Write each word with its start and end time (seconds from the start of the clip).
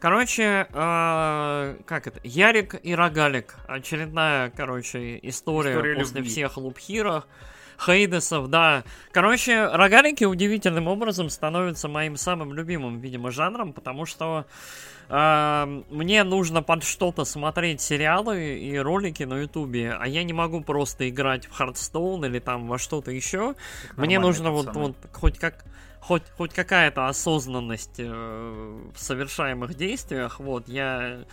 Короче, 0.00 0.66
э, 0.72 1.76
как 1.84 2.06
это? 2.06 2.20
Ярик 2.24 2.74
и 2.82 2.94
Рогалик. 2.94 3.56
Очередная, 3.68 4.50
короче, 4.50 5.18
история, 5.22 5.72
история 5.72 5.94
после 5.96 6.18
любви. 6.20 6.30
всех 6.30 6.56
лупхиров. 6.56 7.26
Хейдесов, 7.84 8.48
да. 8.48 8.84
Короче, 9.10 9.66
рогалики 9.66 10.24
удивительным 10.24 10.86
образом 10.86 11.30
становятся 11.30 11.88
моим 11.88 12.16
самым 12.16 12.52
любимым, 12.52 13.00
видимо, 13.00 13.30
жанром, 13.30 13.72
потому 13.72 14.04
что 14.04 14.44
э, 15.08 15.82
мне 15.90 16.24
нужно 16.24 16.62
под 16.62 16.84
что-то 16.84 17.24
смотреть 17.24 17.80
сериалы 17.80 18.58
и 18.58 18.76
ролики 18.76 19.22
на 19.22 19.38
ютубе, 19.38 19.96
а 19.98 20.06
я 20.06 20.24
не 20.24 20.34
могу 20.34 20.60
просто 20.60 21.08
играть 21.08 21.46
в 21.46 21.58
Hearthstone 21.58 22.26
или 22.26 22.38
там 22.38 22.68
во 22.68 22.78
что-то 22.78 23.12
еще. 23.12 23.54
Мне 23.96 24.18
нужно 24.18 24.50
вот, 24.50 24.74
вот 24.74 24.96
хоть 25.12 25.38
как 25.38 25.64
хоть, 26.00 26.22
хоть 26.36 26.52
какая-то 26.52 27.08
осознанность 27.08 27.98
э, 27.98 28.04
в 28.08 28.98
совершаемых 28.98 29.74
действиях, 29.74 30.40
вот, 30.40 30.68
я 30.68 31.24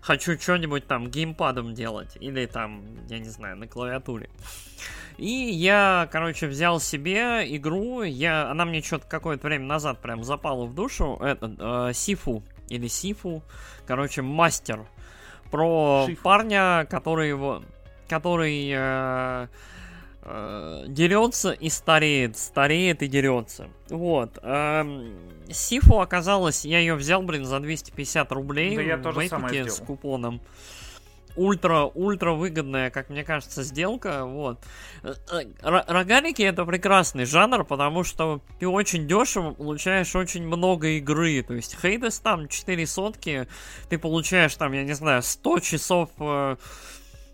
хочу 0.00 0.38
что-нибудь 0.38 0.86
там 0.86 1.08
геймпадом 1.08 1.74
делать, 1.74 2.16
или 2.20 2.46
там, 2.46 2.82
я 3.08 3.18
не 3.18 3.28
знаю, 3.28 3.56
на 3.56 3.66
клавиатуре. 3.66 4.30
И 5.16 5.28
я, 5.28 6.08
короче, 6.10 6.46
взял 6.46 6.80
себе 6.80 7.44
игру, 7.56 8.02
я, 8.02 8.50
она 8.50 8.64
мне 8.64 8.80
что-то 8.82 9.06
какое-то 9.06 9.46
время 9.46 9.66
назад 9.66 10.00
прям 10.00 10.24
запала 10.24 10.64
в 10.64 10.74
душу, 10.74 11.18
это, 11.20 11.88
э, 11.90 11.92
Сифу, 11.92 12.42
или 12.68 12.86
Сифу, 12.86 13.42
короче, 13.86 14.22
мастер, 14.22 14.86
про 15.50 16.04
Шифу. 16.06 16.22
парня, 16.22 16.86
который 16.88 17.28
его, 17.28 17.62
который 18.08 18.70
э, 18.72 19.48
э, 20.22 20.84
дерется 20.88 21.52
и 21.52 21.68
стареет, 21.68 22.36
стареет 22.36 23.02
и 23.02 23.08
дерется. 23.08 23.68
Вот. 23.88 24.38
Э, 24.42 24.84
Сифу 25.50 26.00
оказалось, 26.00 26.64
я 26.64 26.78
ее 26.78 26.94
взял, 26.94 27.22
блин, 27.22 27.44
за 27.44 27.60
250 27.60 28.32
рублей 28.32 28.76
да 28.76 28.82
я 28.82 28.98
тоже 28.98 29.20
в 29.20 29.68
с 29.70 29.80
купоном 29.80 30.40
ультра, 31.36 31.90
ультра 31.94 32.32
выгодная, 32.32 32.90
как 32.90 33.08
мне 33.10 33.24
кажется, 33.24 33.62
сделка. 33.62 34.24
Вот. 34.24 34.58
Э, 35.02 35.14
э, 35.32 35.44
рогалики 35.62 36.42
это 36.42 36.64
прекрасный 36.64 37.24
жанр, 37.24 37.64
потому 37.64 38.04
что 38.04 38.40
ты 38.58 38.68
очень 38.68 39.06
дешево 39.06 39.52
получаешь 39.52 40.14
очень 40.14 40.46
много 40.46 40.88
игры. 40.98 41.42
То 41.42 41.54
есть 41.54 41.76
Хейдес 41.80 42.20
там 42.20 42.48
4 42.48 42.86
сотки, 42.86 43.48
ты 43.88 43.98
получаешь 43.98 44.54
там, 44.54 44.72
я 44.72 44.84
не 44.84 44.94
знаю, 44.94 45.22
100 45.22 45.60
часов 45.60 46.10
э, 46.18 46.56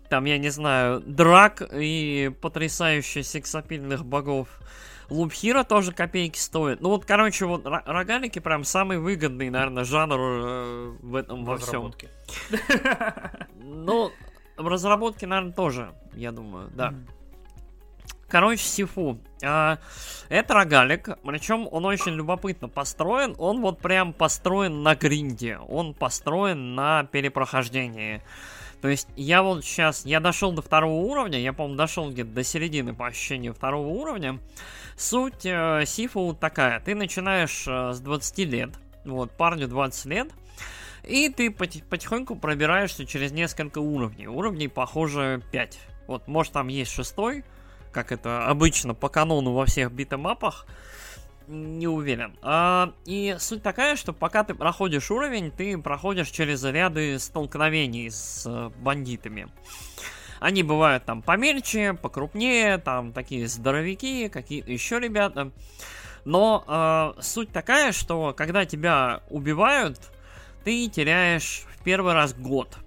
там, 0.09 0.25
я 0.25 0.37
не 0.37 0.49
знаю, 0.49 1.01
драк 1.01 1.61
и 1.71 2.31
потрясающе 2.41 3.23
сексапильных 3.23 4.05
богов. 4.05 4.47
Лупхира 5.09 5.63
тоже 5.63 5.93
копейки 5.93 6.37
стоит. 6.37 6.81
Ну 6.81 6.89
вот, 6.89 7.05
короче, 7.05 7.45
вот 7.45 7.65
рогалики 7.65 8.39
прям 8.39 8.63
самый 8.63 8.99
выгодный, 8.99 9.49
наверное, 9.49 9.85
жанр 9.85 10.19
э, 10.19 10.95
в 11.01 11.15
этом 11.15 11.45
во 11.45 11.57
всем. 11.57 11.93
Ну, 13.59 14.11
в 14.57 14.67
разработке, 14.67 15.27
наверное, 15.27 15.53
тоже, 15.53 15.93
я 16.13 16.31
думаю, 16.31 16.69
да. 16.73 16.93
Короче, 18.27 18.63
Сифу. 18.63 19.19
А, 19.43 19.77
это 20.29 20.53
рогалик, 20.53 21.09
причем 21.23 21.67
он 21.71 21.85
очень 21.85 22.13
любопытно 22.13 22.67
построен. 22.67 23.35
Он 23.37 23.61
вот 23.61 23.79
прям 23.79 24.11
построен 24.11 24.83
на 24.83 24.95
гринде. 24.95 25.57
Он 25.57 25.93
построен 25.93 26.75
на 26.75 27.05
перепрохождении. 27.05 28.21
То 28.81 28.89
есть 28.89 29.07
я 29.15 29.41
вот 29.41 29.63
сейчас, 29.63 30.05
я 30.05 30.19
дошел 30.19 30.51
до 30.51 30.61
второго 30.61 31.01
уровня, 31.01 31.39
я, 31.39 31.53
по-моему, 31.53 31.77
дошел 31.77 32.11
где-то 32.11 32.29
до 32.29 32.43
середины 32.43 32.93
по 32.93 33.07
ощущению 33.07 33.53
второго 33.53 33.87
уровня. 33.87 34.39
Суть 34.95 35.45
э, 35.45 35.83
Сифу 35.85 36.37
такая, 36.39 36.79
ты 36.79 36.93
начинаешь 36.93 37.65
э, 37.67 37.93
с 37.93 37.99
20 37.99 38.37
лет, 38.39 38.69
вот, 39.03 39.31
парню 39.31 39.67
20 39.67 40.05
лет, 40.05 40.27
и 41.03 41.29
ты 41.29 41.49
потихоньку 41.49 42.35
пробираешься 42.35 43.05
через 43.05 43.31
несколько 43.31 43.79
уровней. 43.79 44.27
Уровней, 44.27 44.67
похоже, 44.67 45.41
5. 45.51 45.79
Вот, 46.07 46.27
может, 46.27 46.53
там 46.53 46.67
есть 46.67 46.91
шестой, 46.91 47.43
как 47.91 48.11
это 48.11 48.47
обычно 48.47 48.93
по 48.93 49.09
канону 49.09 49.53
во 49.53 49.65
всех 49.65 49.91
битэмапах 49.91 50.67
не 51.47 51.87
уверен. 51.87 52.37
А, 52.41 52.93
и 53.05 53.35
суть 53.39 53.63
такая, 53.63 53.95
что 53.95 54.13
пока 54.13 54.43
ты 54.43 54.53
проходишь 54.53 55.09
уровень, 55.11 55.51
ты 55.51 55.77
проходишь 55.77 56.29
через 56.29 56.63
ряды 56.63 57.17
столкновений 57.19 58.09
с 58.09 58.45
э, 58.45 58.69
бандитами. 58.79 59.47
Они 60.39 60.61
бывают 60.61 61.05
там 61.05 61.21
помельче, 61.21 61.93
покрупнее, 61.93 62.77
там 62.77 63.11
такие 63.13 63.47
здоровяки, 63.47 64.27
какие-то 64.27 64.71
еще 64.71 64.99
ребята. 64.99 65.51
Но 66.25 66.63
э, 66.67 67.21
суть 67.21 67.51
такая, 67.51 67.91
что 67.91 68.33
когда 68.35 68.65
тебя 68.65 69.21
убивают, 69.29 69.99
ты 70.63 70.87
теряешь 70.89 71.63
в 71.75 71.83
первый 71.83 72.13
раз 72.13 72.33
год. 72.33 72.77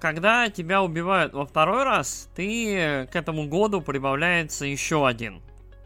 Когда 0.00 0.50
тебя 0.50 0.82
убивают 0.82 1.32
во 1.32 1.46
второй 1.46 1.84
раз, 1.84 2.28
ты 2.34 3.08
к 3.12 3.14
этому 3.14 3.46
году 3.46 3.80
прибавляется 3.80 4.66
еще 4.66 5.06
один 5.06 5.40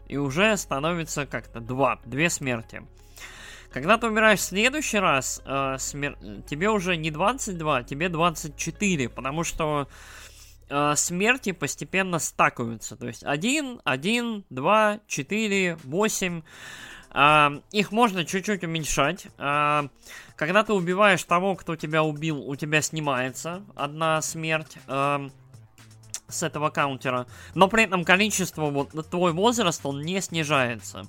и 0.07 0.17
уже 0.17 0.55
становится 0.57 1.25
как-то 1.25 1.59
два, 1.59 1.99
две 2.05 2.29
смерти. 2.29 2.83
Когда 3.71 3.97
ты 3.97 4.07
умираешь 4.07 4.39
в 4.39 4.43
следующий 4.43 4.97
раз, 4.97 5.41
э, 5.45 5.75
смер... 5.77 6.17
тебе 6.49 6.69
уже 6.69 6.95
не 6.95 7.11
22, 7.11 7.83
тебе 7.83 8.09
24, 8.09 9.09
потому 9.09 9.43
что 9.43 9.87
э, 10.69 10.93
смерти 10.95 11.51
постепенно 11.51 12.19
стакаются. 12.19 12.95
То 12.95 13.07
есть 13.07 13.23
1, 13.23 13.81
1, 13.83 14.45
2, 14.49 14.99
4, 15.05 15.77
8. 15.83 16.41
Э, 17.11 17.49
их 17.71 17.91
можно 17.91 18.25
чуть-чуть 18.25 18.63
уменьшать. 18.63 19.27
Э, 19.37 19.89
когда 20.35 20.63
ты 20.63 20.73
убиваешь 20.73 21.23
того, 21.23 21.55
кто 21.55 21.75
тебя 21.75 22.03
убил, 22.03 22.39
у 22.39 22.55
тебя 22.55 22.81
снимается 22.81 23.63
одна 23.75 24.21
смерть. 24.21 24.77
Э, 24.87 25.29
с 26.27 26.43
этого 26.43 26.69
каунтера, 26.69 27.25
но 27.55 27.67
при 27.67 27.83
этом 27.83 28.03
количество, 28.03 28.69
вот 28.69 29.09
твой 29.09 29.33
возраст, 29.33 29.85
он 29.85 30.01
не 30.01 30.21
снижается. 30.21 31.05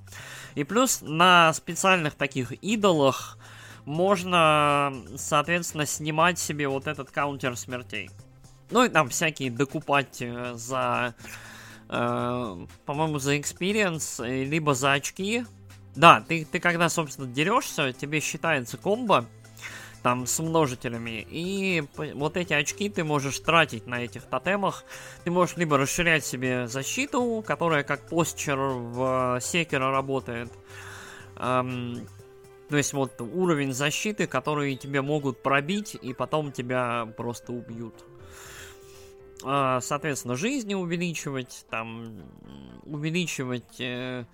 И 0.55 0.65
плюс 0.65 1.01
на 1.03 1.53
специальных 1.53 2.15
таких 2.15 2.53
идолах 2.53 3.39
можно, 3.85 4.93
соответственно, 5.17 5.87
снимать 5.87 6.39
себе 6.39 6.69
вот 6.69 6.87
этот 6.87 7.11
каунтер 7.11 7.57
смертей. 7.57 8.11
Ну 8.71 8.85
и 8.85 8.89
там 8.89 9.09
всякие 9.09 9.51
докупать 9.51 10.21
э, 10.21 10.53
за, 10.55 11.15
э, 11.89 12.67
по-моему, 12.85 13.19
за 13.19 13.37
experience, 13.37 14.23
э, 14.25 14.45
либо 14.45 14.75
за 14.75 14.93
очки. 14.93 15.45
Да, 15.97 16.21
ты, 16.21 16.45
ты 16.45 16.61
когда, 16.61 16.91
собственно, 16.91 17.27
дерешься, 17.27 17.95
тебе 17.95 18.21
считается 18.21 18.77
комбо, 18.77 19.25
там 20.03 20.27
с 20.27 20.39
множителями. 20.41 21.27
И 21.31 21.85
вот 22.15 22.37
эти 22.37 22.53
очки 22.53 22.89
ты 22.89 23.05
можешь 23.05 23.39
тратить 23.41 23.87
на 23.87 24.03
этих 24.03 24.23
тотемах. 24.25 24.85
Ты 25.25 25.31
можешь 25.31 25.57
либо 25.57 25.79
расширять 25.79 26.25
себе 26.25 26.69
защиту, 26.69 27.43
которая 27.47 27.83
как 27.83 28.09
постчер 28.09 28.57
в 28.57 29.39
Секера 29.41 29.91
работает. 29.91 30.51
Эм, 31.37 32.07
то 32.69 32.77
есть 32.77 32.93
вот 32.93 33.21
уровень 33.21 33.73
защиты, 33.73 34.27
который 34.27 34.77
тебе 34.77 35.03
могут 35.03 35.43
пробить, 35.43 35.97
и 36.01 36.13
потом 36.13 36.53
тебя 36.53 37.07
просто 37.17 37.53
убьют. 37.53 37.95
Э, 39.45 39.79
соответственно, 39.81 40.37
жизни 40.37 40.75
увеличивать, 40.75 41.65
там 41.71 42.23
увеличивать 42.85 43.81
э, 43.81 44.25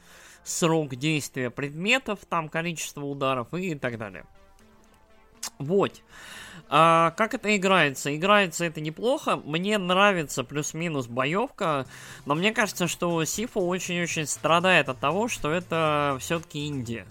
срок 0.43 0.95
действия 0.97 1.51
предметов, 1.51 2.21
там 2.29 2.49
количество 2.49 3.03
ударов 3.03 3.53
и 3.55 3.75
так 3.75 3.99
далее. 3.99 4.25
Вот. 5.59 6.01
А, 6.69 7.13
как 7.13 7.35
это 7.35 7.57
играется? 7.57 8.15
Играется 8.15 8.65
это 8.65 8.81
неплохо. 8.81 9.37
Мне 9.37 9.79
нравится 9.79 10.45
плюс-минус 10.45 11.07
боевка, 11.07 11.87
но 12.27 12.35
мне 12.35 12.53
кажется, 12.53 12.89
что 12.89 13.25
Сифу 13.25 13.61
очень-очень 13.61 14.27
страдает 14.27 14.89
от 14.89 14.99
того, 14.99 15.29
что 15.29 15.51
это 15.51 16.17
все-таки 16.21 16.67
Индия. 16.67 17.07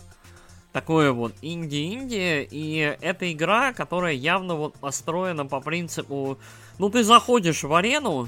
Такое 0.71 1.11
вот 1.11 1.35
инди-инди, 1.43 2.47
и 2.49 2.97
это 2.99 3.31
игра, 3.31 3.73
которая 3.73 4.13
явно 4.13 4.55
вот 4.55 4.73
построена 4.73 5.45
по 5.45 5.59
принципу, 5.59 6.39
ну 6.79 6.89
ты 6.89 7.03
заходишь 7.03 7.61
в 7.61 7.71
арену, 7.75 8.27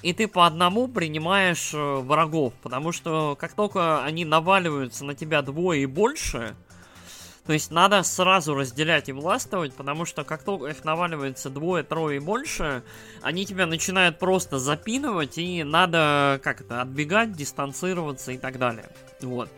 и 0.00 0.14
ты 0.14 0.26
по 0.26 0.46
одному 0.46 0.88
принимаешь 0.88 1.74
э, 1.74 1.96
врагов, 1.96 2.54
потому 2.62 2.92
что 2.92 3.36
как 3.38 3.52
только 3.52 4.02
они 4.02 4.24
наваливаются 4.24 5.04
на 5.04 5.14
тебя 5.14 5.42
двое 5.42 5.82
и 5.82 5.86
больше, 5.86 6.56
то 7.46 7.52
есть 7.52 7.70
надо 7.70 8.02
сразу 8.02 8.54
разделять 8.54 9.08
и 9.08 9.12
властвовать, 9.12 9.74
потому 9.74 10.06
что 10.06 10.24
как 10.24 10.42
только 10.42 10.66
их 10.68 10.84
наваливается 10.84 11.50
двое, 11.50 11.84
трое 11.84 12.16
и 12.16 12.20
больше, 12.20 12.82
они 13.20 13.44
тебя 13.44 13.66
начинают 13.66 14.18
просто 14.18 14.58
запинывать, 14.58 15.36
и 15.36 15.62
надо 15.62 16.40
как 16.42 16.62
то 16.62 16.80
отбегать, 16.80 17.32
дистанцироваться 17.32 18.32
и 18.32 18.38
так 18.38 18.58
далее. 18.58 18.88
Вот. 19.20 19.50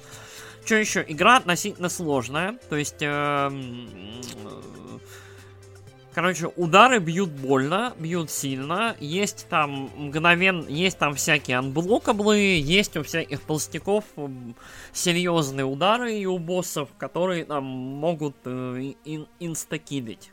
Что 0.64 0.74
еще? 0.74 1.04
Игра 1.06 1.36
относительно 1.36 1.88
сложная, 1.88 2.58
то 2.68 2.76
есть... 2.76 3.00
Э, 3.00 3.50
Короче, 6.16 6.46
удары 6.56 6.98
бьют 6.98 7.28
больно, 7.28 7.92
бьют 7.98 8.30
сильно. 8.30 8.96
Есть 9.00 9.46
там 9.50 9.90
мгновен, 9.98 10.66
есть 10.66 10.96
там 10.96 11.14
всякие 11.14 11.58
анблокаблы, 11.58 12.38
есть 12.38 12.96
у 12.96 13.02
всяких 13.02 13.40
толстяков 13.40 14.06
серьезные 14.94 15.66
удары 15.66 16.14
и 16.14 16.24
у 16.24 16.38
боссов, 16.38 16.88
которые 16.96 17.44
там 17.44 17.64
могут 17.64 18.34
э, 18.46 18.94
ин 19.04 19.26
инстакидить. 19.40 20.32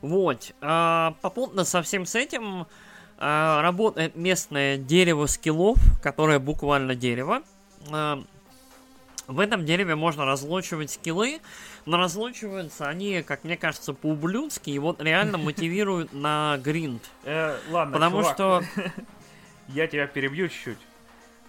Вот. 0.00 0.52
А, 0.60 1.14
попутно 1.20 1.62
со 1.62 1.80
всем 1.80 2.04
с 2.04 2.16
этим 2.16 2.66
а, 3.16 3.62
работает 3.62 4.16
местное 4.16 4.76
дерево 4.76 5.26
скиллов, 5.26 5.78
которое 6.02 6.40
буквально 6.40 6.96
дерево. 6.96 7.44
А, 7.92 8.24
в 9.26 9.40
этом 9.40 9.64
дереве 9.64 9.94
можно 9.94 10.24
разлочивать 10.26 10.90
скиллы, 10.90 11.40
но 11.86 11.96
разлочиваются 11.98 12.88
они, 12.88 13.22
как 13.22 13.44
мне 13.44 13.56
кажется, 13.56 13.92
по-ублюдски, 13.92 14.70
и 14.70 14.78
вот 14.78 15.00
реально 15.02 15.38
мотивируют 15.38 16.12
на 16.12 16.58
гринд. 16.62 17.02
Э, 17.24 17.56
ладно, 17.70 17.94
Потому 17.94 18.22
что... 18.24 18.62
Я 19.68 19.86
тебя 19.86 20.06
перебью 20.06 20.48
чуть-чуть. 20.48 20.78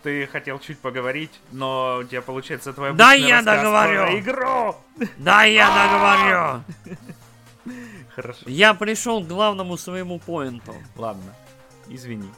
Ты 0.03 0.27
хотел 0.27 0.59
чуть 0.59 0.77
поговорить, 0.79 1.31
но 1.51 1.97
у 2.01 2.03
тебя 2.03 2.21
получается 2.21 2.71
твоя 2.73 2.93
Да 2.93 3.13
я 3.13 3.41
договорю. 3.41 4.19
игру. 4.19 4.75
Да, 5.17 5.43
я 5.43 5.67
договорю! 7.65 7.77
Хорошо. 8.15 8.39
Я 8.45 8.73
пришел 8.75 9.23
к 9.23 9.27
главному 9.27 9.77
своему 9.77 10.19
point-у. 10.19 10.75
Ладно. 10.95 11.33
Извини. 11.89 12.29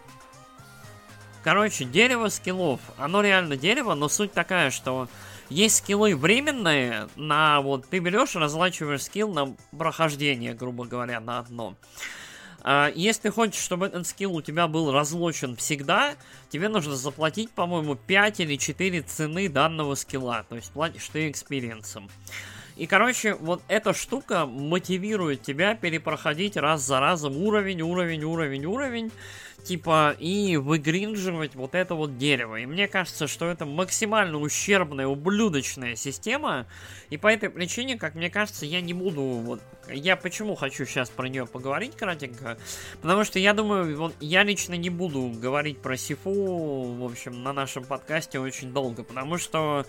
Короче, 1.44 1.86
дерево 1.86 2.30
skill-ов. 2.30 2.80
Оно 2.98 3.22
реально 3.22 3.56
дерево, 3.58 3.94
но 3.94 4.10
суть 4.10 4.34
такая, 4.34 4.72
что 4.72 5.08
есть 5.50 5.78
skill-ы 5.78 6.16
временные 6.16 7.08
на 7.16 7.62
вот 7.62 7.88
ты 7.88 8.00
берешь, 8.00 8.36
разлачиваешь 8.36 9.04
skill 9.04 9.34
на 9.34 9.56
прохождение, 9.78 10.54
грубо 10.54 10.86
говоря, 10.86 11.20
на 11.20 11.40
одно. 11.40 11.76
А, 12.62 12.92
Если 12.94 13.30
хочешь, 13.30 13.62
чтобы 13.62 13.88
этот 13.88 14.06
skill 14.08 14.36
у 14.36 14.42
тебя 14.42 14.68
был 14.68 14.92
разлочен 14.92 15.56
всегда, 15.56 16.16
тебе 16.50 16.68
нужно 16.68 16.96
заплатить, 16.96 17.50
по-моему, 17.52 17.96
5 17.96 18.42
или 18.42 18.58
4 18.58 19.02
цены 19.04 19.48
данного 19.48 19.96
skill-а. 19.96 20.46
То 20.50 20.56
есть 20.56 20.72
платишь 20.72 21.08
ты 21.08 21.30
experience-ом. 21.30 22.10
И, 22.76 22.86
короче, 22.86 23.34
вот 23.34 23.64
эта 23.68 23.94
штука 23.94 24.46
мотивирует 24.46 25.42
тебя 25.42 25.76
перепроходить 25.76 26.58
раз 26.58 26.86
за 26.86 27.00
разом 27.00 27.38
уровень, 27.38 27.82
уровень, 27.82 28.24
уровень, 28.24 28.66
уровень 28.66 29.12
типа, 29.64 30.16
и 30.18 30.58
выгринживать 30.58 31.56
вот 31.56 31.76
это 31.76 31.96
вот 31.96 32.18
дерево. 32.18 32.58
И 32.58 32.66
мне 32.66 32.88
кажется, 32.88 33.28
что 33.28 33.48
это 33.48 33.66
максимально 33.66 34.38
ущербная, 34.38 35.08
ублюдочная 35.08 35.96
система, 35.96 36.66
и 37.10 37.18
по 37.18 37.28
этой 37.28 37.50
причине, 37.50 37.98
как 37.98 38.16
мне 38.16 38.30
кажется, 38.30 38.66
я 38.66 38.82
не 38.82 38.94
буду, 38.94 39.22
вот, 39.22 39.62
я 39.90 40.16
почему 40.16 40.56
хочу 40.56 40.86
сейчас 40.86 41.10
про 41.10 41.28
нее 41.28 41.46
поговорить 41.46 41.96
кратенько, 41.96 42.58
потому 43.02 43.24
что 43.24 43.40
я 43.40 43.54
думаю, 43.54 43.98
вот, 43.98 44.16
я 44.22 44.44
лично 44.44 44.76
не 44.76 44.90
буду 44.90 45.34
говорить 45.36 45.82
про 45.82 45.98
Сифу, 45.98 46.94
в 46.94 47.04
общем, 47.04 47.44
на 47.44 47.52
нашем 47.52 47.84
подкасте 47.84 48.40
очень 48.40 48.72
долго, 48.72 49.04
потому 49.04 49.38
что 49.38 49.86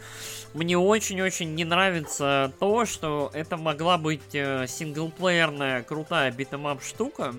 мне 0.54 0.76
очень-очень 0.76 1.54
не 1.54 1.64
нравится 1.64 2.52
то, 2.58 2.84
что 2.84 3.30
это 3.32 3.56
могла 3.56 3.98
быть 3.98 4.34
э, 4.34 4.66
single-player-ная 4.66 5.82
крутая 5.82 6.32
beat 6.32 6.55
'em 6.55 6.71
up 6.71 6.82
штука, 6.82 7.34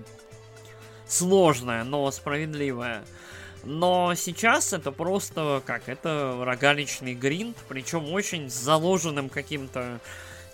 сложная, 1.10 1.84
но 1.84 2.10
справедливая. 2.10 3.04
Но 3.64 4.14
сейчас 4.14 4.72
это 4.72 4.90
просто 4.90 5.62
как 5.66 5.88
это 5.88 6.40
рогаличный 6.42 7.14
гринд, 7.14 7.56
причем 7.68 8.10
очень 8.12 8.48
с 8.48 8.54
заложенным 8.54 9.28
каким-то 9.28 10.00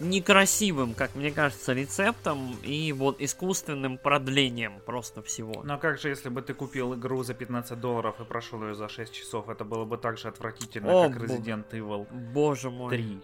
некрасивым, 0.00 0.92
как 0.94 1.14
мне 1.14 1.30
кажется, 1.30 1.72
рецептом 1.72 2.56
и 2.62 2.92
вот 2.92 3.20
искусственным 3.20 3.96
продлением 3.96 4.80
просто 4.84 5.22
всего. 5.22 5.62
Но 5.64 5.78
как 5.78 5.98
же, 5.98 6.08
если 6.10 6.28
бы 6.28 6.42
ты 6.42 6.52
купил 6.52 6.94
игру 6.94 7.22
за 7.22 7.32
15 7.34 7.80
долларов 7.80 8.20
и 8.20 8.24
прошел 8.24 8.62
ее 8.64 8.74
за 8.74 8.88
6 8.88 9.12
часов, 9.14 9.48
это 9.48 9.64
было 9.64 9.84
бы 9.84 9.96
так 9.96 10.18
же 10.18 10.28
отвратительно, 10.28 10.92
О, 10.92 11.08
как 11.08 11.22
Resident 11.22 11.64
Evil 11.70 12.06
Боже 12.12 12.70
мой. 12.70 12.90
3. 12.90 13.20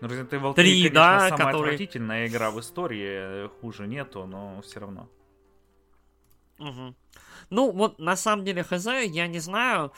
Ну, 0.00 0.08
Resident 0.08 0.28
Evil 0.30 0.54
3, 0.54 0.62
Три, 0.62 0.72
конечно, 0.82 0.94
да, 0.94 1.18
самая 1.30 1.30
который- 1.46 1.50
отвратительная 1.72 2.26
игра 2.28 2.50
в 2.50 2.60
истории, 2.60 3.46
э, 3.46 3.48
хуже 3.60 3.86
нету, 3.86 4.26
но 4.26 4.60
все 4.62 4.80
равно. 4.80 5.08
Мгм. 6.58 6.94
Ну, 7.50 7.70
вот 7.72 7.98
на 7.98 8.16
самом 8.16 8.44
деле, 8.44 8.62
хз, 8.62 8.86
я 8.86 9.26
не 9.26 9.38
знаю. 9.38 9.92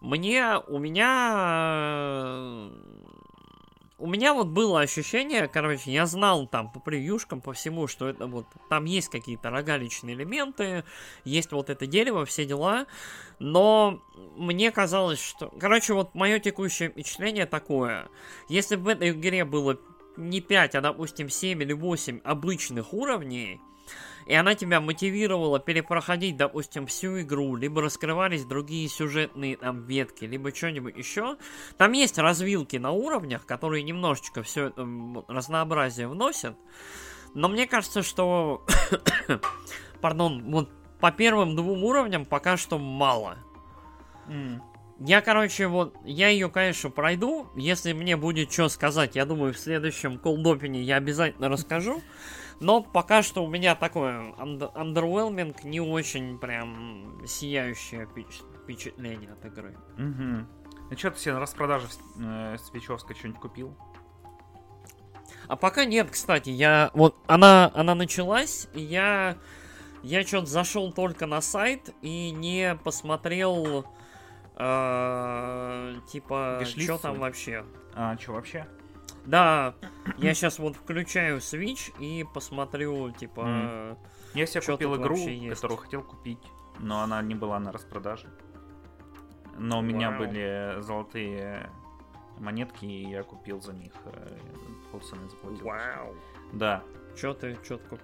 Мне, 0.00 0.58
у 0.68 0.78
меня... 0.78 2.70
э, 2.70 2.70
У 3.98 4.06
меня 4.06 4.32
вот 4.32 4.46
было 4.46 4.80
ощущение, 4.80 5.48
короче, 5.48 5.90
я 5.90 6.06
знал 6.06 6.46
там 6.46 6.70
по 6.70 6.78
превьюшкам, 6.78 7.40
по 7.40 7.52
всему, 7.52 7.88
что 7.88 8.08
это 8.08 8.28
вот, 8.28 8.46
там 8.68 8.84
есть 8.84 9.08
какие-то 9.08 9.50
рогаличные 9.50 10.14
элементы, 10.14 10.84
есть 11.24 11.50
вот 11.50 11.68
это 11.68 11.84
дерево, 11.86 12.24
все 12.24 12.44
дела, 12.46 12.86
но 13.40 14.00
мне 14.36 14.70
казалось, 14.70 15.20
что... 15.20 15.48
Короче, 15.58 15.94
вот 15.94 16.14
мое 16.14 16.38
текущее 16.38 16.90
впечатление 16.90 17.46
такое. 17.46 18.08
Если 18.48 18.76
бы 18.76 18.84
в 18.84 18.88
этой 18.88 19.10
игре 19.10 19.44
было 19.44 19.78
не 20.16 20.40
5, 20.40 20.76
а, 20.76 20.80
допустим, 20.80 21.28
7 21.28 21.60
или 21.62 21.72
8 21.72 22.20
обычных 22.22 22.94
уровней, 22.94 23.60
и 24.28 24.34
она 24.34 24.54
тебя 24.54 24.82
мотивировала 24.82 25.58
перепроходить, 25.58 26.36
допустим, 26.36 26.86
всю 26.86 27.22
игру, 27.22 27.56
либо 27.56 27.80
раскрывались 27.80 28.44
другие 28.44 28.86
сюжетные 28.86 29.56
там 29.56 29.86
ветки, 29.86 30.26
либо 30.26 30.54
что-нибудь 30.54 30.96
еще. 30.98 31.38
Там 31.78 31.92
есть 31.92 32.18
развилки 32.18 32.76
на 32.76 32.90
уровнях, 32.90 33.46
которые 33.46 33.82
немножечко 33.82 34.42
все 34.42 34.66
это 34.66 34.86
разнообразие 35.28 36.08
вносят. 36.08 36.56
Но 37.32 37.48
мне 37.48 37.66
кажется, 37.66 38.02
что, 38.02 38.66
пардон, 40.02 40.50
вот 40.50 40.68
по 41.00 41.10
первым 41.10 41.56
двум 41.56 41.82
уровням 41.82 42.26
пока 42.26 42.58
что 42.58 42.78
мало. 42.78 43.38
Я, 45.00 45.22
короче, 45.22 45.68
вот, 45.68 45.94
я 46.04 46.28
ее, 46.28 46.50
конечно, 46.50 46.90
пройду. 46.90 47.46
Если 47.56 47.94
мне 47.94 48.18
будет 48.18 48.52
что 48.52 48.68
сказать, 48.68 49.16
я 49.16 49.24
думаю, 49.24 49.54
в 49.54 49.58
следующем 49.58 50.18
колдопине 50.18 50.82
я 50.82 50.96
обязательно 50.96 51.48
расскажу. 51.48 52.02
Но 52.60 52.82
пока 52.82 53.22
что 53.22 53.44
у 53.44 53.48
меня 53.48 53.74
такое 53.74 54.32
underwhelming, 54.32 55.56
не 55.64 55.80
очень 55.80 56.38
прям 56.38 57.22
сияющее 57.26 58.06
впеч- 58.06 58.44
впечатление 58.62 59.32
от 59.32 59.44
игры. 59.44 59.76
Угу. 59.96 60.46
Ну 60.90 60.96
что, 60.96 61.10
ты 61.10 61.18
себе 61.20 61.34
на 61.34 61.40
распродаже 61.40 61.86
э, 62.18 62.56
Свечевской 62.58 63.14
что-нибудь 63.14 63.40
купил? 63.40 63.76
А 65.46 65.56
пока 65.56 65.84
нет, 65.84 66.10
кстати, 66.10 66.50
я 66.50 66.90
вот 66.94 67.16
она 67.26 67.70
она 67.74 67.94
началась, 67.94 68.68
и 68.74 68.80
я 68.80 69.38
я 70.02 70.26
что-то 70.26 70.46
зашел 70.46 70.92
только 70.92 71.26
на 71.26 71.40
сайт 71.40 71.94
и 72.02 72.30
не 72.30 72.76
посмотрел 72.82 73.86
э, 74.56 75.94
типа 76.10 76.62
что 76.64 76.98
там 76.98 77.18
вообще. 77.18 77.64
А, 77.94 78.16
что 78.18 78.32
вообще? 78.32 78.66
Да, 79.28 79.74
я 80.16 80.32
сейчас 80.32 80.58
вот 80.58 80.74
включаю 80.74 81.36
Switch 81.38 81.92
и 82.00 82.24
посмотрю, 82.32 83.10
типа, 83.10 83.44
Мгм. 83.44 83.98
Я 84.34 84.46
себе 84.46 84.62
купил 84.62 84.96
игру, 84.96 85.18
которую 85.50 85.78
хотел 85.78 86.02
купить, 86.02 86.42
но 86.78 87.02
она 87.02 87.20
не 87.20 87.34
была 87.34 87.58
на 87.58 87.70
распродаже. 87.70 88.28
Но 89.58 89.80
у 89.80 89.82
меня 89.82 90.10
Вау. 90.10 90.20
были 90.20 90.80
золотые 90.80 91.70
монетки, 92.38 92.86
и 92.86 93.10
я 93.10 93.22
купил 93.22 93.60
за 93.60 93.74
них 93.74 93.92
э, 94.04 94.38
полцены 94.92 95.28
заплатил. 95.28 95.66
вау. 95.66 96.14
Да. 96.52 96.82
Чё 97.20 97.34
ты 97.34 97.58
четко. 97.68 97.98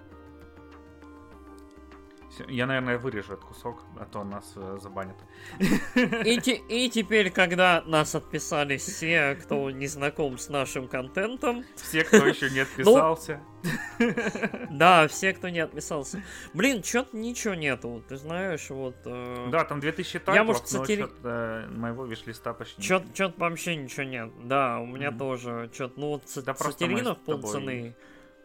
Я, 2.47 2.65
наверное, 2.65 2.97
вырежу 2.97 3.33
этот 3.33 3.45
кусок, 3.45 3.83
а 3.99 4.05
то 4.05 4.23
нас 4.23 4.53
э, 4.55 4.77
забанят. 4.81 5.15
И, 5.59 6.39
те- 6.41 6.55
и 6.69 6.89
теперь, 6.89 7.29
когда 7.31 7.81
нас 7.85 8.15
отписались 8.15 8.83
все, 8.83 9.35
кто 9.35 9.69
не 9.71 9.87
знаком 9.87 10.37
с 10.37 10.49
нашим 10.49 10.87
контентом, 10.87 11.63
Все, 11.75 12.03
кто 12.03 12.25
еще 12.27 12.49
не 12.49 12.59
отписался. 12.61 13.41
да, 14.69 15.07
все, 15.07 15.33
кто 15.33 15.49
не 15.49 15.59
отписался. 15.59 16.21
Блин, 16.53 16.81
чё-то 16.81 17.15
ничего 17.17 17.53
нету, 17.55 18.03
ты 18.07 18.17
знаешь, 18.17 18.69
вот... 18.69 18.95
э, 19.05 19.47
Да, 19.51 19.63
там 19.65 19.79
2000 19.79 20.19
тайтлов, 20.19 20.47
может, 20.47 20.71
но 20.71 20.83
сатири- 20.83 21.01
чё-то 21.01 21.67
моего 21.71 22.05
виш-листа 22.05 22.53
почти 22.53 22.81
чё-то 22.81 23.33
вообще 23.37 23.75
ничего 23.75 24.03
нет. 24.03 24.31
Да, 24.43 24.79
у 24.79 24.85
меня 24.85 25.09
Мгм. 25.09 25.19
тоже. 25.19 25.69
Чё-то, 25.73 25.99
ну 25.99 26.07
вот 26.09 26.29
с- 26.29 26.41
Да 26.41 26.53
тобой 26.53 27.41
полцены. 27.41 27.95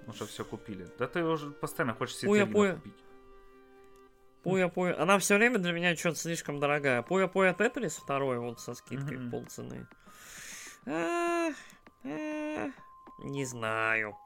Уже 0.06 0.26
все 0.26 0.44
купили. 0.44 0.88
Да 0.98 1.06
ты 1.06 1.22
уже 1.22 1.50
постоянно 1.50 1.94
хочешь 1.94 2.18
Пуя, 2.22 2.44
себе 2.44 2.52
пуя. 4.42 4.68
Пуя-пуя. 4.68 5.00
Она 5.00 5.18
все 5.18 5.36
время 5.36 5.58
для 5.58 5.72
меня 5.72 5.94
что-то 5.96 6.16
слишком 6.16 6.60
дорогая. 6.60 7.02
Пуя-пуя 7.02 7.54
Тетрис 7.54 7.96
второй 7.96 8.38
вот 8.38 8.60
со 8.60 8.74
скидкой 8.74 9.16
в 9.16 9.30
полцены. 9.30 9.86
А, 10.86 11.50
а, 12.04 12.70
Не 13.22 13.44
знаю. 13.44 14.16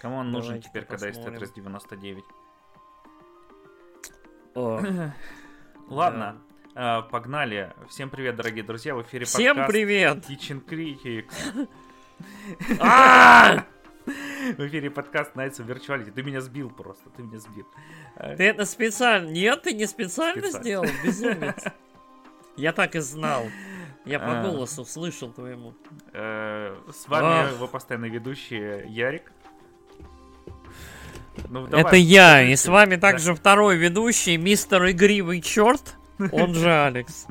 Кому 0.00 0.16
он 0.18 0.30
нужен 0.30 0.50
Давайте 0.50 0.68
теперь, 0.68 0.84
когда 0.84 1.08
есть 1.08 1.18
посмотрим. 1.18 1.42
Tetris 1.42 1.54
99? 1.54 2.24
О, 4.54 4.80
Ладно, 5.88 6.40
э, 6.74 7.02
погнали. 7.10 7.74
Всем 7.88 8.10
привет, 8.10 8.36
дорогие 8.36 8.64
друзья. 8.64 8.94
В 8.94 9.02
эфире 9.02 9.24
Всем 9.24 9.56
подкаст 9.56 9.72
привет! 9.72 10.18
Teaching 10.28 10.64
Critics. 10.64 11.68
А! 14.08 14.52
В 14.56 14.66
эфире 14.66 14.90
подкаст 14.90 15.34
Nights 15.34 15.58
of 15.60 15.66
Virtuality. 15.66 16.10
Ты 16.10 16.22
меня 16.22 16.40
сбил 16.40 16.70
просто, 16.70 17.10
ты 17.10 17.22
меня 17.22 17.38
сбил. 17.38 17.66
Ты 18.36 18.44
это 18.44 18.64
специально... 18.64 19.28
Нет, 19.28 19.62
ты 19.62 19.74
не 19.74 19.86
специально, 19.86 20.40
Специально. 20.42 20.62
сделал, 20.64 20.86
безумец. 21.04 21.64
Я 22.56 22.72
так 22.72 22.96
и 22.96 23.00
знал. 23.00 23.44
Я 24.04 24.18
по 24.18 24.40
А. 24.40 24.42
голосу 24.42 24.84
слышал 24.84 25.30
твоему. 25.30 25.74
Э, 26.12 26.74
С 26.92 27.06
вами 27.08 27.54
его 27.54 27.68
постоянный 27.68 28.08
ведущий 28.08 28.86
Ярик. 28.88 29.30
Ну, 31.48 31.66
это 31.66 31.76
давай, 31.76 32.00
я, 32.00 32.42
и 32.42 32.56
с 32.56 32.66
вами 32.66 32.96
также 32.96 33.32
второй 33.34 33.76
ведущий, 33.76 34.36
мистер 34.36 34.90
Игривый 34.90 35.40
Черт, 35.40 35.94
он 36.32 36.54
же 36.54 36.70
Алекс. 36.70 37.26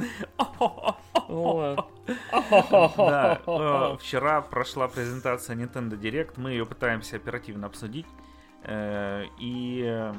Да, 2.98 3.42
э, 3.46 3.98
вчера 4.00 4.42
прошла 4.42 4.88
презентация 4.88 5.56
Nintendo 5.56 6.00
Direct, 6.00 6.34
мы 6.38 6.52
ее 6.52 6.66
пытаемся 6.66 7.18
оперативно 7.18 7.68
обсудить 7.68 8.06
э, 8.64 9.26
и 9.40 9.84
э, 9.86 10.14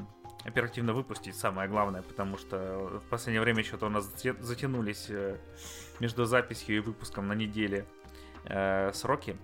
оперативно 0.45 0.93
выпустить, 0.93 1.35
самое 1.37 1.69
главное, 1.69 2.03
потому 2.03 2.37
что 2.37 3.01
в 3.05 3.09
последнее 3.09 3.41
время 3.41 3.65
что-то 3.65 3.87
у 3.87 3.91
нас 3.91 4.13
затянулись 4.41 5.11
между 5.99 6.27
записью 6.27 6.77
и 6.77 6.81
выпуском 6.81 7.27
на 7.27 7.35
неделе 7.35 7.87
сроки. 8.93 9.37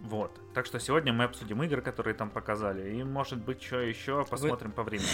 Вот. 0.00 0.38
Так 0.52 0.66
что 0.66 0.78
сегодня 0.78 1.12
мы 1.12 1.24
обсудим 1.24 1.62
игры, 1.62 1.80
которые 1.80 2.14
там 2.14 2.30
показали, 2.30 2.94
и 2.94 3.02
может 3.02 3.38
быть 3.38 3.62
что 3.62 3.80
еще, 3.80 4.24
посмотрим 4.24 4.72
по 4.72 4.82
времени. 4.82 5.08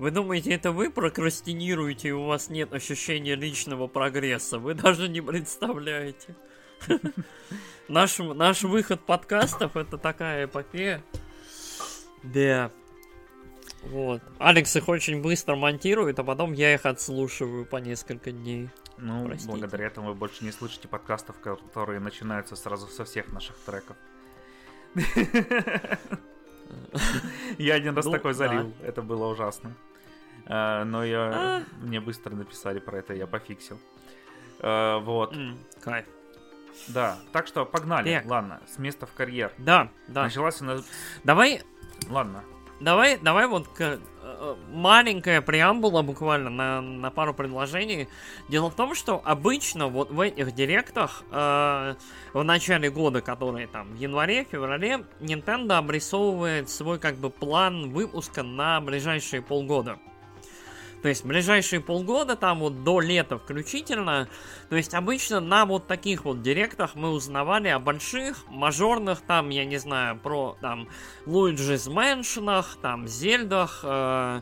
Вы 0.00 0.10
думаете, 0.12 0.54
это 0.54 0.72
вы 0.72 0.90
прокрастинируете, 0.90 2.08
и 2.08 2.12
у 2.12 2.24
вас 2.24 2.48
нет 2.48 2.72
ощущения 2.72 3.34
личного 3.34 3.86
прогресса? 3.86 4.58
Вы 4.58 4.72
даже 4.72 5.10
не 5.10 5.20
представляете. 5.20 6.34
Наш, 7.88 8.18
наш 8.18 8.62
выход 8.62 9.04
подкастов 9.04 9.76
это 9.76 9.98
такая 9.98 10.46
эпопея. 10.46 11.02
Да. 12.22 12.70
Вот. 13.82 14.22
Алекс 14.38 14.74
их 14.76 14.88
очень 14.88 15.20
быстро 15.20 15.54
монтирует, 15.56 16.18
а 16.18 16.24
потом 16.24 16.54
я 16.54 16.72
их 16.72 16.86
отслушиваю 16.86 17.66
по 17.66 17.76
несколько 17.76 18.30
дней. 18.30 18.70
Ну, 18.96 19.26
Простите. 19.26 19.50
благодаря 19.50 19.88
этому 19.88 20.08
вы 20.10 20.14
больше 20.14 20.44
не 20.44 20.52
слышите 20.52 20.88
подкастов, 20.88 21.38
которые 21.40 22.00
начинаются 22.00 22.56
сразу 22.56 22.86
со 22.86 23.04
всех 23.04 23.30
наших 23.32 23.56
треков. 23.66 23.98
Я 27.58 27.74
один 27.74 27.94
раз 27.94 28.06
Ну, 28.06 28.12
такой 28.12 28.32
залил, 28.32 28.72
это 28.82 29.02
было 29.02 29.26
ужасно. 29.26 29.74
А, 30.46 30.84
Но 30.84 31.04
я 31.04 31.62
мне 31.80 32.00
быстро 32.00 32.34
написали 32.34 32.78
про 32.80 32.98
это, 32.98 33.14
я 33.14 33.26
пофиксил. 33.26 33.78
А, 34.60 34.98
Вот, 34.98 35.34
Кайф. 35.82 36.06
да. 36.88 37.16
Так 37.32 37.46
что 37.46 37.64
погнали. 37.64 38.14
Так. 38.16 38.26
Ладно, 38.26 38.60
с 38.66 38.78
места 38.78 39.06
в 39.06 39.12
карьер. 39.12 39.52
Да, 39.58 39.88
да. 40.08 40.24
Началась 40.24 40.60
у 40.60 40.64
нас... 40.64 40.84
Давай, 41.24 41.62
Ладно. 42.08 42.42
давай, 42.80 43.18
давай 43.18 43.46
вот 43.46 43.68
к- 43.68 43.98
э, 44.22 44.56
маленькая 44.70 45.40
преамбула 45.42 46.02
буквально 46.02 46.50
на, 46.50 46.80
на 46.80 47.10
пару 47.10 47.34
предложений. 47.34 48.08
Дело 48.48 48.70
в 48.70 48.74
том, 48.74 48.94
что 48.94 49.20
обычно 49.24 49.88
вот 49.88 50.10
в 50.10 50.20
этих 50.20 50.52
директах 50.54 51.22
э, 51.30 51.94
в 52.32 52.42
начале 52.42 52.90
года, 52.90 53.20
которые 53.22 53.66
там 53.66 53.92
в 53.92 53.96
январе, 53.96 54.44
феврале, 54.44 55.04
Nintendo 55.20 55.74
обрисовывает 55.78 56.68
свой 56.70 56.98
как 56.98 57.16
бы 57.16 57.30
план 57.30 57.90
выпуска 57.90 58.42
на 58.42 58.80
ближайшие 58.80 59.42
полгода. 59.42 59.98
То 61.02 61.08
есть 61.08 61.24
ближайшие 61.24 61.80
полгода, 61.80 62.36
там 62.36 62.60
вот 62.60 62.84
до 62.84 63.00
лета 63.00 63.38
включительно. 63.38 64.28
То 64.68 64.76
есть 64.76 64.94
обычно 64.94 65.40
на 65.40 65.64
вот 65.64 65.86
таких 65.86 66.24
вот 66.24 66.42
директах 66.42 66.94
мы 66.94 67.10
узнавали 67.10 67.68
о 67.68 67.78
больших, 67.78 68.44
мажорных, 68.48 69.22
там, 69.22 69.48
я 69.50 69.64
не 69.64 69.78
знаю, 69.78 70.18
про 70.18 70.56
там 70.60 70.88
Луиджи's 71.26 71.88
Мэншенах, 71.88 72.76
там, 72.82 73.08
Зельдах, 73.08 73.80
э, 73.82 74.40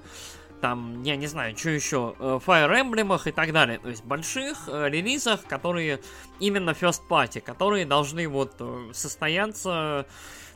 там, 0.61 1.03
я 1.03 1.17
не 1.17 1.27
знаю, 1.27 1.57
что 1.57 1.71
еще, 1.71 2.15
э, 2.19 2.41
Fire 2.45 2.71
Emblem 2.71 3.21
и 3.29 3.33
так 3.33 3.53
далее. 3.53 3.79
То 3.79 3.89
есть 3.89 4.05
больших 4.05 4.69
э, 4.69 4.89
релизах, 4.89 5.45
которые 5.45 6.01
именно 6.41 6.71
First 6.71 7.03
Party, 7.09 7.41
которые 7.41 7.87
должны 7.87 8.29
вот 8.29 8.55
э, 8.59 8.91
состояться, 8.93 10.07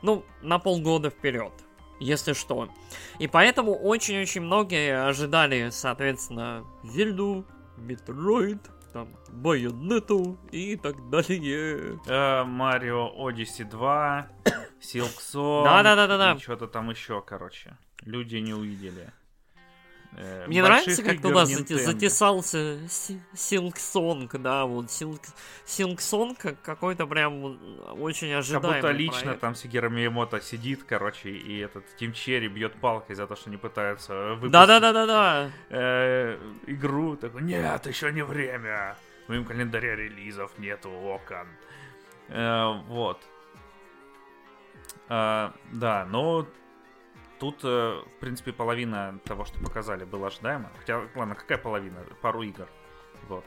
ну, 0.02 0.24
на 0.42 0.58
полгода 0.58 1.10
вперед. 1.10 1.52
Если 2.02 2.32
что. 2.32 2.68
И 3.20 3.28
поэтому 3.28 3.74
очень-очень 3.74 4.40
многие 4.40 5.06
ожидали, 5.06 5.70
соответственно, 5.70 6.64
Зельду, 6.82 7.46
Metroid, 7.76 8.58
там, 8.92 9.08
Байонету 9.30 10.36
и 10.50 10.76
так 10.76 11.10
далее. 11.10 12.00
Э, 12.06 12.42
Mario 12.42 13.12
Odyssey 13.16 13.64
2, 13.70 14.28
Silksong. 14.80 15.64
Да-да-да-да-да. 15.64 16.32
и 16.32 16.38
Что-то 16.38 16.66
там 16.66 16.90
еще, 16.90 17.22
короче. 17.22 17.76
Люди 18.02 18.36
не 18.36 18.52
увидели. 18.52 19.12
Э, 20.14 20.44
Мне 20.46 20.62
нравится, 20.62 21.02
как 21.02 21.22
туда 21.22 21.44
Nintendo. 21.44 21.58
зате- 21.64 21.78
затесался 21.78 22.78
Силксонг, 23.34 24.36
да, 24.38 24.66
вот 24.66 24.90
Силксонг 25.64 26.38
как 26.38 26.60
какой-то 26.60 27.06
прям 27.06 27.58
очень 27.98 28.28
Как 28.30 28.38
ожидаемый 28.40 28.74
будто 28.82 28.90
лично 28.90 29.22
проект. 29.22 29.40
там 29.40 29.54
Сигера 29.54 29.88
Миямото 29.88 30.40
сидит, 30.42 30.84
короче, 30.84 31.30
и 31.30 31.58
этот 31.60 31.84
Тим 31.96 32.12
Черри 32.12 32.48
бьет 32.48 32.74
палкой 32.74 33.16
за 33.16 33.26
то, 33.26 33.36
что 33.36 33.48
не 33.48 33.56
пытаются 33.56 34.14
выпустить 34.34 34.52
Да-да-да-да-да. 34.52 35.50
э, 35.70 36.38
игру. 36.66 37.16
Такой, 37.16 37.42
нет, 37.42 37.86
еще 37.86 38.12
не 38.12 38.22
время. 38.22 38.96
В 39.26 39.30
моем 39.30 39.44
календаре 39.46 39.96
релизов 39.96 40.58
нету 40.58 40.90
окон. 40.90 41.46
Э, 42.28 42.72
вот. 42.88 43.18
Э, 45.08 45.50
да, 45.72 46.06
но 46.10 46.46
тут, 47.42 47.64
э, 47.64 48.00
в 48.06 48.20
принципе, 48.20 48.52
половина 48.52 49.18
того, 49.24 49.44
что 49.44 49.58
показали, 49.58 50.04
было 50.04 50.28
ожидаемо. 50.28 50.70
Хотя, 50.78 51.02
ладно, 51.16 51.34
какая 51.34 51.58
половина? 51.58 51.98
Пару 52.22 52.42
игр. 52.42 52.68
Вот. 53.28 53.44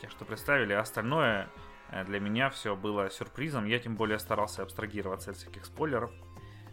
Те, 0.00 0.08
что 0.08 0.24
представили. 0.24 0.72
А 0.72 0.80
остальное 0.80 1.48
э, 1.90 2.04
для 2.04 2.20
меня 2.20 2.48
все 2.48 2.74
было 2.74 3.10
сюрпризом. 3.10 3.66
Я 3.66 3.78
тем 3.78 3.96
более 3.96 4.18
старался 4.18 4.62
абстрагироваться 4.62 5.30
от 5.32 5.36
всяких 5.36 5.66
спойлеров. 5.66 6.10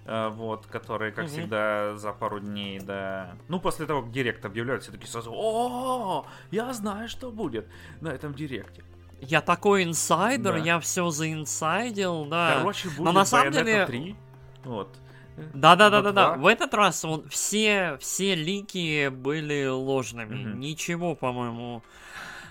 э, 0.06 0.30
Вот, 0.30 0.66
которые, 0.68 1.12
как 1.12 1.26
Мгм. 1.26 1.32
всегда, 1.34 1.96
за 1.98 2.14
пару 2.14 2.40
дней 2.40 2.80
до... 2.80 3.36
Ну, 3.50 3.60
после 3.60 3.86
того, 3.86 4.02
как 4.02 4.12
директ 4.12 4.46
объявляют, 4.46 4.84
все 4.84 4.92
таки 4.94 5.06
сразу 5.08 5.32
«О, 5.36 6.26
я 6.52 6.74
знаю, 6.74 7.08
что 7.10 7.32
будет 7.32 7.68
на 8.00 8.10
этом 8.10 8.34
директе». 8.34 8.84
Я 9.20 9.42
такой 9.42 9.84
инсайдер, 9.84 10.54
Да. 10.54 10.58
я 10.58 10.80
все 10.80 11.10
заинсайдил, 11.10 12.26
да. 12.26 12.56
Короче, 12.60 12.88
будет 12.90 13.00
Но 13.02 13.12
на 13.12 13.26
самом 13.26 13.52
деле- 13.52 13.86
3. 13.86 14.16
Вот. 14.64 14.98
Да, 15.54 15.76
да, 15.76 15.90
да, 15.90 16.02
да, 16.02 16.12
да. 16.12 16.34
В 16.34 16.48
этот 16.48 16.74
раз 16.74 17.04
вот 17.04 17.32
все, 17.32 17.98
все 18.00 18.36
лики 18.36 19.10
были 19.10 19.66
ложными. 19.68 20.36
Мгм. 20.36 20.60
Ничего, 20.60 21.16
по-моему, 21.16 21.84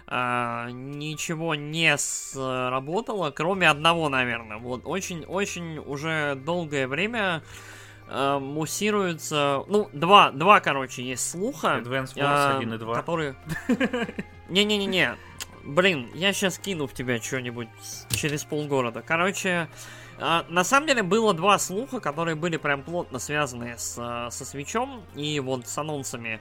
а, 0.06 0.68
ничего 0.70 1.54
не 1.54 1.96
сработало, 1.96 3.30
кроме 3.30 3.68
одного, 3.68 4.08
наверное. 4.08 4.56
Вот 4.58 4.82
очень, 4.84 5.25
очень 5.25 5.78
уже 5.78 6.34
долгое 6.34 6.88
время 6.88 7.42
а, 8.08 8.40
муссируется. 8.40 9.62
Ну, 9.68 9.88
два, 9.92 10.32
два, 10.32 10.60
короче, 10.60 11.04
есть 11.04 11.30
слуха. 11.30 11.78
Advance 11.78 12.16
Wars 12.16 12.25
а, 12.25 12.56
1 12.58 12.75
и 12.75 12.78
2. 12.78 12.94
Которые. 12.94 13.37
Не-не-не-не. 14.49 15.16
Блин, 15.64 16.09
я 16.14 16.33
сейчас 16.33 16.59
кину 16.59 16.87
в 16.87 16.95
тебя 16.95 17.21
что-нибудь 17.21 17.69
через 18.11 18.45
полгорода. 18.45 19.02
Короче, 19.02 19.69
а, 20.19 20.45
на 20.49 20.64
самом 20.64 20.87
деле 20.87 21.02
было 21.02 21.35
два 21.35 21.59
слуха, 21.59 22.00
которые 22.00 22.35
были 22.35 22.57
прям 22.57 22.83
плотно 22.83 23.19
связаны 23.19 23.75
с, 23.76 23.97
а, 23.99 24.31
со 24.31 24.45
свечом 24.45 25.02
и 25.14 25.38
вот 25.40 25.67
с 25.67 25.76
анонсами. 25.76 26.40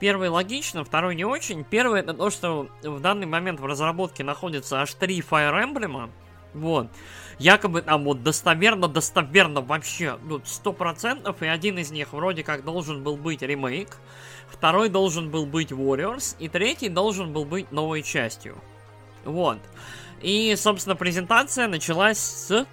Первый 0.00 0.28
логично, 0.28 0.84
второй 0.84 1.14
не 1.14 1.24
очень. 1.24 1.64
Первый 1.64 2.00
это 2.00 2.14
то, 2.14 2.30
что 2.30 2.68
в 2.82 3.00
данный 3.00 3.26
момент 3.26 3.60
в 3.60 3.66
разработке 3.66 4.24
находится 4.24 4.80
аж 4.80 4.94
три 4.94 5.20
Fire 5.20 5.62
Emblem. 5.62 6.10
Вот. 6.54 6.88
Якобы 7.38 7.82
там 7.82 8.04
вот 8.04 8.22
достоверно-достоверно 8.22 9.60
вообще, 9.60 10.18
ну, 10.22 10.40
сто 10.44 10.72
процентов, 10.72 11.42
и 11.42 11.46
один 11.46 11.78
из 11.78 11.90
них 11.90 12.12
вроде 12.12 12.44
как 12.44 12.64
должен 12.64 13.02
был 13.02 13.16
быть 13.16 13.42
ремейк, 13.42 13.96
второй 14.54 14.88
должен 14.88 15.30
был 15.30 15.46
быть 15.46 15.72
Warriors, 15.72 16.36
и 16.38 16.48
третий 16.48 16.88
должен 16.88 17.32
был 17.32 17.44
быть 17.44 17.70
новой 17.72 18.02
частью. 18.02 18.56
Вот. 19.24 19.58
И, 20.20 20.54
собственно, 20.56 20.96
презентация 20.96 21.68
началась 21.68 22.18
с... 22.18 22.66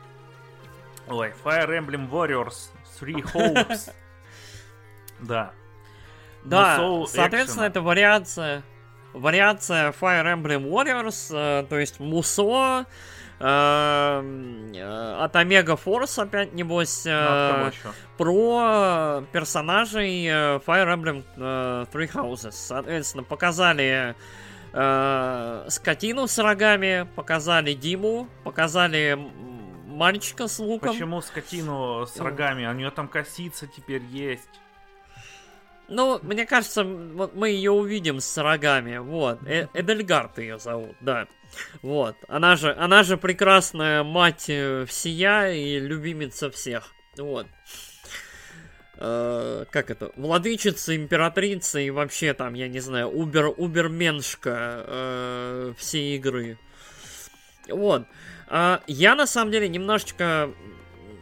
Ой, 1.08 1.34
Fire 1.44 1.68
Emblem 1.68 2.10
Warriors 2.10 2.70
Three 3.00 3.22
Hopes. 3.34 3.92
Да. 5.20 5.52
Да, 6.44 6.80
Soul 6.80 7.06
соответственно, 7.06 7.66
это 7.66 7.82
вариация, 7.82 8.64
вариация 9.14 9.92
Fire 9.92 10.26
Emblem 10.26 10.68
Warriors, 10.68 11.28
э, 11.32 11.68
то 11.68 11.78
есть 11.78 12.00
Мусо, 12.00 12.88
от 13.42 15.36
Omega 15.36 15.80
Force 15.84 16.22
опять, 16.22 16.54
небось, 16.54 17.06
Ну, 17.06 17.12
еще? 17.12 17.92
про 18.18 19.24
персонажей 19.32 20.26
э, 20.26 20.60
Fire 20.66 20.94
Emblem 20.96 21.24
э, 21.38 21.86
Three 21.92 22.12
Houses. 22.12 22.52
Соответственно, 22.52 23.24
показали 23.24 24.16
скотину 24.74 26.28
с 26.28 26.38
рогами, 26.40 27.06
показали 27.18 27.74
Диму, 27.74 28.30
показали 28.46 29.20
мальчика 29.86 30.48
с 30.48 30.60
луком. 30.60 30.94
Почему 30.94 31.22
скотину 31.22 32.06
с 32.08 32.18
рогами? 32.20 32.66
У 32.66 32.74
нее 32.74 32.90
там 32.90 33.08
косица 33.10 33.68
теперь 33.68 34.04
есть. 34.04 34.48
Ну, 35.90 36.20
мне 36.22 36.46
кажется, 36.46 36.86
мы 36.86 37.50
ее 37.50 37.72
увидим 37.72 38.22
с 38.22 38.38
рогами. 38.42 38.98
Вот. 38.98 39.40
Эдельгард 39.44 40.38
ее 40.40 40.58
зовут, 40.58 40.96
да. 41.02 41.28
Вот. 41.82 42.16
Она 42.28 42.56
же, 42.56 42.74
она 42.74 43.04
же 43.04 43.18
прекрасная 43.18 44.04
мать 44.04 44.46
э, 44.50 44.86
всея 44.88 45.52
и 45.52 45.80
любимица 45.80 46.50
всех. 46.50 46.94
Вот. 47.18 47.48
Э, 48.98 49.66
как 49.70 49.90
это? 49.90 50.12
Владычица, 50.16 50.96
императрица 50.96 51.80
и 51.80 51.90
вообще 51.90 52.34
там, 52.34 52.54
я 52.54 52.68
не 52.68 52.80
знаю, 52.80 53.08
убер, 53.10 53.54
уберменшка 53.58 54.86
э, 54.88 55.74
всей 55.78 56.18
игры. 56.18 56.58
Вот. 57.68 58.06
А, 58.48 58.82
я 58.88 59.16
на 59.16 59.28
самом 59.28 59.52
деле 59.52 59.70
немножечко 59.70 60.54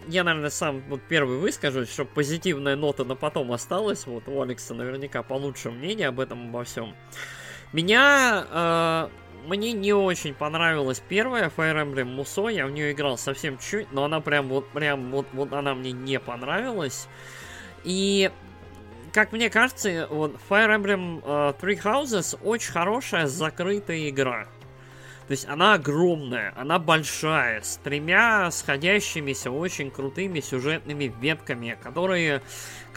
я, 0.09 0.23
наверное, 0.23 0.49
сам 0.49 0.81
вот 0.89 1.01
первый 1.07 1.37
выскажусь, 1.37 1.91
чтобы 1.91 2.09
позитивная 2.11 2.75
нота 2.75 3.05
на 3.05 3.15
потом 3.15 3.51
осталась. 3.51 4.07
Вот 4.07 4.27
у 4.27 4.41
Алекса 4.41 4.73
наверняка 4.73 5.21
получше 5.21 5.69
мнение 5.69 6.07
об 6.07 6.19
этом 6.19 6.49
обо 6.49 6.63
всем. 6.63 6.95
Меня 7.71 8.45
э, 8.49 9.09
мне 9.45 9.73
не 9.73 9.93
очень 9.93 10.33
понравилась 10.33 11.01
первая 11.07 11.51
Fire 11.55 11.83
Emblem 11.83 12.15
Muso, 12.15 12.51
я 12.51 12.65
в 12.65 12.71
нее 12.71 12.91
играл 12.91 13.17
совсем 13.17 13.57
чуть, 13.57 13.91
но 13.91 14.03
она 14.05 14.21
прям 14.21 14.47
вот 14.47 14.69
прям 14.69 15.11
вот, 15.11 15.27
вот 15.33 15.53
она 15.53 15.75
мне 15.75 15.91
не 15.91 16.19
понравилась. 16.19 17.07
И 17.83 18.31
как 19.13 19.31
мне 19.31 19.49
кажется, 19.49 20.07
вот 20.09 20.35
Fire 20.49 20.75
Emblem 20.75 21.23
uh, 21.23 21.59
Three 21.59 21.81
Houses 21.81 22.37
очень 22.43 22.71
хорошая 22.71 23.27
закрытая 23.27 24.09
игра. 24.09 24.47
То 25.27 25.33
есть 25.33 25.47
она 25.47 25.75
огромная, 25.75 26.53
она 26.57 26.79
большая, 26.79 27.61
с 27.61 27.77
тремя 27.83 28.49
сходящимися 28.49 29.51
очень 29.51 29.91
крутыми 29.91 30.39
сюжетными 30.39 31.13
ветками, 31.21 31.77
которые 31.83 32.41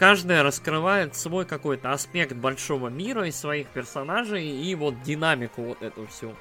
каждая 0.03 0.43
раскрывает 0.43 1.15
свой 1.15 1.45
какой-то 1.45 1.93
аспект 1.93 2.33
большого 2.33 2.89
мира 2.89 3.25
и 3.25 3.31
своих 3.31 3.67
персонажей 3.67 4.45
и 4.45 4.75
вот 4.75 5.01
динамику 5.01 5.61
вот 5.61 5.81
эту 5.81 6.07
всю. 6.07 6.35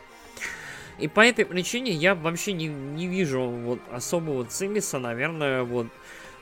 И 0.98 1.06
по 1.06 1.20
этой 1.20 1.46
причине 1.46 1.92
я 1.92 2.16
вообще 2.16 2.54
не, 2.54 2.66
не 2.66 3.06
вижу 3.06 3.42
вот 3.42 3.78
особого 3.92 4.44
цимиса, 4.46 4.98
наверное, 4.98 5.62
вот 5.62 5.86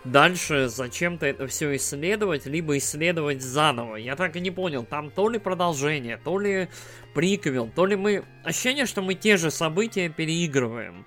дальше 0.03 0.71
зачем-то 0.71 1.27
это 1.27 1.47
все 1.47 1.77
исследовать, 1.77 2.47
либо 2.47 2.79
исследовать 2.79 3.43
заново. 3.43 3.97
Я 3.97 4.17
так 4.17 4.37
и 4.37 4.41
не 4.41 4.51
понял, 4.51 4.87
там 4.87 5.11
то 5.11 5.29
ли 5.29 5.39
продолжение, 5.39 6.17
то 6.17 6.39
ли 6.39 6.71
приквел, 7.13 7.69
то 7.69 7.85
ли 7.85 7.97
мы... 7.97 8.25
Ощущение, 8.45 8.87
что 8.87 9.03
мы 9.03 9.13
те 9.13 9.37
же 9.37 9.51
события 9.51 10.09
переигрываем. 10.09 11.05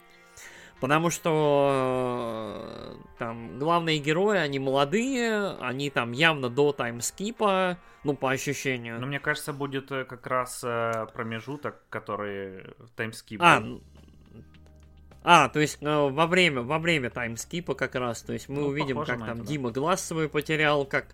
Потому 0.83 1.09
что 1.11 2.51
э, 2.51 2.95
там 3.17 3.57
главные 3.57 3.99
герои, 3.99 4.37
они 4.37 4.59
молодые, 4.59 5.55
они 5.61 5.89
там 5.89 6.11
явно 6.11 6.49
до 6.49 6.73
таймскипа, 6.73 7.77
ну, 8.03 8.17
по 8.17 8.31
ощущению. 8.31 8.99
Но 8.99 9.07
мне 9.07 9.21
кажется, 9.21 9.53
будет 9.53 9.89
э, 9.93 10.03
как 10.03 10.27
раз 10.27 10.59
э, 10.61 11.07
промежуток, 11.13 11.77
который 11.89 12.65
таймскип. 12.97 13.41
А, 13.41 13.63
а, 15.23 15.47
то 15.47 15.61
есть 15.61 15.77
э, 15.79 15.85
во 15.85 16.27
время, 16.27 16.63
во 16.63 16.79
время 16.79 17.09
таймскипа 17.09 17.75
как 17.75 17.95
раз, 17.95 18.21
то 18.21 18.33
есть 18.33 18.49
мы 18.49 18.59
ну, 18.59 18.67
увидим, 18.67 19.05
как 19.05 19.19
там 19.19 19.39
это, 19.39 19.47
Дима 19.47 19.71
да. 19.71 19.79
глаз 19.79 20.05
свой 20.05 20.27
потерял, 20.27 20.83
как, 20.83 21.05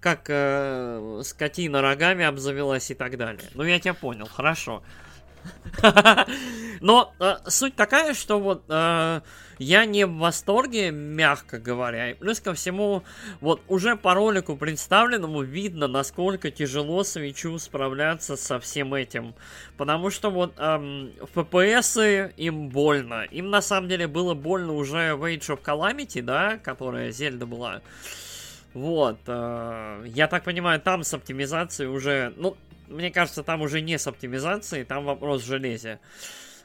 как 0.00 0.24
э, 0.28 1.20
скотина 1.22 1.82
рогами 1.82 2.24
обзавелась 2.24 2.90
и 2.90 2.94
так 2.94 3.18
далее. 3.18 3.44
Ну, 3.52 3.62
я 3.64 3.78
тебя 3.78 3.92
понял, 3.92 4.24
хорошо. 4.26 4.82
Но 6.80 7.12
э, 7.18 7.36
суть 7.46 7.74
такая, 7.76 8.14
что 8.14 8.38
вот 8.40 8.64
э, 8.68 9.20
я 9.58 9.84
не 9.84 10.06
в 10.06 10.16
восторге, 10.16 10.90
мягко 10.90 11.58
говоря. 11.58 12.10
И 12.10 12.14
плюс 12.14 12.40
ко 12.40 12.54
всему, 12.54 13.02
вот 13.40 13.60
уже 13.68 13.96
по 13.96 14.14
ролику 14.14 14.56
представленному 14.56 15.42
видно, 15.42 15.88
насколько 15.88 16.50
тяжело 16.50 17.04
свечу 17.04 17.58
справляться 17.58 18.36
со 18.36 18.60
всем 18.60 18.94
этим. 18.94 19.34
Потому 19.76 20.10
что 20.10 20.30
вот 20.30 20.54
эм, 20.58 21.12
FPS 21.34 22.32
им 22.36 22.68
больно. 22.68 23.22
Им 23.30 23.50
на 23.50 23.60
самом 23.60 23.88
деле 23.88 24.06
было 24.06 24.34
больно 24.34 24.74
уже 24.74 25.14
в 25.14 25.24
Age 25.24 25.56
of 25.56 25.62
Calamity, 25.62 26.22
да, 26.22 26.58
которая 26.58 27.10
Зельда 27.10 27.46
была. 27.46 27.82
Вот, 28.74 29.18
э, 29.26 30.04
я 30.06 30.28
так 30.28 30.44
понимаю, 30.44 30.80
там 30.80 31.02
с 31.02 31.12
оптимизацией 31.14 31.88
уже, 31.88 32.32
ну, 32.36 32.56
мне 32.88 33.10
кажется, 33.10 33.42
там 33.42 33.62
уже 33.62 33.80
не 33.80 33.98
с 33.98 34.06
оптимизацией, 34.06 34.84
там 34.84 35.04
вопрос 35.04 35.42
в 35.42 35.46
железе. 35.46 35.98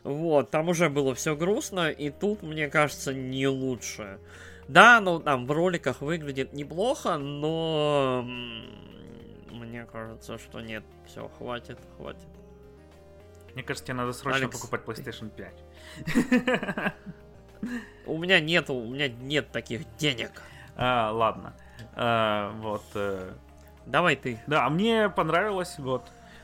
Вот, 0.03 0.51
там 0.51 0.69
уже 0.69 0.89
было 0.89 1.15
все 1.15 1.35
грустно, 1.35 1.89
и 1.89 2.09
тут, 2.09 2.43
мне 2.43 2.67
кажется, 2.67 3.13
не 3.13 3.47
лучше. 3.47 4.19
Да, 4.67 4.99
ну 4.99 5.19
там 5.19 5.45
в 5.45 5.51
роликах 5.51 6.01
выглядит 6.01 6.53
неплохо, 6.53 7.17
но 7.17 8.25
мне 9.51 9.85
кажется, 9.85 10.37
что 10.37 10.61
нет, 10.61 10.83
все, 11.05 11.29
хватит, 11.37 11.79
хватит. 11.97 12.27
Мне 13.53 13.63
кажется, 13.63 13.85
тебе 13.85 13.95
надо 13.95 14.13
срочно 14.13 14.41
Алекс... 14.41 14.59
покупать 14.59 14.81
PlayStation 14.81 15.29
5. 15.29 16.93
У 18.05 18.17
меня 18.17 18.39
нет, 18.39 18.69
у 18.69 18.85
меня 18.85 19.07
нет 19.07 19.51
таких 19.51 19.81
денег. 19.95 20.41
А, 20.75 21.11
ладно. 21.11 21.53
А, 21.95 22.51
вот. 22.59 22.83
Э, 22.95 23.31
Давай 23.85 24.15
ты. 24.15 24.39
Да, 24.47 24.69
мне 24.69 25.09
понравилось, 25.09 25.75
вот. 25.77 26.03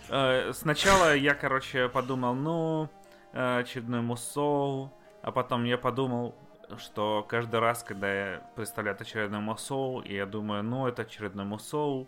Э, 0.10 0.52
сначала 0.54 1.16
я, 1.16 1.34
короче, 1.34 1.90
подумал, 1.90 2.36
ну, 2.36 2.90
э, 3.34 3.60
очередной 3.60 4.02
мусоу, 4.02 4.94
а 5.22 5.32
потом 5.32 5.64
я 5.64 5.78
подумал, 5.78 6.36
что 6.78 7.26
каждый 7.28 7.60
раз, 7.60 7.84
когда 7.84 8.14
я 8.14 8.52
представляю 8.56 8.98
очередной 9.00 9.40
мусоу, 9.40 10.02
и 10.02 10.16
я 10.16 10.26
думаю, 10.26 10.64
ну, 10.64 10.88
это 10.88 11.04
очередной 11.04 11.46
мусоу, 11.46 12.08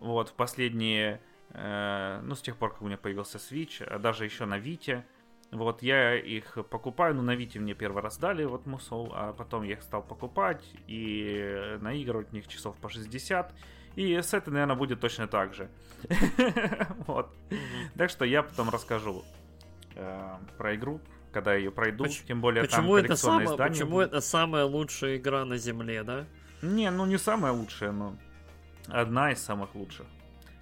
вот, 0.00 0.30
в 0.30 0.34
последние, 0.34 1.20
э, 1.50 2.20
ну, 2.22 2.34
с 2.34 2.40
тех 2.40 2.56
пор, 2.56 2.72
как 2.72 2.82
у 2.82 2.86
меня 2.86 2.96
появился 2.96 3.38
Switch, 3.38 3.84
а 3.84 3.98
даже 3.98 4.24
еще 4.24 4.44
на 4.44 4.58
Вите, 4.58 5.04
вот, 5.50 5.82
я 5.82 6.16
их 6.16 6.58
покупаю, 6.70 7.14
ну, 7.14 7.22
на 7.22 7.34
Вите 7.34 7.60
мне 7.60 7.74
первый 7.74 8.02
раз 8.02 8.18
дали, 8.18 8.44
вот, 8.44 8.66
мусоу, 8.66 9.12
а 9.14 9.32
потом 9.32 9.62
я 9.62 9.74
их 9.74 9.82
стал 9.82 10.02
покупать 10.02 10.64
и 10.86 11.78
наигрывать 11.80 12.30
в 12.30 12.32
них 12.32 12.48
часов 12.48 12.76
по 12.78 12.88
60, 12.88 13.54
и 13.96 14.16
с 14.16 14.34
этой, 14.34 14.50
наверное, 14.50 14.76
будет 14.76 15.00
точно 15.00 15.28
так 15.28 15.54
же. 15.54 15.70
Вот. 17.06 17.32
Так 17.96 18.10
что 18.10 18.24
я 18.24 18.42
потом 18.42 18.70
расскажу 18.70 19.24
э, 19.94 20.36
про 20.56 20.74
игру, 20.74 21.00
когда 21.32 21.54
ее 21.54 21.70
пройду. 21.70 22.06
Тем 22.06 22.40
более 22.40 22.66
там 22.66 22.86
коллекционное 22.86 23.46
издание. 23.46 23.72
Почему 23.72 24.00
это 24.00 24.20
самая 24.20 24.64
лучшая 24.64 25.16
игра 25.16 25.44
на 25.44 25.56
Земле, 25.56 26.02
да? 26.02 26.26
Не, 26.62 26.90
ну 26.90 27.06
не 27.06 27.18
самая 27.18 27.52
лучшая, 27.52 27.92
но 27.92 28.16
одна 28.88 29.32
из 29.32 29.42
самых 29.42 29.74
лучших. 29.74 30.06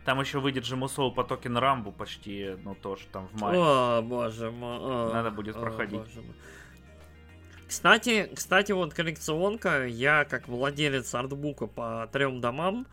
Там 0.05 0.21
еще 0.21 0.40
выйдет 0.40 0.64
же 0.64 0.75
Мусоу 0.75 1.12
по 1.12 1.23
токен 1.23 1.57
Рамбу 1.57 1.92
почти, 1.92 2.57
ну 2.64 2.75
тоже 2.75 3.05
там 3.12 3.29
в 3.29 3.40
мае. 3.40 3.59
О, 3.61 4.03
боже 4.03 4.51
мой. 4.51 5.12
Надо 5.12 5.31
будет 5.31 5.55
проходить. 5.55 6.01
Кстати, 7.68 8.29
кстати, 8.35 8.73
вот 8.73 8.92
коллекционка, 8.92 9.87
я 9.87 10.25
как 10.25 10.47
владелец 10.49 11.14
артбука 11.14 11.66
по 11.66 12.07
трем 12.12 12.40
домам, 12.40 12.87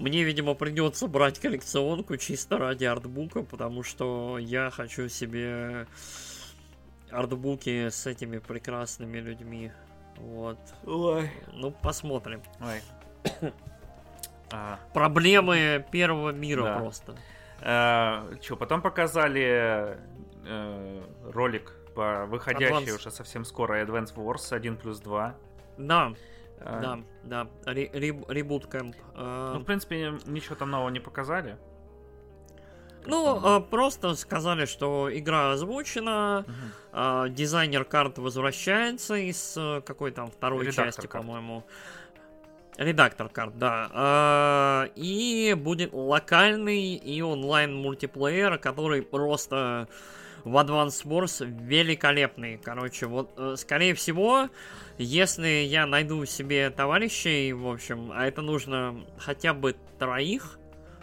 мне, 0.00 0.24
видимо, 0.24 0.54
придется 0.54 1.06
брать 1.06 1.38
коллекционку 1.38 2.16
чисто 2.16 2.56
ради 2.56 2.84
артбука, 2.84 3.42
потому 3.42 3.82
что 3.82 4.38
я 4.38 4.70
хочу 4.70 5.08
себе 5.08 5.86
артбуки 7.10 7.90
с 7.90 8.06
этими 8.06 8.38
прекрасными 8.38 9.18
людьми. 9.18 9.72
Вот. 10.16 10.58
Ой. 10.86 11.30
Ну, 11.52 11.70
посмотрим. 11.70 12.42
Ой. 12.60 12.80
а. 14.52 14.78
Проблемы 14.94 15.84
первого 15.92 16.30
мира 16.30 16.64
да. 16.64 16.78
просто. 16.78 17.14
А, 17.60 18.26
что, 18.40 18.56
потом 18.56 18.80
показали 18.80 19.98
э, 20.46 21.02
ролик 21.24 21.74
по 21.94 22.24
выходящей 22.24 22.74
Advance. 22.74 22.96
уже 22.96 23.10
совсем 23.10 23.44
скоро 23.44 23.84
Advance 23.84 24.14
Wars 24.14 24.54
1 24.54 24.78
плюс 24.78 24.98
2. 25.00 25.34
Да. 25.76 26.14
А... 26.60 27.02
Да, 27.24 27.48
да, 27.64 27.72
ребут 27.72 28.66
кэмп. 28.66 28.96
А... 29.14 29.54
Ну, 29.54 29.60
в 29.60 29.64
принципе, 29.64 30.14
ничего 30.26 30.54
там 30.54 30.70
нового 30.70 30.90
не 30.90 31.00
показали. 31.00 31.56
Ну, 33.06 33.40
а, 33.42 33.60
просто 33.60 34.14
сказали, 34.14 34.66
что 34.66 35.08
игра 35.10 35.52
озвучена, 35.52 36.44
угу. 36.46 37.28
дизайнер 37.28 37.84
карт 37.84 38.18
возвращается 38.18 39.14
из 39.14 39.54
э, 39.56 39.80
какой 39.86 40.10
там 40.10 40.30
второй 40.30 40.66
Редактор 40.66 40.84
части, 40.84 41.06
карт. 41.06 41.24
по-моему. 41.24 41.64
Редактор 42.76 43.30
карт, 43.30 43.58
да. 43.58 44.86
И 44.96 45.54
будет 45.56 45.94
локальный 45.94 46.94
и 46.94 47.22
онлайн 47.22 47.74
мультиплеер, 47.74 48.58
который 48.58 49.02
просто 49.02 49.88
в 50.44 50.56
Advance 50.56 51.04
Wars 51.04 51.44
великолепный. 51.44 52.58
Короче, 52.62 53.06
вот, 53.06 53.32
э, 53.36 53.54
скорее 53.56 53.94
всего, 53.94 54.48
если 55.02 55.48
я 55.48 55.86
найду 55.86 56.24
себе 56.26 56.70
товарищей, 56.70 57.52
в 57.52 57.66
общем, 57.66 58.12
а 58.12 58.26
это 58.26 58.42
нужно 58.42 59.04
хотя 59.18 59.54
бы 59.54 59.74
троих, 59.98 60.58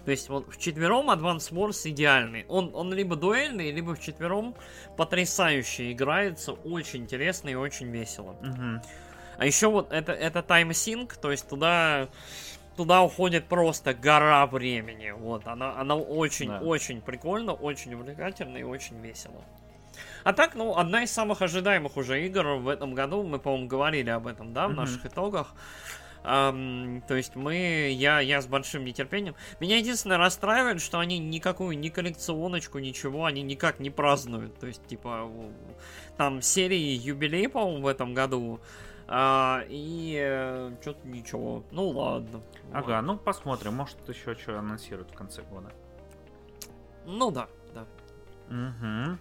то 0.05 0.11
есть 0.11 0.29
вот 0.29 0.47
в 0.47 0.57
четвером 0.57 1.09
Advance 1.09 1.51
Wars 1.51 1.89
идеальный. 1.89 2.45
Он, 2.47 2.71
он 2.73 2.93
либо 2.93 3.15
дуэльный, 3.15 3.71
либо 3.71 3.95
в 3.95 3.99
четвером 3.99 4.55
потрясающе 4.95 5.91
играется, 5.91 6.53
очень 6.53 7.01
интересно 7.01 7.49
и 7.49 7.55
очень 7.55 7.89
весело. 7.89 8.37
Угу. 8.41 8.81
А 9.37 9.45
еще 9.45 9.67
вот 9.67 9.91
это, 9.91 10.13
это 10.13 10.41
таймсинк, 10.43 11.17
то 11.17 11.31
есть 11.31 11.49
туда 11.49 12.07
туда 12.77 13.01
уходит 13.01 13.45
просто 13.45 13.93
гора 13.93 14.45
времени. 14.45 15.11
Вот, 15.11 15.47
она, 15.47 15.77
она 15.77 15.95
очень, 15.95 16.49
да. 16.49 16.59
очень 16.59 17.01
прикольно, 17.01 17.53
очень 17.53 17.93
увлекательно 17.95 18.57
и 18.57 18.63
очень 18.63 19.01
весело. 19.01 19.43
А 20.27 20.33
так, 20.33 20.55
ну, 20.55 20.75
одна 20.75 21.03
из 21.03 21.11
самых 21.11 21.41
ожидаемых 21.41 21.95
уже 21.95 22.25
игр 22.25 22.57
в 22.57 22.67
этом 22.67 22.93
году, 22.93 23.23
мы, 23.23 23.39
по-моему, 23.39 23.67
говорили 23.67 24.09
об 24.09 24.27
этом, 24.27 24.51
да, 24.51 24.67
в 24.67 24.71
mm-hmm. 24.71 24.75
наших 24.75 25.05
итогах. 25.05 25.53
Um, 26.25 27.01
то 27.07 27.15
есть 27.15 27.37
мы, 27.37 27.95
я, 27.97 28.19
я 28.19 28.41
с 28.41 28.45
большим 28.45 28.83
нетерпением. 28.83 29.35
Меня 29.61 29.77
единственное 29.77 30.17
расстраивает, 30.17 30.81
что 30.81 30.99
они 30.99 31.17
никакую 31.17 31.79
ни 31.79 31.87
коллекционочку, 31.87 32.79
ничего, 32.79 33.23
они 33.23 33.41
никак 33.41 33.79
не 33.79 33.89
празднуют. 33.89 34.59
То 34.59 34.67
есть, 34.67 34.85
типа, 34.85 35.31
там 36.17 36.41
серии 36.41 36.75
юбилей, 36.75 37.47
по-моему, 37.47 37.83
в 37.83 37.87
этом 37.87 38.13
году. 38.13 38.59
А, 39.07 39.63
и 39.69 40.17
э, 40.19 40.73
что-то 40.81 41.07
ничего. 41.07 41.63
Ну 41.71 41.87
ладно. 41.87 42.41
Ага, 42.73 43.01
ну 43.01 43.17
посмотрим, 43.17 43.75
может 43.75 43.97
еще 44.09 44.35
что 44.35 44.59
анонсируют 44.59 45.09
в 45.09 45.13
конце 45.13 45.43
года. 45.43 45.71
Ну 47.05 47.31
да, 47.31 47.47
да. 47.73 47.85
Угу. 48.49 49.17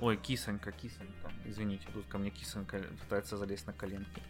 Ой, 0.00 0.16
кисонька, 0.16 0.72
кисонька. 0.72 1.32
Извините, 1.44 1.86
тут 1.92 2.06
ко 2.06 2.18
мне 2.18 2.30
кисонька 2.30 2.80
пытается 3.00 3.36
залезть 3.36 3.66
на 3.66 3.72
коленки. 3.72 4.22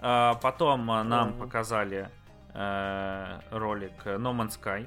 А, 0.00 0.34
потом 0.34 0.90
а, 0.90 1.02
нам 1.02 1.30
mm 1.30 1.38
показали 1.38 2.10
э, 2.52 3.40
ролик 3.50 4.04
No 4.04 4.34
Man's 4.34 4.60
Sky, 4.60 4.86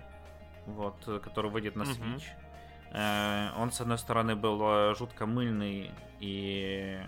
вот, 0.67 0.95
который 1.23 1.49
выйдет 1.49 1.75
на 1.75 1.83
Switch. 1.83 2.23
Mm-hmm. 2.23 2.47
Э, 2.93 3.49
он, 3.57 3.71
с 3.71 3.81
одной 3.81 3.97
стороны, 3.97 4.35
был 4.35 4.61
э, 4.61 4.95
жутко 4.95 5.25
мыльный 5.25 5.91
и 6.19 6.99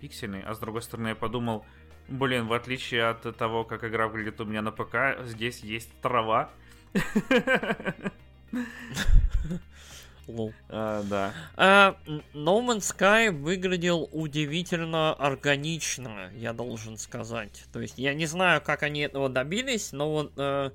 пиксельный, 0.00 0.42
а 0.42 0.54
с 0.54 0.58
другой 0.58 0.82
стороны 0.82 1.08
я 1.08 1.14
подумал, 1.14 1.64
блин, 2.08 2.46
в 2.46 2.52
отличие 2.52 3.06
от 3.06 3.36
того, 3.36 3.64
как 3.64 3.84
игра 3.84 4.08
выглядит 4.08 4.40
у 4.40 4.44
меня 4.44 4.62
на 4.62 4.72
ПК, 4.72 5.24
здесь 5.24 5.60
есть 5.60 5.90
трава. 6.00 6.50
Лол. 10.28 10.52
А, 10.68 11.02
да. 11.04 11.34
А, 11.56 11.96
no 12.06 12.60
Man's 12.64 12.94
Sky 12.96 13.30
выглядел 13.30 14.08
удивительно 14.12 15.14
органично, 15.14 16.30
я 16.34 16.52
должен 16.52 16.96
сказать. 16.98 17.64
То 17.72 17.80
есть 17.80 17.98
я 17.98 18.14
не 18.14 18.26
знаю, 18.26 18.60
как 18.60 18.82
они 18.82 19.00
этого 19.00 19.28
добились, 19.28 19.92
но 19.92 20.10
вот 20.10 20.32
э, 20.36 20.70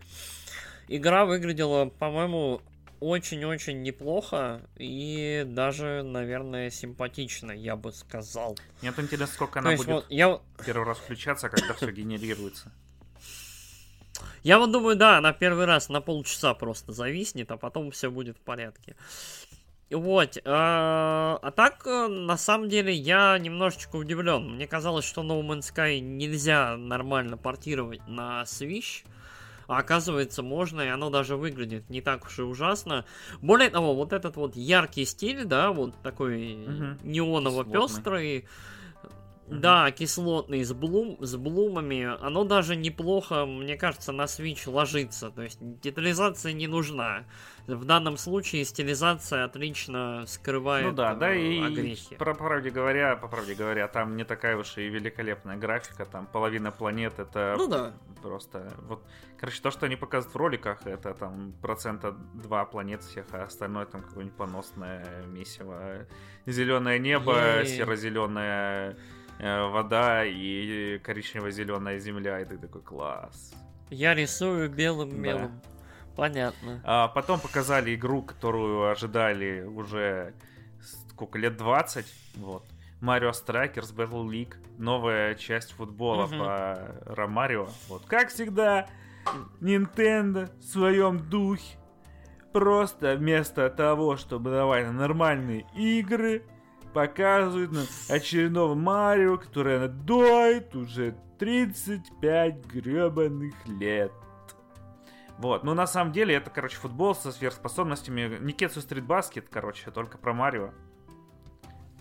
игра 0.88 1.26
выглядела, 1.26 1.86
по-моему, 1.86 2.62
очень-очень 3.00 3.82
неплохо 3.82 4.62
и 4.78 5.44
даже, 5.46 6.04
наверное, 6.04 6.70
симпатично, 6.70 7.52
я 7.52 7.76
бы 7.76 7.92
сказал. 7.92 8.58
Мне 8.82 8.92
вот 8.92 9.04
интересно, 9.04 9.34
сколько 9.36 9.60
она 9.60 9.76
будет 9.76 9.88
вот 9.88 10.06
я... 10.10 10.39
первый 10.66 10.86
раз 10.86 11.00
включаться, 11.00 11.50
когда 11.50 11.74
все 11.74 11.92
генерируется. 11.92 12.72
Я 14.43 14.60
вот 14.60 14.71
думаю, 14.71 14.95
да, 14.95 15.17
она 15.17 15.34
первый 15.34 15.65
раз 15.65 15.89
на 15.89 16.02
полчаса 16.02 16.54
просто 16.54 16.91
зависнет, 16.91 17.52
а 17.52 17.58
потом 17.58 17.91
все 17.91 18.10
будет 18.10 18.38
в 18.38 18.41
порядке. 18.41 18.95
Вот, 19.89 20.38
а, 20.45 21.39
а 21.41 21.52
так, 21.52 21.86
э, 21.86 22.08
на 22.08 22.36
самом 22.36 22.67
деле, 22.67 22.93
я 22.93 23.38
немножечко 23.38 23.97
удивлен. 23.97 24.56
Мне 24.56 24.67
казалось, 24.67 25.06
что 25.06 25.21
No 25.21 25.41
Man's 25.41 25.71
Sky 25.73 25.99
нельзя 25.99 26.78
нормально 26.78 27.38
портировать 27.38 28.08
на 28.08 28.43
Switch. 28.43 29.06
А 29.67 29.78
оказывается, 29.78 30.43
можно, 30.43 30.82
и 30.82 30.88
оно 30.88 31.10
даже 31.10 31.38
выглядит 31.38 31.89
не 31.89 32.02
так 32.02 32.26
уж 32.26 32.39
и 32.39 32.41
ужасно. 32.41 33.06
Более 33.41 33.69
того, 33.69 33.95
вот 33.95 34.13
этот 34.13 34.36
вот 34.36 34.56
яркий 34.56 35.06
стиль, 35.06 35.45
да, 35.45 35.71
вот 35.71 35.95
такой 36.02 36.54
угу. 36.54 36.86
неоново-пестрый, 37.04 38.45
да, 39.47 39.91
кислотный, 39.91 40.63
с, 40.63 40.73
блум, 40.73 41.17
с 41.19 41.36
блумами. 41.36 42.17
Оно 42.21 42.43
даже 42.43 42.75
неплохо, 42.75 43.45
мне 43.45 43.77
кажется, 43.77 44.12
на 44.12 44.23
Switch 44.23 44.69
ложится. 44.69 45.32
То 45.32 45.41
есть 45.41 45.60
детализация 45.62 46.53
не 46.53 46.67
нужна. 46.67 47.25
В 47.67 47.86
данном 47.86 48.17
случае 48.17 48.65
стилизация 48.65 49.45
отлично 49.45 50.25
скрывает 50.27 50.86
Ну 50.86 50.91
да, 50.91 51.13
да, 51.15 51.34
и 51.34 51.62
огрехи. 51.62 52.15
По, 52.15 52.25
по 52.25 52.34
правде 52.34 52.69
говоря, 52.69 53.15
по 53.15 53.27
правде 53.27 53.53
говоря, 53.56 53.88
там 53.88 54.17
не 54.17 54.25
такая 54.25 54.58
уж 54.58 54.77
и 54.77 54.88
великолепная 54.88 55.56
графика. 55.56 56.06
Там 56.06 56.25
половина 56.25 56.71
планет 56.71 57.19
это 57.19 57.56
ну, 57.58 57.67
да. 57.67 57.93
просто... 58.21 58.73
Вот, 58.82 59.03
короче, 59.39 59.62
то, 59.62 59.71
что 59.71 59.86
они 59.86 59.95
показывают 59.95 60.34
в 60.34 60.38
роликах, 60.38 60.86
это 60.86 61.13
там 61.13 61.53
процента 61.62 62.12
два 62.34 62.65
планет 62.65 63.01
всех, 63.03 63.25
а 63.32 63.43
остальное 63.43 63.86
там 63.86 64.01
какое-нибудь 64.01 64.38
поносное 64.38 65.23
месиво. 65.27 66.06
Зеленое 66.45 66.99
небо, 66.99 67.63
серо-зеленое 67.65 68.84
Э, 68.84 68.93
вода 69.39 70.26
и 70.26 71.00
коричнево-зеленая 71.00 72.00
земля, 72.00 72.39
и 72.39 72.46
ты 72.46 72.58
такой 72.58 72.82
класс. 72.82 73.54
Я 73.89 74.13
рисую 74.13 74.69
белым 74.69 75.19
мелом. 75.22 75.62
Да. 75.63 75.69
Понятно. 76.15 76.82
А 76.84 77.08
потом 77.08 77.39
показали 77.39 77.96
игру, 77.96 78.22
которую 78.22 78.89
ожидали 78.89 79.63
уже 79.63 80.34
сколько 80.82 81.38
лет 81.38 81.58
20. 81.58 82.06
Вот. 82.36 82.65
Mario 83.02 83.32
Strikers 83.32 83.96
Battle 83.96 84.26
League. 84.28 84.56
Новая 84.78 85.36
часть 85.36 85.72
футбола 85.74 86.26
угу. 86.26 86.38
по 86.38 86.96
Ромарио. 87.06 87.67
Вот. 87.89 88.04
Как 88.06 88.30
всегда, 88.30 88.88
Nintendo 89.60 90.50
в 90.60 90.63
своем 90.63 91.17
духе. 91.30 91.78
Просто 92.52 93.15
вместо 93.15 93.69
того, 93.69 94.15
чтобы 94.15 94.52
давать 94.52 94.91
нормальные 94.91 95.65
игры, 95.76 96.43
показывают 96.93 97.71
нам 97.71 97.86
очередного 98.10 98.75
Марио, 98.75 99.38
который 99.38 99.79
надоит 99.79 100.75
уже 100.75 101.15
35 101.39 102.65
гребаных 102.65 103.56
лет. 103.67 104.12
Вот, 105.38 105.63
ну 105.63 105.73
на 105.73 105.88
самом 105.88 106.13
деле 106.13 106.36
это, 106.36 106.49
короче, 106.49 106.77
футбол 106.77 107.15
со 107.15 107.32
сверхспособностями. 107.32 108.38
Никетсу 108.39 108.82
Стрит 108.82 109.03
Баскет, 109.03 109.49
короче, 109.49 109.91
только 109.91 110.17
про 110.17 110.34
Марио. 110.34 110.71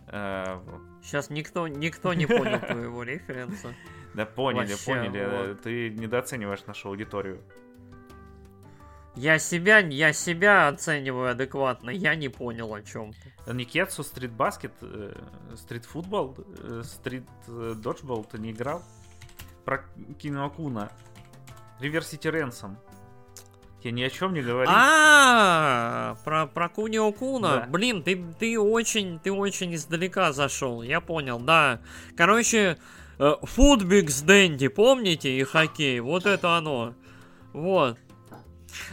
Э, 0.08 0.60
Сейчас 1.02 1.30
никто, 1.30 1.66
никто 1.66 2.12
не 2.14 2.26
понял 2.26 2.60
твоего 2.60 3.02
референса. 3.02 3.74
Да 4.14 4.26
поняли, 4.26 4.74
поняли. 4.84 5.54
Ты 5.54 5.90
недооцениваешь 5.90 6.66
нашу 6.66 6.88
аудиторию. 6.90 7.42
Я 9.14 9.38
себя, 9.38 9.78
я 9.78 10.12
себя 10.12 10.68
оцениваю 10.68 11.32
адекватно, 11.32 11.90
я 11.90 12.14
не 12.14 12.28
понял 12.28 12.72
о 12.72 12.82
чем. 12.82 13.12
Никетсу, 13.46 14.02
стритбаскет, 14.02 14.72
стритфутбол, 15.54 16.36
стрит 16.82 17.24
доджбол 17.46 18.24
ты 18.24 18.38
не 18.38 18.52
играл? 18.52 18.82
Про 19.64 19.84
Киноакуна. 20.18 20.90
Риверсити 21.78 22.28
Ренсом. 22.28 22.78
Я 23.82 23.90
ни 23.90 24.02
о 24.02 24.10
чем 24.10 24.32
не 24.32 24.42
говорю. 24.42 24.70
А, 24.72 26.16
про 26.24 26.46
про 26.46 26.68
Кунио 26.68 27.12
Куна. 27.12 27.66
Блин, 27.68 28.02
ты 28.02 28.24
ты 28.38 28.58
очень 28.58 29.18
ты 29.18 29.32
очень 29.32 29.74
издалека 29.74 30.32
зашел. 30.32 30.82
Я 30.82 31.00
понял, 31.00 31.38
да. 31.40 31.80
Короче, 32.16 32.78
Футбикс 33.18 34.22
Дэнди, 34.22 34.68
помните 34.68 35.36
и 35.36 35.42
хоккей? 35.42 36.00
Вот 36.00 36.26
это 36.26 36.56
оно. 36.56 36.94
Вот. 37.52 37.98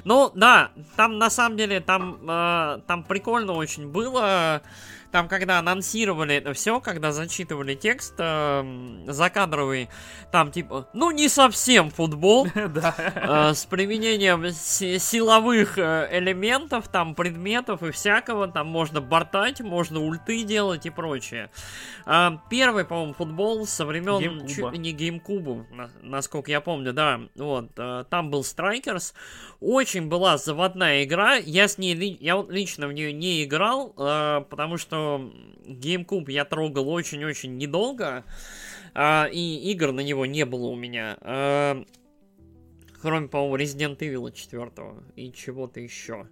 Ну, 0.04 0.32
да, 0.36 0.72
там 0.96 1.18
на 1.18 1.30
самом 1.30 1.58
деле, 1.58 1.80
там, 1.80 2.20
э, 2.28 2.82
там 2.88 3.04
прикольно 3.04 3.54
очень 3.54 3.88
было. 3.88 4.62
Там, 5.12 5.28
когда 5.28 5.58
анонсировали 5.58 6.36
это 6.36 6.54
все, 6.54 6.80
когда 6.80 7.12
зачитывали 7.12 7.74
текст 7.74 8.14
э, 8.20 9.04
закадровый, 9.08 9.90
там 10.32 10.52
типа, 10.52 10.88
ну 10.94 11.10
не 11.10 11.28
совсем 11.30 11.90
футбол, 11.90 12.48
э, 12.56 13.54
с 13.54 13.66
применением 13.66 14.52
силовых 14.52 15.80
э, 15.80 16.10
элементов, 16.12 16.90
там 16.90 17.16
предметов 17.16 17.82
и 17.82 17.90
всякого, 17.90 18.50
там 18.50 18.68
можно 18.68 19.02
бортать, 19.02 19.62
можно 19.62 20.00
ульты 20.00 20.44
делать 20.44 20.86
и 20.86 20.92
прочее. 20.92 21.50
Э, 22.06 22.38
первый, 22.52 22.86
по-моему, 22.86 23.14
футбол 23.14 23.66
со 23.66 23.88
времен 23.88 24.48
чуть 24.48 24.72
не 24.74 24.92
геймкубу, 24.92 25.66
насколько 26.04 26.52
я 26.52 26.62
помню, 26.62 26.94
да, 26.94 27.20
вот, 27.36 27.74
там 28.10 28.30
был 28.30 28.42
Strikers, 28.42 29.14
очень 29.60 30.08
была 30.08 30.38
заводная 30.38 31.04
игра, 31.04 31.36
я 31.36 31.68
с 31.68 31.80
ней, 31.80 32.18
я 32.22 32.46
лично 32.48 32.88
в 32.88 32.94
нее 32.94 33.12
не 33.12 33.44
играл, 33.44 33.90
потому 33.90 34.78
что 34.78 34.99
что 35.00 35.32
GameCube 35.66 36.32
я 36.32 36.46
трогал 36.46 36.90
очень-очень 36.90 37.58
недолго, 37.58 38.26
а, 38.94 39.30
и 39.32 39.72
игр 39.72 39.92
на 39.92 40.02
него 40.02 40.26
не 40.26 40.46
было 40.46 40.68
у 40.68 40.76
меня. 40.76 41.18
А, 41.22 41.84
кроме, 43.02 43.28
по-моему, 43.28 43.58
Resident 43.58 43.98
Evil 44.00 44.32
4 44.32 44.72
и 45.16 45.32
чего-то 45.32 45.80
еще. 45.80 46.28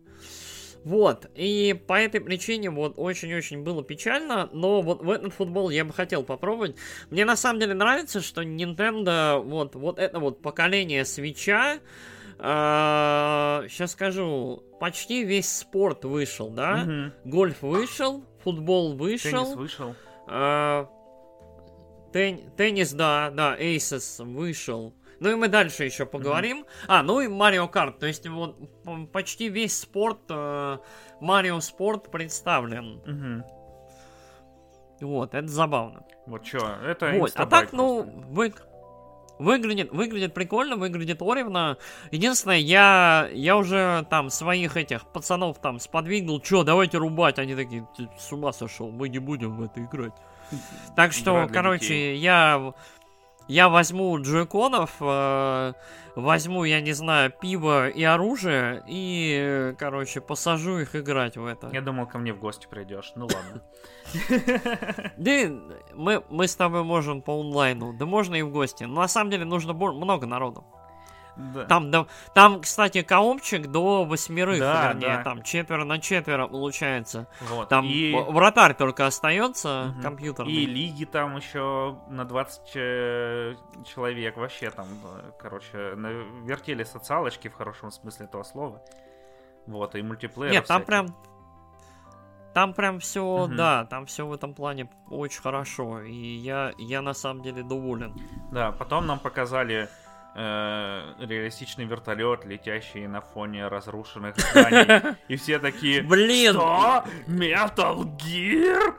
Вот, 0.84 1.30
и 1.36 1.76
по 1.88 2.00
этой 2.00 2.22
причине 2.22 2.70
вот 2.70 2.94
очень-очень 2.98 3.64
было 3.64 3.84
печально, 3.84 4.50
но 4.54 4.82
вот 4.82 5.02
в 5.02 5.10
этот 5.10 5.34
футбол 5.34 5.70
я 5.70 5.84
бы 5.84 5.92
хотел 5.92 6.24
попробовать. 6.24 6.76
Мне 7.10 7.26
на 7.26 7.36
самом 7.36 7.60
деле 7.60 7.74
нравится, 7.74 8.22
что 8.22 8.42
Nintendo, 8.42 9.42
вот, 9.42 9.76
вот 9.76 10.00
это 10.00 10.20
вот 10.20 10.42
поколение 10.42 11.04
свеча, 11.04 11.76
э, 11.76 11.80
сейчас 12.40 13.92
скажу, 13.92 14.64
почти 14.80 15.24
весь 15.24 15.50
спорт 15.50 16.06
вышел, 16.06 16.50
да? 16.50 16.84
Угу. 16.84 17.32
Гольф 17.32 17.62
вышел, 17.62 18.24
футбол 18.44 18.96
вышел. 18.96 19.32
Теннис 19.32 19.56
вышел. 19.56 19.96
Э, 20.28 20.86
Тен- 22.14 22.50
теннис, 22.56 22.94
да, 22.94 23.32
да, 23.32 23.58
Aces 23.58 24.24
вышел. 24.24 24.94
Ну 25.20 25.32
и 25.32 25.36
мы 25.36 25.48
дальше 25.48 25.84
еще 25.84 26.06
поговорим. 26.06 26.66
А, 26.88 27.02
ну 27.02 27.22
и 27.22 27.28
Марио 27.28 27.68
Карт. 27.68 28.00
То 28.00 28.06
есть 28.06 28.28
вот 28.28 28.56
почти 29.12 29.50
весь 29.50 29.78
спорт, 29.78 30.20
э, 30.30 30.78
Марио 31.20 31.60
Спорт 31.60 32.12
представлен. 32.12 33.02
Мгм. 33.06 33.44
Вот, 35.02 35.34
это 35.34 35.48
забавно. 35.48 36.04
Вот 36.26 36.46
что, 36.46 36.76
это 36.86 37.12
Вот, 37.14 37.32
а 37.36 37.46
так, 37.46 37.72
ну, 37.72 38.04
просто. 38.04 38.22
вы... 38.30 38.54
Выглядит, 39.40 39.92
выглядит 39.92 40.34
прикольно, 40.34 40.76
выглядит 40.76 41.22
оревно. 41.22 41.78
Единственное, 42.12 42.58
я, 42.58 43.30
я 43.34 43.58
уже 43.58 44.06
там 44.10 44.30
своих 44.30 44.78
этих 44.78 45.06
пацанов 45.06 45.60
там 45.60 45.80
сподвигнул, 45.80 46.40
чё, 46.40 46.64
давайте 46.64 46.98
рубать. 46.98 47.38
Они 47.40 47.56
такие, 47.56 47.88
с 48.18 48.32
ума 48.32 48.52
сошел, 48.52 48.90
мы 48.92 49.10
не 49.10 49.20
будем 49.20 49.58
в 49.58 49.64
это 49.64 49.84
играть. 49.84 50.14
Так 50.96 51.14
что, 51.14 51.48
короче, 51.52 52.16
я, 52.16 52.74
я 53.48 53.70
возьму 53.70 54.20
джойконов, 54.22 54.96
э, 55.00 55.74
возьму, 56.16 56.64
я 56.64 56.82
не 56.82 56.94
знаю, 56.94 57.32
пиво 57.32 57.90
и 57.90 58.04
оружие, 58.04 58.84
и, 58.88 59.76
короче, 59.78 60.22
посажу 60.22 60.80
их 60.80 60.96
играть 60.96 61.38
в 61.38 61.46
это. 61.46 61.70
Я 61.72 61.82
думал, 61.82 62.08
ко 62.08 62.18
мне 62.18 62.34
в 62.34 62.40
гости 62.40 62.68
придешь. 62.70 63.14
Ну 63.16 63.28
ладно. 63.28 63.62
Да 65.18 66.22
мы, 66.30 66.48
с 66.48 66.56
тобой 66.56 66.84
можем 66.84 67.22
по 67.22 67.40
онлайну, 67.40 67.94
да 67.94 68.06
можно 68.06 68.36
и 68.36 68.42
в 68.42 68.52
гости. 68.52 68.84
Но 68.86 69.02
на 69.02 69.08
самом 69.08 69.32
деле 69.32 69.46
нужно 69.46 69.74
много 69.74 70.26
народу. 70.26 70.66
Да. 71.54 71.66
Там, 71.66 71.92
да, 71.92 72.08
там, 72.34 72.62
кстати, 72.62 73.04
коопчик 73.04 73.68
до 73.68 74.06
восьмерых, 74.06 74.60
Да, 74.60 74.88
вернее, 74.94 75.18
да. 75.18 75.24
там 75.24 75.44
четверо 75.44 75.84
на 75.84 76.00
четверо 76.00 76.48
получается. 76.48 77.28
Вот. 77.50 77.70
Там 77.70 77.86
и, 77.86 78.12
вратарь 78.30 78.74
только 78.74 79.06
остается 79.06 79.92
Мгм. 79.94 80.02
компьютерный. 80.02 80.52
и 80.52 80.66
лиги 80.66 81.06
там 81.06 81.38
еще 81.38 81.96
на 82.10 82.26
20 82.26 82.72
э, 82.76 83.56
человек. 83.86 84.36
Вообще 84.38 84.72
там, 84.72 84.88
э, 85.04 85.32
короче, 85.40 85.94
вертели 86.44 86.84
социалочки 86.84 87.50
в 87.50 87.54
хорошем 87.54 87.92
смысле 87.92 88.26
этого 88.26 88.44
слова. 88.44 88.82
Вот, 89.68 89.96
и 89.96 90.02
мультиплеер. 90.02 90.52
Нет, 90.52 90.66
там 90.66 90.78
всякий. 90.82 90.88
прям. 90.88 91.08
Там 92.54 92.74
прям 92.74 93.00
все, 93.00 93.46
Мгм. 93.46 93.56
да, 93.56 93.86
там 93.86 94.08
все 94.08 94.26
в 94.26 94.34
этом 94.34 94.56
плане 94.56 94.90
очень 95.12 95.42
хорошо. 95.44 96.02
И 96.02 96.16
я, 96.16 96.74
я 96.80 97.04
на 97.04 97.14
самом 97.14 97.44
деле 97.44 97.62
доволен. 97.62 98.16
Да, 98.52 98.72
потом 98.72 99.06
нам 99.06 99.20
показали 99.20 99.88
э, 100.38 101.14
реалистичный 101.20 101.86
вертолет, 101.86 102.46
летящий 102.46 103.08
на 103.08 103.22
фоне 103.22 103.68
разрушенных 103.68 104.38
зданий. 104.38 105.16
И 105.28 105.36
все 105.36 105.60
такие... 105.60 106.04
Блин! 106.04 106.54
Что? 106.54 107.04
Metal 107.28 108.06
Gear? 108.18 108.96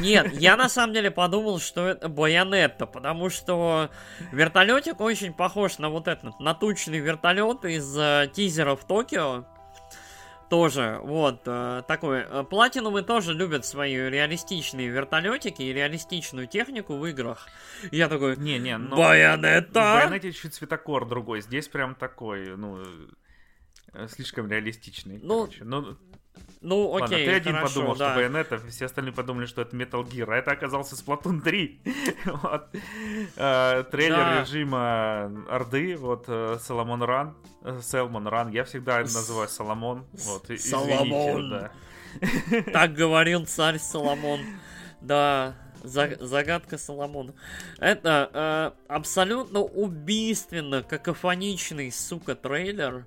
Нет, 0.00 0.32
я 0.32 0.56
на 0.56 0.68
самом 0.68 0.94
деле 0.94 1.10
подумал, 1.10 1.60
что 1.60 1.86
это 1.86 2.08
Байонетта, 2.08 2.86
потому 2.86 3.28
что 3.28 3.90
вертолетик 4.32 5.00
очень 5.00 5.34
похож 5.34 5.78
на 5.78 5.90
вот 5.90 6.08
этот, 6.08 6.40
на 6.40 6.54
тучный 6.54 6.98
вертолет 6.98 7.64
из 7.64 7.96
э, 7.96 8.30
тизера 8.32 8.76
в 8.76 8.84
Токио. 8.84 9.44
Тоже, 10.48 11.00
вот, 11.02 11.42
э, 11.46 11.82
такой. 11.88 12.20
Э, 12.20 12.44
Платинумы 12.48 13.02
тоже 13.02 13.32
любят 13.32 13.64
свои 13.64 13.96
реалистичные 13.96 14.88
вертолетики 14.88 15.62
и 15.62 15.72
реалистичную 15.72 16.46
технику 16.46 16.96
в 16.96 17.06
играх. 17.06 17.48
И 17.90 17.96
я 17.96 18.08
такой, 18.08 18.36
Не-не, 18.36 18.78
ну... 18.78 18.96
Байонетта! 18.96 19.80
В 19.80 20.08
Байонете 20.08 20.32
чуть 20.32 20.54
цветокор 20.54 21.06
другой. 21.06 21.40
Здесь 21.40 21.66
прям 21.66 21.96
такой, 21.96 22.56
ну... 22.56 22.80
э, 23.92 24.06
Слишком 24.08 24.48
реалистичный. 24.48 25.18
Ну, 25.20 25.46
короче. 25.46 25.64
ну 25.64 25.96
ну 26.66 26.90
ладно, 26.90 27.06
окей, 27.06 27.26
ты 27.26 27.32
один 27.34 27.54
хорошо, 27.54 27.74
подумал, 27.74 27.96
да. 27.96 28.06
что 28.10 28.16
Байонета, 28.16 28.58
все 28.68 28.86
остальные 28.86 29.12
подумали, 29.12 29.46
что 29.46 29.62
это 29.62 29.76
Metal 29.76 30.02
Gear, 30.04 30.32
а 30.32 30.36
это 30.36 30.50
оказался 30.50 30.94
Splatoon 30.96 31.40
3. 31.40 31.80
Вот. 32.26 32.68
Э, 33.36 33.84
Трейлер 33.90 34.16
Да. 34.16 34.40
режима 34.42 35.44
Орды, 35.48 35.96
вот 35.96 36.24
э, 36.28 36.58
Соломон 36.60 37.02
Ран, 37.02 37.34
э, 37.62 37.80
Селмон 37.82 38.26
Ран, 38.26 38.50
я 38.50 38.64
всегда 38.64 38.98
называю 39.00 39.48
Соломон. 39.48 40.04
Вот, 40.12 40.46
Соломон. 40.58 41.50
да. 41.50 41.70
Так 42.72 42.94
говорил 42.94 43.46
царь 43.46 43.78
Соломон. 43.78 44.40
Да, 45.00 45.54
за- 45.82 46.16
загадка 46.20 46.78
Соломона. 46.78 47.34
Это 47.78 48.30
э, 48.32 48.92
абсолютно 48.92 49.60
убийственно 49.60 50.82
какофоничный, 50.82 51.92
сука, 51.92 52.34
трейлер. 52.34 53.06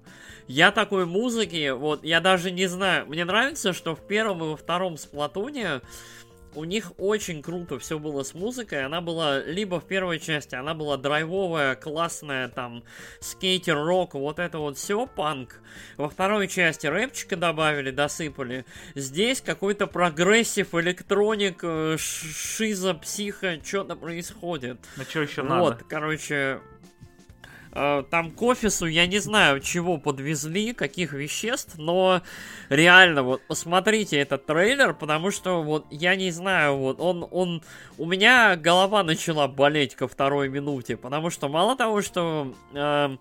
Я 0.49 0.71
такой 0.71 1.05
музыки, 1.05 1.69
вот, 1.69 2.03
я 2.03 2.21
даже 2.21 2.49
не 2.49 2.65
знаю. 2.65 3.05
Мне 3.05 3.23
нравится, 3.23 3.71
что 3.71 3.95
в 3.95 4.07
первом 4.07 4.43
и 4.43 4.47
во 4.47 4.57
втором 4.57 4.97
сплатуне 4.97 5.81
у 6.55 6.63
них 6.63 6.91
очень 6.97 7.43
круто 7.43 7.77
все 7.77 7.99
было 7.99 8.23
с 8.23 8.33
музыкой. 8.33 8.83
Она 8.83 8.99
была 8.99 9.37
либо 9.43 9.79
в 9.79 9.85
первой 9.85 10.17
части, 10.17 10.55
она 10.55 10.73
была 10.73 10.97
драйвовая, 10.97 11.75
классная, 11.75 12.47
там, 12.47 12.83
скейтер, 13.19 13.77
рок, 13.77 14.15
вот 14.15 14.39
это 14.39 14.57
вот 14.57 14.79
все, 14.79 15.05
панк. 15.05 15.61
Во 15.97 16.09
второй 16.09 16.47
части 16.47 16.87
рэпчика 16.87 17.35
добавили, 17.35 17.91
досыпали. 17.91 18.65
Здесь 18.95 19.41
какой-то 19.41 19.85
прогрессив, 19.85 20.73
electronic, 20.73 21.59
э, 21.61 21.97
шиза, 21.99 22.95
психо, 22.95 23.59
что-то 23.63 23.95
происходит. 23.95 24.79
Ну 24.97 25.03
что 25.03 25.21
еще 25.21 25.43
вот, 25.43 25.49
надо? 25.49 25.83
короче, 25.87 26.33
э, 26.33 26.59
там 27.71 28.31
к 28.31 28.41
офису 28.41 28.85
я 28.85 29.05
не 29.07 29.19
знаю, 29.19 29.59
чего 29.59 29.97
подвезли, 29.97 30.73
каких 30.73 31.13
веществ, 31.13 31.75
но 31.77 32.21
реально, 32.69 33.23
вот, 33.23 33.41
посмотрите 33.47 34.17
этот 34.17 34.45
трейлер, 34.45 34.93
потому 34.93 35.31
что, 35.31 35.61
вот, 35.61 35.85
я 35.91 36.15
не 36.15 36.31
знаю, 36.31 36.77
вот, 36.77 36.99
он, 36.99 37.27
он, 37.29 37.61
у 37.97 38.05
меня 38.05 38.55
голова 38.55 39.03
начала 39.03 39.47
болеть 39.47 39.95
ко 39.95 40.07
второй 40.07 40.49
минуте, 40.49 40.97
потому 40.97 41.29
что 41.29 41.47
мало 41.47 41.75
того, 41.75 42.01
что, 42.01 42.53
э, 42.73 43.17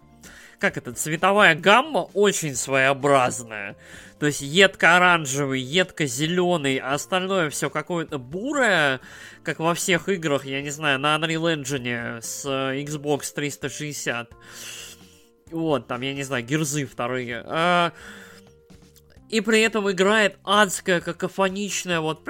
как 0.58 0.76
это, 0.76 0.92
цветовая 0.92 1.54
гамма 1.54 2.08
очень 2.14 2.54
своеобразная, 2.54 3.76
то 4.18 4.26
есть 4.26 4.40
едко-оранжевый, 4.40 5.60
едко-зеленый, 5.60 6.78
а 6.78 6.94
остальное 6.94 7.50
все 7.50 7.70
какое-то 7.70 8.18
бурое, 8.18 9.00
как 9.44 9.60
во 9.60 9.74
всех 9.74 10.08
играх, 10.08 10.44
я 10.44 10.60
не 10.60 10.70
знаю, 10.70 10.98
на 10.98 11.16
Unreal 11.16 11.62
Engine 11.62 12.20
с 12.20 12.44
э, 12.44 12.82
Xbox 12.82 13.32
360. 13.34 14.32
Вот, 15.52 15.86
там, 15.86 16.00
я 16.02 16.12
не 16.12 16.24
знаю, 16.24 16.44
герзы 16.44 16.84
вторые. 16.84 17.42
А, 17.46 17.92
и 19.28 19.40
при 19.40 19.60
этом 19.60 19.90
играет 19.90 20.38
адская, 20.44 21.00
какофоничная, 21.00 22.00
вот... 22.00 22.24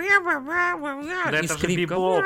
Да 1.30 1.40
и 1.40 1.44
это 1.44 1.58
же 1.58 1.66
бибоп. 1.66 2.24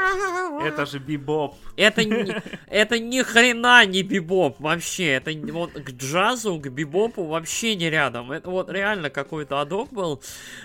Это 0.62 0.86
же 0.86 0.98
бибоп. 0.98 1.56
Это, 1.76 2.04
не- 2.04 2.42
это 2.68 2.98
ни 2.98 3.20
хрена 3.22 3.84
не 3.86 4.02
бибоп 4.02 4.60
вообще. 4.60 5.12
Это 5.12 5.32
вот 5.52 5.72
к 5.72 5.90
джазу, 5.90 6.58
к 6.58 6.68
бибопу 6.68 7.24
вообще 7.24 7.74
не 7.74 7.90
рядом. 7.90 8.32
Это 8.32 8.50
вот 8.50 8.70
реально 8.70 9.10
какой-то 9.10 9.60
адок 9.60 9.92
был. 9.92 10.22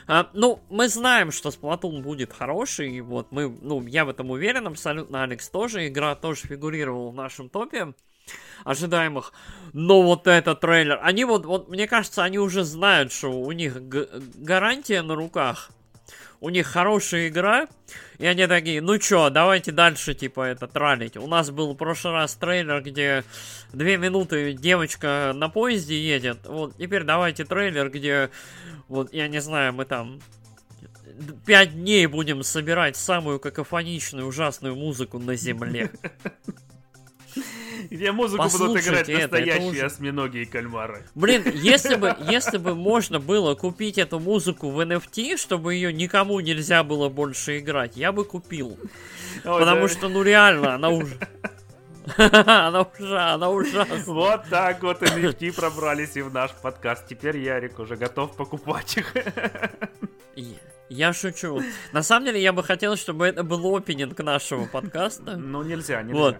А, 0.07 0.29
ну, 0.33 0.61
мы 0.69 0.87
знаем, 0.87 1.31
что 1.31 1.49
Splatoon 1.49 2.01
будет 2.01 2.33
хороший. 2.33 2.97
и 2.97 3.01
Вот 3.01 3.31
мы, 3.31 3.49
ну, 3.61 3.85
я 3.87 4.05
в 4.05 4.09
этом 4.09 4.31
уверен 4.31 4.67
абсолютно. 4.67 5.23
Алекс 5.23 5.49
тоже. 5.49 5.87
Игра 5.87 6.15
тоже 6.15 6.47
фигурировала 6.47 7.11
в 7.11 7.15
нашем 7.15 7.49
топе 7.49 7.93
ожидаемых. 8.63 9.33
Но 9.73 10.01
вот 10.01 10.27
этот 10.27 10.59
трейлер, 10.59 10.99
они 11.01 11.25
вот, 11.25 11.45
вот, 11.45 11.69
мне 11.69 11.87
кажется, 11.87 12.23
они 12.23 12.39
уже 12.39 12.63
знают, 12.63 13.11
что 13.11 13.31
у 13.31 13.51
них 13.51 13.77
гарантия 13.81 15.01
на 15.01 15.15
руках. 15.15 15.71
У 16.39 16.49
них 16.49 16.67
хорошая 16.67 17.29
игра, 17.29 17.67
и 18.19 18.27
они 18.27 18.45
такие, 18.45 18.79
ну 18.79 18.99
чё, 18.99 19.31
давайте 19.31 19.71
дальше, 19.71 20.13
типа, 20.13 20.41
это 20.41 20.67
тралить. 20.67 21.17
У 21.17 21.25
нас 21.25 21.49
был 21.49 21.73
в 21.73 21.75
прошлый 21.75 22.13
раз 22.13 22.35
трейлер, 22.35 22.83
где 22.83 23.23
две 23.73 23.97
минуты 23.97 24.53
девочка 24.53 25.31
на 25.33 25.49
поезде 25.49 25.99
едет. 25.99 26.45
Вот 26.45 26.77
теперь 26.77 27.03
давайте 27.03 27.43
трейлер, 27.43 27.89
где, 27.89 28.29
вот, 28.87 29.11
я 29.13 29.27
не 29.27 29.41
знаю, 29.41 29.73
мы 29.73 29.85
там 29.85 30.19
пять 31.45 31.73
дней 31.73 32.05
будем 32.05 32.43
собирать 32.43 32.95
самую 32.95 33.39
какофоничную, 33.39 34.27
ужасную 34.27 34.75
музыку 34.75 35.17
на 35.17 35.35
земле. 35.35 35.91
Где 37.89 38.11
музыку 38.11 38.49
будут 38.49 38.81
играть 38.83 39.07
это 39.09 39.21
настоящие 39.21 39.69
уже- 39.69 39.85
осьминоги 39.85 40.39
и 40.39 40.45
кальмары. 40.45 41.03
Блин, 41.15 41.43
если 41.53 41.95
бы, 41.95 42.15
если 42.29 42.57
бы 42.57 42.75
можно 42.75 43.19
было 43.19 43.55
купить 43.55 43.97
эту 43.97 44.19
музыку 44.19 44.69
в 44.71 44.79
NFT, 44.79 45.37
чтобы 45.37 45.75
ее 45.75 45.93
никому 45.93 46.39
нельзя 46.39 46.83
было 46.83 47.09
больше 47.09 47.59
играть, 47.59 47.95
я 47.97 48.11
бы 48.11 48.25
купил. 48.25 48.77
Ой, 49.45 49.59
Потому 49.59 49.81
да. 49.81 49.87
что, 49.87 50.09
ну 50.09 50.23
реально, 50.23 50.75
она 50.75 50.89
уже... 50.89 51.17
Она 52.17 52.83
уже, 52.83 53.19
она 53.19 53.49
ужасна. 53.49 54.01
Вот 54.05 54.43
так 54.49 54.81
вот 54.81 55.01
NFT 55.01 55.53
пробрались 55.53 56.15
и 56.15 56.21
в 56.21 56.33
наш 56.33 56.51
подкаст. 56.51 57.05
Теперь 57.05 57.37
Ярик 57.37 57.79
уже 57.79 57.97
готов 57.97 58.37
покупать 58.37 58.95
их. 58.95 59.13
Я- 60.89 61.13
шучу. 61.13 61.61
На 61.91 62.03
самом 62.03 62.25
деле, 62.27 62.41
я 62.41 62.53
бы 62.53 62.63
хотел, 62.63 62.95
чтобы 62.95 63.25
это 63.27 63.43
был 63.43 63.75
опенинг 63.75 64.17
нашего 64.19 64.65
подкаста. 64.65 65.35
Ну, 65.35 65.63
нельзя, 65.63 66.01
нельзя. 66.03 66.19
Вот. 66.19 66.37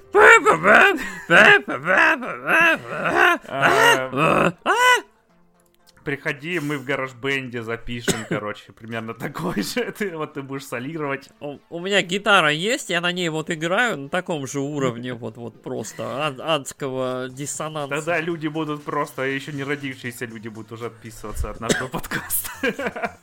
Приходи, 6.03 6.62
мы 6.62 6.77
в 6.77 6.86
гараж-бенде 6.86 7.62
запишем, 7.63 8.25
короче, 8.29 8.71
примерно 8.71 9.13
такой 9.13 9.62
же. 9.62 9.91
Ты, 9.91 10.15
вот 10.15 10.36
ты 10.36 10.41
будешь 10.41 10.65
солировать. 10.65 11.27
У, 11.41 11.57
у 11.69 11.79
меня 11.81 12.01
гитара 12.01 12.49
есть, 12.49 12.89
я 12.89 13.01
на 13.01 13.12
ней 13.12 13.27
вот 13.27 13.49
играю 13.49 13.97
на 13.97 14.07
таком 14.07 14.47
же 14.47 14.62
уровне, 14.62 15.13
вот, 15.13 15.36
вот 15.36 15.62
просто 15.62 16.27
ад, 16.27 16.39
адского 16.39 17.27
диссонанса. 17.29 17.93
Тогда 17.93 18.21
люди 18.21 18.47
будут 18.47 18.83
просто, 18.86 19.23
еще 19.23 19.51
не 19.51 19.65
родившиеся 19.65 20.25
люди 20.25 20.47
будут 20.47 20.71
уже 20.71 20.86
отписываться 20.86 21.49
от 21.49 21.60
нашего 21.60 21.89
подкаста. 21.89 23.17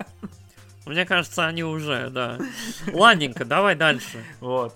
Мне 0.86 1.06
кажется, 1.06 1.46
они 1.46 1.64
уже, 1.64 2.10
да. 2.10 2.38
Ладненько, 2.92 3.44
давай 3.44 3.74
дальше. 3.74 4.22
Вот. 4.40 4.74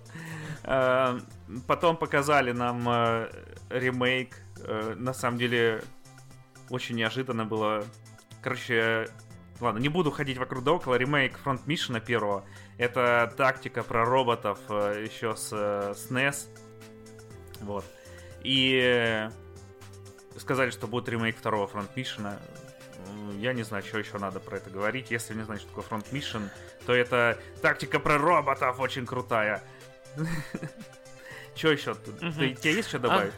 Э, 0.64 1.18
потом 1.66 1.97
показали 1.97 2.53
нам 2.53 2.88
э, 2.88 3.31
ремейк. 3.71 4.37
Э, 4.61 4.94
на 4.97 5.12
самом 5.12 5.38
деле, 5.38 5.83
очень 6.71 6.97
неожиданно 6.97 7.44
было. 7.44 7.85
Короче, 8.42 9.09
ладно, 9.61 9.79
не 9.79 9.88
буду 9.88 10.11
ходить 10.11 10.38
вокруг 10.38 10.64
да 10.64 10.73
около. 10.73 10.94
Ремейк 10.94 11.38
Front 11.44 11.64
Mission 11.66 12.01
первого. 12.01 12.44
Это 12.79 13.33
тактика 13.37 13.83
про 13.83 14.05
роботов 14.05 14.59
еще 14.68 15.37
с 15.37 15.53
SNES. 15.53 16.47
Вот. 17.61 17.85
И 18.42 19.29
сказали, 20.37 20.71
что 20.71 20.87
будет 20.87 21.09
ремейк 21.09 21.37
второго 21.37 21.66
Front 21.66 21.88
Mission 21.97 22.38
я 23.38 23.52
не 23.52 23.62
знаю, 23.62 23.82
что 23.84 23.98
еще 23.98 24.18
надо 24.18 24.40
про 24.40 24.56
это 24.56 24.70
говорить. 24.70 25.11
Если 25.11 25.34
не 25.34 25.42
знаешь, 25.42 25.61
что 25.61 25.70
такое 25.70 25.84
фронт 25.84 26.06
Mission, 26.12 26.48
то 26.87 26.94
это 26.94 27.38
тактика 27.62 28.00
про 28.00 28.18
роботов 28.18 28.80
очень 28.80 29.06
крутая. 29.06 29.62
Что 31.54 31.72
еще? 31.72 31.96
Тебе 32.20 32.74
есть 32.74 32.88
что 32.88 32.98
добавить? 32.98 33.32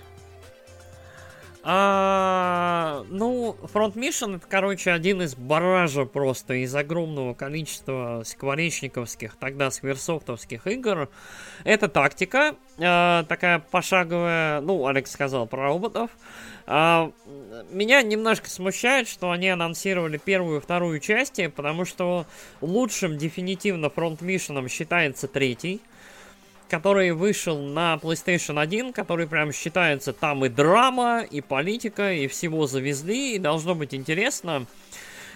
А, 1.63 3.05
ну, 3.11 3.55
Front 3.75 3.93
Mission 3.93 4.37
это, 4.37 4.47
короче, 4.49 4.93
один 4.93 5.21
из 5.21 5.35
баража 5.35 6.07
просто 6.07 6.55
из 6.55 6.75
огромного 6.75 7.35
количества 7.35 8.23
скворечниковских, 8.25 9.37
тогда 9.37 9.71
скверсофтовских 9.71 10.67
игр. 10.67 11.11
Это 11.65 11.89
тактика, 11.89 12.57
а, 12.79 13.25
такая 13.25 13.59
пошаговая, 13.59 14.63
ну, 14.63 14.87
Алекс 14.87 15.11
сказал 15.11 15.47
про 15.47 15.65
роботов. 15.65 16.11
А, 16.13 16.17
меня 16.71 18.03
немножко 18.03 18.49
смущает, 18.49 19.09
что 19.09 19.33
они 19.33 19.49
анонсировали 19.49 20.19
первую 20.19 20.59
и 20.59 20.61
вторую 20.63 21.01
части, 21.01 21.49
потому 21.49 21.85
что 21.85 22.27
лучшим 22.61 23.19
дефинитивно 23.19 23.87
Mission 23.87 24.69
считается 24.69 25.27
третий 25.27 25.81
который 26.71 27.11
вышел 27.11 27.59
на 27.59 27.99
PlayStation 28.01 28.61
1, 28.61 28.93
который 28.93 29.27
прям 29.27 29.53
считается 29.53 30.13
там 30.13 30.45
и 30.45 30.49
драма, 30.49 31.23
и 31.29 31.41
политика, 31.41 32.13
и 32.13 32.29
всего 32.29 32.69
завезли, 32.69 33.35
и 33.35 33.39
должно 33.39 33.75
быть 33.75 33.93
интересно. 33.93 34.67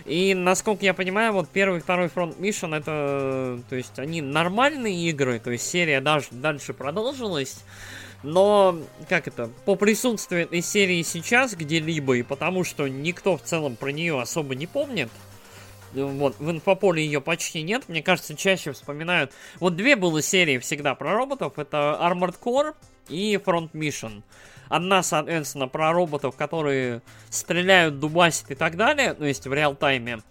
И, 0.06 0.34
насколько 0.34 0.84
я 0.84 0.94
понимаю, 0.94 1.32
вот 1.32 1.48
первый 1.48 1.78
и 1.78 1.82
второй 1.82 2.06
Front 2.06 2.38
Mission, 2.38 2.76
это, 2.76 3.60
то 3.68 3.76
есть, 3.76 3.98
они 3.98 4.22
нормальные 4.22 5.08
игры, 5.08 5.40
то 5.40 5.50
есть, 5.50 5.68
серия 5.68 6.00
даже 6.00 6.28
дальше 6.30 6.72
продолжилась, 6.72 7.64
но, 8.24 8.78
как 9.08 9.28
это, 9.28 9.50
по 9.64 9.76
присутствию 9.76 10.42
этой 10.42 10.62
серии 10.62 11.02
сейчас 11.02 11.54
где-либо, 11.54 12.16
и 12.16 12.22
потому 12.22 12.64
что 12.64 12.88
никто 12.88 13.36
в 13.36 13.42
целом 13.42 13.76
про 13.76 13.92
нее 13.92 14.20
особо 14.20 14.54
не 14.54 14.66
помнит, 14.66 15.10
вот, 15.92 16.36
в 16.38 16.50
инфополе 16.50 17.04
ее 17.04 17.20
почти 17.20 17.62
нет. 17.62 17.84
Мне 17.88 18.02
кажется, 18.02 18.34
чаще 18.34 18.72
вспоминают... 18.72 19.32
Вот 19.60 19.76
две 19.76 19.94
было 19.94 20.22
серии 20.22 20.58
всегда 20.58 20.94
про 20.94 21.14
роботов. 21.14 21.52
Это 21.56 21.98
Armored 22.00 22.36
Core 22.42 22.74
и 23.08 23.36
Front 23.36 23.70
Mission. 23.72 24.22
Одна, 24.68 25.02
соответственно, 25.02 25.68
про 25.68 25.92
роботов, 25.92 26.34
которые 26.36 27.02
стреляют, 27.30 28.00
дубасят 28.00 28.50
и 28.50 28.54
так 28.54 28.76
далее, 28.76 29.14
то 29.14 29.24
есть 29.24 29.46
в 29.46 29.52
реал-тайме. 29.52 30.22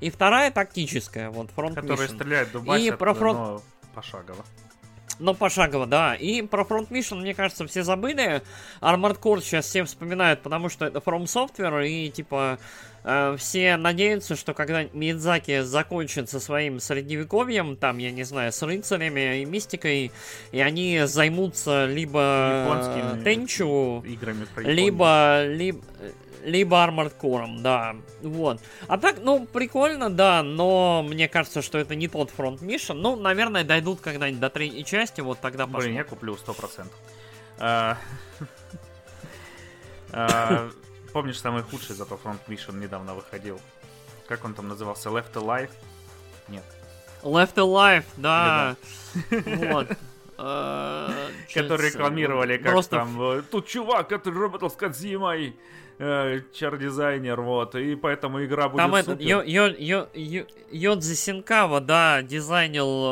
И 0.00 0.10
вторая 0.10 0.50
тактическая, 0.50 1.28
вот 1.30 1.50
Front 1.54 1.74
Которые 1.74 2.08
Mission. 2.08 2.14
стреляют, 2.14 2.52
дубасят, 2.52 2.86
и 2.86 2.96
про 2.96 3.12
фронт... 3.12 3.38
но 3.38 3.62
пошагово. 3.94 4.44
Но 5.20 5.34
пошагово, 5.34 5.86
да. 5.86 6.14
И 6.14 6.42
про 6.42 6.64
Front 6.64 6.88
Mission, 6.88 7.20
мне 7.20 7.34
кажется, 7.34 7.66
все 7.66 7.84
забыли. 7.84 8.42
Armored 8.80 9.20
Core 9.20 9.40
сейчас 9.40 9.66
все 9.66 9.84
вспоминают, 9.84 10.42
потому 10.42 10.68
что 10.68 10.86
это 10.86 10.98
From 10.98 11.24
Software, 11.24 11.86
и 11.86 12.10
типа 12.10 12.58
Э, 13.02 13.36
все 13.38 13.76
надеются, 13.76 14.36
что 14.36 14.54
когда 14.54 14.84
Мидзаки 14.92 15.62
закончит 15.62 16.28
со 16.28 16.40
своим 16.40 16.80
средневековьем, 16.80 17.76
там, 17.76 17.98
я 17.98 18.10
не 18.10 18.24
знаю, 18.24 18.52
с 18.52 18.62
рыцарями 18.62 19.40
и 19.40 19.44
мистикой, 19.44 20.12
и 20.52 20.60
они 20.60 21.02
займутся 21.04 21.86
либо 21.86 23.18
Тенчу, 23.24 24.02
играми 24.06 24.46
либо, 24.56 25.44
либо, 25.46 25.80
либо 26.44 26.76
Armored 26.76 27.14
Core, 27.20 27.60
да, 27.60 27.96
вот. 28.22 28.60
А 28.88 28.98
так, 28.98 29.16
ну, 29.20 29.46
прикольно, 29.46 30.10
да, 30.10 30.42
но 30.42 31.04
мне 31.06 31.28
кажется, 31.28 31.62
что 31.62 31.78
это 31.78 31.94
не 31.94 32.08
тот 32.08 32.30
фронт 32.30 32.62
Mission. 32.62 32.94
Ну, 32.94 33.16
наверное, 33.16 33.64
дойдут 33.64 34.00
когда-нибудь 34.00 34.40
до 34.40 34.50
третьей 34.50 34.84
части, 34.84 35.20
вот 35.20 35.40
тогда 35.40 35.66
посмотрим. 35.66 35.90
Блин, 35.90 35.96
я 35.98 36.04
куплю 36.04 36.34
100%. 36.34 36.86
А, 37.62 37.98
а, 40.12 40.70
Помнишь, 41.12 41.38
самый 41.38 41.62
худший 41.62 41.94
зато 41.94 42.18
Front 42.22 42.38
Mission 42.48 42.78
недавно 42.78 43.14
выходил? 43.14 43.60
Как 44.26 44.44
он 44.44 44.54
там 44.54 44.68
назывался? 44.68 45.10
Left 45.10 45.34
Alive? 45.34 45.70
Нет. 46.48 46.64
Left 47.22 47.54
Alive, 47.56 48.04
да. 48.16 48.76
Вот. 49.30 49.88
Э, 50.38 51.30
Которые 51.54 51.90
рекламировали, 51.90 52.56
как 52.58 52.86
там, 52.86 53.20
э, 53.20 53.42
тут 53.42 53.66
чувак, 53.66 54.08
который 54.08 54.40
работал 54.40 54.70
с 54.70 54.74
Кадзимой, 54.74 55.54
э, 56.00 56.40
чар-дизайнер, 56.52 57.40
вот, 57.40 57.74
и 57.74 57.94
поэтому 57.94 58.44
игра 58.44 58.68
будет 58.68 58.78
Там 58.78 58.94
этот 58.94 59.20
Йодзи 59.20 61.14
Синкава, 61.14 61.80
да, 61.80 62.22
дизайнил 62.22 63.06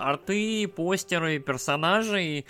арты, 0.00 0.66
постеры, 0.66 1.38
персонажей, 1.38 2.46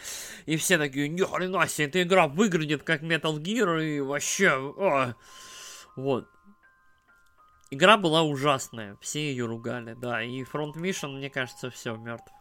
и 0.47 0.57
все 0.57 0.79
такие, 0.79 1.09
ни 1.09 1.23
хрена 1.23 1.67
себе, 1.67 1.89
эта 1.89 2.03
игра 2.03 2.29
выглядит 2.29 2.83
как 2.85 3.03
Metal 3.03 3.37
Gear, 3.37 3.85
и 3.85 4.01
вообще, 4.01 4.51
о! 4.51 5.15
вот. 5.97 6.27
Игра 7.73 7.97
была 7.97 8.23
ужасная, 8.23 8.97
все 9.01 9.31
ее 9.31 9.47
ругали, 9.47 9.95
да, 9.95 10.23
и 10.23 10.43
Front 10.43 10.75
Mission, 10.75 11.17
мне 11.17 11.31
кажется, 11.31 11.71
все, 11.71 11.97
мертв. 11.97 12.33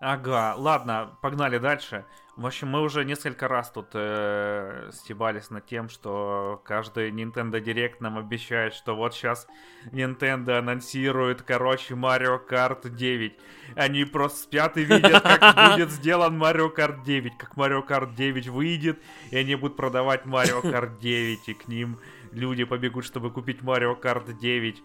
Ага, 0.00 0.54
ладно, 0.56 1.18
погнали 1.20 1.58
дальше. 1.58 2.06
В 2.34 2.46
общем, 2.46 2.68
мы 2.68 2.80
уже 2.80 3.04
несколько 3.04 3.48
раз 3.48 3.70
тут 3.70 3.88
э, 3.92 4.88
стебались 4.94 5.50
над 5.50 5.66
тем, 5.66 5.90
что 5.90 6.62
каждый 6.64 7.10
Nintendo 7.10 7.62
Direct 7.62 7.96
нам 8.00 8.16
обещает, 8.16 8.72
что 8.72 8.96
вот 8.96 9.12
сейчас 9.12 9.46
Nintendo 9.92 10.56
анонсирует, 10.56 11.42
короче, 11.42 11.96
Mario 11.96 12.40
Kart 12.48 12.88
9. 12.88 13.38
Они 13.76 14.06
просто 14.06 14.38
спят 14.38 14.78
и 14.78 14.84
видят, 14.84 15.22
как 15.22 15.54
будет 15.72 15.90
сделан 15.90 16.42
Mario 16.42 16.74
Kart 16.74 17.04
9, 17.04 17.36
как 17.36 17.58
Mario 17.58 17.86
Kart 17.86 18.14
9 18.14 18.48
выйдет, 18.48 19.02
и 19.30 19.36
они 19.36 19.54
будут 19.54 19.76
продавать 19.76 20.24
Mario 20.24 20.62
Kart 20.62 20.98
9, 20.98 21.46
и 21.46 21.52
к 21.52 21.68
ним 21.68 21.98
люди 22.32 22.64
побегут, 22.64 23.04
чтобы 23.04 23.30
купить 23.30 23.60
Mario 23.60 24.00
Kart 24.00 24.32
9. 24.32 24.82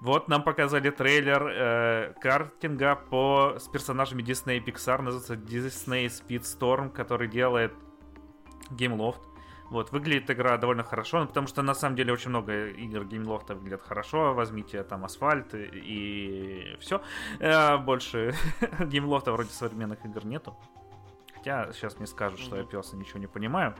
Вот 0.00 0.28
нам 0.28 0.44
показали 0.44 0.90
трейлер 0.90 1.48
э, 1.48 2.14
картинга 2.20 2.94
по, 2.94 3.56
с 3.58 3.66
персонажами 3.66 4.22
Disney 4.22 4.58
и 4.58 4.60
Pixar, 4.60 5.02
называется 5.02 5.34
Disney 5.34 6.06
Speedstorm, 6.06 6.90
который 6.90 7.26
делает 7.26 7.72
Gameloft. 8.70 9.20
Вот, 9.70 9.92
выглядит 9.92 10.30
игра 10.30 10.56
довольно 10.56 10.82
хорошо, 10.82 11.20
ну, 11.20 11.26
потому 11.26 11.46
что 11.46 11.60
на 11.60 11.74
самом 11.74 11.94
деле 11.96 12.12
очень 12.12 12.30
много 12.30 12.68
игр 12.68 13.04
Геймлофта 13.04 13.54
выглядят 13.54 13.82
хорошо. 13.82 14.32
Возьмите 14.32 14.82
там 14.82 15.04
асфальт 15.04 15.54
и, 15.54 15.68
и 15.74 16.76
все. 16.80 17.02
Э, 17.38 17.76
больше 17.76 18.34
Геймлофта 18.80 19.32
вроде 19.32 19.50
современных 19.50 20.04
игр 20.06 20.24
нету. 20.24 20.56
Хотя 21.34 21.70
сейчас 21.72 21.98
мне 21.98 22.06
скажут, 22.06 22.40
что 22.40 22.56
я 22.56 22.64
пес 22.64 22.94
и 22.94 22.96
ничего 22.96 23.18
не 23.18 23.26
понимаю. 23.26 23.74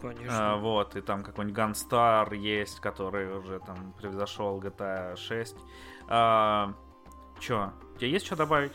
Конечно. 0.00 0.54
А, 0.54 0.56
вот, 0.56 0.96
и 0.96 1.00
там 1.00 1.22
какой-нибудь 1.22 1.58
Gunstar 1.58 2.34
есть, 2.36 2.80
который 2.80 3.36
уже 3.36 3.58
там 3.60 3.92
превзошел 3.98 4.60
GTA 4.60 5.16
6. 5.16 5.56
А, 6.08 6.74
чё, 7.40 7.72
у 7.94 7.98
тебя 7.98 8.08
есть 8.08 8.26
что 8.26 8.36
добавить? 8.36 8.72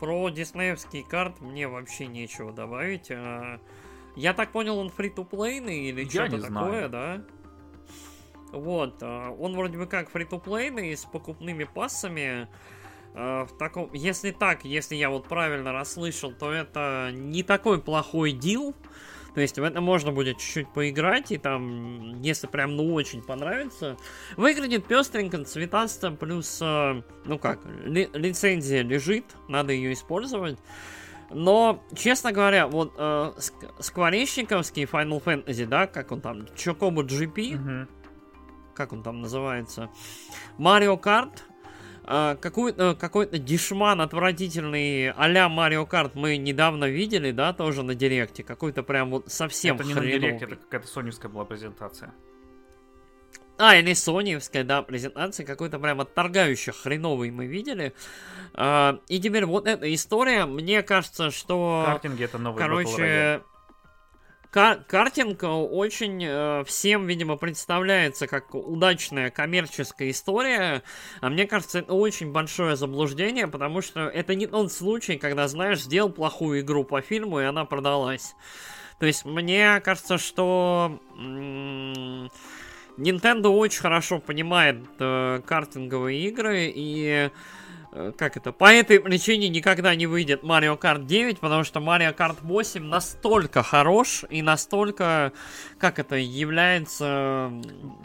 Про 0.00 0.28
диснеевский 0.30 1.02
карт 1.02 1.40
мне 1.40 1.68
вообще 1.68 2.06
нечего 2.06 2.52
добавить. 2.52 3.10
А, 3.10 3.60
я 4.16 4.34
так 4.34 4.50
понял, 4.52 4.78
он 4.78 4.90
фри-то-плейный 4.90 5.84
или 5.88 6.08
что-то 6.08 6.40
такое, 6.42 6.88
знаю. 6.88 6.90
да? 6.90 7.24
Вот, 8.52 8.98
а, 9.02 9.30
он 9.30 9.54
вроде 9.54 9.78
бы 9.78 9.86
как 9.86 10.10
фри-то-плейный 10.10 10.96
с 10.96 11.04
покупными 11.04 11.64
пассами. 11.64 12.48
Э, 13.16 13.46
в 13.48 13.56
таком, 13.56 13.90
если 13.94 14.30
так, 14.30 14.64
если 14.64 14.94
я 14.94 15.08
вот 15.08 15.26
правильно 15.26 15.72
расслышал, 15.72 16.32
то 16.32 16.52
это 16.52 17.10
не 17.12 17.42
такой 17.42 17.80
плохой 17.80 18.32
дил. 18.32 18.74
То 19.34 19.40
есть 19.40 19.58
в 19.58 19.62
это 19.62 19.80
можно 19.80 20.12
будет 20.12 20.38
чуть-чуть 20.38 20.72
поиграть, 20.72 21.30
и 21.30 21.36
там, 21.36 22.22
если 22.22 22.46
прям 22.46 22.74
ну 22.74 22.94
очень 22.94 23.22
понравится, 23.22 23.98
выглядит 24.36 24.86
пестренько, 24.86 25.44
цветасто, 25.44 26.10
плюс, 26.10 26.58
э, 26.62 27.02
ну 27.24 27.38
как, 27.38 27.60
ли, 27.84 28.08
лицензия 28.12 28.82
лежит, 28.82 29.24
надо 29.48 29.72
ее 29.72 29.92
использовать. 29.92 30.58
Но, 31.30 31.82
честно 31.94 32.32
говоря, 32.32 32.66
вот 32.66 32.94
э, 32.96 33.32
скворечниковский 33.80 34.84
Final 34.84 35.22
Fantasy, 35.22 35.66
да, 35.66 35.86
как 35.86 36.12
он 36.12 36.20
там, 36.20 36.46
Чокобу 36.54 37.02
GP, 37.02 37.56
угу. 37.56 37.88
как 38.74 38.92
он 38.92 39.02
там 39.02 39.20
называется, 39.20 39.90
Марио 40.56 40.96
Карт, 40.96 41.44
э, 42.06 42.36
какой-то, 42.40 42.94
какой-то 42.94 43.38
дешман 43.38 44.00
отвратительный 44.00 45.10
а-ля 45.10 45.48
Марио 45.48 45.86
Карт 45.86 46.14
мы 46.14 46.36
недавно 46.36 46.86
видели, 46.86 47.30
да, 47.30 47.52
тоже 47.52 47.82
на 47.82 47.94
Директе, 47.94 48.42
какой-то 48.42 48.82
прям 48.82 49.10
вот 49.10 49.30
совсем 49.30 49.76
Это 49.76 49.84
не 49.84 49.94
на 49.94 50.00
Директе, 50.00 50.44
это 50.46 50.56
какая-то 50.56 50.86
соневская 50.86 51.30
была 51.30 51.44
презентация. 51.44 52.12
А, 53.58 53.76
или 53.76 53.94
соневская, 53.94 54.64
да, 54.64 54.82
презентация, 54.82 55.46
какой-то 55.46 55.78
прям 55.78 56.00
отторгающий 56.00 56.72
хреновый 56.72 57.30
мы 57.30 57.46
видели. 57.46 57.94
А, 58.52 59.00
и 59.08 59.18
теперь 59.18 59.46
вот 59.46 59.66
эта 59.66 59.92
история, 59.94 60.44
мне 60.44 60.82
кажется, 60.82 61.30
что... 61.30 61.84
Картинги 61.86 62.24
это 62.24 62.38
новый 62.38 62.60
Короче, 62.60 63.42
кар- 64.56 64.82
картинг 64.84 65.42
очень 65.42 66.24
э, 66.24 66.64
всем, 66.64 67.06
видимо, 67.06 67.36
представляется 67.36 68.26
как 68.26 68.54
удачная 68.54 69.30
коммерческая 69.30 70.08
история, 70.08 70.82
а 71.20 71.28
мне 71.28 71.46
кажется, 71.46 71.80
это 71.80 71.92
очень 71.92 72.32
большое 72.32 72.74
заблуждение, 72.74 73.48
потому 73.48 73.82
что 73.82 74.08
это 74.08 74.34
не 74.34 74.46
тот 74.46 74.72
случай, 74.72 75.18
когда, 75.18 75.46
знаешь, 75.46 75.82
сделал 75.82 76.08
плохую 76.08 76.60
игру 76.60 76.84
по 76.84 77.02
фильму, 77.02 77.40
и 77.40 77.44
она 77.44 77.66
продалась. 77.66 78.34
То 78.98 79.04
есть, 79.04 79.26
мне 79.26 79.78
кажется, 79.80 80.16
что... 80.16 81.00
Nintendo 82.96 83.48
очень 83.48 83.82
хорошо 83.82 84.20
понимает 84.20 84.78
э, 84.98 85.42
картинговые 85.44 86.18
игры 86.28 86.72
и 86.74 87.30
как 88.16 88.36
это, 88.36 88.52
по 88.52 88.72
этой 88.72 89.00
причине 89.00 89.48
никогда 89.48 89.94
не 89.94 90.06
выйдет 90.06 90.42
Mario 90.42 90.78
Kart 90.78 91.06
9, 91.06 91.40
потому 91.40 91.64
что 91.64 91.80
Mario 91.80 92.14
Kart 92.14 92.38
8 92.42 92.82
настолько 92.82 93.62
хорош 93.62 94.24
и 94.28 94.42
настолько, 94.42 95.32
как 95.78 95.98
это, 95.98 96.16
является 96.16 97.50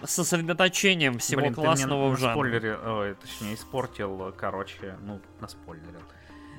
сосредоточением 0.04 1.20
всего 1.20 1.42
Блин, 1.42 1.54
классного 1.54 2.10
ты 2.10 2.16
в 2.16 2.20
жанре. 2.20 2.34
Спойлере, 2.34 2.78
ой, 2.78 3.16
точнее, 3.16 3.56
испортил, 3.56 4.34
короче, 4.38 4.98
ну, 5.02 5.20
на 5.40 5.48
спойлерил. 5.48 6.02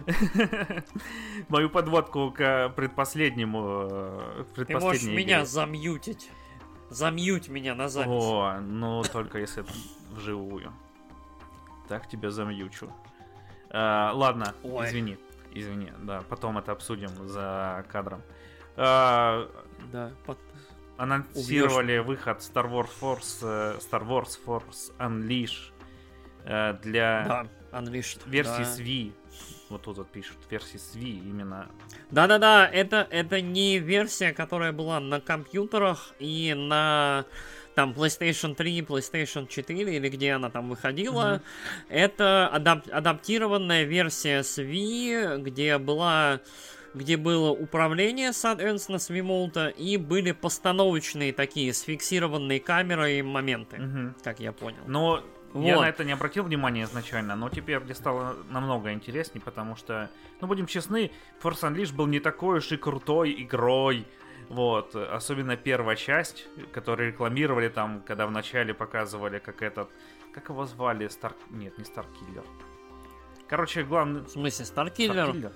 Мою 1.49 1.70
подводку 1.70 2.33
к 2.33 2.72
предпоследнему, 2.74 3.89
предпоследнему. 4.55 4.64
Ты 4.66 4.78
можешь 4.80 5.05
меня 5.05 5.45
замьютить. 5.45 6.30
Замьють 6.91 7.49
меня 7.49 7.74
на 7.74 7.89
запись. 7.89 8.11
О, 8.11 8.59
ну 8.61 9.03
только 9.11 9.39
если 9.39 9.64
вживую. 10.11 10.72
Так 11.89 12.09
тебя 12.09 12.30
замьючу. 12.30 12.93
А, 13.73 14.12
ладно, 14.14 14.55
Ой. 14.62 14.87
извини. 14.87 15.18
Извини, 15.55 15.93
да, 16.03 16.23
потом 16.29 16.59
это 16.59 16.73
обсудим 16.73 17.11
за 17.29 17.85
кадром. 17.91 18.23
А, 18.77 19.49
да, 19.93 20.12
под... 20.25 20.39
Анонсировали 20.97 21.99
Убьешь. 21.99 22.07
выход 22.07 22.39
Star 22.39 22.70
Wars 22.70 22.91
Force, 23.01 23.39
э, 23.43 23.79
Star 23.79 24.07
Wars 24.07 24.39
Force 24.47 24.95
Unleash 24.99 25.73
для 26.83 27.25
да, 27.73 27.79
Unleashed, 27.79 28.29
версии 28.29 28.62
да. 28.62 28.62
SVI 28.62 29.12
вот 29.73 29.83
тут 29.83 29.97
вот 29.97 30.09
пишут, 30.11 30.37
версии 30.51 30.77
SVI 30.77 31.29
именно. 31.31 31.66
Да-да-да, 32.11 32.68
это, 32.68 33.07
это 33.11 33.41
не 33.41 33.79
версия, 33.79 34.33
которая 34.33 34.73
была 34.73 35.01
на 35.01 35.20
компьютерах 35.20 36.12
и 36.18 36.55
на 36.55 37.25
там 37.75 37.93
PlayStation 37.93 38.55
3, 38.55 38.81
PlayStation 38.81 39.47
4 39.47 39.97
или 39.97 40.09
где 40.09 40.33
она 40.33 40.51
там 40.51 40.68
выходила. 40.68 41.43
Mm-hmm. 41.43 41.87
Это 41.89 42.51
адап- 42.53 42.91
адаптированная 42.91 43.85
версия 43.85 44.41
SVI, 44.41 45.39
где 45.39 45.79
была 45.79 46.41
где 46.95 47.16
было 47.16 47.51
управление, 47.51 48.35
соответственно, 48.35 48.99
с 48.99 49.09
вимолта, 49.09 49.68
и 49.68 49.97
были 49.97 50.33
постановочные 50.33 51.33
такие 51.33 51.73
с 51.73 51.81
фиксированной 51.81 52.59
камерой 52.59 53.23
моменты, 53.23 53.77
угу. 53.77 54.14
как 54.23 54.41
я 54.41 54.53
понял. 54.53 54.83
Но 54.87 55.23
вот. 55.53 55.66
Я 55.66 55.81
на 55.81 55.89
это 55.89 56.05
не 56.05 56.12
обратил 56.12 56.45
внимания 56.45 56.85
изначально, 56.85 57.37
но 57.37 57.51
теперь 57.51 57.79
мне 57.79 57.95
стало 57.95 58.37
намного 58.51 58.93
интереснее, 58.93 59.43
потому 59.43 59.77
что, 59.77 60.11
ну, 60.41 60.47
будем 60.47 60.66
честны, 60.66 61.11
Force 61.43 61.61
Unleashed 61.62 61.95
был 61.95 62.07
не 62.07 62.20
такой 62.20 62.59
уж 62.59 62.73
и 62.73 62.77
крутой 62.77 63.35
игрой. 63.43 64.07
Вот, 64.49 64.95
особенно 64.95 65.57
первая 65.57 65.97
часть, 65.97 66.47
которую 66.72 67.09
рекламировали 67.09 67.68
там, 67.68 68.03
когда 68.03 68.26
вначале 68.26 68.74
показывали, 68.74 69.38
как 69.38 69.62
этот... 69.62 69.90
Как 70.32 70.49
его 70.49 70.64
звали? 70.66 71.09
Стар... 71.09 71.34
Нет, 71.51 71.76
не 71.78 71.84
Старкиллер. 71.84 72.45
Короче, 73.49 73.82
главный... 73.82 74.22
В 74.22 74.30
смысле, 74.30 74.64
Старкиллер? 74.64 75.24
Старкиллер? 75.24 75.53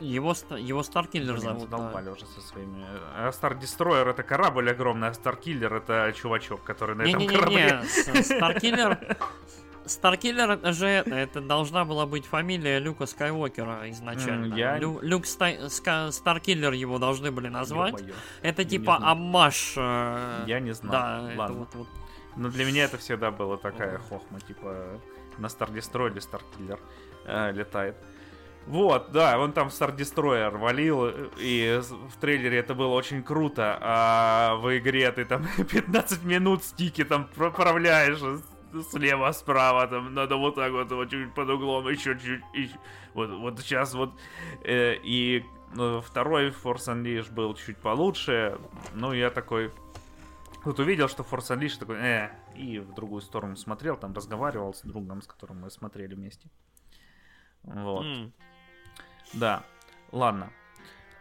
Его, 0.00 0.34
его 0.56 0.82
Старкиллер 0.82 1.38
зовут. 1.38 1.64
Задолбали 1.64 2.06
да. 2.06 2.12
уже 2.12 2.24
со 2.24 2.40
своими. 2.40 2.86
А 3.14 3.28
Star 3.30 3.60
Destroyer 3.60 4.08
это 4.08 4.22
корабль 4.22 4.70
огромный, 4.70 5.08
а 5.08 5.14
Старкиллер 5.14 5.74
это 5.74 6.10
чувачок, 6.16 6.62
который 6.64 6.96
на 6.96 7.02
не, 7.02 7.10
этом 7.10 7.20
не, 7.20 7.26
не, 7.26 7.34
корабле. 7.36 7.82
Не, 8.14 8.22
Старкиллер. 8.22 9.16
Старкиллер 9.86 10.72
же 10.72 10.86
это 10.86 11.40
должна 11.40 11.84
была 11.84 12.06
быть 12.06 12.26
фамилия 12.26 12.78
Люка 12.78 13.06
Скайуокера 13.06 13.90
изначально. 13.90 14.54
Я... 14.54 14.78
Лю, 14.78 14.98
Люк 15.02 15.26
Ста... 15.26 15.68
Ска... 15.68 16.10
Старкиллер 16.10 16.72
его 16.72 16.98
должны 16.98 17.30
были 17.30 17.48
назвать. 17.48 18.02
Это 18.42 18.64
типа 18.64 18.98
аммаж. 19.02 19.74
Э... 19.76 20.44
Я 20.46 20.60
не 20.60 20.72
знаю. 20.72 20.92
Да, 20.92 21.36
Ладно. 21.36 21.42
это 21.42 21.52
вот, 21.52 21.74
вот. 21.74 21.88
Но 22.36 22.48
для 22.48 22.64
меня 22.64 22.84
это 22.84 22.98
всегда 22.98 23.30
было 23.30 23.56
такая 23.58 23.98
хохма, 23.98 24.40
типа 24.40 25.00
на 25.38 25.46
или 25.46 26.18
Старкиллер 26.20 26.78
э, 27.26 27.52
летает. 27.52 27.96
Вот, 28.66 29.12
да, 29.12 29.38
он 29.38 29.52
там 29.52 29.68
Star 29.68 29.94
Destroyer 29.94 30.56
валил, 30.56 31.06
и 31.36 31.82
в 31.82 32.16
трейлере 32.18 32.58
это 32.58 32.74
было 32.74 32.94
очень 32.94 33.22
круто, 33.22 33.78
а 33.80 34.56
в 34.56 34.76
игре 34.78 35.12
ты 35.12 35.26
там 35.26 35.46
15 35.70 36.24
минут 36.24 36.64
стики 36.64 37.04
там 37.04 37.28
проправляешь 37.34 38.20
слева, 38.82 39.32
справа, 39.32 39.86
там 39.86 40.14
надо 40.14 40.36
вот 40.36 40.54
так 40.54 40.72
вот, 40.72 40.90
вот 40.90 41.10
чуть 41.10 41.34
под 41.34 41.50
углом, 41.50 41.88
еще 41.88 42.18
чуть-чуть, 42.18 42.76
вот, 43.14 43.30
вот 43.30 43.60
сейчас 43.60 43.94
вот, 43.94 44.12
э, 44.62 44.96
и 45.02 45.44
ну, 45.74 46.00
второй 46.00 46.50
Force 46.50 46.88
Unleashed 46.88 47.32
был 47.32 47.54
чуть 47.54 47.76
получше, 47.78 48.58
ну, 48.94 49.12
я 49.12 49.30
такой, 49.30 49.72
вот 50.64 50.78
увидел, 50.78 51.08
что 51.08 51.22
Force 51.22 51.56
Unleashed 51.56 51.78
такой, 51.78 51.96
э, 51.98 52.30
и 52.56 52.78
в 52.78 52.94
другую 52.94 53.22
сторону 53.22 53.56
смотрел, 53.56 53.96
там 53.96 54.12
разговаривал 54.14 54.74
с 54.74 54.82
другом, 54.82 55.22
с 55.22 55.26
которым 55.26 55.60
мы 55.60 55.70
смотрели 55.70 56.14
вместе. 56.14 56.48
Вот. 57.62 58.04
Mm. 58.04 58.32
Да, 59.34 59.64
ладно. 60.12 60.50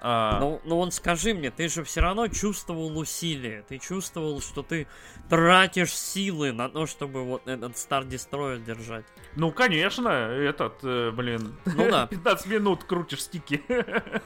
А... 0.06 0.38
Ну, 0.38 0.62
ну 0.66 0.80
он 0.80 0.92
скажи 0.92 1.34
мне, 1.34 1.50
ты 1.50 1.70
же 1.70 1.86
все 1.86 2.02
равно 2.02 2.28
чувствовал 2.28 2.98
усилие, 2.98 3.64
ты 3.70 3.78
чувствовал, 3.78 4.42
что 4.42 4.62
ты 4.62 4.86
тратишь 5.30 5.96
силы 5.98 6.52
на 6.52 6.68
то, 6.68 6.86
чтобы 6.86 7.24
вот 7.24 7.48
этот 7.48 7.72
Star 7.76 8.06
Destroyer 8.06 8.62
держать. 8.62 9.06
Ну, 9.38 9.54
конечно, 9.54 10.10
этот, 10.10 10.84
э, 10.84 11.12
блин, 11.12 11.56
ну, 11.66 11.90
да. 11.90 12.08
15 12.12 12.48
минут 12.48 12.84
крутишь 12.84 13.24
стики. 13.24 13.64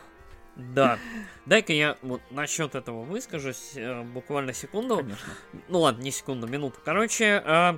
Да. 0.57 0.97
Дай-ка 1.45 1.71
я 1.71 1.97
вот 2.01 2.19
насчет 2.31 2.73
этого 2.73 3.03
выскажусь 3.03 3.73
э, 3.75 4.01
буквально 4.01 4.53
секунду. 4.53 4.97
Конечно. 4.97 5.33
Ну 5.67 5.81
ладно, 5.81 6.01
не 6.01 6.09
секунду, 6.09 6.47
минуту. 6.47 6.79
Короче, 6.83 7.43
э, 7.45 7.77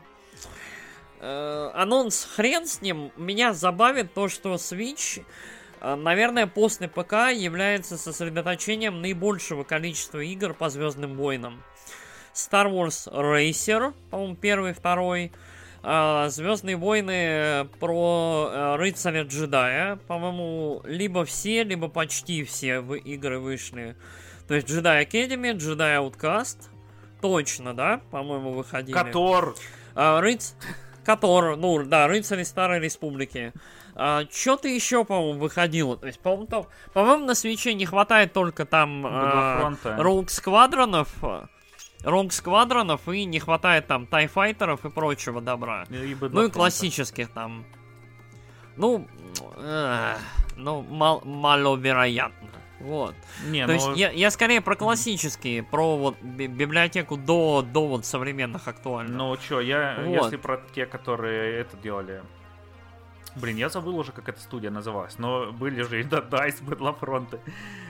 э, 1.19 1.71
анонс 1.73 2.23
хрен 2.23 2.65
с 2.65 2.81
ним. 2.81 3.11
Меня 3.17 3.53
забавит 3.53 4.13
то, 4.13 4.29
что 4.29 4.53
Switch 4.53 5.25
а, 5.81 5.95
наверное, 5.95 6.47
после 6.47 6.87
ПК 6.87 7.31
является 7.33 7.97
сосредоточением 7.97 9.01
наибольшего 9.01 9.63
количества 9.63 10.19
игр 10.19 10.53
по 10.53 10.69
Звездным 10.69 11.15
войнам. 11.15 11.63
Star 12.33 12.71
Wars 12.71 13.11
Racer, 13.11 13.93
по-моему, 14.09 14.35
первый, 14.35 14.73
второй. 14.73 15.31
А, 15.81 16.29
Звездные 16.29 16.75
войны 16.75 17.67
про 17.79 18.49
э, 18.51 18.75
рыцаря 18.75 19.23
джедая. 19.23 19.95
По-моему, 20.07 20.81
либо 20.85 21.25
все, 21.25 21.63
либо 21.63 21.87
почти 21.87 22.43
все 22.43 22.81
игры 22.81 23.39
вышли. 23.39 23.95
То 24.47 24.55
есть 24.55 24.67
Jedi 24.67 25.05
Academy, 25.05 25.53
Jedi 25.53 25.97
Outcast. 25.97 26.69
Точно, 27.21 27.73
да? 27.73 28.01
По-моему, 28.11 28.51
выходили. 28.51 28.93
Котор. 28.93 29.55
Рыц... 29.95 30.55
Котор, 31.05 31.55
ну 31.55 31.83
да, 31.83 32.07
рыцари 32.07 32.43
Старой 32.43 32.79
Республики. 32.79 33.53
А, 34.01 34.23
Что-то 34.31 34.69
еще, 34.69 35.03
по-моему, 35.03 35.39
выходило. 35.39 35.97
То 35.97 36.07
есть, 36.07 36.19
по-моему, 36.21 36.47
то, 36.47 36.67
по-моему, 36.93 37.25
на 37.25 37.35
свече 37.35 37.73
не 37.73 37.85
хватает 37.85 38.31
только 38.31 38.65
там 38.65 39.05
э, 39.05 39.75
Роук 39.83 40.29
Сквадронов. 40.29 41.09
Роук 42.03 42.31
Сквадронов 42.31 43.09
и 43.09 43.25
не 43.25 43.39
хватает 43.39 43.87
там 43.87 44.07
Тайфайтеров 44.07 44.85
и 44.85 44.89
прочего 44.89 45.41
добра. 45.41 45.83
И 45.89 46.15
ну 46.21 46.45
и 46.45 46.49
классических 46.49 47.29
там. 47.29 47.65
Ну, 48.77 49.05
э, 49.57 50.15
ну, 50.55 50.81
мал- 50.81 51.21
маловероятно. 51.25 52.47
Вот. 52.79 53.15
Не, 53.47 53.67
То 53.67 53.73
ну... 53.73 53.73
есть 53.73 53.99
я, 53.99 54.11
я 54.11 54.31
скорее 54.31 54.61
про 54.61 54.77
классические, 54.77 55.63
про 55.63 55.97
вот 55.97 56.21
библиотеку 56.21 57.17
до, 57.17 57.61
до 57.61 57.85
вот 57.85 58.05
современных 58.05 58.69
актуальных. 58.69 59.17
Ну 59.17 59.35
чё, 59.35 59.59
я, 59.59 59.97
вот. 60.05 60.23
если 60.23 60.37
про 60.37 60.61
те, 60.73 60.85
которые 60.85 61.59
это 61.59 61.75
делали, 61.75 62.23
Блин, 63.39 63.57
я 63.57 63.69
забыл 63.69 63.97
уже, 63.97 64.11
как 64.11 64.29
эта 64.29 64.39
студия 64.39 64.71
называлась, 64.71 65.17
но 65.17 65.51
были 65.51 65.81
же 65.83 66.01
и 66.01 66.03
DICE, 66.03 66.63
Battlefront, 66.63 67.39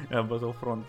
Battlefront. 0.10 0.86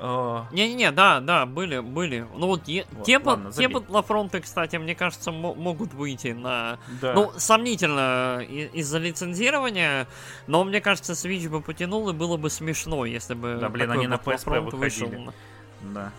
Э, 0.00 0.44
Не-не-не, 0.52 0.92
да, 0.92 1.20
да, 1.20 1.44
были, 1.44 1.80
были. 1.80 2.26
Ну 2.34 2.46
вот, 2.46 2.68
е- 2.68 2.86
вот 2.92 3.04
те, 3.04 3.18
ладно, 3.18 3.50
те 3.50 3.66
Battlefront, 3.66 4.40
кстати, 4.40 4.76
мне 4.76 4.94
кажется, 4.94 5.32
могут 5.32 5.92
выйти 5.92 6.28
на... 6.28 6.78
Да. 7.00 7.14
Ну, 7.14 7.32
сомнительно 7.36 8.40
из-за 8.42 8.98
лицензирования, 8.98 10.06
но 10.46 10.62
мне 10.64 10.80
кажется, 10.80 11.14
Switch 11.14 11.48
бы 11.48 11.60
потянул, 11.60 12.08
и 12.10 12.12
было 12.12 12.36
бы 12.36 12.48
смешно, 12.48 13.04
если 13.06 13.34
бы 13.34 13.58
Да, 13.60 13.68
блин, 13.68 13.90
они 13.90 14.06
на 14.06 14.14
PSP 14.14 14.60
выходили. 14.60 14.76
Вышел. 15.16 15.34
Да. 15.80 16.12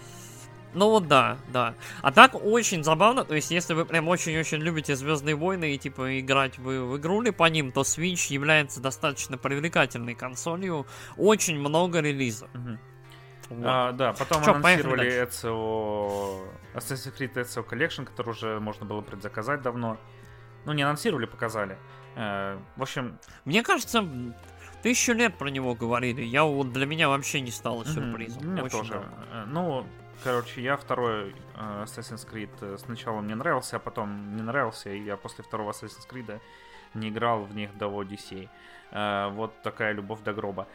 Ну 0.74 0.90
вот 0.90 1.08
да, 1.08 1.38
да. 1.52 1.74
А 2.02 2.12
так 2.12 2.36
очень 2.36 2.84
забавно, 2.84 3.26
то 3.26 3.34
есть 3.34 3.50
если 3.50 3.74
вы 3.74 3.86
прям 3.86 4.08
очень-очень 4.08 4.60
любите 4.60 4.96
Звездные 4.96 5.36
войны 5.36 5.74
и 5.74 5.78
типа 5.78 6.20
играть 6.20 6.60
вы 6.60 6.86
в 6.86 6.98
игрули 6.98 7.32
по 7.32 7.46
ним, 7.50 7.72
то 7.72 7.82
Switch 7.82 8.32
является 8.32 8.80
достаточно 8.80 9.38
привлекательной 9.38 10.16
консолью. 10.16 10.86
Очень 11.18 11.60
много 11.60 12.02
релизов. 12.02 12.50
Угу. 12.54 12.78
Вот. 13.50 13.66
А, 13.66 13.92
да, 13.94 14.14
потом 14.14 14.44
Чё, 14.44 14.54
анонсировали 14.54 15.24
ECO, 15.24 16.48
Assassin's 16.76 17.18
Creed 17.18 17.34
ECO 17.34 17.68
Collection, 17.68 18.06
который 18.06 18.30
уже 18.30 18.60
можно 18.60 18.86
было 18.86 19.02
предзаказать 19.02 19.64
давно. 19.64 19.98
Ну, 20.66 20.74
не 20.74 20.84
анонсировали, 20.84 21.26
показали. 21.26 21.78
Э, 22.16 22.60
в 22.76 22.82
общем... 22.82 23.18
Мне 23.46 23.64
кажется, 23.64 24.06
тысячу 24.84 25.14
лет 25.14 25.36
про 25.38 25.50
него 25.50 25.74
говорили. 25.74 26.22
Я 26.22 26.44
вот 26.44 26.72
для 26.74 26.86
меня 26.86 27.10
вообще 27.10 27.42
не 27.42 27.50
стало 27.50 27.86
сюрпризом. 27.86 28.44
Мне 28.44 28.62
Очень 28.62 28.78
тоже. 28.78 28.94
Давно. 28.94 29.08
Э, 29.32 29.46
ну, 29.48 29.88
короче, 30.24 30.62
я 30.62 30.78
второй 30.78 31.32
э, 31.56 31.84
Assassin's 31.84 32.28
Creed 32.30 32.50
э, 32.62 32.78
сначала 32.78 33.22
мне 33.22 33.36
нравился, 33.36 33.78
а 33.78 33.80
потом 33.80 34.36
не 34.36 34.42
нравился, 34.42 34.90
и 34.90 35.00
я 35.00 35.18
после 35.18 35.44
второго 35.44 35.72
Assassin's 35.72 36.08
Creed 36.10 36.40
не 36.94 37.10
играл 37.10 37.44
в 37.44 37.56
них 37.56 37.78
до 37.78 37.86
Odyssey. 37.86 38.50
Э, 38.92 39.30
вот 39.30 39.62
такая 39.62 39.94
любовь 39.94 40.22
до 40.22 40.34
гроба. 40.34 40.68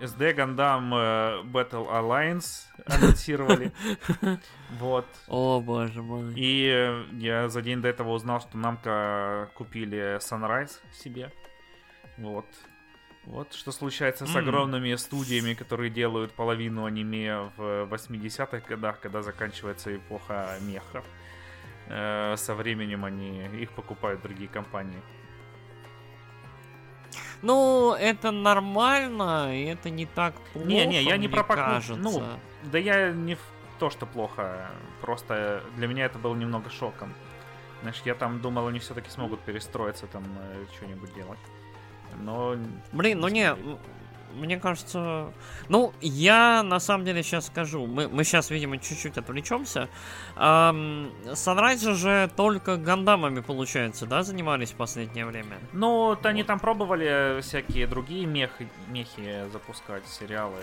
SD 0.00 0.34
Gundam 0.34 0.90
Battle 1.52 1.86
Alliance 1.90 2.66
анонсировали. 2.86 3.72
Вот. 4.78 5.06
О, 5.28 5.60
боже 5.60 6.00
мой. 6.00 6.32
И 6.34 7.04
я 7.18 7.48
за 7.48 7.60
день 7.60 7.82
до 7.82 7.88
этого 7.88 8.12
узнал, 8.12 8.40
что 8.40 8.56
намка 8.56 9.50
купили 9.54 10.16
Sunrise 10.18 10.80
себе. 10.92 11.30
Вот. 12.16 12.46
Вот 13.24 13.52
что 13.52 13.70
случается 13.70 14.26
с 14.26 14.34
огромными 14.34 14.94
студиями, 14.94 15.54
которые 15.54 15.90
делают 15.90 16.32
половину 16.32 16.86
аниме 16.86 17.50
в 17.56 17.86
80-х 17.90 18.60
годах, 18.66 19.00
когда 19.00 19.22
заканчивается 19.22 19.94
эпоха 19.94 20.56
мехов. 20.62 21.04
Э, 21.88 22.34
со 22.36 22.54
временем 22.54 23.04
они 23.04 23.46
их 23.60 23.72
покупают 23.72 24.22
другие 24.22 24.48
компании. 24.48 25.00
Ну, 27.42 27.94
это 27.94 28.30
нормально, 28.30 29.54
и 29.54 29.64
это 29.64 29.90
не 29.90 30.06
так 30.06 30.34
плохо. 30.52 30.66
Не, 30.66 30.86
не, 30.86 31.02
я 31.02 31.16
не 31.16 31.28
про. 31.28 31.80
Ну, 31.96 32.22
да 32.64 32.78
я 32.78 33.12
не 33.12 33.34
в 33.34 33.40
то, 33.78 33.90
что 33.90 34.06
плохо. 34.06 34.70
Просто 35.00 35.62
для 35.76 35.88
меня 35.88 36.04
это 36.04 36.18
было 36.18 36.34
немного 36.34 36.70
шоком. 36.70 37.12
Знаешь, 37.80 38.02
я 38.04 38.14
там 38.14 38.40
думал, 38.40 38.68
они 38.68 38.78
все-таки 38.78 39.10
смогут 39.10 39.40
перестроиться, 39.40 40.06
там 40.06 40.24
э, 40.38 40.66
что-нибудь 40.76 41.14
делать. 41.14 41.38
Но. 42.18 42.56
Блин, 42.92 43.20
ну 43.20 43.28
не, 43.28 43.54
мне 44.34 44.58
кажется... 44.58 45.32
Ну, 45.68 45.92
я 46.00 46.62
на 46.62 46.80
самом 46.80 47.04
деле 47.04 47.22
сейчас 47.22 47.46
скажу. 47.46 47.86
Мы, 47.86 48.08
мы 48.08 48.24
сейчас, 48.24 48.50
видимо, 48.50 48.78
чуть-чуть 48.78 49.18
отвлечемся. 49.18 49.88
Эм, 50.36 51.12
Sunrise 51.32 51.94
же 51.94 52.30
только 52.36 52.76
гандамами, 52.76 53.40
получается, 53.40 54.06
да, 54.06 54.22
занимались 54.22 54.70
в 54.70 54.76
последнее 54.76 55.26
время? 55.26 55.58
Ну, 55.72 56.06
вот. 56.06 56.26
они 56.26 56.42
там 56.44 56.58
пробовали 56.58 57.40
всякие 57.40 57.86
другие 57.86 58.26
мех, 58.26 58.50
мехи 58.88 59.48
запускать, 59.52 60.06
сериалы. 60.06 60.60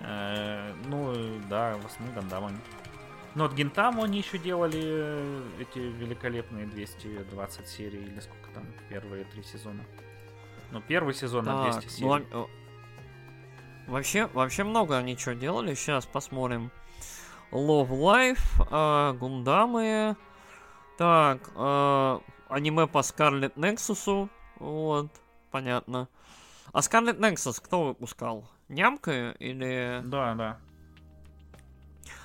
Э, 0.00 0.72
ну, 0.86 1.14
да, 1.48 1.76
в 1.82 1.86
основном 1.86 2.14
гандамами. 2.14 2.58
Ну, 3.34 3.44
вот 3.44 3.54
Гентаму 3.54 4.04
они 4.04 4.18
еще 4.18 4.38
делали 4.38 4.80
э, 4.84 5.42
эти 5.58 5.78
великолепные 5.78 6.66
220 6.66 7.66
серий, 7.66 8.04
или 8.04 8.20
сколько 8.20 8.48
там, 8.54 8.64
первые 8.88 9.24
три 9.24 9.42
сезона. 9.42 9.80
Ну, 10.74 10.82
первый 10.82 11.14
сезон 11.14 11.44
так, 11.44 11.54
на 11.54 11.72
200 11.72 11.88
серий. 11.88 12.26
Ну, 12.32 12.48
Вообще, 13.86 14.26
вообще 14.26 14.64
много 14.64 14.96
они 14.96 15.16
что 15.16 15.34
делали. 15.34 15.74
Сейчас 15.74 16.04
посмотрим. 16.04 16.72
Love 17.52 17.90
Life, 17.90 18.66
э, 18.70 19.12
Гундамы. 19.16 20.16
Так, 20.98 21.48
э, 21.54 22.18
аниме 22.48 22.88
по 22.88 22.98
Scarlet 22.98 23.54
Nexus. 23.54 24.28
Вот, 24.56 25.10
понятно. 25.52 26.08
А 26.72 26.80
Scarlet 26.80 27.18
Nexus 27.18 27.62
кто 27.62 27.84
выпускал? 27.84 28.50
Нямка 28.68 29.30
или... 29.38 30.00
Да, 30.04 30.34
да. 30.34 30.58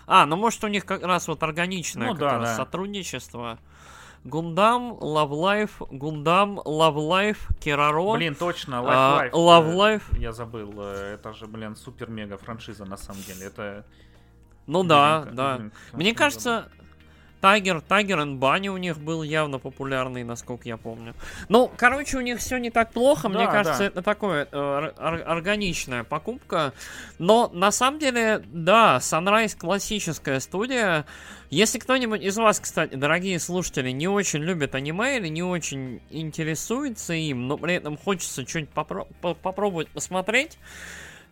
А, 0.08 0.26
ну 0.26 0.38
может 0.38 0.64
у 0.64 0.68
них 0.68 0.86
как 0.86 1.04
раз 1.04 1.28
вот 1.28 1.44
органичное 1.44 2.08
ну, 2.08 2.14
как 2.14 2.20
да, 2.20 2.38
раз 2.40 2.50
да. 2.50 2.56
сотрудничество. 2.56 3.60
Гундам, 4.24 4.94
Life, 4.94 5.88
Гундам, 5.92 6.60
Life, 6.60 7.40
Кераро. 7.60 8.14
Блин, 8.14 8.36
точно, 8.36 8.76
Life. 8.76 9.32
Love 9.32 9.76
Life. 9.76 10.20
Я 10.20 10.32
забыл, 10.34 10.74
э, 10.78 11.14
это 11.16 11.34
же, 11.34 11.48
блин, 11.48 11.76
супер-мега 11.76 12.38
франшиза 12.38 12.86
на 12.86 12.98
самом 12.98 13.22
деле. 13.24 13.48
Это... 13.48 13.86
Ну 14.68 14.84
да, 14.84 15.26
да. 15.32 15.62
Мне 15.94 16.14
кажется, 16.14 16.70
Тайгер, 17.42 17.82
Тайгер 17.82 18.20
и 18.20 18.34
Банни 18.36 18.68
у 18.70 18.78
них 18.78 19.00
был 19.00 19.24
явно 19.24 19.60
популярный, 19.60 20.24
насколько 20.24 20.68
я 20.68 20.78
помню. 20.78 21.16
Ну, 21.48 21.72
короче, 21.78 22.18
у 22.18 22.22
них 22.22 22.40
все 22.40 22.58
не 22.58 22.70
так 22.70 22.92
плохо. 22.92 23.30
Да, 23.30 23.30
Мне 23.30 23.48
кажется, 23.48 23.80
да. 23.80 23.86
это 23.86 24.02
такое 24.02 24.48
э, 24.52 24.92
органичная 25.26 26.04
покупка. 26.04 26.74
Но 27.18 27.50
на 27.54 27.72
самом 27.72 28.00
деле, 28.00 28.44
да, 28.46 28.98
Sunrise 28.98 29.58
классическая 29.58 30.40
студия. 30.40 31.06
Если 31.50 31.80
кто-нибудь 31.80 32.22
из 32.22 32.38
вас, 32.38 32.60
кстати, 32.60 32.94
дорогие 32.94 33.40
слушатели, 33.40 33.90
не 33.90 34.08
очень 34.08 34.40
любит 34.40 34.76
аниме 34.76 35.18
или 35.18 35.30
не 35.30 35.42
очень 35.42 36.02
интересуется 36.12 37.14
им, 37.14 37.48
но 37.48 37.58
при 37.58 37.74
этом 37.74 37.98
хочется 37.98 38.48
что-нибудь 38.48 38.74
попро- 38.74 39.36
попробовать 39.42 39.90
посмотреть, 39.90 40.60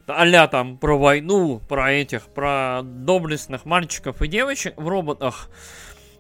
а 0.08 0.48
там 0.48 0.78
про 0.78 0.98
войну, 0.98 1.62
про 1.68 1.92
этих, 1.92 2.24
про 2.28 2.82
доблестных 2.84 3.66
мальчиков 3.66 4.22
и 4.24 4.28
девочек 4.28 4.74
в 4.78 4.88
роботах, 4.88 5.50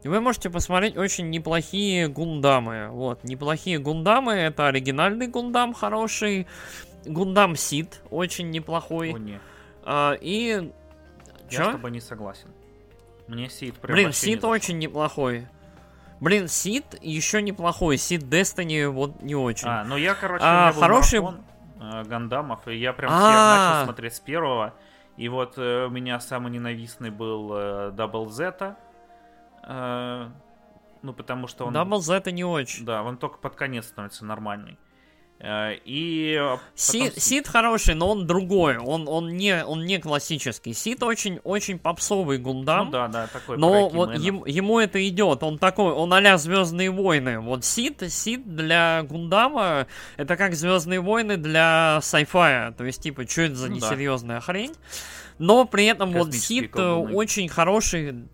вы 0.03 0.21
можете 0.21 0.49
посмотреть 0.49 0.95
очень 0.95 1.29
неплохие 1.29 2.07
гундамы. 2.07 2.89
Вот, 2.89 3.23
неплохие 3.23 3.79
гундамы, 3.79 4.33
это 4.33 4.67
оригинальный 4.67 5.27
гундам 5.27 5.73
хороший, 5.73 6.47
гундам 7.05 7.55
Сид 7.55 8.01
очень 8.11 8.51
неплохой. 8.51 9.13
О, 9.13 9.17
не. 9.17 9.39
А, 9.83 10.13
и... 10.21 10.71
Я 11.49 11.57
Чё? 11.57 11.69
с 11.69 11.71
тобой 11.73 11.91
не 11.91 12.01
согласен. 12.01 12.49
Мне 13.27 13.49
Сид 13.49 13.77
прям 13.79 13.95
Блин, 13.95 14.13
Сид 14.13 14.43
не 14.43 14.49
очень 14.49 14.77
неплохой. 14.79 15.47
Блин, 16.19 16.47
Сид 16.47 16.85
еще 17.01 17.41
неплохой. 17.41 17.97
Сид 17.97 18.23
Destiny 18.23 18.87
вот 18.87 19.21
не 19.21 19.35
очень. 19.35 19.67
А, 19.67 19.83
ну 19.83 19.97
я, 19.97 20.15
короче, 20.15 20.43
а, 20.45 20.71
хороший... 20.71 21.19
марафон, 21.19 21.43
э, 21.79 22.03
Гандамов, 22.05 22.67
и 22.67 22.75
я 22.75 22.93
прям 22.93 23.11
все 23.11 23.19
начал 23.19 23.85
смотреть 23.85 24.15
с 24.15 24.19
первого. 24.19 24.73
И 25.17 25.29
вот 25.29 25.57
э, 25.57 25.85
у 25.85 25.89
меня 25.89 26.19
самый 26.19 26.51
ненавистный 26.51 27.09
был 27.09 27.51
э, 27.53 27.91
Double 27.95 28.27
Zeta. 28.27 28.75
Э, 29.63 30.29
ну, 31.01 31.13
потому 31.13 31.47
что 31.47 31.65
он... 31.65 31.75
Double 31.75 31.99
Z 31.99 32.31
не 32.31 32.43
очень. 32.43 32.85
Да, 32.85 33.03
он 33.03 33.17
только 33.17 33.37
под 33.37 33.55
конец 33.55 33.85
становится 33.85 34.25
нормальный. 34.25 34.77
Э, 35.39 35.75
и 35.85 36.39
Сид, 36.75 37.09
потом... 37.09 37.21
Сид 37.21 37.47
хороший, 37.47 37.95
но 37.95 38.09
он 38.09 38.25
другой. 38.25 38.77
Он, 38.77 39.07
он, 39.07 39.37
не, 39.37 39.63
он 39.63 39.85
не 39.85 39.99
классический. 39.99 40.73
Сид 40.73 41.03
очень, 41.03 41.39
очень 41.43 41.77
попсовый 41.77 42.37
гундам. 42.39 42.87
Ну 42.87 42.91
да, 42.91 43.07
да, 43.07 43.27
такой. 43.27 43.57
Но 43.57 43.89
вот 43.89 44.15
ем, 44.15 44.45
ему 44.45 44.79
это 44.79 45.05
идет. 45.07 45.43
Он 45.43 45.57
такой, 45.57 45.93
он 45.93 46.13
а 46.13 46.37
Звездные 46.37 46.89
войны. 46.89 47.39
Вот 47.39 47.63
Сид, 47.63 48.03
Сид 48.11 48.55
для 48.55 49.03
гундама 49.03 49.87
это 50.17 50.35
как 50.37 50.55
Звездные 50.55 51.01
войны 51.01 51.37
для 51.37 51.99
сайфая. 52.01 52.71
То 52.71 52.83
есть, 52.83 53.01
типа, 53.03 53.27
что 53.27 53.43
это 53.43 53.55
за 53.55 53.69
ну, 53.69 53.75
несерьезная 53.75 54.37
да. 54.37 54.41
хрень? 54.41 54.73
Но 55.37 55.65
при 55.65 55.85
этом 55.85 56.13
вот 56.13 56.33
Сид 56.33 56.75
э, 56.75 56.91
очень 56.91 57.47
хороший 57.47 58.27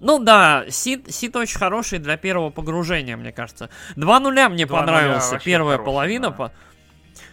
ну 0.00 0.18
да, 0.18 0.64
Сид, 0.68 1.12
Сид 1.12 1.36
очень 1.36 1.58
хороший 1.58 1.98
для 1.98 2.16
первого 2.16 2.50
погружения, 2.50 3.16
мне 3.16 3.32
кажется. 3.32 3.70
Два 3.96 4.18
нуля 4.18 4.48
мне 4.48 4.66
2 4.66 4.78
понравился, 4.78 5.38
первая 5.38 5.76
хороший, 5.76 5.92
половина. 5.92 6.30
Да. 6.30 6.34
По... 6.34 6.52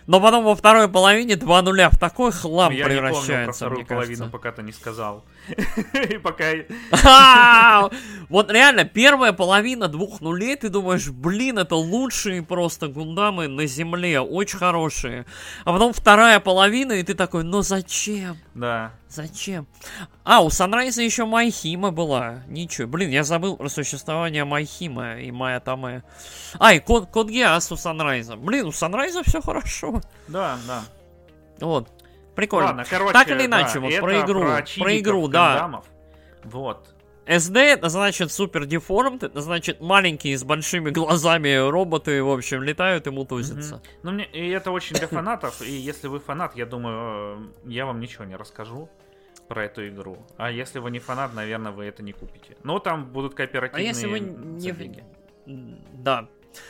Но 0.08 0.22
потом 0.22 0.46
во 0.46 0.56
второй 0.56 0.88
половине 0.88 1.36
2 1.36 1.62
нуля 1.64 1.90
в 1.90 1.98
такой 1.98 2.32
хлам 2.32 2.72
я 2.72 2.86
превращается, 2.86 3.26
не 3.26 3.36
помню 3.36 3.46
про 3.46 3.54
вторую 3.54 3.86
половину, 3.86 4.18
кажется. 4.18 4.32
пока 4.32 4.52
ты 4.52 4.64
не 4.64 4.72
сказал. 4.72 5.26
И 6.10 6.18
пока... 6.18 7.90
Вот 8.30 8.52
реально, 8.52 8.86
первая 8.86 9.34
половина 9.34 9.88
двух 9.90 10.22
нулей, 10.22 10.56
ты 10.56 10.70
думаешь, 10.70 11.10
блин, 11.10 11.60
это 11.60 11.76
лучшие 11.76 12.42
просто 12.42 12.88
гундамы 12.88 13.48
на 13.48 13.66
земле, 13.66 14.22
очень 14.22 14.58
хорошие. 14.58 15.26
А 15.66 15.74
потом 15.74 15.92
вторая 15.94 16.40
половина, 16.40 16.94
и 16.94 17.04
ты 17.04 17.14
такой, 17.14 17.44
ну 17.44 17.62
зачем? 17.62 18.38
Да. 18.58 18.92
Зачем? 19.08 19.68
А, 20.24 20.42
у 20.42 20.50
Санрайза 20.50 21.04
еще 21.04 21.26
Майхима 21.26 21.92
была. 21.92 22.42
Ничего. 22.48 22.88
Блин, 22.88 23.12
я 23.12 23.24
забыл 23.24 23.56
про 23.56 23.70
существование 23.70 24.46
Майхима 24.46 25.20
и 25.20 25.30
Майя 25.32 25.60
Таме. 25.60 26.04
А, 26.58 26.74
и 26.74 26.80
Код, 26.80 27.10
Код 27.12 27.30
Гиас 27.30 27.72
у 27.72 27.76
Санрайза. 27.76 28.36
Блин, 28.36 28.66
у 28.66 28.72
Санрайза 28.72 29.22
все 29.24 29.42
хорошо. 29.42 30.02
Да, 30.28 30.58
да. 30.68 30.84
Вот. 31.60 31.90
Прикольно. 32.36 32.68
Ладно, 32.68 32.86
короче, 32.90 33.14
так 33.14 33.30
или 33.30 33.46
иначе, 33.46 33.76
да, 33.76 33.80
вот 33.80 34.00
про 34.00 34.22
игру. 34.22 34.42
Про, 34.42 34.66
Про 34.80 34.98
игру, 34.98 35.28
да. 35.28 35.54
гандамов. 35.54 35.86
Вот. 36.44 36.96
SD 37.28 37.58
это 37.60 37.90
значит 37.90 38.32
супер 38.32 38.66
деформд, 38.66 39.24
это 39.24 39.42
значит 39.42 39.82
маленькие 39.82 40.38
с 40.38 40.44
большими 40.44 40.90
глазами 40.92 41.56
роботы, 41.70 42.24
в 42.24 42.32
общем, 42.32 42.64
летают 42.64 43.08
и 43.08 43.10
мутузятся. 43.10 43.76
Мгм. 43.76 43.84
Ну, 44.04 44.12
мне, 44.12 44.26
и 44.26 44.50
это 44.50 44.72
очень 44.72 44.96
для 44.96 45.08
фанатов, 45.08 45.62
и 45.62 45.72
если 45.72 46.08
вы 46.08 46.20
фанат, 46.20 46.56
я 46.56 46.66
думаю, 46.66 47.52
э, 47.66 47.70
я 47.70 47.86
вам 47.86 48.00
ничего 48.00 48.26
не 48.26 48.36
расскажу 48.36 48.90
про 49.48 49.66
эту 49.66 49.88
игру. 49.88 50.18
А 50.38 50.52
если 50.52 50.80
вы 50.80 50.92
не 50.92 51.00
фанат, 51.00 51.34
наверное, 51.34 51.72
вы 51.72 51.86
это 51.86 52.04
не 52.04 52.14
купите. 52.14 52.58
Но 52.64 52.80
там 52.80 53.06
будут 53.06 53.34
А 53.34 53.38
кооперативные 53.38 53.88
если 53.88 54.08
вы 54.08 54.20
не... 54.20 54.60
забеги. 54.60 55.04
Да. 55.46 56.28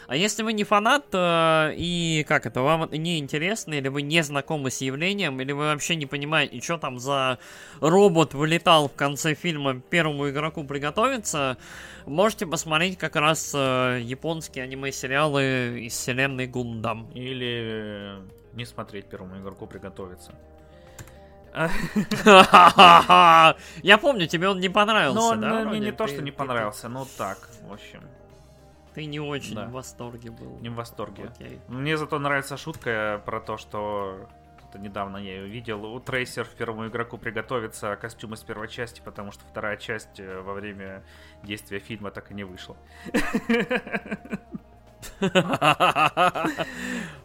А 0.07 0.15
если 0.15 0.43
вы 0.43 0.53
не 0.53 0.63
фанат, 0.63 1.05
э, 1.13 1.73
и 1.75 2.25
как 2.27 2.45
это, 2.45 2.61
вам 2.61 2.83
это 2.83 2.97
не 2.97 3.19
интересно, 3.19 3.73
или 3.73 3.87
вы 3.87 4.01
не 4.01 4.23
знакомы 4.23 4.71
с 4.71 4.81
явлением, 4.81 5.39
или 5.41 5.51
вы 5.51 5.65
вообще 5.65 5.95
не 5.95 6.05
понимаете, 6.05 6.61
что 6.61 6.77
там 6.77 6.99
за 6.99 7.39
робот 7.79 8.33
вылетал 8.33 8.89
в 8.89 8.93
конце 8.93 9.33
фильма 9.35 9.79
первому 9.79 10.29
игроку 10.29 10.63
приготовиться, 10.63 11.57
можете 12.05 12.45
посмотреть 12.45 12.97
как 12.97 13.15
раз 13.15 13.51
э, 13.53 13.99
японские 14.01 14.63
аниме-сериалы 14.63 15.81
из 15.81 15.93
вселенной 15.93 16.47
Гундам. 16.47 17.09
Или 17.13 17.61
э, 17.63 18.21
не 18.53 18.65
смотреть 18.65 19.05
первому 19.05 19.39
игроку 19.39 19.67
приготовиться. 19.67 20.33
Я 23.81 23.97
помню, 23.99 24.27
тебе 24.27 24.49
он 24.49 24.59
не 24.59 24.69
понравился, 24.69 25.35
Но 25.35 25.35
да? 25.35 25.63
ну, 25.63 25.69
мне 25.69 25.79
не 25.79 25.91
то, 25.91 26.07
что 26.07 26.21
не 26.21 26.31
понравился, 26.31 26.87
но 26.87 27.07
так, 27.17 27.49
в 27.67 27.73
общем, 27.73 28.01
Ты 28.97 29.05
не 29.05 29.19
очень 29.19 29.53
Да. 29.53 29.65
в 29.67 29.73
восторге 29.73 30.31
был. 30.31 30.57
не 30.59 30.69
в 30.69 30.73
восторге. 30.73 31.25
Окей. 31.25 31.61
Мне 31.67 31.97
зато 31.97 32.17
нравится 32.17 32.57
шутка 32.57 33.21
про 33.27 33.39
то, 33.39 33.55
что 33.55 34.27
это 34.67 34.79
недавно 34.79 35.17
я 35.17 35.35
ее 35.35 35.47
видел. 35.47 35.85
У 35.85 35.99
Трейсер 35.99 36.45
в 36.45 36.55
первому 36.55 36.87
игроку 36.87 37.19
приготовиться 37.19 37.95
костюм 37.95 38.33
из 38.33 38.39
первой 38.39 38.67
части, 38.67 38.99
потому 39.05 39.31
что 39.31 39.45
вторая 39.45 39.77
часть 39.77 40.19
э, 40.19 40.41
во 40.41 40.53
время 40.53 41.03
действия 41.43 41.77
фильма 41.77 42.09
так 42.09 42.31
и 42.31 42.33
не 42.33 42.43
вышла. 42.43 42.75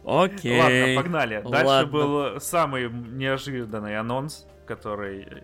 Окей. 0.05 0.61
Ладно, 0.61 1.01
погнали. 1.01 1.41
Дальше 1.43 1.87
был 1.87 2.39
самый 2.39 2.87
неожиданный 2.91 3.97
анонс, 3.97 4.45
который... 4.67 5.43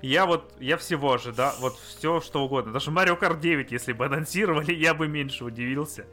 Я 0.00 0.26
вот, 0.26 0.54
я 0.60 0.76
всего 0.76 1.12
ожидал, 1.14 1.54
вот 1.58 1.76
все 1.78 2.20
что 2.20 2.44
угодно. 2.44 2.72
Даже 2.72 2.90
Mario 2.90 3.18
Kart 3.18 3.40
9, 3.40 3.72
если 3.72 3.92
бы 3.92 4.06
анонсировали, 4.06 4.72
я 4.72 4.94
бы 4.94 5.08
меньше 5.08 5.44
удивился. 5.44 6.06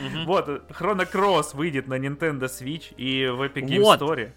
Мгм. 0.00 0.24
Вот, 0.26 0.48
Chrono 0.70 1.08
Cross 1.10 1.54
выйдет 1.54 1.86
на 1.86 1.94
Nintendo 1.94 2.46
Switch 2.46 2.94
и 2.96 3.28
в 3.28 3.42
Epic 3.42 3.66
Game 3.66 3.80
Вот. 3.80 4.00
Store. 4.00 4.32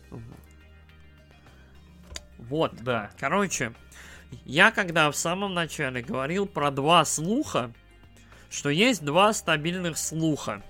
Вот. 2.38 2.76
Да. 2.84 3.10
Короче, 3.20 3.74
я 4.46 4.72
когда 4.72 5.10
в 5.10 5.16
самом 5.16 5.54
начале 5.56 6.04
говорил 6.04 6.46
про 6.46 6.70
два 6.70 7.04
слуха, 7.06 7.72
что 8.52 8.70
есть 8.70 9.04
два 9.04 9.34
стабильных 9.34 9.98
слуха. 9.98 10.62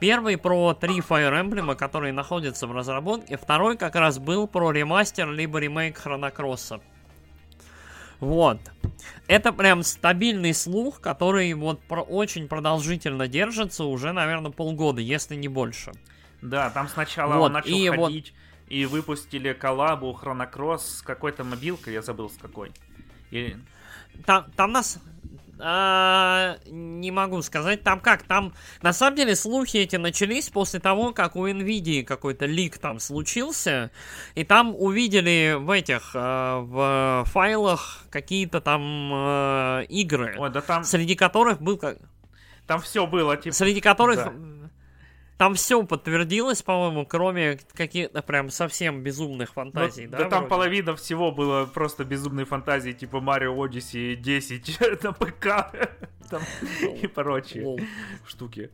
Первый 0.00 0.36
про 0.36 0.74
три 0.74 1.00
Fire 1.00 1.32
Emblem, 1.42 1.74
которые 1.76 2.12
находятся 2.12 2.66
в 2.66 2.72
разработке. 2.72 3.36
Второй 3.36 3.76
как 3.76 3.94
раз 3.94 4.18
был 4.18 4.46
про 4.46 4.70
ремастер 4.70 5.30
либо 5.30 5.58
ремейк 5.58 5.98
Хронокросса. 5.98 6.80
Вот. 8.20 8.58
Это 9.26 9.52
прям 9.52 9.82
стабильный 9.82 10.54
слух, 10.54 11.00
который 11.00 11.52
вот 11.54 11.80
про 11.80 12.02
очень 12.02 12.48
продолжительно 12.48 13.28
держится 13.28 13.84
уже, 13.84 14.12
наверное, 14.12 14.50
полгода, 14.50 15.00
если 15.00 15.36
не 15.36 15.48
больше. 15.48 15.92
Да, 16.40 16.70
там 16.70 16.88
сначала 16.88 17.34
Вот, 17.34 17.46
он 17.46 17.52
начал 17.52 17.74
и 17.74 17.88
вот- 17.90 18.06
ходить 18.06 18.34
и 18.68 18.86
выпустили 18.86 19.52
коллабу 19.52 20.18
Cross 20.22 20.78
с 20.78 21.02
какой-то 21.02 21.44
мобилкой, 21.44 21.94
я 21.94 22.02
забыл 22.02 22.30
с 22.30 22.36
какой. 22.36 22.72
И... 23.30 23.56
Там, 24.24 24.50
там 24.56 24.72
нас... 24.72 24.98
а, 25.58 26.56
не 26.66 27.10
могу 27.10 27.42
сказать, 27.42 27.82
там 27.82 28.00
как, 28.00 28.22
там 28.22 28.54
на 28.82 28.92
самом 28.92 29.16
деле 29.16 29.36
слухи 29.36 29.76
эти 29.76 29.96
начались 29.96 30.48
после 30.48 30.80
того, 30.80 31.12
как 31.12 31.36
у 31.36 31.46
Nvidia 31.46 32.02
какой-то 32.02 32.46
лик 32.46 32.78
там 32.78 32.98
случился, 32.98 33.90
и 34.34 34.44
там 34.44 34.74
увидели 34.74 35.56
в 35.58 35.70
этих, 35.70 36.12
а, 36.14 36.60
в 36.60 37.28
файлах 37.30 38.04
какие-то 38.10 38.60
там 38.60 39.10
а, 39.12 39.80
игры, 39.82 40.36
Ой, 40.38 40.50
да 40.50 40.60
там, 40.60 40.84
среди 40.84 41.14
которых 41.14 41.60
был 41.60 41.78
как, 41.78 41.98
там 42.66 42.80
все 42.80 43.06
было, 43.06 43.36
типа... 43.36 43.54
среди 43.54 43.80
которых 43.80 44.16
да. 44.16 44.32
Там 45.36 45.54
все 45.54 45.82
подтвердилось, 45.82 46.62
по-моему, 46.62 47.06
кроме 47.06 47.58
каких-то 47.72 48.22
прям 48.22 48.50
совсем 48.50 49.02
безумных 49.02 49.50
Ну, 49.50 49.54
фантазий, 49.54 50.06
да, 50.06 50.18
да? 50.18 50.24
там 50.24 50.38
вроде? 50.40 50.50
половина 50.50 50.96
всего 50.96 51.32
было 51.32 51.66
просто 51.66 52.04
безумной 52.04 52.44
фантазии, 52.44 52.92
типа 52.92 53.16
Mario 53.16 53.56
Odyssey 53.56 54.14
10 54.14 55.02
на 55.02 55.12
ПК 55.12 55.72
там, 56.30 56.42
и 57.02 57.06
прочие 57.06 57.64
Лол. 57.64 57.80
штуки. 58.26 58.70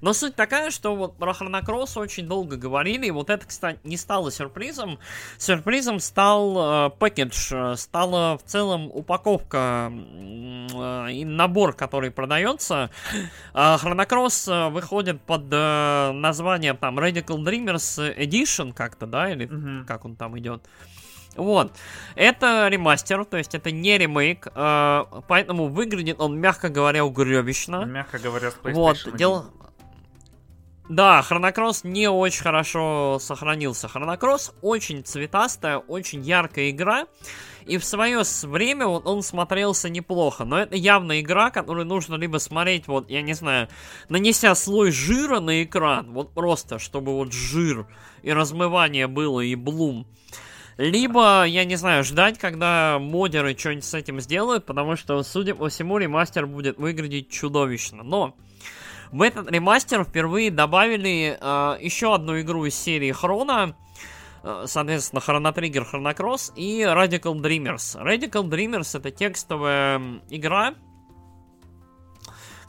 Но 0.00 0.12
суть 0.12 0.34
такая, 0.34 0.70
что 0.70 0.94
вот 0.96 1.16
про 1.16 1.32
Хронокросс 1.32 1.96
очень 1.96 2.26
долго 2.26 2.56
говорили, 2.56 3.06
и 3.06 3.10
вот 3.10 3.30
это, 3.30 3.46
кстати, 3.46 3.78
не 3.84 3.96
стало 3.96 4.30
сюрпризом. 4.30 4.98
Сюрпризом 5.38 6.00
стал 6.00 6.88
э, 6.88 6.90
э, 7.00 7.76
стала 7.76 8.38
в 8.38 8.42
целом 8.44 8.90
упаковка 8.92 9.92
э, 9.92 11.12
и 11.12 11.24
набор, 11.24 11.72
который 11.72 12.10
продается. 12.10 12.90
А 13.52 13.78
Хронокросс 13.78 14.48
э, 14.48 14.68
выходит 14.68 15.20
под 15.22 15.44
э, 15.50 15.99
названием 16.12 16.76
там 16.76 16.98
Radical 16.98 17.38
Dreamers 17.44 18.16
Edition 18.18 18.72
как-то, 18.72 19.06
да, 19.06 19.30
или 19.30 19.46
Мгм. 19.46 19.84
как 19.86 20.04
он 20.04 20.16
там 20.16 20.38
идет. 20.38 20.62
Вот. 21.36 21.72
Это 22.16 22.66
ремастер, 22.68 23.24
то 23.24 23.36
есть 23.36 23.54
это 23.54 23.70
не 23.70 23.96
ремейк, 23.98 24.48
э, 24.52 25.04
поэтому 25.28 25.68
выглядит 25.68 26.20
он, 26.20 26.38
мягко 26.40 26.68
говоря, 26.68 27.04
угребищно. 27.04 27.84
Мягко 27.84 28.18
говоря, 28.18 28.50
с 28.50 28.54
PlayStation 28.54 28.72
Вот, 28.74 28.96
1. 29.06 29.16
дело... 29.16 29.50
Да, 30.90 31.22
Хронокросс 31.22 31.84
не 31.84 32.10
очень 32.10 32.42
хорошо 32.42 33.18
сохранился. 33.20 33.86
Хронокросс 33.86 34.52
очень 34.60 35.04
цветастая, 35.04 35.78
очень 35.78 36.20
яркая 36.20 36.70
игра. 36.70 37.06
И 37.64 37.78
в 37.78 37.84
свое 37.84 38.22
время 38.42 38.88
вот 38.88 39.06
он 39.06 39.22
смотрелся 39.22 39.88
неплохо. 39.88 40.44
Но 40.44 40.58
это 40.58 40.74
явно 40.74 41.20
игра, 41.20 41.50
которую 41.50 41.86
нужно 41.86 42.16
либо 42.16 42.38
смотреть, 42.38 42.88
вот, 42.88 43.08
я 43.08 43.22
не 43.22 43.34
знаю, 43.34 43.68
нанеся 44.08 44.52
слой 44.56 44.90
жира 44.90 45.38
на 45.38 45.62
экран, 45.62 46.10
вот 46.10 46.34
просто, 46.34 46.80
чтобы 46.80 47.12
вот 47.12 47.32
жир 47.32 47.86
и 48.24 48.32
размывание 48.32 49.06
было, 49.06 49.42
и 49.42 49.54
блум. 49.54 50.08
Либо, 50.76 51.44
я 51.44 51.64
не 51.64 51.76
знаю, 51.76 52.02
ждать, 52.02 52.36
когда 52.36 52.98
модеры 52.98 53.56
что-нибудь 53.56 53.84
с 53.84 53.94
этим 53.94 54.20
сделают, 54.20 54.66
потому 54.66 54.96
что, 54.96 55.22
судя 55.22 55.54
по 55.54 55.68
всему, 55.68 55.98
ремастер 55.98 56.48
будет 56.48 56.78
выглядеть 56.78 57.30
чудовищно. 57.30 58.02
Но 58.02 58.34
в 59.12 59.22
этот 59.22 59.50
ремастер 59.50 60.04
впервые 60.04 60.50
добавили 60.50 61.36
э, 61.40 61.76
еще 61.80 62.14
одну 62.14 62.40
игру 62.40 62.64
из 62.66 62.74
серии 62.74 63.10
Хрона, 63.12 63.74
э, 64.42 64.64
соответственно, 64.66 65.20
Chrono 65.20 66.16
Cross 66.16 66.52
и 66.54 66.82
Radical 66.82 67.34
Dreamers. 67.40 68.00
Radical 68.00 68.48
Dreamers 68.48 68.96
это 68.96 69.10
текстовая 69.10 70.20
игра, 70.30 70.74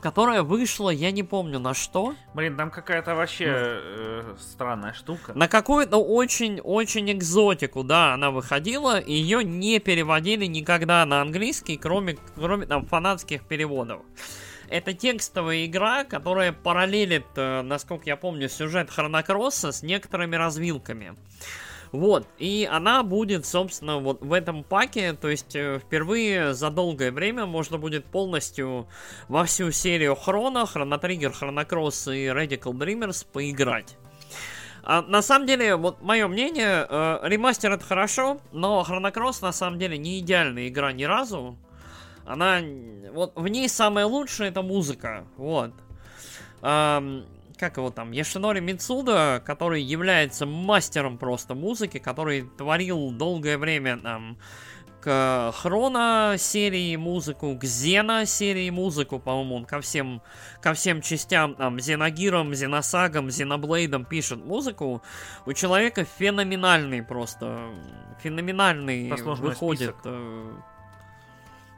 которая 0.02 0.42
вышла, 0.42 0.90
я 0.90 1.12
не 1.12 1.22
помню 1.22 1.60
на 1.60 1.76
что, 1.76 2.16
Блин, 2.34 2.58
там 2.58 2.72
какая-то 2.72 3.14
вообще 3.14 3.46
э, 3.48 4.36
странная 4.40 4.94
штука. 4.94 5.34
на 5.36 5.48
какую-то 5.48 5.98
очень-очень 5.98 7.12
экзотику, 7.12 7.84
да, 7.84 8.16
она 8.16 8.32
выходила, 8.32 9.00
и 9.00 9.14
ее 9.14 9.44
не 9.44 9.80
переводили 9.80 10.48
никогда 10.48 11.06
на 11.06 11.22
английский, 11.22 11.78
кроме, 11.78 12.18
кроме 12.36 12.66
там 12.66 12.88
фанатских 12.88 13.48
переводов. 13.48 14.02
Это 14.72 14.94
текстовая 14.94 15.66
игра, 15.66 16.06
которая 16.06 16.54
параллелит, 16.54 17.26
э, 17.36 17.62
насколько 17.62 18.06
я 18.06 18.16
помню, 18.16 18.48
сюжет 18.48 18.90
Хронокросса 18.90 19.74
с 19.74 19.84
некоторыми 19.84 20.38
развилками. 20.38 21.14
Вот, 21.92 22.26
и 22.38 22.66
она 22.72 23.04
будет, 23.04 23.46
собственно, 23.46 23.98
вот 23.98 24.22
в 24.22 24.32
этом 24.32 24.64
паке, 24.64 25.12
то 25.12 25.28
есть 25.28 25.58
э, 25.58 25.80
впервые 25.80 26.54
за 26.54 26.70
долгое 26.70 27.12
время 27.12 27.46
можно 27.46 27.78
будет 27.78 28.06
полностью 28.06 28.88
во 29.28 29.44
всю 29.44 29.72
серию 29.72 30.16
Хрона, 30.16 30.66
Хроно 30.66 30.98
Триггер, 30.98 31.34
Хронокросс 31.34 32.08
и 32.08 32.28
Radical 32.28 32.72
Dreamers 32.72 33.28
поиграть. 33.30 33.98
А, 34.84 35.02
на 35.02 35.22
самом 35.22 35.48
деле, 35.48 35.76
вот 35.76 36.02
мое 36.02 36.30
мнение, 36.30 36.88
э, 36.90 37.20
ремастер 37.24 37.74
это 37.74 37.84
хорошо, 37.84 38.40
но 38.54 38.82
Хронокросс 38.84 39.42
на 39.42 39.52
самом 39.52 39.80
деле 39.80 39.98
не 39.98 40.20
идеальная 40.20 40.70
игра 40.70 40.94
ни 40.94 41.04
разу. 41.04 41.58
Она, 42.26 42.62
вот 43.14 43.34
в 43.36 43.48
ней 43.48 43.68
самое 43.70 44.06
лучшее 44.06 44.50
это 44.50 44.62
музыка, 44.62 45.26
вот. 45.38 45.74
Ам, 46.62 47.26
как 47.58 47.78
его 47.78 47.92
там, 47.92 48.12
Яшинори 48.12 48.60
Мицуда, 48.60 49.42
который 49.46 49.82
является 49.82 50.46
мастером 50.46 51.18
просто 51.18 51.54
музыки, 51.54 52.00
который 52.00 52.44
творил 52.58 53.12
долгое 53.12 53.58
время 53.58 53.98
там 53.98 54.38
к 55.02 55.52
Хрона 55.56 56.36
серии 56.38 56.96
музыку, 56.96 57.58
к 57.58 57.64
Зена 57.64 58.26
серии 58.26 58.70
музыку, 58.70 59.20
по-моему, 59.20 59.56
он 59.56 59.66
ко 59.66 59.82
всем, 59.82 60.22
ко 60.62 60.74
всем 60.74 61.02
частям, 61.02 61.56
там, 61.56 61.80
Зеногирам, 61.80 62.54
Зеносагам, 62.54 63.32
Зеноблейдам 63.32 64.06
пишет 64.06 64.46
музыку. 64.46 65.02
У 65.46 65.54
человека 65.54 66.06
феноменальный 66.06 67.02
просто, 67.04 67.72
феноменальный 68.22 69.12
выходит. 69.12 69.96
Список. 70.00 70.64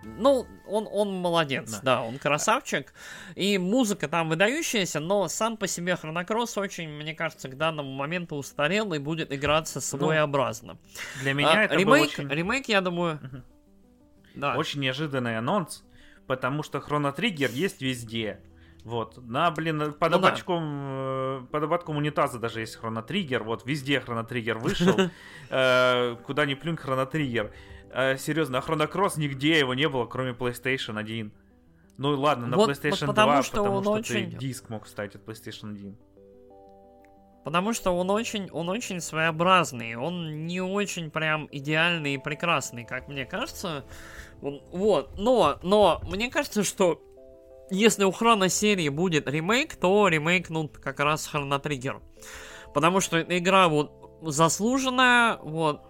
Ну, 0.05 0.47
он, 0.67 0.87
он 0.91 1.13
молодец, 1.13 1.71
да. 1.71 1.81
да, 1.83 2.01
он 2.01 2.17
красавчик. 2.17 2.93
И 3.35 3.57
музыка 3.57 4.07
там 4.07 4.29
выдающаяся, 4.29 4.99
но 4.99 5.27
сам 5.27 5.57
по 5.57 5.67
себе 5.67 5.95
Хронокросс 5.95 6.57
очень, 6.57 6.89
мне 6.89 7.13
кажется, 7.13 7.49
к 7.49 7.57
данному 7.57 7.91
моменту 7.91 8.35
устарел 8.35 8.93
и 8.93 8.99
будет 8.99 9.31
играться 9.31 9.79
ну, 9.79 9.97
своеобразно. 9.97 10.73
Ну, 10.73 10.79
для 11.21 11.33
меня 11.33 11.51
а, 11.51 11.63
это 11.63 11.75
ремейк, 11.75 11.87
был 11.87 12.23
очень... 12.23 12.29
ремейк, 12.29 12.67
я 12.67 12.81
думаю... 12.81 13.19
Угу. 13.23 13.41
Да. 14.35 14.55
Очень 14.55 14.81
неожиданный 14.81 15.37
анонс, 15.37 15.83
потому 16.25 16.63
что 16.63 16.79
Хроно 16.79 17.11
Триггер 17.11 17.51
есть 17.51 17.81
везде. 17.81 18.39
Вот, 18.83 19.17
на, 19.25 19.49
блин, 19.51 19.93
под, 19.93 20.11
ну, 20.11 20.17
ободком, 20.17 20.61
да. 20.61 21.43
Э, 21.43 21.45
под 21.49 21.63
ободком 21.63 21.97
унитаза 21.97 22.37
даже 22.37 22.59
есть 22.59 22.75
хронотриггер, 22.75 23.41
вот, 23.43 23.65
везде 23.65 24.01
хронотриггер 24.01 24.57
вышел, 24.57 24.97
э, 25.49 26.15
куда 26.25 26.45
ни 26.45 26.53
плюнь 26.53 26.75
хронотриггер. 26.75 27.53
Серьезно, 28.17 28.57
а 28.57 28.61
Хронокросс 28.61 29.17
нигде 29.17 29.59
его 29.59 29.73
не 29.73 29.87
было, 29.87 30.05
кроме 30.05 30.31
PlayStation 30.31 30.99
1. 30.99 31.31
Ну 31.97 32.19
ладно, 32.19 32.47
на 32.47 32.57
вот, 32.57 32.69
PlayStation 32.69 33.07
потому 33.07 33.33
2, 33.33 33.43
что 33.43 33.57
потому 33.63 33.81
что 33.81 33.91
очень... 33.91 34.31
ты 34.31 34.37
диск 34.37 34.69
мог 34.69 34.85
вставить 34.85 35.15
от 35.15 35.25
PlayStation 35.25 35.71
1. 35.71 35.97
Потому 37.43 37.73
что 37.73 37.91
он 37.91 38.09
очень, 38.09 38.49
он 38.51 38.69
очень 38.69 39.01
своеобразный, 39.01 39.95
он 39.95 40.47
не 40.47 40.61
очень 40.61 41.11
прям 41.11 41.47
идеальный 41.51 42.15
и 42.15 42.17
прекрасный, 42.17 42.85
как 42.85 43.09
мне 43.09 43.25
кажется. 43.25 43.85
Он, 44.41 44.61
вот, 44.71 45.17
но, 45.17 45.59
но, 45.61 46.01
мне 46.07 46.31
кажется, 46.31 46.63
что 46.63 47.01
если 47.69 48.05
у 48.05 48.11
Хрона 48.11 48.49
серии 48.49 48.89
будет 48.89 49.27
ремейк, 49.27 49.75
то 49.75 50.07
ремейкнут 50.07 50.77
как 50.77 50.99
раз 50.99 51.27
Хроно 51.27 51.59
Триггер. 51.59 52.01
Потому 52.73 53.01
что 53.01 53.21
игра 53.21 53.67
вот 53.67 54.02
заслуженная, 54.31 55.37
вот, 55.37 55.81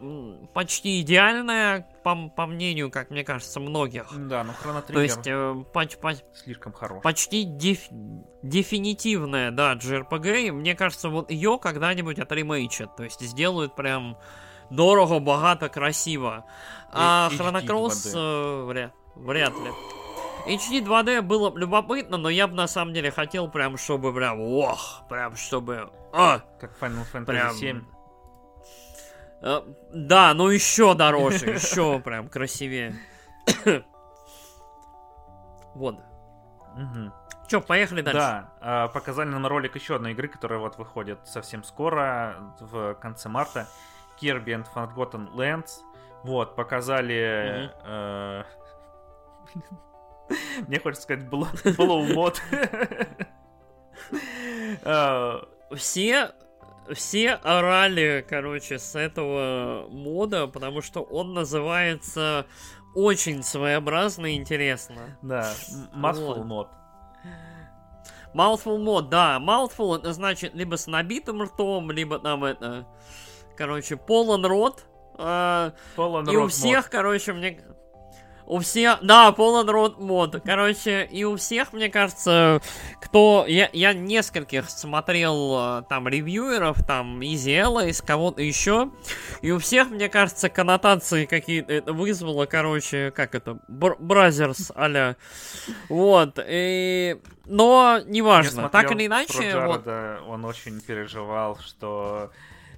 почти 0.53 1.01
идеальная, 1.01 1.87
по, 2.03 2.29
по 2.29 2.45
мнению, 2.45 2.91
как 2.91 3.09
мне 3.09 3.23
кажется, 3.23 3.59
многих. 3.59 4.07
Да, 4.15 4.43
но 4.43 4.53
Хроно 4.53 4.81
То 4.81 4.99
есть, 4.99 5.25
э, 5.25 5.63
поч, 5.73 5.97
поч, 5.97 6.17
слишком 6.33 6.73
хорош. 6.73 7.01
Почти 7.03 7.43
деф, 7.43 7.87
дефинитивная, 8.41 9.51
да, 9.51 9.73
JRPG, 9.73 10.47
и 10.47 10.51
мне 10.51 10.75
кажется, 10.75 11.09
вот 11.09 11.31
ее 11.31 11.59
когда-нибудь 11.61 12.19
отремейчат, 12.19 12.95
то 12.95 13.03
есть 13.03 13.21
сделают 13.21 13.75
прям 13.75 14.17
дорого, 14.69 15.19
богато, 15.19 15.69
красиво. 15.69 16.45
А 16.91 17.29
Хронокросс 17.37 18.11
э, 18.13 18.63
вряд, 18.65 18.93
вряд 19.15 19.53
ли. 19.53 19.71
HD 20.45 20.83
2D 20.83 21.21
было 21.21 21.55
любопытно, 21.55 22.17
но 22.17 22.29
я 22.29 22.47
бы 22.47 22.55
на 22.55 22.67
самом 22.67 22.93
деле 22.93 23.11
хотел 23.11 23.49
прям, 23.49 23.77
чтобы 23.77 24.13
прям, 24.13 24.41
ох, 24.41 25.03
прям 25.07 25.35
чтобы... 25.37 25.89
А, 26.11 26.39
как 26.59 26.71
Final 26.79 27.05
Fantasy 27.11 27.25
прям, 27.25 27.55
7. 27.55 27.81
Э, 29.43 29.61
да, 29.91 30.33
ну 30.33 30.47
еще 30.47 30.95
дороже, 30.95 31.49
еще 31.49 31.99
прям 31.99 32.29
красивее. 32.29 32.95
вот. 35.75 35.99
Угу. 36.75 37.11
Че, 37.49 37.61
поехали 37.61 38.01
дальше. 38.01 38.19
Да, 38.19 38.53
а, 38.61 38.87
показали 38.87 39.27
нам 39.27 39.45
ролик 39.45 39.75
еще 39.75 39.97
одной 39.97 40.13
игры, 40.13 40.29
которая 40.29 40.59
вот 40.59 40.77
выходит 40.77 41.19
совсем 41.27 41.63
скоро, 41.63 42.55
в 42.59 42.95
конце 42.95 43.27
марта. 43.27 43.67
Kirby 44.19 44.45
and 44.45 44.65
Forgotten 44.73 45.33
Lands. 45.33 45.81
Вот, 46.23 46.55
показали... 46.55 47.69
Э, 47.83 48.43
мне 50.67 50.79
хочется 50.79 51.03
сказать 51.03 51.25
Blow 51.25 51.51
Mod. 52.15 52.39
Все 55.75 56.31
все 56.91 57.31
орали, 57.31 58.25
короче, 58.27 58.79
с 58.79 58.95
этого 58.95 59.87
мода, 59.89 60.47
потому 60.47 60.81
что 60.81 61.01
он 61.01 61.33
называется 61.33 62.45
очень 62.95 63.43
своеобразно 63.43 64.27
и 64.27 64.35
интересно. 64.35 65.17
Да, 65.21 65.53
Mouthful 65.93 66.43
мод. 66.43 66.69
Mouthful 68.33 68.77
мод, 68.79 69.09
да. 69.09 69.39
Mouthful 69.39 69.97
это 69.99 70.13
значит 70.13 70.53
либо 70.55 70.75
с 70.75 70.87
набитым 70.87 71.43
ртом, 71.43 71.91
либо 71.91 72.19
там 72.19 72.43
это... 72.43 72.87
Короче, 73.55 73.97
полон 73.97 74.45
рот. 74.45 74.85
Э, 75.17 75.71
полон 75.95 76.27
и 76.27 76.35
рот 76.35 76.45
у 76.45 76.47
всех, 76.47 76.85
мод. 76.85 76.91
короче, 76.91 77.33
мне... 77.33 77.63
У 78.45 78.59
всех, 78.59 78.99
да, 79.01 79.31
полон 79.31 79.69
рот 79.69 79.99
мод. 79.99 80.41
Короче, 80.43 81.07
и 81.09 81.23
у 81.23 81.35
всех, 81.37 81.73
мне 81.73 81.89
кажется, 81.89 82.61
кто... 83.01 83.45
Я, 83.47 83.69
я 83.73 83.93
нескольких 83.93 84.69
смотрел 84.69 85.79
э, 85.79 85.83
там 85.89 86.07
ревьюеров, 86.07 86.77
там 86.85 87.21
Изиэла, 87.23 87.87
из 87.87 88.01
кого-то 88.01 88.41
еще. 88.41 88.91
И 89.41 89.51
у 89.51 89.59
всех, 89.59 89.89
мне 89.89 90.09
кажется, 90.09 90.49
коннотации 90.49 91.25
какие-то 91.25 91.71
это 91.73 91.93
вызвало, 91.93 92.45
короче, 92.45 93.11
как 93.11 93.35
это, 93.35 93.59
Бразерс 93.67 94.71
а 94.75 95.15
Вот, 95.89 96.39
и... 96.45 97.17
Но 97.45 97.99
неважно, 98.05 98.69
так 98.69 98.91
или 98.91 99.07
иначе... 99.07 99.51
Джареда, 99.51 100.19
вот... 100.21 100.29
Он 100.29 100.45
очень 100.45 100.79
переживал, 100.81 101.57
что 101.59 102.31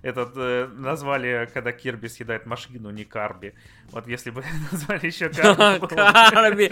этот 0.05 0.33
э, 0.35 0.67
назвали, 0.67 1.49
когда 1.51 1.71
Кирби 1.71 2.05
съедает 2.07 2.45
машину, 2.45 2.91
не 2.91 3.05
Карби. 3.05 3.55
Вот 3.89 4.07
если 4.07 4.29
бы 4.29 4.43
назвали 4.71 5.07
еще 5.07 5.29
Карби. 5.29 5.87
Карби! 5.87 6.71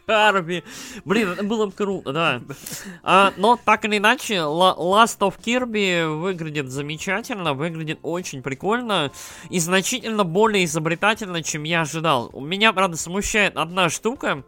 Карби! 0.06 0.64
Блин, 1.04 1.28
это 1.32 1.44
было 1.44 1.66
бы 1.66 1.72
круто, 1.72 2.12
да. 2.12 2.42
А, 3.02 3.34
но 3.36 3.58
так 3.62 3.84
или 3.84 3.98
иначе, 3.98 4.36
Last 4.36 5.18
of 5.18 5.34
Kirby 5.44 6.08
выглядит 6.08 6.70
замечательно, 6.70 7.52
выглядит 7.52 7.98
очень 8.00 8.42
прикольно 8.42 9.12
и 9.50 9.58
значительно 9.58 10.24
более 10.24 10.64
изобретательно, 10.64 11.42
чем 11.42 11.64
я 11.64 11.82
ожидал. 11.82 12.32
Меня, 12.32 12.72
правда, 12.72 12.96
смущает 12.96 13.58
одна 13.58 13.90
штука. 13.90 14.42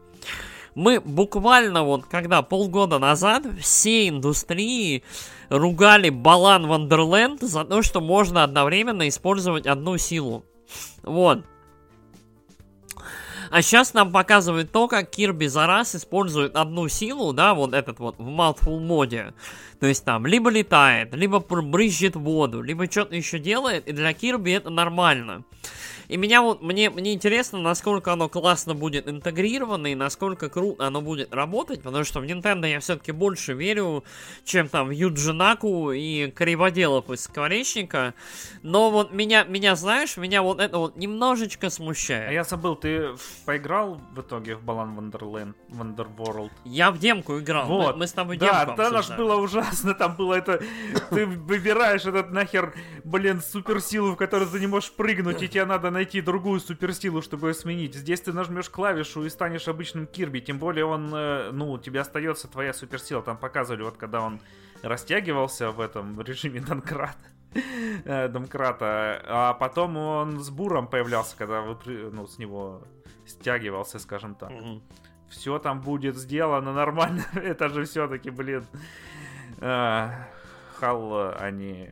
Мы 0.74 1.00
буквально 1.00 1.84
вот, 1.84 2.06
когда 2.06 2.40
полгода 2.40 2.98
назад 2.98 3.44
все 3.60 4.08
индустрии 4.08 5.04
ругали 5.48 6.10
Балан 6.10 6.66
Вандерленд 6.66 7.40
за 7.40 7.64
то, 7.64 7.82
что 7.82 8.00
можно 8.00 8.44
одновременно 8.44 9.08
использовать 9.08 9.66
одну 9.66 9.98
силу. 9.98 10.44
Вот. 11.02 11.44
А 13.50 13.62
сейчас 13.62 13.94
нам 13.94 14.10
показывают 14.10 14.72
то, 14.72 14.88
как 14.88 15.10
Кирби 15.10 15.46
за 15.46 15.66
раз 15.66 15.94
использует 15.94 16.56
одну 16.56 16.88
силу, 16.88 17.32
да, 17.32 17.54
вот 17.54 17.72
этот 17.72 18.00
вот 18.00 18.16
в 18.18 18.26
Mouthful 18.26 18.80
моде. 18.80 19.32
То 19.78 19.86
есть 19.86 20.04
там 20.04 20.26
либо 20.26 20.50
летает, 20.50 21.14
либо 21.14 21.38
брызжет 21.38 22.16
воду, 22.16 22.62
либо 22.62 22.90
что-то 22.90 23.14
еще 23.14 23.38
делает, 23.38 23.86
и 23.86 23.92
для 23.92 24.12
Кирби 24.12 24.50
это 24.50 24.70
нормально. 24.70 25.44
И 26.14 26.16
меня 26.16 26.42
вот, 26.42 26.62
мне, 26.62 26.90
мне 26.90 27.12
интересно, 27.12 27.58
насколько 27.58 28.12
оно 28.12 28.28
классно 28.28 28.72
будет 28.76 29.08
интегрировано 29.08 29.88
и 29.88 29.96
насколько 29.96 30.48
круто 30.48 30.86
оно 30.86 31.00
будет 31.00 31.34
работать, 31.34 31.82
потому 31.82 32.04
что 32.04 32.20
в 32.20 32.22
Nintendo 32.22 32.70
я 32.70 32.78
все-таки 32.78 33.10
больше 33.10 33.52
верю, 33.52 34.04
чем 34.44 34.68
там 34.68 34.86
в 34.86 34.90
Юджинаку 34.92 35.90
и 35.90 36.30
Криводелов 36.30 37.10
из 37.10 37.24
Скворечника. 37.24 38.14
Но 38.62 38.92
вот 38.92 39.12
меня, 39.12 39.42
меня, 39.42 39.74
знаешь, 39.74 40.16
меня 40.16 40.42
вот 40.42 40.60
это 40.60 40.78
вот 40.78 40.94
немножечко 40.94 41.68
смущает. 41.68 42.28
А 42.28 42.32
я 42.32 42.44
забыл, 42.44 42.76
ты 42.76 43.08
поиграл 43.44 44.00
в 44.12 44.20
итоге 44.20 44.54
в 44.54 44.62
Балан 44.62 44.94
Вандерленд, 44.94 45.56
Вандерворлд? 45.68 46.52
Я 46.64 46.92
в 46.92 46.98
демку 47.00 47.40
играл, 47.40 47.66
вот. 47.66 47.94
мы, 47.94 47.98
мы 48.02 48.06
с 48.06 48.12
тобой 48.12 48.36
демку 48.36 48.54
Да, 48.76 48.76
там 48.76 49.16
было 49.16 49.34
ужасно, 49.34 49.94
там 49.94 50.14
было 50.14 50.34
это, 50.34 50.62
ты 51.10 51.26
выбираешь 51.26 52.04
этот 52.04 52.30
нахер, 52.30 52.72
блин, 53.02 53.42
суперсилу, 53.42 54.12
в 54.12 54.16
которую 54.16 54.48
ты 54.48 54.60
не 54.60 54.68
можешь 54.68 54.92
прыгнуть, 54.92 55.42
и 55.42 55.48
тебе 55.48 55.64
надо 55.64 55.90
найти 56.04 56.20
другую 56.20 56.60
суперсилу, 56.60 57.22
чтобы 57.22 57.48
ее 57.48 57.54
сменить. 57.54 57.94
Здесь 57.94 58.20
ты 58.20 58.34
нажмешь 58.34 58.68
клавишу 58.68 59.24
и 59.24 59.30
станешь 59.30 59.68
обычным 59.68 60.06
Кирби. 60.06 60.40
Тем 60.40 60.58
более 60.58 60.84
он, 60.84 61.10
э, 61.14 61.50
ну, 61.50 61.72
у 61.72 61.78
тебя 61.78 62.02
остается 62.02 62.46
твоя 62.46 62.74
суперсила. 62.74 63.22
Там 63.22 63.38
показывали, 63.38 63.82
вот 63.82 63.96
когда 63.96 64.20
он 64.20 64.38
растягивался 64.82 65.70
в 65.70 65.80
этом 65.80 66.20
режиме 66.28 66.60
Донкрата. 66.60 67.24
Э, 68.04 68.28
Домкрата. 68.28 69.22
А 69.26 69.54
потом 69.54 69.96
он 69.96 70.40
с 70.40 70.50
буром 70.50 70.88
появлялся, 70.88 71.36
когда 71.38 71.62
вы, 71.62 71.76
ну, 72.12 72.26
с 72.26 72.36
него 72.38 72.82
стягивался, 73.26 73.98
скажем 73.98 74.34
так. 74.34 74.52
Все 75.30 75.58
там 75.58 75.80
будет 75.80 76.16
сделано 76.16 76.74
нормально. 76.74 77.24
Это 77.32 77.70
же 77.70 77.84
все-таки, 77.84 78.28
блин, 78.28 78.66
э, 79.58 80.10
Хал, 80.78 81.32
а 81.40 81.50
не 81.50 81.88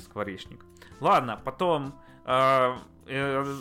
скворечник. 0.00 0.64
Ладно, 0.98 1.40
потом 1.44 1.94
э, 2.24 2.76
э, 3.06 3.56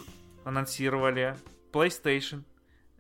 анонсировали 0.46 1.36
PlayStation 1.72 2.44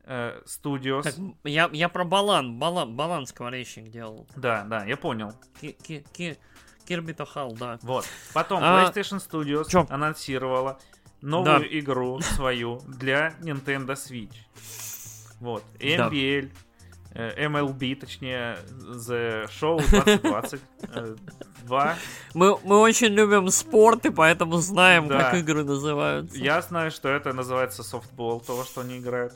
э, 0.05 0.41
Studios. 0.45 1.03
Так, 1.03 1.15
я, 1.43 1.69
я 1.73 1.89
про 1.89 2.03
балан, 2.03 2.57
балан, 2.57 2.95
баланс 2.95 3.33
говорящий 3.33 3.83
делал. 3.83 4.27
Да, 4.35 4.63
да, 4.63 4.85
я 4.85 4.97
понял. 4.97 5.33
Ки- 5.59 5.71
ки- 5.73 6.05
ки- 6.13 6.37
Кирби 6.87 7.13
Тохал, 7.13 7.53
да. 7.53 7.77
Вот. 7.83 8.05
Потом 8.33 8.61
А, 8.63 8.83
PlayStation 8.91 9.19
Studios 9.19 9.69
чё? 9.69 9.85
анонсировала 9.89 10.79
новую 11.21 11.59
Да. 11.59 11.65
игру 11.79 12.19
свою 12.21 12.79
для 12.87 13.29
Nintendo 13.41 13.93
Switch. 13.93 14.35
Вот. 15.39 15.63
Да. 15.79 16.09
MBL, 16.09 16.51
э, 17.13 17.45
MLB, 17.47 17.95
точнее, 17.95 18.57
The 18.79 19.47
Show 19.49 19.77
2020. 19.79 20.61
Два. 21.63 21.95
Мы, 22.33 22.57
мы 22.63 22.79
очень 22.79 23.07
любим 23.13 23.49
спорт, 23.49 24.05
и 24.05 24.09
поэтому 24.09 24.57
знаем, 24.57 25.07
Да. 25.07 25.19
как 25.19 25.35
игры 25.35 25.63
называются. 25.63 26.37
Я 26.37 26.61
знаю, 26.61 26.91
что 26.91 27.09
это 27.09 27.33
называется 27.33 27.83
софтбол, 27.83 28.39
то, 28.41 28.63
что 28.63 28.81
они 28.81 28.97
играют. 28.99 29.33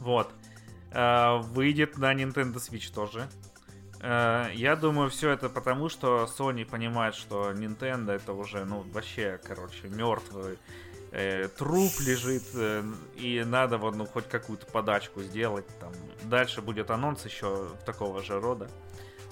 Вот. 0.00 0.30
Э, 0.92 1.38
Выйдет 1.38 1.98
на 1.98 2.12
Nintendo 2.14 2.54
Switch 2.56 2.92
тоже. 2.94 3.28
Э, 4.00 4.46
Я 4.54 4.76
думаю, 4.76 5.10
все 5.10 5.30
это 5.30 5.48
потому, 5.48 5.88
что 5.88 6.28
Sony 6.38 6.64
понимает, 6.64 7.14
что 7.14 7.52
Nintendo 7.52 8.12
это 8.12 8.32
уже, 8.32 8.64
ну, 8.64 8.84
вообще, 8.92 9.40
короче, 9.44 9.88
мертвый 9.88 10.58
э, 11.12 11.48
труп 11.48 11.92
лежит, 12.00 12.44
э, 12.54 12.82
и 13.16 13.42
надо 13.46 13.78
вот, 13.78 13.94
ну, 13.96 14.04
хоть 14.06 14.28
какую-то 14.28 14.66
подачку 14.66 15.22
сделать. 15.22 15.66
Там. 15.80 15.92
Дальше 16.24 16.62
будет 16.62 16.90
анонс 16.90 17.24
еще 17.24 17.68
такого 17.84 18.22
же 18.22 18.40
рода. 18.40 18.68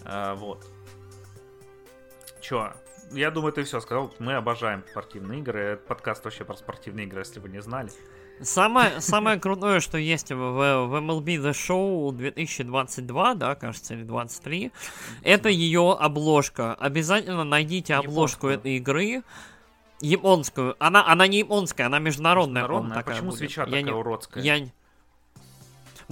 Э, 0.05 0.34
Вот. 0.34 0.64
Чё? 2.40 2.72
Я 3.12 3.30
думаю, 3.30 3.53
ты 3.53 3.62
все 3.64 3.80
сказал. 3.80 4.12
Мы 4.18 4.34
обожаем 4.34 4.84
спортивные 4.90 5.40
игры. 5.40 5.61
Этот 5.61 5.86
подкаст 5.86 6.24
вообще 6.24 6.45
про 6.45 6.57
спортивные 6.57 7.07
игры, 7.07 7.20
если 7.20 7.40
вы 7.40 7.49
не 7.51 7.61
знали. 7.61 7.90
Самое, 8.40 9.01
самое 9.01 9.38
крутое, 9.38 9.80
что 9.80 9.99
есть 9.99 10.32
в, 10.32 10.36
в- 10.36 10.95
MLB 10.97 11.24
The 11.36 11.51
Show 11.53 12.11
2022, 12.12 13.34
да, 13.34 13.55
кажется, 13.55 13.95
или 13.95 14.03
23, 14.03 14.72
это 15.22 15.49
ее 15.51 15.93
обложка. 15.93 16.74
Обязательно 16.74 17.45
найдите 17.45 17.95
обложку 17.95 18.49
Японскую. 18.49 18.55
этой 18.55 18.76
игры. 18.78 19.22
Японскую. 20.01 20.74
Она, 20.80 21.07
она 21.07 21.26
не 21.28 21.38
японская, 21.40 21.86
она 21.86 21.99
международная. 22.01 22.62
по-моему, 22.62 22.88
Народная. 22.88 22.99
А 22.99 23.01
такая 23.03 23.14
Почему 23.16 23.30
будет. 23.30 23.38
свеча 23.38 23.61
Я 23.62 23.66
такая 23.66 23.82
не- 23.82 23.93
уродская? 23.93 24.43
Я... 24.43 24.66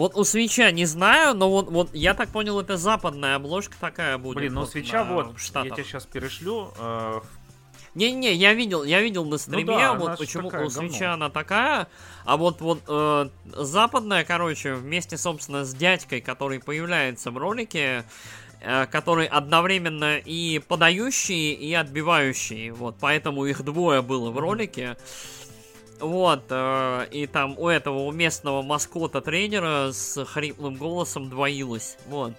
Вот 0.00 0.16
у 0.16 0.24
свеча 0.24 0.70
не 0.70 0.86
знаю, 0.86 1.34
но 1.34 1.50
вот, 1.50 1.68
вот 1.68 1.90
я 1.94 2.14
так 2.14 2.30
понял, 2.30 2.58
это 2.58 2.78
западная 2.78 3.34
обложка 3.36 3.74
такая 3.78 4.16
будет. 4.16 4.36
Блин, 4.38 4.54
ну 4.54 4.60
вот 4.60 4.70
свеча 4.70 5.04
на- 5.04 5.12
вот, 5.12 5.26
в 5.26 5.32
я 5.32 5.38
Штатах. 5.38 5.74
тебе 5.74 5.84
сейчас 5.84 6.06
перешлю. 6.06 6.72
э, 6.78 7.20
Не-не, 7.94 8.32
я 8.32 8.54
видел, 8.54 8.82
я 8.82 9.02
видел 9.02 9.26
на 9.26 9.36
стриме, 9.36 9.64
Ну 9.64 9.78
да, 9.78 9.92
вот 9.92 10.16
почему 10.16 10.48
у 10.48 10.70
свеча 10.70 11.00
говно. 11.10 11.12
она 11.12 11.28
такая, 11.28 11.86
а 12.24 12.38
вот 12.38 12.62
вот 12.62 12.80
э, 12.88 13.28
западная, 13.44 14.24
короче, 14.24 14.72
вместе, 14.72 15.18
собственно, 15.18 15.66
с 15.66 15.74
дядькой, 15.74 16.22
который 16.22 16.60
появляется 16.60 17.30
в 17.30 17.36
ролике, 17.36 18.04
э, 18.62 18.86
который 18.86 19.26
одновременно 19.26 20.16
и 20.16 20.60
подающий, 20.60 21.52
и 21.52 21.74
отбивающий, 21.74 22.70
вот, 22.70 22.96
поэтому 22.98 23.44
их 23.44 23.62
двое 23.62 24.00
было 24.00 24.30
в 24.30 24.38
ролике. 24.38 24.96
Вот, 26.00 26.44
э, 26.48 27.06
и 27.10 27.26
там 27.26 27.58
у 27.58 27.68
этого 27.68 27.98
у 28.00 28.12
местного 28.12 28.62
маскота 28.62 29.20
тренера 29.20 29.92
с 29.92 30.24
хриплым 30.24 30.74
голосом 30.74 31.28
двоилось. 31.28 31.96
Вот. 32.06 32.32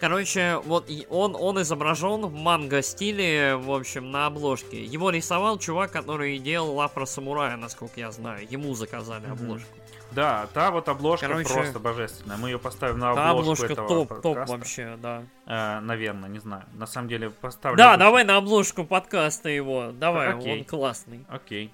Короче, 0.00 0.60
вот 0.64 0.88
и 0.88 1.06
он, 1.10 1.36
он 1.38 1.60
изображен 1.60 2.26
в 2.26 2.32
манго-стиле, 2.32 3.56
в 3.56 3.72
общем, 3.72 4.12
на 4.12 4.26
обложке. 4.26 4.84
Его 4.84 5.10
рисовал 5.10 5.58
чувак, 5.58 5.90
который 5.90 6.38
делал 6.38 6.80
Афро 6.80 7.04
Самурая, 7.04 7.56
насколько 7.56 7.98
я 7.98 8.12
знаю. 8.12 8.46
Ему 8.48 8.74
заказали 8.74 9.26
обложку. 9.26 9.68
Да, 10.12 10.48
та 10.54 10.70
вот 10.70 10.88
обложка 10.88 11.26
Короче, 11.26 11.52
просто 11.52 11.78
божественная. 11.80 12.36
Мы 12.38 12.50
ее 12.50 12.58
поставим 12.58 12.98
на 12.98 13.14
Та 13.14 13.30
обложку 13.30 13.52
обложка 13.52 13.72
этого 13.72 13.88
топ, 13.88 14.08
топ 14.08 14.22
подкаста. 14.22 14.56
вообще, 14.56 14.98
да. 15.02 15.22
Э, 15.46 15.80
наверное, 15.80 16.30
не 16.30 16.38
знаю. 16.38 16.64
На 16.72 16.86
самом 16.86 17.08
деле 17.08 17.30
поставлю. 17.30 17.76
Да, 17.76 17.90
обычно. 17.90 18.04
давай 18.06 18.24
на 18.24 18.36
обложку 18.38 18.84
подкаста 18.84 19.50
его. 19.50 19.90
Давай, 19.92 20.32
Окей. 20.32 20.60
он 20.60 20.64
классный. 20.64 21.26
Окей. 21.28 21.72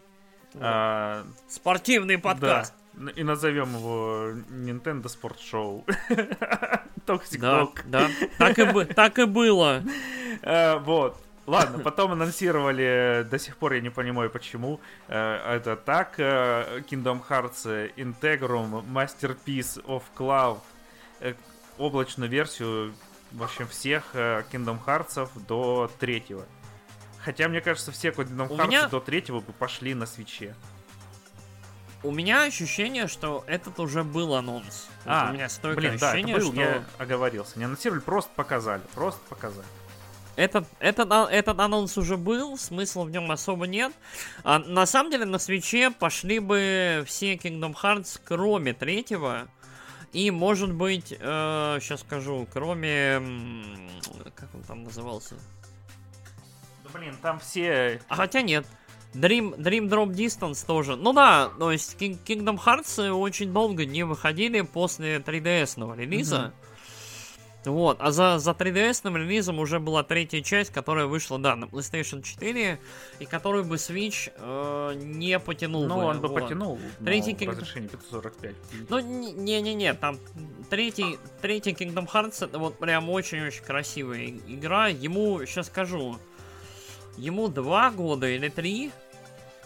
А, 0.61 1.24
Спортивный 1.48 2.18
подкаст. 2.18 2.74
да. 2.94 3.11
И 3.12 3.24
назовем 3.24 3.74
его 3.74 4.30
Nintendo 4.50 5.05
Sport 5.05 5.36
Show. 5.38 5.84
Toxic 7.07 7.38
Да, 7.38 7.68
да. 7.86 8.09
Так 8.38 8.59
и, 8.59 8.84
так 8.84 9.18
и 9.18 9.24
было. 9.24 9.82
Э, 10.42 10.78
Вот. 10.78 11.20
Ладно, 11.46 11.78
потом 11.78 12.12
анонсировали, 12.12 13.26
до 13.30 13.38
сих 13.38 13.59
пор 13.59 13.74
я 13.74 13.82
не 13.82 13.90
понимаю 13.90 14.30
почему, 14.30 14.80
э, 15.09 15.57
это 15.57 15.76
так, 15.76 16.14
э, 16.18 16.80
Kingdom 16.88 17.20
Hearts 17.28 17.92
Integrum 17.96 18.82
Masterpiece 18.86 19.84
of 19.84 20.02
Cloud, 20.16 20.61
облачную 21.76 22.30
версию, 22.30 22.94
в 23.32 23.42
общем, 23.42 23.66
всех 23.66 24.14
Kingdom 24.14 24.78
Hearts 24.86 25.28
до 25.46 25.90
третьего. 26.00 26.46
Хотя, 27.25 27.49
мне 27.49 27.61
кажется, 27.62 27.91
все 27.91 28.09
Kingdom 28.11 28.49
Hearts 28.49 28.66
меня- 28.66 28.89
до 28.89 29.01
третьего 29.01 29.41
бы 29.41 29.53
пошли 29.55 29.95
на 29.95 30.05
свече. 30.07 30.55
У 32.03 32.11
меня 32.11 32.43
ощущение, 32.45 33.09
что 33.09 33.45
этот 33.47 33.81
уже 33.81 34.05
был 34.05 34.35
анонс. 34.35 34.89
Вот 35.07 35.11
А, 35.11 35.31
у 35.31 35.33
меня 35.33 35.49
стойкое 35.49 35.89
Блин, 35.89 35.99
да, 35.99 36.11
ощущение, 36.11 36.37
был, 36.37 36.53
что 36.53 36.61
я 36.61 36.85
оговорился. 36.99 37.59
Не 37.59 37.64
анонсировали, 37.64 38.01
просто 38.03 38.31
показали, 38.37 38.83
просто 38.95 39.20
показали. 39.31 39.64
этот, 40.37 40.66
этот, 40.81 41.11
а- 41.11 41.29
этот 41.31 41.59
анонс 41.61 41.97
уже 41.97 42.18
был, 42.18 42.59
смысла 42.59 43.05
в 43.05 43.11
нем 43.11 43.31
особо 43.31 43.66
нет. 43.66 43.93
А, 44.43 44.59
на 44.59 44.85
самом 44.85 45.11
деле 45.11 45.25
на 45.25 45.39
свече 45.39 45.91
пошли 45.91 46.41
бы 46.41 47.05
все 47.07 47.37
Kingdom 47.37 47.75
Hearts, 47.75 48.20
кроме 48.22 48.75
третьего. 48.75 49.49
И, 50.12 50.31
может 50.31 50.72
быть, 50.75 51.09
сейчас 51.09 52.01
скажу, 52.01 52.47
кроме... 52.53 53.20
Как 54.37 54.55
он 54.55 54.62
там 54.62 54.85
назывался? 54.85 55.37
Да, 56.85 56.91
блин, 56.99 57.14
там 57.22 57.39
все... 57.41 58.01
А 58.09 58.16
хотя 58.16 58.43
нет. 58.43 58.66
Dream, 59.14 59.57
Dream 59.57 59.89
Drop 59.89 60.09
Distance 60.11 60.66
тоже. 60.66 60.97
Ну 60.97 61.12
да, 61.12 61.51
то 61.59 61.70
есть 61.72 61.97
King- 62.01 62.18
Kingdom 62.24 62.59
Hearts 62.62 63.11
очень 63.11 63.53
долго 63.53 63.85
не 63.87 64.03
выходили 64.03 64.61
после 64.62 65.18
3DS-ного 65.18 65.95
релиза. 65.95 66.53
Вот, 67.64 67.97
а 68.01 68.11
за, 68.11 68.39
за 68.39 68.51
3DS-ным 68.51 69.16
релизом 69.16 69.59
уже 69.59 69.80
была 69.80 70.03
третья 70.03 70.43
часть, 70.43 70.70
которая 70.70 71.07
вышла, 71.07 71.39
да, 71.39 71.57
на 71.57 71.64
PlayStation 71.64 72.20
4, 72.22 72.78
и 73.20 73.24
которую 73.24 73.64
бы 73.64 73.76
Switch 73.76 74.30
э, 74.37 74.95
не 74.97 75.39
потянул 75.39 75.87
Ну, 75.87 75.95
бы. 75.97 76.03
он 76.05 76.20
бы 76.20 76.28
вот. 76.28 76.43
потянул, 76.43 76.78
Третий 77.03 77.32
в 77.35 77.39
Kingdom- 77.39 77.51
разрешении 77.53 77.89
545. 77.89 78.55
Ну, 78.91 78.99
не-не-не, 78.99 79.95
там 79.95 80.18
третий, 80.68 81.18
третий 81.41 81.70
Kingdom 81.72 82.07
Hearts 82.07 82.45
это 82.45 82.59
вот 82.59 82.78
прям 82.78 83.09
очень-очень 83.09 83.64
красивая 83.64 84.26
игра. 84.26 84.89
Ему, 84.89 85.47
сейчас 85.47 85.68
скажу, 85.68 86.18
ему 87.17 87.49
два 87.49 87.91
года 87.91 88.29
или 88.29 88.49
три. 88.49 88.91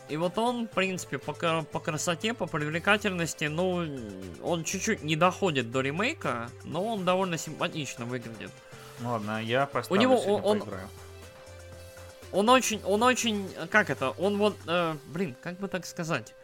И 0.09 0.17
вот 0.17 0.39
он, 0.39 0.67
в 0.67 0.71
принципе, 0.71 1.19
по, 1.19 1.33
по 1.33 1.81
красоте, 1.81 2.33
по 2.33 2.47
привлекательности, 2.47 3.45
ну, 3.45 3.87
он 4.43 4.65
чуть-чуть 4.65 5.03
не 5.03 5.17
доходит 5.17 5.71
до 5.71 5.83
ремейка, 5.83 6.51
но 6.65 6.83
он 6.85 7.05
довольно 7.05 7.37
симпатично 7.37 8.07
выглядит. 8.07 8.51
Ну 9.01 9.11
ладно, 9.11 9.43
я 9.43 9.67
поставлю 9.67 10.01
него 10.01 10.17
сегодня 10.17 10.43
он- 10.43 10.61
поиграю. 10.61 10.89
Он 12.31 12.49
очень, 12.51 12.83
он 12.85 13.03
очень, 13.03 13.49
как 13.71 13.89
это, 13.91 14.11
он 14.11 14.37
вот, 14.37 14.57
э, 14.67 14.97
блин, 15.07 15.35
как 15.43 15.59
бы 15.59 15.69
так 15.69 15.87
сказать. 15.87 16.35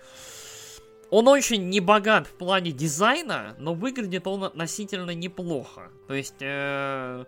Он 1.11 1.29
очень 1.29 1.69
не 1.69 1.81
богат 1.81 2.27
в 2.27 2.33
плане 2.33 2.73
дизайна, 2.73 3.55
но 3.59 3.75
выглядит 3.75 4.27
он 4.27 4.45
относительно 4.45 5.11
неплохо. 5.13 5.91
То 6.09 6.15
есть, 6.15 6.37
э, 6.41 7.25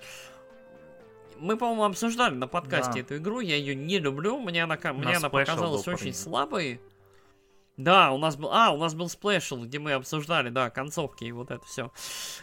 мы, 1.38 1.56
по-моему, 1.56 1.84
обсуждали 1.84 2.34
на 2.34 2.46
подкасте 2.46 2.94
Да. 2.94 3.00
эту 3.00 3.16
игру, 3.16 3.40
я 3.40 3.56
ее 3.56 3.74
не 3.74 3.98
люблю, 3.98 4.38
мне 4.38 4.64
она, 4.64 4.76
ка- 4.76 4.92
мне 4.92 5.16
она 5.16 5.28
показалась 5.28 5.86
очень 5.86 5.98
принят. 5.98 6.16
слабой. 6.16 6.80
Да, 7.76 8.10
у 8.12 8.18
нас 8.18 8.36
был, 8.36 8.50
а, 8.52 8.70
у 8.70 8.78
нас 8.78 8.94
был 8.94 9.08
спешл, 9.10 9.62
где 9.64 9.78
мы 9.78 9.92
обсуждали, 9.92 10.48
да, 10.48 10.70
концовки 10.70 11.24
и 11.24 11.32
вот 11.32 11.50
это 11.50 11.62
все. 11.66 11.92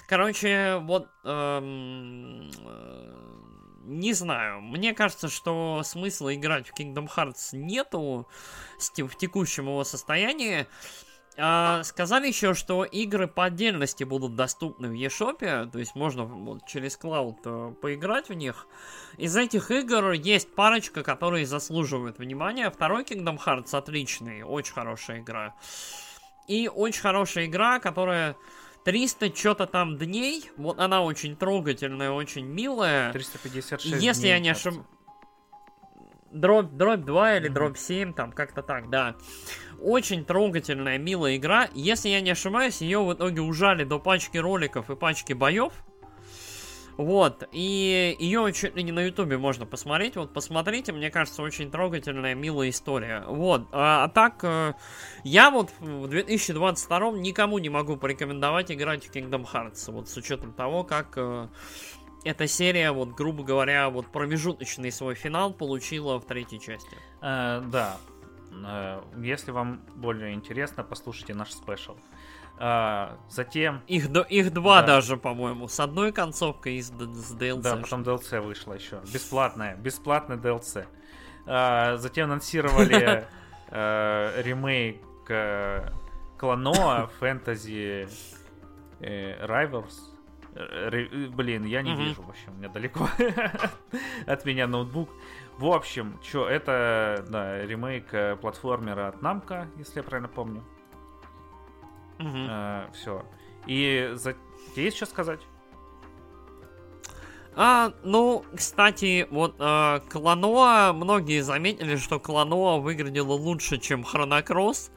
Короче, 0.07 0.77
вот, 0.83 1.07
эм, 1.23 2.51
э, 2.65 3.13
не 3.85 4.13
знаю, 4.13 4.61
мне 4.61 4.93
кажется, 4.93 5.29
что 5.29 5.81
смысла 5.83 6.35
играть 6.35 6.67
в 6.67 6.79
Kingdom 6.79 7.09
Hearts 7.13 7.49
нету 7.53 8.27
в 8.77 9.15
текущем 9.17 9.65
его 9.65 9.83
состоянии. 9.83 10.67
А, 11.37 11.83
сказали 11.83 12.27
еще, 12.27 12.53
что 12.53 12.83
игры 12.83 13.27
по 13.27 13.45
отдельности 13.45 14.03
будут 14.03 14.35
доступны 14.35 14.89
в 14.89 14.93
eShop, 14.93 15.71
то 15.71 15.79
есть 15.79 15.95
можно 15.95 16.25
вот 16.25 16.67
через 16.67 16.95
клауд 16.95 17.39
э, 17.45 17.73
поиграть 17.81 18.29
в 18.29 18.33
них. 18.33 18.67
Из 19.17 19.35
этих 19.35 19.71
игр 19.71 20.11
есть 20.11 20.53
парочка, 20.53 21.01
которые 21.01 21.45
заслуживают 21.47 22.19
внимания. 22.19 22.69
Второй 22.69 23.03
Kingdom 23.03 23.39
Hearts 23.43 23.75
отличный, 23.75 24.43
очень 24.43 24.73
хорошая 24.73 25.21
игра. 25.21 25.55
И 26.47 26.67
очень 26.67 27.01
хорошая 27.01 27.45
игра, 27.45 27.79
которая 27.79 28.35
300 28.83 29.35
что-то 29.35 29.65
там 29.65 29.97
дней. 29.97 30.51
Вот 30.57 30.79
она 30.79 31.01
очень 31.01 31.35
трогательная, 31.35 32.11
очень 32.11 32.45
милая. 32.45 33.11
356 33.13 34.01
Если 34.01 34.21
дней, 34.21 34.29
я 34.29 34.39
не 34.39 34.49
ошибаюсь... 34.49 34.85
дробь, 36.31 36.71
дробь 36.71 37.05
2 37.05 37.37
или 37.37 37.47
дробь 37.47 37.77
7, 37.77 38.13
там 38.13 38.31
как-то 38.31 38.61
так, 38.61 38.89
да. 38.89 39.15
Очень 39.83 40.23
трогательная, 40.23 40.97
милая 40.97 41.35
игра. 41.35 41.67
Если 41.73 42.07
я 42.07 42.21
не 42.21 42.31
ошибаюсь, 42.31 42.79
ее 42.79 43.03
в 43.03 43.13
итоге 43.13 43.41
ужали 43.41 43.83
до 43.83 43.99
пачки 43.99 44.37
роликов 44.37 44.89
и 44.89 44.95
пачки 44.95 45.33
боев. 45.33 45.73
Вот, 46.95 47.49
и 47.51 48.15
ее 48.19 48.53
чуть 48.53 48.75
ли 48.75 48.83
не 48.83 48.91
на 48.93 49.01
ютубе 49.01 49.37
можно 49.37 49.65
посмотреть. 49.65 50.15
Вот, 50.15 50.31
посмотрите, 50.31 50.93
мне 50.93 51.09
кажется, 51.09 51.41
очень 51.41 51.69
трогательная, 51.69 52.33
милая 52.33 52.69
история. 52.69 53.25
Вот, 53.27 53.67
а, 53.71 54.05
а 54.05 54.09
так, 54.09 54.43
э, 54.43 54.73
я 55.23 55.49
вот 55.49 55.71
в 55.79 56.07
2022 56.07 57.11
никому 57.17 57.57
не 57.57 57.69
могу 57.69 57.97
порекомендовать 57.97 58.71
играть 58.71 59.05
в 59.05 59.11
Kingdom 59.11 59.45
Hearts. 59.51 59.91
Вот, 59.91 60.07
с 60.07 60.15
учетом 60.15 60.53
того, 60.53 60.83
как 60.83 61.13
э, 61.17 61.47
эта 62.23 62.47
серия, 62.47 62.91
вот, 62.91 63.09
грубо 63.09 63.43
говоря, 63.43 63.89
вот 63.89 64.11
промежуточный 64.11 64.91
свой 64.91 65.15
финал 65.15 65.51
получила 65.51 66.19
в 66.19 66.25
третьей 66.25 66.59
части. 66.59 66.95
Э, 67.21 67.63
да. 67.65 67.97
Э, 68.65 69.01
если 69.17 69.51
вам 69.51 69.81
более 69.95 70.33
интересно, 70.33 70.83
послушайте 70.83 71.33
наш 71.33 71.51
спешл. 71.51 71.95
А, 72.57 73.17
затем... 73.29 73.81
Их, 73.87 74.09
их 74.29 74.53
два 74.53 74.81
да. 74.81 74.87
даже, 74.95 75.17
по-моему. 75.17 75.67
С 75.67 75.79
одной 75.79 76.11
концовкой 76.11 76.75
и 76.75 76.81
с, 76.81 76.89
с 76.89 77.35
DLC. 77.35 77.61
Да, 77.61 77.77
потом 77.77 78.03
DLC 78.03 78.41
вышло 78.41 78.73
еще. 78.73 79.01
Бесплатное. 79.11 79.75
Бесплатный 79.75 80.37
DLC. 80.37 80.85
А, 81.45 81.97
затем 81.97 82.25
анонсировали 82.25 83.25
ремейк 83.71 85.01
Кланоа 86.37 87.07
Фэнтези 87.19 88.07
Rivals. 88.99 90.13
Блин, 91.31 91.65
я 91.65 91.81
не 91.81 91.95
вижу, 91.95 92.21
в 92.21 92.29
общем, 92.29 92.53
у 92.53 92.57
меня 92.57 92.69
далеко 92.69 93.09
от 94.27 94.45
меня 94.45 94.67
ноутбук. 94.67 95.09
В 95.63 95.71
общем, 95.71 96.19
что 96.21 96.49
это, 96.49 97.25
да, 97.29 97.65
ремейк 97.65 98.39
платформера 98.41 99.07
от 99.07 99.21
Намка, 99.21 99.69
если 99.77 99.99
я 99.99 100.03
правильно 100.03 100.27
помню. 100.27 100.61
Угу. 102.19 102.27
Э, 102.49 102.87
все. 102.93 103.25
И 103.65 104.11
за... 104.15 104.35
тебе 104.75 104.83
есть 104.83 104.97
что 104.97 105.05
сказать? 105.05 105.39
А, 107.55 107.93
ну, 108.03 108.43
кстати, 108.53 109.25
вот 109.31 109.55
э, 109.57 110.01
Кланоа, 110.09 110.91
многие 110.91 111.39
заметили, 111.39 111.95
что 111.95 112.19
Кланоа 112.19 112.81
выглядела 112.81 113.31
лучше, 113.31 113.77
чем 113.77 114.03
Хронокросс. 114.03 114.91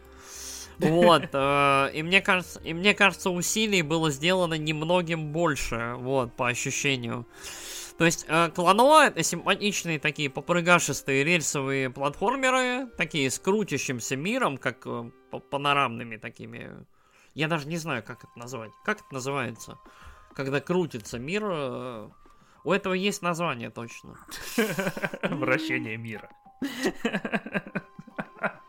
Вот, 0.78 1.28
э, 1.32 1.90
и 1.94 2.02
мне 2.02 2.20
кажется, 2.20 2.58
и 2.64 2.74
мне 2.74 2.92
кажется, 2.92 3.30
усилий 3.30 3.82
было 3.82 4.10
сделано 4.10 4.54
немногим 4.54 5.28
больше, 5.28 5.94
вот, 5.98 6.32
по 6.34 6.48
ощущению. 6.48 7.24
То 7.99 8.05
есть, 8.05 8.26
э, 8.28 8.51
Кланоа 8.51 9.07
это 9.07 9.22
симпатичные 9.22 9.99
такие 9.99 10.28
попрыгашистые 10.28 11.24
рельсовые 11.24 11.90
платформеры, 11.90 12.86
такие 12.99 13.30
с 13.30 13.38
крутящимся 13.38 14.16
миром, 14.16 14.59
как 14.59 14.86
э, 14.86 15.11
панорамными 15.51 16.16
такими 16.16 16.86
я 17.36 17.49
даже 17.49 17.68
не 17.68 17.76
знаю, 17.76 18.03
как 18.03 18.24
это 18.24 18.32
назвать. 18.38 18.70
Как 18.82 18.97
это 19.03 19.12
называется? 19.12 19.78
Когда 20.34 20.59
крутится 20.59 21.18
мир. 21.18 21.42
Э, 21.44 22.09
у 22.64 22.72
этого 22.72 22.94
есть 22.94 23.20
название 23.20 23.68
точно. 23.68 24.16
Вращение 25.22 25.99
мира. 25.99 26.30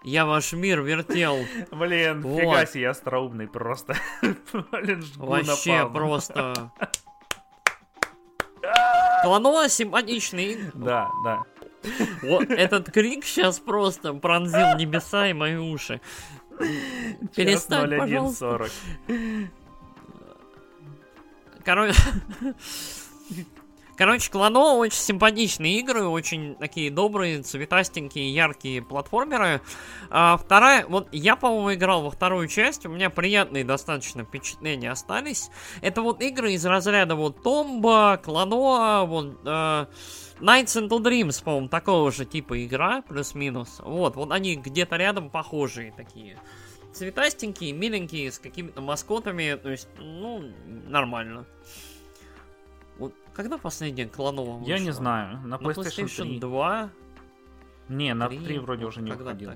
Я 0.03 0.25
ваш 0.25 0.51
мир 0.51 0.82
вертел. 0.82 1.38
Блин, 1.71 2.21
вот. 2.23 2.41
фига 2.41 2.65
себе 2.65 2.89
остроумный 2.89 3.47
просто. 3.47 3.95
Блин, 4.51 5.01
Вообще 5.15 5.89
просто. 5.89 6.73
Кланова 9.24 9.70
симпатичный. 9.70 10.57
Да, 10.74 11.09
да. 11.24 11.43
Вот 12.22 12.49
этот 12.49 12.91
крик 12.91 13.24
сейчас 13.26 13.59
просто 13.59 14.13
пронзил 14.13 14.76
небеса 14.76 15.28
и 15.28 15.34
мои 15.34 15.55
уши. 15.55 16.01
Перестань, 17.36 17.97
пожалуйста. 17.97 18.68
Короче... 21.63 21.95
Короче, 23.97 24.29
Клано 24.29 24.75
очень 24.75 24.99
симпатичные 24.99 25.79
игры, 25.79 26.05
очень 26.05 26.55
такие 26.55 26.91
добрые, 26.91 27.41
цветастенькие, 27.41 28.31
яркие 28.31 28.83
платформеры. 28.83 29.61
А 30.11 30.37
вторая, 30.37 30.85
вот 30.85 31.07
я, 31.11 31.35
по-моему, 31.35 31.73
играл 31.73 32.03
во 32.03 32.11
вторую 32.11 32.47
часть, 32.47 32.85
у 32.85 32.89
меня 32.89 33.09
приятные 33.09 33.63
достаточно 33.63 34.23
впечатления 34.23 34.91
остались. 34.91 35.49
Это 35.81 36.03
вот 36.03 36.21
игры 36.21 36.53
из 36.53 36.63
разряда 36.63 37.15
вот 37.15 37.41
Томба, 37.41 38.21
Клано, 38.23 39.05
вот... 39.05 39.39
Э, 39.45 39.87
Nights 40.39 40.79
into 40.79 40.99
Dreams, 40.99 41.43
по-моему, 41.43 41.67
такого 41.67 42.11
же 42.11 42.23
типа 42.23 42.63
игра, 42.63 43.01
плюс-минус. 43.01 43.81
Вот, 43.83 44.15
вот 44.15 44.31
они 44.31 44.55
где-то 44.55 44.95
рядом 44.97 45.31
похожие 45.31 45.91
такие. 45.91 46.37
Цветастенькие, 46.93 47.73
миленькие, 47.73 48.31
с 48.31 48.37
какими-то 48.37 48.81
маскотами, 48.81 49.57
то 49.61 49.69
есть, 49.69 49.87
ну, 49.97 50.43
нормально. 50.87 51.47
Когда 53.38 53.59
последняя 53.59 54.07
кланова 54.07 54.57
вышла? 54.57 54.73
Я 54.73 54.79
не 54.79 54.89
знаю, 54.89 55.38
на 55.45 55.55
PlayStation, 55.57 55.83
на 55.83 55.89
PlayStation 56.07 56.27
3. 56.29 56.39
2? 56.39 56.89
Не, 57.89 58.13
на 58.15 58.29
3, 58.29 58.39
3 58.39 58.59
вроде 58.59 58.85
уже 58.85 59.01
не 59.03 59.11
когда 59.11 59.25
выходило. 59.25 59.53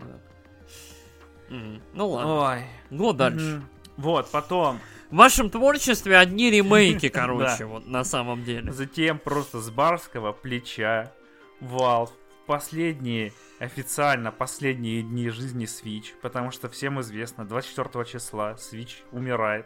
Mm. 1.49 1.81
Ну 1.95 2.09
ладно. 2.09 2.33
Ой. 2.35 2.65
Год 2.91 3.17
дальше. 3.17 3.39
Mm-hmm. 3.39 3.61
Вот, 3.97 4.31
потом 4.31 4.79
в 5.09 5.15
вашем 5.15 5.49
творчестве 5.49 6.17
одни 6.17 6.51
ремейки, 6.51 7.09
короче, 7.09 7.65
вот 7.65 7.87
на 7.87 8.03
самом 8.03 8.43
деле. 8.43 8.71
Затем 8.71 9.17
просто 9.17 9.59
с 9.59 9.71
барского 9.71 10.31
плеча 10.31 11.11
Valve 11.59 12.11
последние, 12.45 13.33
официально 13.57 14.31
последние 14.31 15.01
дни 15.01 15.29
жизни 15.29 15.65
Switch, 15.65 16.13
потому 16.21 16.51
что 16.51 16.69
всем 16.69 17.01
известно, 17.01 17.45
24 17.45 18.05
числа 18.05 18.51
Switch 18.59 18.97
умирает 19.11 19.65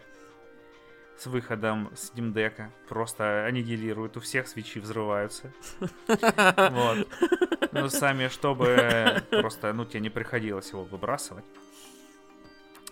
с 1.18 1.26
выходом 1.28 1.90
Steam 1.94 2.34
Deck. 2.34 2.70
Просто 2.88 3.46
аннигилируют, 3.46 4.18
у 4.18 4.20
всех 4.20 4.48
свечи 4.48 4.80
взрываются. 4.80 5.52
Вот. 6.08 7.08
Ну, 7.72 7.90
сами, 7.90 8.30
чтобы 8.30 9.22
просто, 9.30 9.74
ну, 9.74 9.86
тебе 9.86 10.00
не 10.00 10.10
приходилось 10.10 10.72
его 10.72 10.84
выбрасывать 10.84 11.44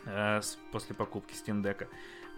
э, 0.05 0.41
после 0.71 0.95
покупки 0.95 1.33
Steam 1.33 1.61
Deck. 1.61 1.87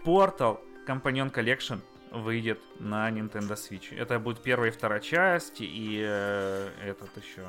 Portal 0.04 0.60
Companion 0.86 1.32
Collection 1.32 1.80
выйдет 2.12 2.60
на 2.78 3.10
Nintendo 3.10 3.54
Switch. 3.54 3.96
Это 3.96 4.18
будет 4.18 4.42
первая 4.42 4.70
и 4.70 4.72
вторая 4.72 5.00
часть, 5.00 5.60
и 5.60 6.00
э, 6.06 6.68
этот 6.84 7.10
еще 7.16 7.42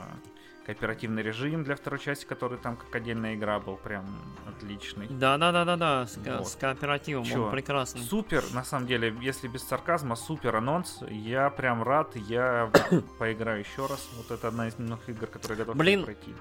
кооперативный 0.67 1.23
режим 1.23 1.63
для 1.63 1.77
второй 1.77 1.97
части, 1.97 2.25
который 2.25 2.57
там 2.57 2.75
как 2.75 2.93
отдельная 2.93 3.35
игра 3.35 3.57
был, 3.57 3.77
прям 3.77 4.05
отличный. 4.45 5.07
Да, 5.09 5.37
да, 5.37 5.53
да, 5.53 5.63
да, 5.63 5.77
да, 5.77 6.05
с, 6.05 6.17
вот. 6.17 6.47
с 6.47 6.55
кооперативом, 6.57 7.23
Чё? 7.23 7.45
он 7.45 7.51
прекрасный. 7.51 8.01
Супер, 8.01 8.43
на 8.53 8.65
самом 8.65 8.85
деле, 8.85 9.15
если 9.21 9.47
без 9.47 9.63
сарказма, 9.63 10.17
супер 10.17 10.57
анонс. 10.57 11.01
Я 11.09 11.49
прям 11.49 11.83
рад, 11.83 12.15
я 12.15 12.69
поиграю 13.19 13.61
еще 13.61 13.85
раз. 13.87 14.09
Вот 14.17 14.29
это 14.29 14.49
одна 14.49 14.67
из 14.67 14.77
немногих 14.77 15.07
игр, 15.07 15.27
которые 15.27 15.57
готов 15.57 15.77
Блин, 15.77 16.03
пройти. 16.03 16.35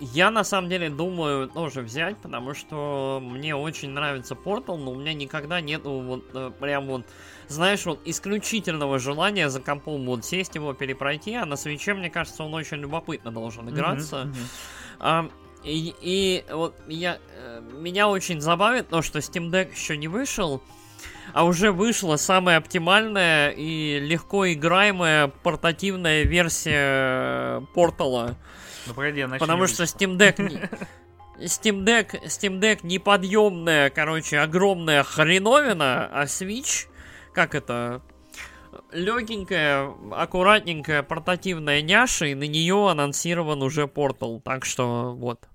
Я 0.00 0.30
на 0.30 0.44
самом 0.44 0.70
деле 0.70 0.88
думаю 0.88 1.46
тоже 1.48 1.82
взять, 1.82 2.16
потому 2.16 2.54
что 2.54 3.20
мне 3.22 3.54
очень 3.54 3.90
нравится 3.90 4.34
Portal, 4.34 4.78
но 4.78 4.92
у 4.92 4.94
меня 4.94 5.12
никогда 5.12 5.60
нету 5.60 5.90
вот 6.00 6.24
э, 6.32 6.50
прям 6.58 6.86
вот, 6.86 7.06
знаешь, 7.48 7.84
вот 7.84 8.00
исключительного 8.06 8.98
желания 8.98 9.50
за 9.50 9.60
компом 9.60 10.06
вот 10.06 10.24
сесть 10.24 10.54
его 10.54 10.72
перепройти, 10.72 11.34
а 11.34 11.44
на 11.44 11.56
свече, 11.56 11.92
мне 11.92 12.08
кажется, 12.08 12.44
он 12.44 12.54
очень 12.54 12.78
любопытно 12.78 13.30
должен 13.30 13.68
играться. 13.68 14.16
Mm-hmm, 14.16 14.30
mm-hmm. 14.30 14.96
А, 15.00 15.30
и, 15.64 15.94
и 16.00 16.44
вот 16.50 16.74
я, 16.88 17.18
э, 17.36 17.60
меня 17.72 18.08
очень 18.08 18.40
забавит 18.40 18.88
то, 18.88 19.02
что 19.02 19.18
Steam 19.18 19.50
Deck 19.50 19.72
еще 19.72 19.98
не 19.98 20.08
вышел, 20.08 20.62
а 21.34 21.44
уже 21.44 21.72
вышла 21.72 22.16
самая 22.16 22.56
оптимальная 22.56 23.50
и 23.50 23.98
легко 24.00 24.50
играемая 24.50 25.28
портативная 25.28 26.22
версия 26.22 27.60
Портала. 27.74 28.36
Ну 28.86 28.94
погоди, 28.94 29.26
Потому 29.38 29.66
что 29.66 29.82
Steam 29.84 30.16
Deck... 30.16 30.68
Steam 31.38 31.84
Deck, 31.84 32.22
Steam 32.26 32.60
Deck 32.60 32.80
неподъемная, 32.82 33.88
короче, 33.88 34.38
огромная 34.38 35.02
хреновина, 35.02 36.06
а 36.12 36.24
Switch, 36.24 36.86
как 37.32 37.54
это, 37.54 38.02
легенькая, 38.92 39.90
аккуратненькая 40.12 41.02
портативная 41.02 41.82
няша, 41.82 42.26
и 42.26 42.34
на 42.34 42.46
нее 42.46 42.90
анонсирован 42.90 43.62
уже 43.62 43.86
портал. 43.86 44.40
Так 44.40 44.64
что 44.64 45.14
вот. 45.14 45.48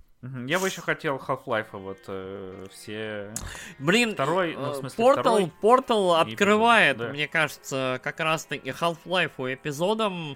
Я 0.48 0.58
бы 0.58 0.68
еще 0.68 0.82
хотел 0.82 1.18
Half-Life, 1.18 1.68
вот 1.74 2.00
э, 2.08 2.66
все. 2.72 3.32
Блин, 3.78 4.14
второй, 4.14 4.56
ну, 4.56 4.72
в 4.72 4.76
смысле, 4.78 5.06
Portal, 5.06 5.20
второй 5.20 5.52
Portal 5.62 6.20
открывает, 6.20 6.96
эпизод, 6.96 7.08
да. 7.08 7.14
мне 7.14 7.28
кажется, 7.28 8.00
как 8.02 8.20
раз-таки 8.20 8.72
Half-Life 8.72 9.54
эпизодом 9.54 10.36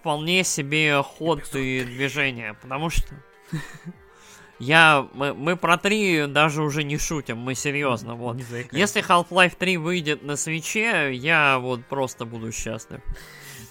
вполне 0.00 0.44
себе 0.44 1.02
ход 1.02 1.42
и 1.54 1.84
движение, 1.84 2.54
потому 2.54 2.90
что 2.90 3.08
я, 4.58 5.06
мы, 5.12 5.34
мы 5.34 5.56
про 5.56 5.76
3 5.76 6.26
даже 6.26 6.62
уже 6.62 6.84
не 6.84 6.98
шутим, 6.98 7.38
мы 7.38 7.54
серьезно, 7.54 8.14
вот. 8.14 8.38
Если 8.72 9.02
Half-Life 9.02 9.56
3 9.58 9.76
выйдет 9.76 10.22
на 10.22 10.36
свече, 10.36 11.12
я 11.14 11.58
вот 11.58 11.84
просто 11.86 12.24
буду 12.24 12.52
счастлив. 12.52 13.00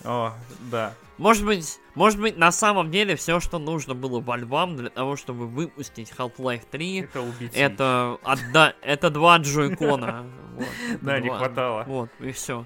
О, 0.04 0.34
да. 0.72 0.94
Может 1.18 1.46
быть, 1.46 1.80
может 1.96 2.20
быть, 2.20 2.38
на 2.38 2.52
самом 2.52 2.92
деле 2.92 3.16
все, 3.16 3.40
что 3.40 3.58
нужно 3.58 3.96
было 3.96 4.20
вальвам 4.20 4.76
для 4.76 4.90
того, 4.90 5.16
чтобы 5.16 5.48
выпустить 5.48 6.14
Half-Life 6.16 6.64
3, 6.70 7.02
Это 7.02 7.22
убить. 7.22 7.52
это, 7.56 8.18
отда... 8.24 8.76
это 8.82 9.10
два 9.10 9.38
джойкона. 9.38 10.28
Да, 11.02 11.20
не 11.20 11.30
хватало. 11.30 11.84
Вот, 11.88 12.10
и 12.20 12.32
все. 12.32 12.66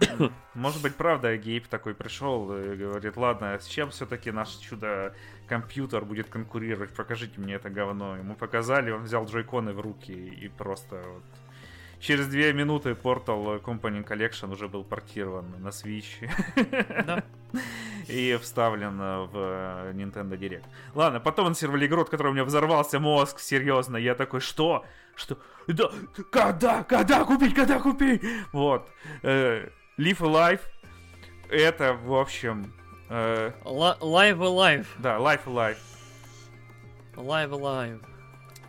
Может 0.54 0.82
быть, 0.82 0.94
правда, 0.94 1.36
Гейб 1.36 1.66
такой 1.66 1.94
пришел 1.94 2.52
и 2.56 2.76
говорит, 2.76 3.16
ладно, 3.16 3.58
с 3.58 3.66
чем 3.66 3.90
все-таки 3.90 4.30
наш 4.30 4.50
чудо-компьютер 4.56 6.04
будет 6.04 6.28
конкурировать? 6.28 6.94
Покажите 6.94 7.40
мне 7.40 7.54
это 7.54 7.70
говно. 7.70 8.16
Ему 8.16 8.34
показали, 8.34 8.90
он 8.90 9.04
взял 9.04 9.24
джойконы 9.24 9.72
в 9.72 9.80
руки 9.80 10.12
и 10.12 10.48
просто 10.48 10.96
вот... 10.96 11.22
Через 12.00 12.28
две 12.28 12.52
минуты 12.52 12.90
Portal 12.90 13.60
Company 13.60 14.06
Collection 14.06 14.52
уже 14.52 14.68
был 14.68 14.84
портирован 14.84 15.46
на 15.58 15.68
Switch 15.68 16.30
Да. 17.04 17.24
и 18.08 18.38
вставлен 18.40 18.98
в 18.98 19.92
Nintendo 19.94 20.38
Direct. 20.38 20.64
Ладно, 20.94 21.18
потом 21.18 21.46
анонсировали 21.46 21.86
игру, 21.86 22.02
от 22.02 22.08
которой 22.08 22.28
у 22.28 22.32
меня 22.32 22.44
взорвался 22.44 23.00
мозг, 23.00 23.40
серьезно. 23.40 23.96
Я 23.96 24.14
такой, 24.14 24.40
что? 24.40 24.84
Что? 25.16 25.38
Да, 25.66 25.90
когда? 26.30 26.84
Когда 26.84 27.24
купить? 27.24 27.54
Когда 27.54 27.80
купить? 27.80 28.22
Вот. 28.52 28.88
Э, 29.22 29.68
Live 29.98 30.18
Alive. 30.20 30.60
Это, 31.50 31.94
в 31.94 32.14
общем... 32.14 32.72
э, 33.08 33.52
Li- 33.64 33.98
Live 34.00 34.38
Alive. 34.38 34.86
да, 34.98 35.16
Life 35.16 35.44
Alive. 35.46 35.78
Live 37.16 37.50
Alive. 37.50 38.00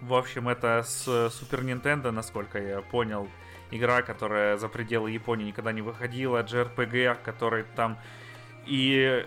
В 0.01 0.13
общем, 0.13 0.47
это 0.47 0.81
с 0.83 1.07
Super 1.07 1.61
Nintendo, 1.61 2.11
насколько 2.11 2.57
я 2.57 2.81
понял, 2.81 3.27
игра, 3.69 4.01
которая 4.01 4.57
за 4.57 4.69
пределы 4.69 5.11
Японии 5.11 5.45
никогда 5.47 5.71
не 5.73 5.81
выходила, 5.81 6.41
JRPG, 6.41 7.17
который 7.23 7.63
там 7.75 7.97
и 8.65 9.25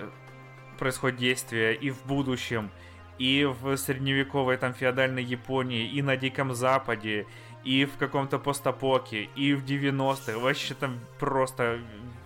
происходит 0.79 1.19
действие 1.19 1.75
и 1.77 1.91
в 1.91 2.05
будущем, 2.07 2.71
и 3.19 3.45
в 3.45 3.77
средневековой 3.77 4.57
там 4.57 4.73
феодальной 4.73 5.23
Японии, 5.23 5.87
и 5.87 6.01
на 6.03 6.17
Диком 6.17 6.55
Западе, 6.55 7.27
и 7.65 7.85
в 7.85 7.97
каком-то 7.97 8.39
постапоке, 8.39 9.29
и 9.37 9.55
в 9.55 9.65
90-х. 9.65 10.39
Вообще 10.39 10.75
там 10.75 10.99
просто 11.19 11.79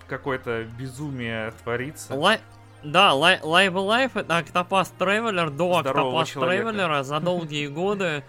какое-то 0.09 0.65
безумие 0.79 1.53
творится. 1.63 2.15
Ли- 2.15 2.41
Да, 2.83 3.11
Li- 3.13 3.41
Live 3.43 3.73
Alive 3.73 4.11
это 4.15 4.39
Octopath 4.39 4.93
Traveler 4.99 5.51
до 5.51 5.81
Здорового 5.81 6.25
человека. 6.27 6.69
Traveler 6.69 7.03
за 7.03 7.21
долгие 7.21 7.67
годы. 7.67 8.23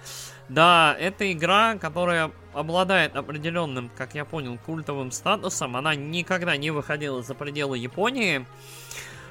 Да, 0.50 0.96
это 1.00 1.32
игра, 1.32 1.76
которая 1.76 2.32
обладает 2.54 3.16
определенным, 3.16 3.92
как 3.96 4.16
я 4.16 4.26
понял, 4.26 4.58
культовым 4.66 5.12
статусом. 5.12 5.76
Она 5.76 5.94
никогда 5.94 6.58
не 6.58 6.72
выходила 6.72 7.22
за 7.22 7.36
пределы 7.36 7.78
Японии. 7.78 8.46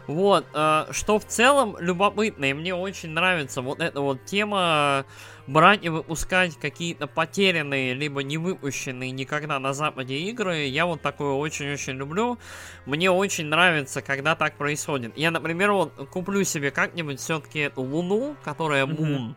Вот, 0.06 0.46
э, 0.54 0.86
что 0.92 1.18
в 1.18 1.24
целом 1.24 1.76
любопытно, 1.80 2.44
и 2.44 2.52
мне 2.52 2.74
очень 2.74 3.10
нравится 3.10 3.60
вот 3.62 3.80
эта 3.80 4.00
вот 4.00 4.24
тема 4.24 5.04
брать 5.46 5.84
и 5.84 5.88
выпускать 5.88 6.56
какие-то 6.58 7.06
потерянные, 7.06 7.94
либо 7.94 8.22
не 8.22 8.38
выпущенные 8.38 9.10
никогда 9.10 9.58
на 9.58 9.72
Западе 9.72 10.18
игры. 10.18 10.64
Я 10.66 10.86
вот 10.86 11.02
такое 11.02 11.32
очень-очень 11.32 11.94
люблю. 11.94 12.38
Мне 12.84 13.10
очень 13.10 13.46
нравится, 13.46 14.02
когда 14.02 14.34
так 14.34 14.56
происходит. 14.56 15.16
Я, 15.16 15.30
например, 15.30 15.72
вот 15.72 15.92
куплю 16.10 16.44
себе 16.44 16.70
как-нибудь 16.70 17.20
все-таки 17.20 17.60
эту 17.60 17.82
Луну, 17.82 18.36
которая. 18.44 18.86
Moon. 18.86 19.34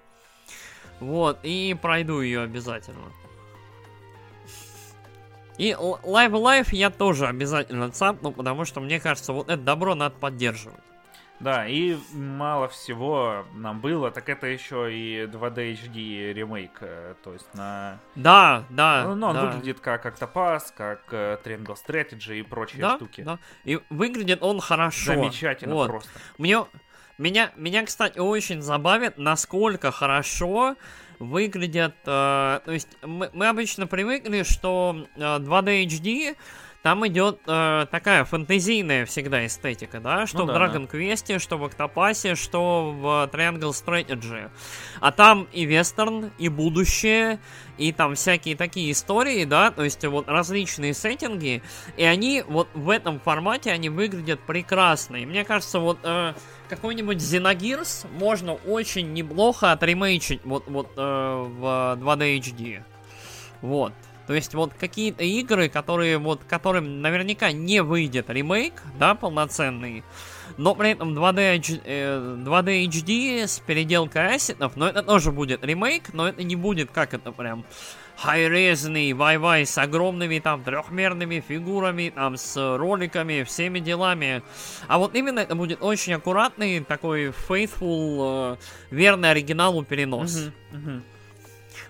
Вот, 0.99 1.39
и 1.43 1.75
пройду 1.81 2.21
ее 2.21 2.41
обязательно. 2.41 3.11
И 5.57 5.71
Live 5.71 6.31
Life 6.31 6.69
я 6.71 6.89
тоже 6.89 7.27
обязательно 7.27 7.91
цапну, 7.91 8.31
потому 8.31 8.63
что 8.65 8.79
мне 8.79 8.99
кажется, 8.99 9.33
вот 9.33 9.49
это 9.49 9.61
добро 9.61 9.95
надо 9.95 10.15
поддерживать. 10.15 10.79
Да, 11.39 11.65
и 11.67 11.97
мало 12.11 12.67
всего 12.67 13.45
нам 13.53 13.79
было, 13.79 14.11
так 14.11 14.27
это 14.27 14.47
еще 14.47 14.93
и 14.93 15.23
2D 15.23 15.73
HD 15.73 16.33
ремейк, 16.33 16.71
э, 16.81 17.15
то 17.23 17.31
есть 17.31 17.47
на... 17.53 17.99
Да, 18.15 18.65
да. 18.69 19.05
ну, 19.07 19.15
ну, 19.15 19.27
он 19.27 19.33
да. 19.35 19.45
выглядит 19.45 19.79
как 19.79 20.05
Octopus, 20.05 20.63
как 20.75 21.01
э, 21.11 21.37
Triangle 21.43 21.77
Strategy 21.77 22.39
и 22.39 22.43
прочие 22.43 22.81
да, 22.81 22.97
штуки. 22.97 23.21
да. 23.21 23.39
И 23.63 23.79
выглядит 23.89 24.43
он 24.43 24.59
хорошо. 24.59 25.13
Замечательно 25.13 25.75
Вот. 25.75 25.87
просто. 25.87 26.09
Мне, 26.37 26.65
меня, 27.17 27.51
меня, 27.55 27.85
кстати, 27.85 28.19
очень 28.19 28.61
забавит, 28.61 29.17
насколько 29.17 29.91
хорошо 29.91 30.75
выглядят... 31.19 31.95
э, 32.05 32.59
то 32.65 32.71
есть 32.71 32.89
мы, 33.01 33.29
мы 33.33 33.47
обычно 33.47 33.87
привыкли, 33.87 34.43
что 34.43 35.07
э, 35.15 35.19
2D 35.21 35.85
HD 35.85 36.37
там 36.81 37.05
идет 37.07 37.41
э, 37.45 37.87
такая 37.91 38.23
фэнтезийная 38.23 39.05
всегда 39.05 39.45
эстетика, 39.45 39.99
да, 39.99 40.25
что 40.25 40.39
Ну 40.39 40.45
в 40.45 40.47
да, 40.47 40.55
Dragon 40.55 40.89
Quest, 40.89 41.39
что 41.39 41.57
в 41.57 41.65
Octopass, 41.65 42.35
что 42.35 42.91
в 42.91 43.29
Triangle 43.33 43.71
Strategy. 43.71 44.49
А 45.01 45.11
там 45.11 45.47
и 45.51 45.65
вестерн, 45.65 46.31
и 46.37 46.47
будущее, 46.47 47.39
и 47.77 47.91
там 47.91 48.15
всякие 48.15 48.55
такие 48.55 48.91
истории, 48.91 49.43
да, 49.43 49.71
то 49.71 49.83
есть 49.83 50.05
вот 50.05 50.29
различные 50.29 50.93
сеттинги, 50.93 51.61
и 51.97 52.03
они 52.03 52.43
вот 52.47 52.69
в 52.73 52.89
этом 52.89 53.19
формате, 53.19 53.71
они 53.71 53.89
выглядят 53.89 54.39
прекрасно. 54.39 55.17
И 55.17 55.25
мне 55.25 55.43
кажется, 55.43 55.79
вот 55.79 55.99
э, 56.03 56.33
какой-нибудь 56.69 57.17
Xenogears 57.17 58.07
можно 58.13 58.53
очень 58.53 59.11
неплохо 59.11 59.73
отремейчить 59.73 60.41
вот, 60.45 60.63
вот 60.67 60.91
э, 60.95 61.01
в 61.01 61.97
2D 61.99 62.39
HD. 62.39 62.83
Вот. 63.61 63.93
То 64.29 64.35
есть 64.35 64.53
вот 64.53 64.73
какие-то 64.79 65.23
игры, 65.23 65.69
которые 65.69 66.19
вот, 66.19 66.43
которым 66.47 67.01
наверняка 67.01 67.51
не 67.51 67.81
выйдет 67.81 68.29
ремейк, 68.29 68.73
да, 68.99 69.15
полноценный, 69.15 70.03
но 70.55 70.75
при 70.75 70.91
этом 70.91 71.17
2D, 71.17 71.55
H- 71.57 71.81
э, 71.83 72.37
2D 72.37 72.85
HD 72.85 73.47
с 73.47 73.57
переделкой 73.57 74.35
ассетов, 74.35 74.73
но 74.75 74.87
это 74.87 75.01
тоже 75.01 75.31
будет 75.31 75.65
ремейк, 75.65 76.13
но 76.13 76.27
это 76.27 76.43
не 76.43 76.55
будет 76.55 76.91
как 76.91 77.15
это 77.15 77.31
прям 77.31 77.65
хай-резный 78.17 79.13
вай-вай 79.13 79.65
с 79.65 79.75
огромными 79.79 80.37
там 80.37 80.63
трехмерными 80.63 81.39
фигурами, 81.47 82.11
там 82.13 82.37
с 82.37 82.55
роликами, 82.77 83.41
всеми 83.41 83.79
делами. 83.79 84.43
А 84.87 84.99
вот 84.99 85.15
именно 85.15 85.39
это 85.39 85.55
будет 85.55 85.81
очень 85.81 86.13
аккуратный, 86.13 86.81
такой 86.81 87.29
faithful, 87.29 88.53
э, 88.53 88.57
верный 88.91 89.31
оригиналу 89.31 89.83
перенос. 89.83 90.51
Мгм, 90.71 90.81
мгм. 90.83 91.03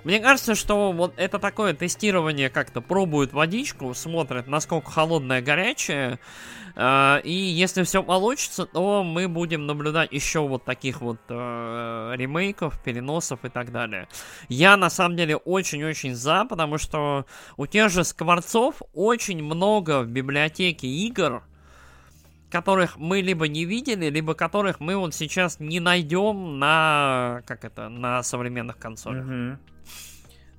Мне 0.03 0.19
кажется, 0.19 0.55
что 0.55 0.91
вот 0.91 1.13
это 1.17 1.39
такое 1.39 1.73
тестирование 1.73 2.49
как-то 2.49 2.81
пробует 2.81 3.33
водичку, 3.33 3.93
смотрят, 3.93 4.47
насколько 4.47 4.89
холодная, 4.89 5.41
горячая. 5.41 6.19
э, 6.75 7.21
и 7.23 7.33
если 7.33 7.83
все 7.83 8.01
получится, 8.01 8.65
то 8.65 9.03
мы 9.03 9.27
будем 9.27 9.65
наблюдать 9.67 10.11
еще 10.11 10.39
вот 10.39 10.63
таких 10.63 11.01
вот 11.01 11.19
э, 11.27 12.13
ремейков, 12.15 12.81
переносов 12.81 13.43
и 13.43 13.49
так 13.49 13.71
далее. 13.71 14.07
Я 14.47 14.77
на 14.77 14.89
самом 14.89 15.17
деле 15.17 15.35
очень-очень 15.35 16.15
за, 16.15 16.45
потому 16.45 16.77
что 16.77 17.25
у 17.57 17.67
тех 17.67 17.89
же 17.89 18.03
скворцов 18.03 18.81
очень 18.93 19.43
много 19.43 20.01
в 20.01 20.07
библиотеке 20.07 20.87
игр, 20.87 21.43
которых 22.49 22.97
мы 22.97 23.21
либо 23.21 23.47
не 23.47 23.65
видели, 23.65 24.09
либо 24.09 24.33
которых 24.33 24.79
мы 24.79 24.95
вот 24.95 25.13
сейчас 25.13 25.59
не 25.59 25.79
найдем 25.79 26.57
на 26.57 27.41
как 27.45 27.63
это 27.63 27.89
на 27.89 28.23
современных 28.23 28.77
консолях. 28.77 29.25
Мгм. 29.25 29.59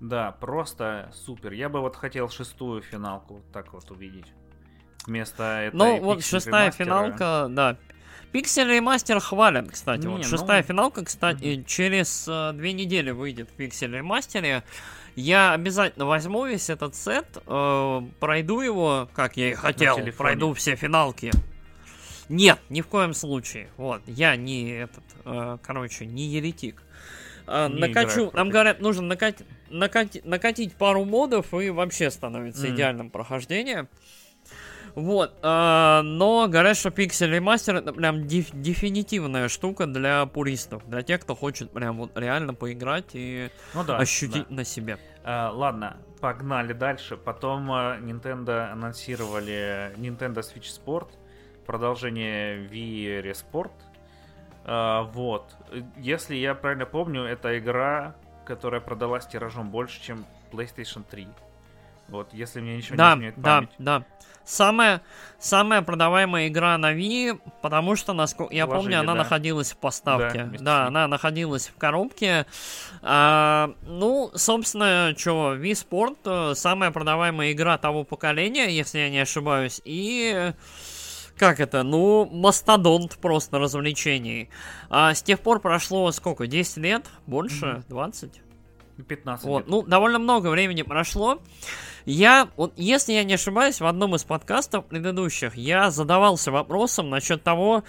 Да, 0.01 0.33
просто 0.33 1.11
супер. 1.15 1.53
Я 1.53 1.69
бы 1.69 1.81
вот 1.81 1.95
хотел 1.97 2.29
шестую 2.31 2.81
финалку 2.83 3.35
вот 3.35 3.53
так 3.53 3.73
вот 3.73 3.91
увидеть. 3.91 4.27
Вместо 5.07 5.43
этой 5.43 5.77
Ну, 5.77 6.01
вот 6.01 6.25
шестая 6.25 6.67
ремастера. 6.67 6.85
финалка, 6.85 7.47
да. 7.51 7.77
Пиксель 8.33 8.69
ремастер 8.69 9.19
хвалят, 9.21 9.71
кстати. 9.71 10.03
Не, 10.03 10.09
вот 10.09 10.19
ну- 10.19 10.25
шестая 10.25 10.63
финалка, 10.63 11.05
кстати, 11.05 11.65
через 11.67 12.27
э, 12.29 12.53
две 12.55 12.73
недели 12.73 13.11
выйдет 13.11 13.51
в 13.51 13.53
пиксель 13.55 13.95
ремастере. 13.95 14.63
Я 15.17 15.53
обязательно 15.53 16.07
возьму 16.07 16.47
весь 16.47 16.71
этот 16.71 16.95
сет, 16.95 17.27
э, 17.47 18.03
пройду 18.21 18.61
его, 18.61 19.09
как 19.13 19.37
я 19.37 19.51
и 19.51 19.55
хотел, 19.55 19.99
пройду 20.17 20.55
все 20.55 20.77
финалки. 20.77 21.33
Нет, 22.29 22.61
ни 22.69 22.81
в 22.81 22.87
коем 22.87 23.13
случае. 23.13 23.69
Вот, 23.77 24.01
я 24.07 24.37
не 24.37 24.71
этот, 24.71 25.03
э, 25.25 25.59
короче, 25.63 26.07
не 26.07 26.27
еретик. 26.27 26.81
А, 27.47 27.69
накачу, 27.69 28.11
играю 28.11 28.31
нам 28.35 28.51
говорят, 28.51 28.81
нужно 28.81 29.13
накати- 29.15 29.45
накати- 29.71 30.21
накатить 30.25 30.75
пару 30.75 31.05
модов 31.05 31.53
и 31.55 31.71
вообще 31.71 32.11
становится 32.11 32.67
Мгм. 32.67 32.75
идеальным 32.75 33.11
прохождением. 33.11 33.89
Вот, 34.97 35.33
а, 35.43 36.03
но 36.03 36.49
говорят, 36.49 36.77
что 36.77 36.89
Pixel 36.89 37.31
Remaster 37.39 37.79
это 37.79 37.93
прям 37.93 38.23
деф- 38.27 38.51
дефинитивная 38.53 39.49
штука 39.49 39.87
для 39.87 40.27
пуристов, 40.27 40.83
для 40.89 41.03
тех, 41.03 41.21
кто 41.21 41.37
хочет 41.37 41.71
прям 41.71 41.99
вот 41.99 42.19
реально 42.19 42.55
поиграть 42.55 43.11
и 43.13 43.51
Ну 43.75 43.85
да. 43.85 43.99
ощутить 43.99 44.47
да. 44.49 44.55
на 44.57 44.65
себе. 44.65 44.99
А, 45.23 45.51
ладно, 45.53 45.99
погнали 46.21 46.73
дальше. 46.73 47.17
Потом 47.17 47.71
Nintendo 47.71 48.69
анонсировали 48.73 49.93
Nintendo 49.97 50.39
Switch 50.41 50.69
Sport, 50.85 51.09
продолжение 51.67 52.67
Wii 52.69 53.23
Resport. 53.23 53.71
А, 54.65 55.03
вот. 55.05 55.57
Если 55.97 56.37
я 56.37 56.55
правильно 56.55 56.87
помню, 56.87 57.23
это 57.25 57.59
игра, 57.59 58.15
которая 58.45 58.81
продалась 58.81 59.27
тиражом 59.27 59.71
больше, 59.71 60.03
чем 60.03 60.25
PlayStation 60.53 61.05
3. 61.09 61.29
Вот, 62.09 62.33
если 62.35 62.61
мне 62.61 62.77
ничего 62.77 62.97
да, 62.97 63.11
не 63.15 63.17
изменяет 63.19 63.41
да, 63.41 63.57
память. 63.57 63.71
да. 63.79 64.05
Самая, 64.45 65.01
самая 65.39 65.81
продаваемая 65.83 66.49
игра 66.49 66.77
на 66.77 66.93
Wii, 66.93 67.41
потому 67.63 67.95
что, 67.95 68.13
насколько 68.15 68.53
я 68.53 68.67
Положили, 68.67 68.95
помню, 68.95 69.01
она 69.01 69.13
да. 69.13 69.19
находилась 69.21 69.71
в 69.71 69.75
Да, 69.75 69.81
поставке. 69.81 70.45
Да, 70.59 70.85
Wii. 70.85 70.87
она 70.89 71.07
находилась 71.07 71.69
в 71.69 71.77
коробке. 71.77 72.47
А, 73.01 73.71
ну, 73.83 74.33
собственно, 74.35 75.15
что, 75.17 75.55
Wii 75.55 75.71
Sport 75.73 76.17
э, 76.25 76.55
самая 76.57 76.91
продаваемая 76.91 77.53
игра 77.53 77.79
того 77.79 78.03
поколения, 78.03 78.69
если 78.71 78.99
я 78.99 79.11
не 79.11 79.21
ошибаюсь. 79.21 79.81
И 79.85 80.53
как 81.41 81.59
это? 81.59 81.83
Ну, 81.83 82.27
мастодонт 82.27 83.17
просто 83.17 83.59
развлечений. 83.59 84.51
А 84.91 85.15
с 85.15 85.23
тех 85.23 85.41
пор 85.41 85.59
прошло 85.61 86.13
сколько? 86.13 86.47
10 86.47 86.77
лет? 86.77 87.07
Больше? 87.27 87.83
20? 87.89 88.41
15 89.09 89.47
Вот, 89.47 89.59
лет. 89.61 89.69
ну, 89.69 89.83
довольно 89.83 90.19
много 90.19 90.49
времени 90.51 90.83
прошло. 90.83 91.41
Я, 92.05 92.49
вот, 92.57 92.75
если 92.77 93.15
я 93.15 93.25
не 93.25 93.35
ошибаюсь, 93.35 93.81
в 93.81 93.87
одном 93.87 94.15
из 94.15 94.25
подкастов 94.25 94.85
предыдущих 94.87 95.57
я 95.57 95.91
задавался 95.91 96.51
вопросом 96.51 97.09
насчет 97.09 97.43
того, 97.43 97.85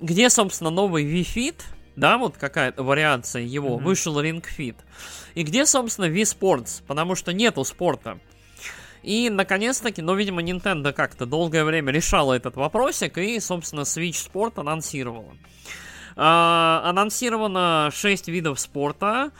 где, 0.00 0.28
собственно, 0.28 0.70
новый 0.70 1.04
Wii 1.04 1.22
Fit, 1.34 1.60
да, 1.94 2.18
вот 2.18 2.36
какая-то 2.36 2.82
вариация 2.82 3.42
его, 3.42 3.76
Мгм. 3.76 3.84
вышел 3.84 4.20
Ring 4.20 4.44
Fit, 4.58 4.76
и 5.34 5.44
где, 5.44 5.64
собственно, 5.66 6.06
Wii 6.06 6.22
Sports, 6.22 6.82
потому 6.86 7.14
что 7.14 7.32
нету 7.32 7.62
спорта. 7.64 8.18
И, 9.02 9.30
наконец-таки, 9.30 10.02
ну, 10.02 10.14
видимо, 10.14 10.42
Nintendo 10.42 10.92
как-то 10.92 11.26
долгое 11.26 11.64
время 11.64 11.92
решала 11.92 12.34
этот 12.34 12.56
вопросик, 12.56 13.18
и, 13.18 13.40
собственно, 13.40 13.80
Switch 13.80 14.30
Sport 14.30 14.60
анонсировала. 14.60 15.32
А, 16.16 16.82
анонсировано 16.84 17.90
6 17.92 18.28
видов 18.28 18.60
спорта. 18.60 19.30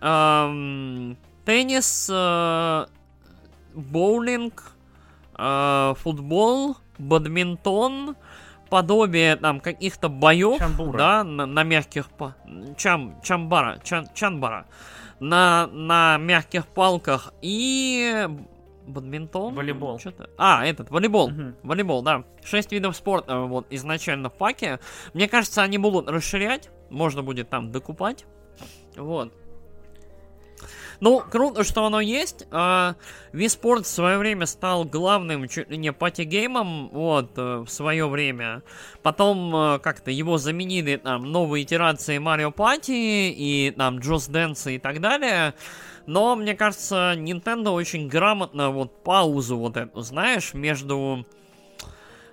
Ам, 0.00 1.16
теннис, 1.44 2.08
э, 2.12 2.86
боулинг, 3.74 4.72
э, 5.38 5.94
футбол, 5.98 6.76
бадминтон, 6.98 8.14
подобие 8.68 9.36
там 9.36 9.60
каких-то 9.60 10.08
боев, 10.08 10.58
Чамбура. 10.58 10.98
да, 10.98 11.24
на, 11.24 11.46
на 11.46 11.62
мягких 11.62 12.10
чам, 12.76 13.20
чамбара, 13.22 13.80
чан, 13.82 14.06
чанбара, 14.14 14.66
на, 15.20 15.66
на 15.68 16.18
мягких 16.18 16.66
палках 16.66 17.32
и 17.40 18.28
бадминтон. 18.88 19.54
Волейбол. 19.54 19.98
Что-то. 19.98 20.30
А, 20.36 20.64
этот, 20.66 20.90
волейбол. 20.90 21.30
Мгм. 21.30 21.56
Волейбол, 21.62 22.02
да. 22.02 22.24
Шесть 22.44 22.72
видов 22.72 22.96
спорта 22.96 23.32
э, 23.34 23.46
вот 23.46 23.66
изначально 23.70 24.30
в 24.30 24.34
паке. 24.34 24.80
Мне 25.14 25.28
кажется, 25.28 25.62
они 25.62 25.78
будут 25.78 26.08
расширять. 26.08 26.70
Можно 26.90 27.22
будет 27.22 27.48
там 27.50 27.70
докупать. 27.70 28.24
Вот. 28.96 29.32
Ну, 31.00 31.20
круто, 31.20 31.62
что 31.62 31.84
оно 31.84 32.00
есть. 32.00 32.46
А, 32.50 32.96
Wii 33.32 33.46
Sports 33.46 33.82
в 33.82 33.86
свое 33.86 34.18
время 34.18 34.46
стал 34.46 34.84
главным 34.84 35.48
чуть 35.48 35.70
ли 35.70 35.76
не 35.76 35.92
пати-геймом, 35.92 36.88
вот, 36.88 37.32
э, 37.36 37.58
в 37.58 37.68
свое 37.68 38.08
время. 38.08 38.62
Потом 39.02 39.54
э, 39.54 39.78
как-то 39.78 40.10
его 40.10 40.38
заменили 40.38 40.96
там 40.96 41.30
новые 41.30 41.64
итерации 41.64 42.18
Mario 42.18 42.52
Party 42.52 43.30
и 43.30 43.72
там 43.76 43.98
Just 43.98 44.30
Dance 44.32 44.74
и 44.74 44.78
так 44.78 45.00
далее. 45.00 45.54
Но, 46.08 46.34
мне 46.36 46.54
кажется, 46.54 47.12
Nintendo 47.18 47.68
очень 47.68 48.08
грамотно 48.08 48.70
вот 48.70 49.04
паузу 49.04 49.58
вот 49.58 49.76
эту, 49.76 50.00
знаешь, 50.00 50.54
между 50.54 51.26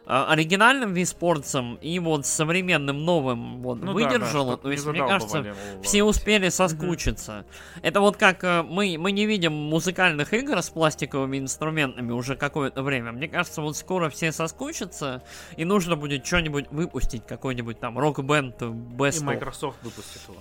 а, 0.05 0.31
оригинальным 0.31 0.93
Sports 0.93 1.81
и 1.81 1.99
вот 1.99 2.25
современным 2.25 3.03
новым 3.03 3.61
вот 3.61 3.81
Ну 3.81 3.99
да, 3.99 4.17
да, 4.17 4.27
чтоб 4.27 4.61
То 4.61 4.71
есть, 4.71 4.85
мне 4.85 4.99
кажется, 4.99 5.43
задалбывали, 5.43 5.83
все 5.83 6.03
успели 6.05 6.47
соскучиться. 6.47 7.45
Это 7.81 7.99
вот 7.99 8.15
как 8.15 8.45
э, 8.45 8.63
мы, 8.63 8.95
мы 8.97 9.11
не 9.11 9.25
видим 9.25 9.51
музыкальных 9.51 10.33
игр 10.33 10.61
с 10.61 10.69
пластиковыми 10.69 11.37
инструментами 11.37 12.13
уже 12.13 12.37
какое-то 12.37 12.81
время. 12.81 13.11
Мне 13.11 13.27
кажется, 13.27 13.61
вот 13.61 13.75
скоро 13.75 14.09
все 14.09 14.31
соскучатся, 14.31 15.21
и 15.57 15.65
нужно 15.65 15.97
будет 15.97 16.25
что-нибудь 16.25 16.67
выпустить, 16.71 17.27
какой-нибудь 17.27 17.81
там 17.81 17.99
рок-бенд 17.99 18.61
И 18.61 18.65
Best 18.67 19.19
of. 19.19 19.23
Microsoft 19.25 19.83
выпустит 19.83 20.21
его. 20.29 20.37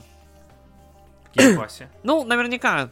Ну, 2.04 2.22
наверняка, 2.22 2.90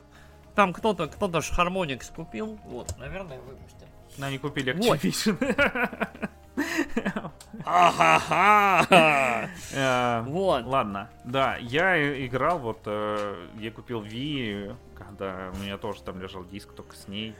там 0.55 0.73
кто-то, 0.73 1.09
кто-то 1.09 1.41
ж 1.41 1.51
Harmonix 1.57 2.13
купил, 2.15 2.59
вот, 2.65 2.97
наверное, 2.99 3.39
выпустят. 3.41 3.89
Но 4.19 4.27
они 4.27 4.39
купили. 4.39 4.75
Activision. 4.75 5.39
Ага! 7.65 9.49
Э, 9.73 10.23
Вот. 10.27 10.65
Ладно, 10.67 11.09
да, 11.25 11.57
я 11.57 12.27
играл, 12.27 12.59
вот, 12.59 12.81
э, 12.87 13.47
я 13.59 13.71
купил 13.71 14.03
Wii, 14.03 14.77
когда 14.97 15.51
у 15.55 15.57
меня 15.59 15.79
тоже 15.79 16.03
там 16.03 16.21
лежал 16.21 16.45
диск 16.45 16.73
только 16.75 16.95
с 16.97 17.09
ней, 17.09 17.35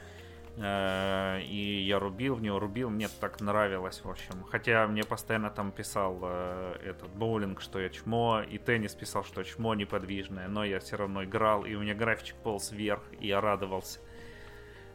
и 0.57 1.83
я 1.87 1.97
рубил 1.99 2.35
в 2.35 2.41
него, 2.41 2.59
рубил, 2.59 2.89
мне 2.89 3.07
так 3.19 3.41
нравилось, 3.41 4.01
в 4.03 4.09
общем. 4.09 4.43
Хотя 4.51 4.87
мне 4.87 5.03
постоянно 5.03 5.49
там 5.49 5.71
писал 5.71 6.19
э, 6.21 6.75
этот 6.85 7.09
боулинг, 7.15 7.59
что 7.59 7.79
я 7.79 7.89
чмо, 7.89 8.41
и 8.41 8.57
теннис 8.59 8.93
писал, 8.93 9.23
что 9.23 9.41
чмо 9.43 9.73
неподвижное, 9.73 10.47
но 10.47 10.63
я 10.63 10.79
все 10.79 10.95
равно 10.97 11.23
играл, 11.23 11.65
и 11.65 11.73
у 11.73 11.81
меня 11.81 11.95
графичек 11.95 12.35
полз 12.37 12.71
вверх, 12.71 13.01
и 13.19 13.27
я 13.27 13.41
радовался. 13.41 13.99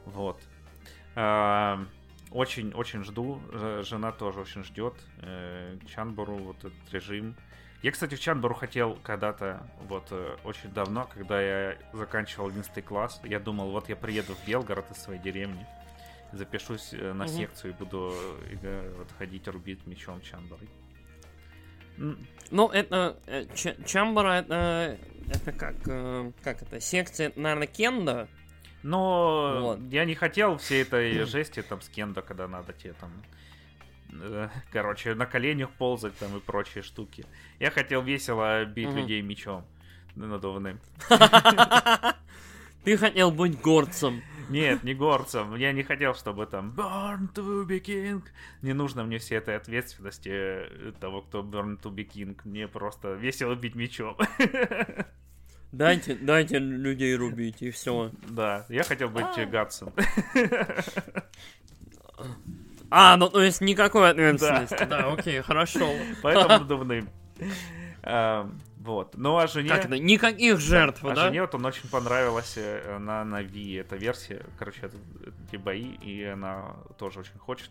Вот. 0.05 0.41
Э, 1.17 1.79
Очень, 2.31 2.73
очень 2.75 3.05
жду. 3.05 3.41
Жена 3.83 4.13
тоже 4.13 4.41
очень 4.41 4.63
ждет. 4.63 4.95
Э, 5.23 5.77
Чанбару, 5.87 6.37
вот 6.37 6.59
этот 6.59 6.93
режим. 6.93 7.35
Я, 7.83 7.93
кстати, 7.93 8.17
в 8.17 8.21
Чанбару 8.21 8.55
хотел 8.55 8.99
когда-то, 9.05 9.63
вот, 9.89 10.09
э, 10.11 10.37
очень 10.45 10.71
давно, 10.73 11.07
когда 11.13 11.41
я 11.41 11.77
заканчивал 11.93 12.49
11 12.49 12.85
класс, 12.85 13.21
я 13.25 13.39
думал, 13.39 13.71
вот 13.71 13.89
я 13.89 13.95
приеду 13.95 14.35
в 14.35 14.45
Белгород 14.47 14.91
из 14.91 14.97
своей 14.99 15.21
деревни, 15.21 15.65
запишусь 16.33 16.93
э, 16.93 17.13
на 17.13 17.25
Мгм. 17.25 17.29
секцию 17.29 17.73
и 17.73 17.77
буду 17.77 18.13
э, 18.63 18.95
вот, 18.99 19.07
ходить 19.17 19.47
рубить 19.47 19.87
мечом 19.87 20.21
Чанбарой. 20.23 20.69
М, 21.99 22.27
Ну, 22.51 22.69
это... 22.69 23.17
Чамбара, 23.87 24.41
это... 24.41 24.99
Это 25.31 25.53
как... 25.53 25.77
Как 26.43 26.63
это? 26.63 26.81
Секция, 26.81 27.33
наверное, 27.37 27.67
Кенда? 27.67 28.29
Но 28.83 29.59
Вот. 29.61 29.81
я 29.93 30.05
не 30.05 30.15
хотел 30.15 30.57
всей 30.57 30.83
этой 30.83 31.25
жести 31.27 31.63
там 31.63 31.81
с 31.81 31.89
кендо, 31.89 32.23
когда 32.23 32.49
надо 32.49 32.73
тебе 32.73 32.95
там 32.95 33.11
короче, 34.73 35.15
на 35.15 35.27
коленях 35.27 35.71
ползать 35.71 36.17
там 36.19 36.37
и 36.37 36.41
прочие 36.41 36.83
штуки. 36.83 37.25
Я 37.59 37.71
хотел 37.71 38.03
весело 38.03 38.65
бить 38.65 38.89
Мгм. 38.89 38.99
людей 38.99 39.23
мечом 39.23 39.65
надувным. 40.17 40.81
Ты 42.85 42.97
хотел 42.97 43.31
быть 43.31 43.61
горцем. 43.61 44.23
Нет, 44.49 44.83
не 44.83 44.95
горцем. 44.95 45.55
Я 45.57 45.73
не 45.73 45.83
хотел, 45.83 46.15
чтобы 46.15 46.47
там 46.47 46.73
Born 46.75 47.33
to 47.35 47.67
be 47.67 47.81
king. 47.83 48.23
Не 48.63 48.73
нужно 48.73 49.05
мне 49.05 49.19
всей 49.19 49.39
этой 49.39 49.57
ответственности 49.57 50.31
э, 50.33 50.93
того, 50.99 51.21
кто 51.21 51.43
Born 51.43 51.79
to 51.83 51.95
be 51.95 52.09
king. 52.09 52.41
Мне 52.45 52.67
просто 52.67 53.13
весело 53.15 53.55
бить 53.55 53.75
мечом. 53.75 54.17
Дайте, 55.71 56.15
дайте 56.15 56.59
людей 56.59 57.15
рубить, 57.15 57.61
и 57.61 57.71
все. 57.71 58.11
Да, 58.27 58.65
я 58.71 58.85
хотел 58.85 59.11
быть 59.11 59.37
э, 59.37 59.45
Гатсом. 59.45 59.93
А, 62.91 63.17
ну 63.17 63.29
то 63.29 63.43
есть 63.43 63.61
никакой 63.61 64.11
ответственности. 64.11 64.85
Да, 64.85 65.13
окей, 65.13 65.41
хорошо. 65.43 65.91
Поэтому 66.23 66.49
надувным. 66.61 67.09
Эм, 68.03 68.61
Вот. 68.79 69.17
Ну 69.17 69.37
а 69.37 69.47
жене... 69.47 69.69
Как 69.69 69.85
это? 69.85 69.99
Никаких 69.99 70.59
жертв, 70.59 71.05
А 71.05 71.15
да? 71.15 71.27
жене 71.27 71.43
вот 71.43 71.55
он 71.55 71.67
очень 71.67 71.89
понравилась 71.91 72.55
э, 72.57 72.97
она 72.97 73.25
на 73.25 73.43
Wii, 73.43 73.81
эта 73.81 73.97
версия, 73.97 74.47
короче, 74.59 74.81
это, 74.87 74.97
эти 75.47 75.57
бои, 75.57 75.83
и 76.03 76.25
она 76.25 76.77
тоже 76.99 77.21
очень 77.21 77.39
хочет. 77.39 77.71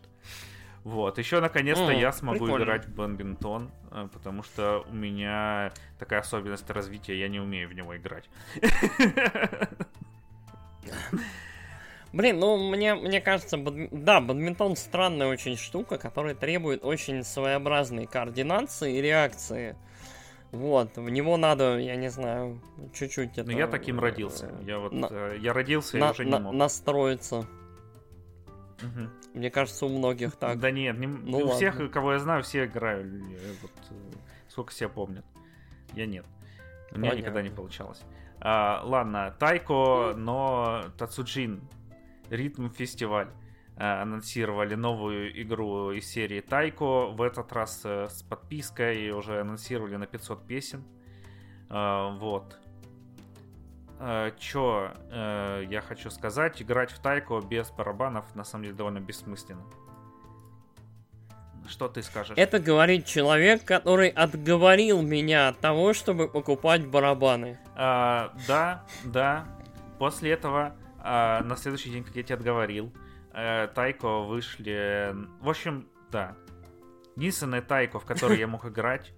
Вот, 0.84 1.18
еще 1.18 1.42
наконец-то 1.42 1.92
М, 1.92 2.00
я 2.00 2.12
смогу 2.14 2.46
прикольно. 2.46 2.64
играть 2.64 2.86
в 2.86 2.94
бадминтон, 2.94 3.72
э, 3.92 4.08
потому 4.14 4.44
что 4.44 4.86
у 4.90 4.94
меня 4.94 5.72
такая 5.98 6.20
особенность 6.20 6.70
развития, 6.70 7.18
я 7.20 7.28
не 7.30 7.40
умею 7.40 7.68
в 7.70 7.74
него 7.74 7.98
играть. 7.98 8.30
Блин, 12.14 12.40
ну 12.40 12.58
мне, 12.70 12.96
мне 12.96 13.20
кажется, 13.22 13.58
бадми- 13.58 13.90
да, 13.92 14.22
бадминтон 14.22 14.76
странная 14.76 15.28
очень 15.28 15.58
штука, 15.58 15.98
которая 15.98 16.36
требует 16.36 16.84
очень 16.86 17.24
своеобразной 17.24 18.06
координации 18.08 18.98
и 18.98 19.02
реакции. 19.02 19.76
Вот, 20.52 20.96
в 20.96 21.10
него 21.10 21.36
надо, 21.36 21.78
я 21.78 21.98
не 21.98 22.10
знаю, 22.10 22.62
чуть-чуть 22.94 23.38
это... 23.38 23.52
Но 23.52 23.58
я 23.58 23.68
таким 23.68 24.00
родился. 24.00 24.46
э, 24.48 24.64
Я 24.66 24.80
вот, 24.80 24.94
на- 24.94 25.08
э, 25.12 25.38
я 25.42 25.52
родился 25.52 25.98
и 25.98 26.00
на- 26.00 26.12
уже 26.12 26.24
не 26.24 26.32
на- 26.32 26.40
мог. 26.40 26.54
настроиться. 26.54 27.46
Мгм. 28.82 29.12
Мне 29.34 29.52
кажется, 29.52 29.86
у 29.86 29.90
многих 29.90 30.36
так. 30.38 30.58
Да 30.60 30.72
нет, 30.72 30.98
не- 30.98 31.08
Ну 31.08 31.40
у 31.40 31.50
всех, 31.50 31.76
ладно. 31.76 31.90
кого 31.90 32.14
я 32.14 32.20
знаю, 32.20 32.44
все 32.44 32.66
играют. 32.66 33.08
э, 33.08 33.54
Вот, 33.62 33.72
сколько 34.48 34.72
себя 34.74 34.88
помнят. 34.90 35.26
Я 35.94 36.06
нет. 36.06 36.26
У 36.94 37.00
меня 37.00 37.12
никогда 37.14 37.42
не 37.42 37.50
Понятно. 37.50 37.56
получалось. 37.58 38.02
А, 38.40 38.82
ладно, 38.86 39.36
Тайко, 39.40 40.14
но 40.16 40.86
Тацуджин, 40.98 41.62
Ритм 42.30 42.70
Фестиваль 42.70 43.30
а, 43.76 44.02
анонсировали 44.02 44.76
новую 44.76 45.42
игру 45.42 45.92
из 45.92 46.10
серии 46.10 46.42
Тайко. 46.42 47.08
В 47.08 47.22
этот 47.22 47.52
раз 47.54 47.82
э, 47.84 48.08
с 48.10 48.24
подпиской 48.24 49.12
уже 49.12 49.42
анонсировали 49.42 49.96
на 49.98 50.08
500 50.08 50.48
песен. 50.48 50.84
А, 51.70 52.10
вот. 52.18 52.58
э, 54.00 54.32
чё 54.40 54.94
э, 55.12 55.66
я 55.70 55.82
хочу 55.82 56.10
сказать, 56.10 56.62
играть 56.62 56.92
в 56.92 57.00
тайку 57.00 57.40
без 57.40 57.70
барабанов 57.72 58.34
на 58.36 58.44
самом 58.44 58.64
деле 58.64 58.76
довольно 58.76 59.00
бессмысленно. 59.00 59.64
Что 61.68 61.88
ты 61.90 62.02
скажешь? 62.02 62.38
Это 62.38 62.60
говорит 62.60 63.06
человек, 63.06 63.64
который 63.66 64.10
отговорил 64.10 65.02
меня 65.02 65.50
от 65.50 65.60
того, 65.60 65.94
чтобы 65.94 66.30
покупать 66.30 66.88
барабаны. 66.88 67.60
А, 67.76 68.34
да, 68.48 68.86
да. 69.04 69.46
После 70.00 70.32
этого, 70.32 70.76
а, 71.08 71.42
на 71.44 71.56
следующий 71.56 71.90
день, 71.90 72.04
как 72.04 72.16
я 72.16 72.24
тебе 72.24 72.36
отговорил, 72.36 72.94
э, 73.34 73.70
Тайко 73.74 74.24
вышли... 74.24 75.16
В 75.40 75.50
общем, 75.50 75.88
да. 76.12 76.36
Единственная 77.16 77.62
Тайко, 77.62 78.00
в 78.00 78.06
которой 78.06 78.38
я 78.38 78.48
мог 78.48 78.66
играть 78.66 79.14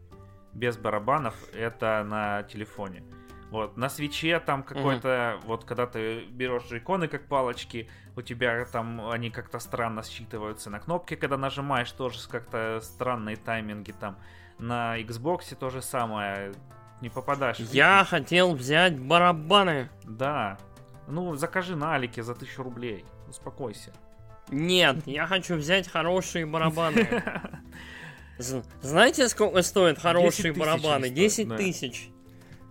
без 0.53 0.77
барабанов, 0.77 1.33
это 1.53 2.05
на 2.07 2.43
телефоне. 2.43 3.03
Вот, 3.49 3.77
на 3.77 3.89
свече 3.89 4.39
там 4.39 4.61
какой-то, 4.61 5.39
вот 5.45 5.65
когда 5.65 5.87
ты 5.87 6.25
берешь 6.25 6.65
джейконы 6.69 7.07
как 7.07 7.27
палочки, 7.27 7.89
у 8.15 8.21
тебя 8.21 8.63
там 8.65 9.09
они 9.09 9.31
как-то 9.31 9.57
странно 9.57 10.01
считываются. 10.03 10.69
На 10.69 10.79
кнопке, 10.79 11.15
когда 11.15 11.37
нажимаешь, 11.37 11.91
тоже 11.91 12.19
как-то 12.29 12.79
странные 12.83 13.37
тайминги 13.37 13.91
там. 13.91 14.17
На 14.59 14.99
Xbox 14.99 15.55
то 15.55 15.71
же 15.71 15.81
самое. 15.81 16.53
Не 17.01 17.09
попадаешь. 17.09 17.57
Я 17.57 18.05
хотел 18.07 18.53
взять 18.53 18.99
барабаны. 18.99 19.89
Да. 20.03 20.59
Ну, 21.09 21.35
закажи 21.35 21.75
на 21.75 21.95
Алике 21.95 22.23
за 22.23 22.35
тысячу 22.35 22.63
рублей. 22.63 23.03
Успокойся. 23.27 23.91
Нет, 24.51 25.05
я 25.05 25.27
хочу 25.27 25.55
взять 25.55 25.87
хорошие 25.87 26.45
барабаны. 26.45 27.23
Знаете, 28.37 29.27
сколько 29.27 29.61
стоят 29.61 29.97
10 29.97 30.01
хорошие 30.01 30.53
барабаны? 30.53 31.05
они 31.05 31.15
10 31.15 31.33
стоят, 31.33 31.49
да. 31.49 31.57
тысяч. 31.57 32.09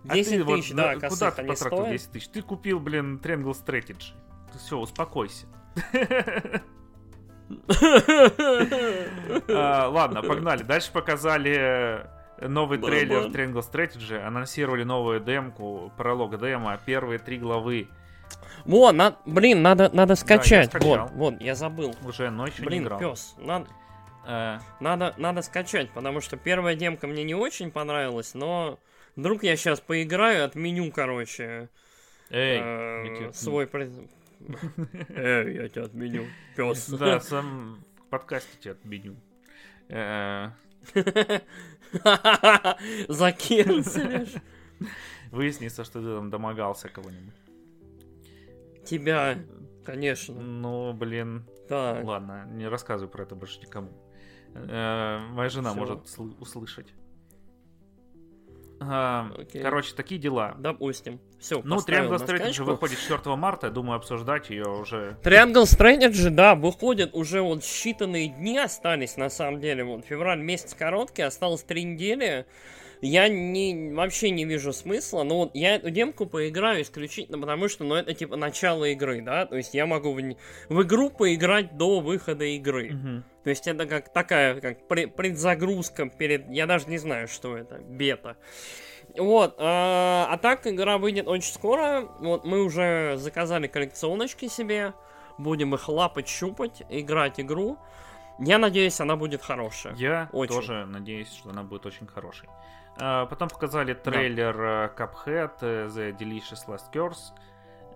А 0.07 0.13
10 0.15 0.31
ты 0.31 0.43
вот 0.43 0.55
тысяч, 0.55 0.73
да, 0.73 0.95
Куда 0.95 1.31
ты 1.31 1.43
потратил 1.43 1.77
стоят. 1.77 1.91
10 1.91 2.11
тысяч? 2.11 2.27
Ты 2.29 2.41
купил, 2.41 2.79
блин, 2.79 3.19
Triangle 3.21 3.53
Strategy. 3.53 4.13
Все, 4.57 4.77
успокойся. 4.77 5.45
А, 9.47 9.87
Ладно, 9.89 10.21
погнали. 10.21 10.61
Дальше 10.61 10.91
показали 10.91 12.05
э, 12.37 12.47
новый 12.47 12.77
трейлер. 12.77 13.25
Triangle 13.27 13.63
Strategy, 13.63 14.21
анонсировали 14.21 14.83
новую 14.83 15.19
демку, 15.19 15.91
пролог 15.97 16.39
демо, 16.39 16.79
первые 16.85 17.17
три 17.17 17.39
главы. 17.39 17.89
Вот, 18.65 18.93
на, 18.93 19.15
блин, 19.25 19.61
надо, 19.61 19.89
надо 19.93 20.15
скачать. 20.15 20.69
скачал. 20.69 20.89
вот, 20.89 21.11
вот, 21.13 21.41
я 21.41 21.55
забыл. 21.55 21.95
Уже, 22.03 22.29
но 22.29 22.47
еще 22.47 22.61
не 22.61 22.67
Блин, 22.67 22.83
играл. 22.83 22.99
пес, 22.99 23.35
надо, 23.37 23.67
Э, 24.29 24.59
надо, 24.79 25.15
надо 25.17 25.41
скачать, 25.41 25.89
потому 25.89 26.21
что 26.21 26.37
первая 26.37 26.75
демка 26.75 27.07
мне 27.07 27.23
не 27.23 27.33
очень 27.33 27.71
понравилась, 27.71 28.35
но 28.35 28.79
вдруг 29.15 29.43
я 29.43 29.55
сейчас 29.55 29.79
поиграю, 29.79 30.45
отменю, 30.45 30.91
короче, 30.91 31.69
Эй, 32.29 32.59
э, 32.61 33.33
свой... 33.33 33.67
Эй, 35.09 35.55
я 35.55 35.69
тебя 35.69 35.83
отменю, 35.83 36.27
пес. 36.55 36.89
Да, 36.89 37.19
сам 37.21 37.83
подкасте 38.11 38.51
тебя 38.59 38.73
отменю. 38.73 39.15
Э, 39.87 40.51
Закенселишь 43.07 44.35
Выяснится, 45.31 45.83
что 45.83 46.01
ты 46.01 46.05
там 46.05 46.29
домогался 46.29 46.87
кого-нибудь. 46.87 47.33
Тебя, 48.89 49.37
конечно. 49.85 50.35
Ну, 50.35 50.93
блин, 50.93 51.45
Так, 51.67 52.03
ладно, 52.03 52.45
не 52.51 52.67
рассказывай 52.67 53.09
про 53.09 53.23
это 53.23 53.35
больше 53.35 53.59
никому. 53.61 53.89
Э, 54.55 55.19
Моя 55.31 55.49
жена 55.49 55.71
Всё. 55.71 55.79
может 55.79 55.99
сл- 56.05 56.35
услышать. 56.39 56.93
А, 58.81 59.29
Окей. 59.37 59.61
Короче, 59.61 59.93
такие 59.93 60.19
дела. 60.21 60.55
допустим. 60.57 61.19
Все, 61.37 61.61
Ну, 61.63 61.77
Triangle 61.77 62.15
Strategy 62.17 62.63
выходит 62.63 62.97
4 62.97 63.35
марта, 63.35 63.69
думаю, 63.69 63.97
обсуждать 63.97 64.49
ее 64.49 64.65
уже. 64.67 65.17
Triangle 65.21 65.63
Strategy, 65.63 66.29
да, 66.29 66.55
выходит 66.55 67.13
уже 67.13 67.41
вот 67.41 67.59
считанные 67.59 68.27
дни 68.27 68.57
остались, 68.57 69.17
на 69.17 69.29
самом 69.29 69.59
деле. 69.59 69.83
Вот 69.83 70.05
февраль 70.05 70.39
месяц 70.41 70.73
короткий, 70.73 71.23
осталось 71.23 71.63
три 71.63 71.83
недели. 71.83 72.45
Я 73.01 73.29
не, 73.29 73.93
вообще 73.93 74.29
не 74.29 74.43
вижу 74.43 74.73
смысла, 74.73 75.23
но 75.23 75.37
вот 75.37 75.51
я 75.53 75.75
эту 75.75 75.89
демку 75.89 76.25
поиграю 76.25 76.81
исключительно 76.81 77.39
потому, 77.39 77.69
что, 77.69 77.85
ну, 77.85 77.95
это 77.95 78.13
типа 78.13 78.35
начало 78.35 78.85
игры, 78.85 79.21
да, 79.21 79.45
то 79.45 79.55
есть 79.55 79.73
я 79.73 79.85
могу 79.85 80.13
в, 80.13 80.35
в 80.69 80.81
игру 80.83 81.09
поиграть 81.09 81.77
до 81.77 82.01
выхода 82.01 82.43
игры. 82.43 82.91
Мгм. 82.91 83.23
То 83.43 83.49
есть 83.49 83.67
это 83.67 83.85
как 83.85 84.11
такая, 84.11 84.59
как 84.59 84.79
пре- 84.89 85.07
предзагрузка 85.07 86.09
перед, 86.09 86.49
я 86.49 86.65
даже 86.65 86.87
не 86.87 86.97
знаю, 86.97 87.29
что 87.29 87.55
это, 87.55 87.77
бета. 87.77 88.35
Вот, 89.17 89.55
а, 89.57 90.27
а 90.29 90.37
так 90.37 90.67
игра 90.67 90.97
выйдет 90.97 91.27
очень 91.27 91.53
скоро. 91.53 92.07
Вот 92.19 92.45
мы 92.45 92.63
уже 92.63 93.15
заказали 93.17 93.67
коллекционочки 93.67 94.47
себе, 94.47 94.93
будем 95.37 95.73
их 95.73 95.87
лапать, 95.87 96.27
щупать, 96.27 96.83
играть 96.89 97.39
игру. 97.39 97.77
Я 98.39 98.57
надеюсь, 98.57 98.99
она 98.99 99.15
будет 99.15 99.41
хорошая. 99.41 99.95
Я 99.95 100.29
Очень. 100.31 100.53
тоже 100.53 100.85
надеюсь, 100.85 101.31
что 101.33 101.49
она 101.49 101.63
будет 101.63 101.85
очень 101.85 102.07
хорошей. 102.07 102.47
А, 102.99 103.25
Потом 103.25 103.49
показали 103.49 103.93
трейлер 103.93 104.55
э, 104.61 104.91
Cuphead 104.97 105.51
э, 105.61 105.87
The 105.87 106.17
Delicious 106.17 106.67
Last 106.67 106.91
Curse. 106.93 107.33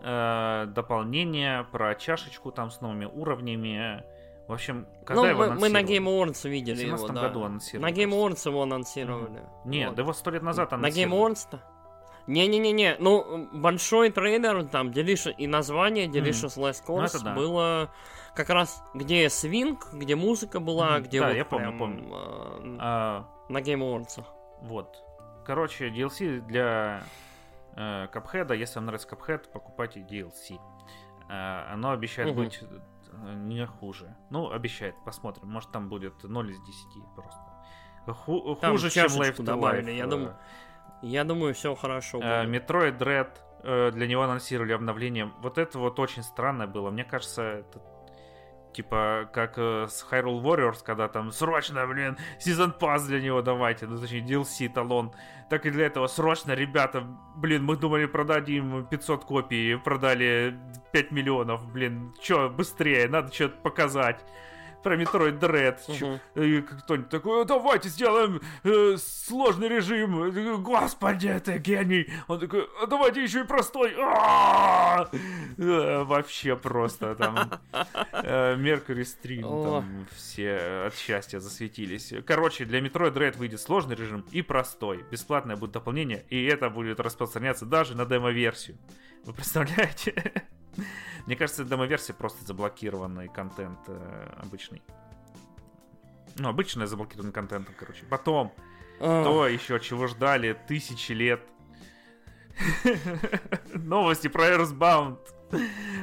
Э, 0.02 0.66
Дополнение 0.68 1.66
про 1.72 1.96
чашечку 1.96 2.52
там 2.52 2.70
с 2.72 2.82
новыми 2.82 3.06
уровнями. 3.06 4.04
В 4.48 4.54
общем, 4.54 4.88
когда 5.06 5.22
ну, 5.24 5.28
его 5.30 5.40
мы, 5.40 5.48
мы 5.56 5.70
на 5.70 5.80
анонсировали? 5.80 6.00
Game 6.00 6.28
Awards 6.30 6.50
видели 6.50 6.82
его, 6.86 6.98
17 6.98 7.16
да. 7.16 7.22
году 7.22 7.44
анонсировали. 7.44 7.92
На 7.92 7.96
Game. 7.96 8.10
Awards 8.12 8.50
его 8.50 8.62
анонсировали. 8.64 9.42
Нет, 9.66 9.88
Вот. 9.88 9.96
да 9.96 10.02
его 10.02 10.14
сто 10.14 10.32
лет 10.32 10.44
назад 10.44 10.72
На 10.72 10.76
Game 10.76 10.80
анонсировали. 10.80 11.32
Awards-то? 11.32 11.60
Не-не-не-не, 12.28 12.96
ну, 13.00 13.50
большой 13.52 14.10
трейлер, 14.10 14.66
там, 14.68 14.92
Delicious, 14.92 15.34
и 15.38 15.46
название 15.46 16.08
Delicious 16.08 16.58
Last 16.58 16.84
Ну, 16.88 16.96
Course 16.96 17.08
это 17.16 17.24
да. 17.24 17.34
было 17.36 17.92
как 18.34 18.50
раз, 18.50 18.82
где 18.94 19.30
свинг, 19.30 19.90
где 19.94 20.16
музыка 20.16 20.62
была, 20.62 21.00
Мгм, 21.00 21.04
где 21.04 21.20
да, 21.20 21.28
вот 21.28 21.36
я 21.36 21.44
помню, 21.46 21.68
прям, 21.68 21.80
помню. 21.80 22.04
э, 22.14 22.78
А, 22.80 23.26
на 23.50 23.58
Game 23.58 23.80
Awards. 23.80 24.24
Вот. 24.64 24.98
Короче, 25.46 25.90
DLC 25.90 26.40
для 26.42 27.04
э, 27.76 28.08
Cuphead. 28.14 28.56
Если 28.56 28.76
вам 28.80 28.86
нравится 28.86 29.08
Cuphead, 29.10 29.52
покупайте 29.52 30.00
DLC. 30.02 30.60
Э, 31.30 31.74
оно 31.74 31.92
обещает 31.92 32.30
Мгм. 32.34 32.44
быть 32.44 32.60
э, 32.62 33.34
не 33.36 33.66
хуже. 33.66 34.16
Ну, 34.30 34.52
обещает, 34.52 34.96
посмотрим. 35.06 35.50
Может, 35.50 35.72
там 35.72 35.90
будет 35.90 36.24
0 36.24 36.50
из 36.52 36.60
10 36.62 36.88
просто. 37.16 37.40
Ху- 38.26 38.56
Там 38.56 38.72
хуже, 38.72 38.90
чем 38.90 39.06
Life 39.08 39.38
to 39.38 39.44
добавили, 39.44 39.94
Life. 39.94 39.98
я 39.98 40.08
думаю, 40.08 40.36
Я 41.02 41.24
думаю, 41.26 41.54
все 41.54 41.76
хорошо 41.76 42.20
Э, 42.22 42.46
будет. 42.46 42.70
Metroid 42.70 42.98
Dread, 42.98 43.30
э, 43.64 43.92
для 43.92 44.08
него 44.08 44.22
анонсировали 44.24 44.72
обновление. 44.74 45.32
Вот 45.42 45.58
это 45.58 45.78
вот 45.80 46.00
очень 46.00 46.24
странно 46.24 46.66
было. 46.68 46.92
Мне 46.92 47.04
кажется, 47.04 47.42
это 47.44 47.80
типа 48.74 49.30
как 49.34 49.54
э, 49.58 49.88
с 49.90 50.06
Hyrule 50.10 50.42
Warriors, 50.42 50.84
когда 50.84 51.08
там 51.08 51.32
срочно, 51.32 51.86
блин, 51.88 52.18
сезон 52.40 52.72
пас 52.72 53.06
для 53.06 53.22
него 53.22 53.42
давайте, 53.42 53.88
ну 53.88 53.98
точнее 53.98 54.22
DLC 54.22 54.70
талон. 54.70 55.14
Так 55.50 55.66
и 55.66 55.70
для 55.70 55.86
этого 55.86 56.08
срочно, 56.08 56.54
ребята, 56.54 57.06
блин, 57.36 57.64
мы 57.64 57.78
думали 57.78 58.06
продадим 58.06 58.86
500 58.86 59.26
копий, 59.26 59.76
продали 59.76 60.58
5 60.92 61.12
миллионов, 61.12 61.72
блин, 61.72 62.14
чё, 62.22 62.50
быстрее, 62.50 63.08
надо 63.08 63.34
что-то 63.34 63.62
показать. 63.62 64.24
Про 64.84 64.98
Metroid 64.98 65.40
Dread. 65.40 65.78
Мгм. 65.88 66.20
и 66.44 66.62
кто-нибудь 66.62 67.10
такой, 67.10 67.42
«Э, 67.42 67.46
давайте 67.46 67.90
сделаем 67.90 68.42
э, 68.64 68.98
сложный 68.98 69.70
режим. 69.70 70.62
Господи, 70.62 71.28
это 71.28 71.58
гений. 71.58 72.10
Он 72.28 72.40
такой, 72.40 72.68
«А 72.82 72.88
давайте 72.88 73.24
еще 73.24 73.42
и 73.42 73.44
простой. 73.44 73.94
А-а-а!» 73.98 75.10
Э, 75.58 76.04
Вообще 76.04 76.56
просто 76.56 77.16
там 77.16 77.38
э, 78.12 78.56
Stream, 78.56 79.44
О. 79.46 79.64
там 79.80 80.08
все 80.16 80.86
от 80.88 80.96
счастья 80.96 81.40
засветились. 81.40 82.14
Короче, 82.26 82.66
для 82.66 82.80
Metroid 82.80 83.14
Dread 83.14 83.38
выйдет 83.38 83.62
сложный 83.62 83.96
режим 83.96 84.26
и 84.32 84.42
простой. 84.42 85.04
Бесплатное 85.12 85.56
будет 85.56 85.72
дополнение, 85.72 86.26
и 86.30 86.46
это 86.46 86.70
будет 86.70 87.00
распространяться 87.00 87.66
даже 87.66 87.96
на 87.96 88.06
демо-версию. 88.06 88.78
Вы 89.26 89.34
представляете? 89.34 90.44
Мне 91.26 91.36
кажется, 91.36 91.64
демо-версия 91.64 92.14
просто 92.14 92.44
заблокированный 92.46 93.28
контент 93.30 93.80
э, 93.88 94.34
обычный. 94.42 94.82
Ну, 96.38 96.50
обычно 96.50 96.88
заблокированный 96.88 97.34
контент, 97.34 97.70
короче. 97.78 98.06
Потом, 98.10 98.54
А, 99.00 99.24
то 99.24 99.48
еще 99.48 99.80
чего 99.80 100.08
ждали 100.08 100.58
тысячи 100.68 101.12
лет. 101.12 101.42
Новости 103.74 104.28
про 104.28 104.50
Earthbound. 104.50 105.20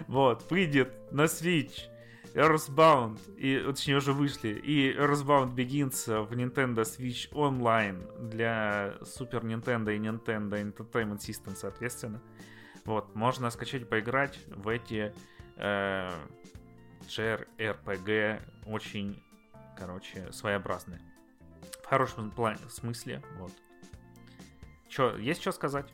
Вот, 0.07 0.51
выйдет 0.51 1.13
на 1.13 1.23
Switch. 1.25 1.91
Earthbound, 2.35 3.19
и, 3.37 3.61
точнее, 3.61 3.97
уже 3.97 4.13
вышли, 4.13 4.51
и 4.51 4.93
Earthbound 4.93 5.55
Begins 5.55 6.27
в 6.27 6.33
Nintendo 6.33 6.85
Switch 6.85 7.29
Online 7.33 8.29
для 8.29 8.95
Super 9.01 9.43
Nintendo 9.43 9.95
и 9.95 9.99
Nintendo 9.99 10.53
Entertainment 10.53 11.19
System, 11.19 11.57
соответственно. 11.57 12.23
Вот, 12.85 13.15
можно 13.15 13.51
скачать 13.51 13.89
поиграть 13.89 14.39
в 14.49 14.69
эти 14.69 15.13
э, 15.57 16.11
JRPG 17.09 18.41
очень, 18.67 19.23
короче, 19.77 20.33
своеобразные. 20.33 21.01
В 21.83 21.87
хорошем 21.87 22.31
плане, 22.31 22.59
смысле, 22.69 23.23
вот. 23.39 23.53
Чё, 24.89 25.17
есть 25.17 25.41
что 25.41 25.53
сказать? 25.53 25.87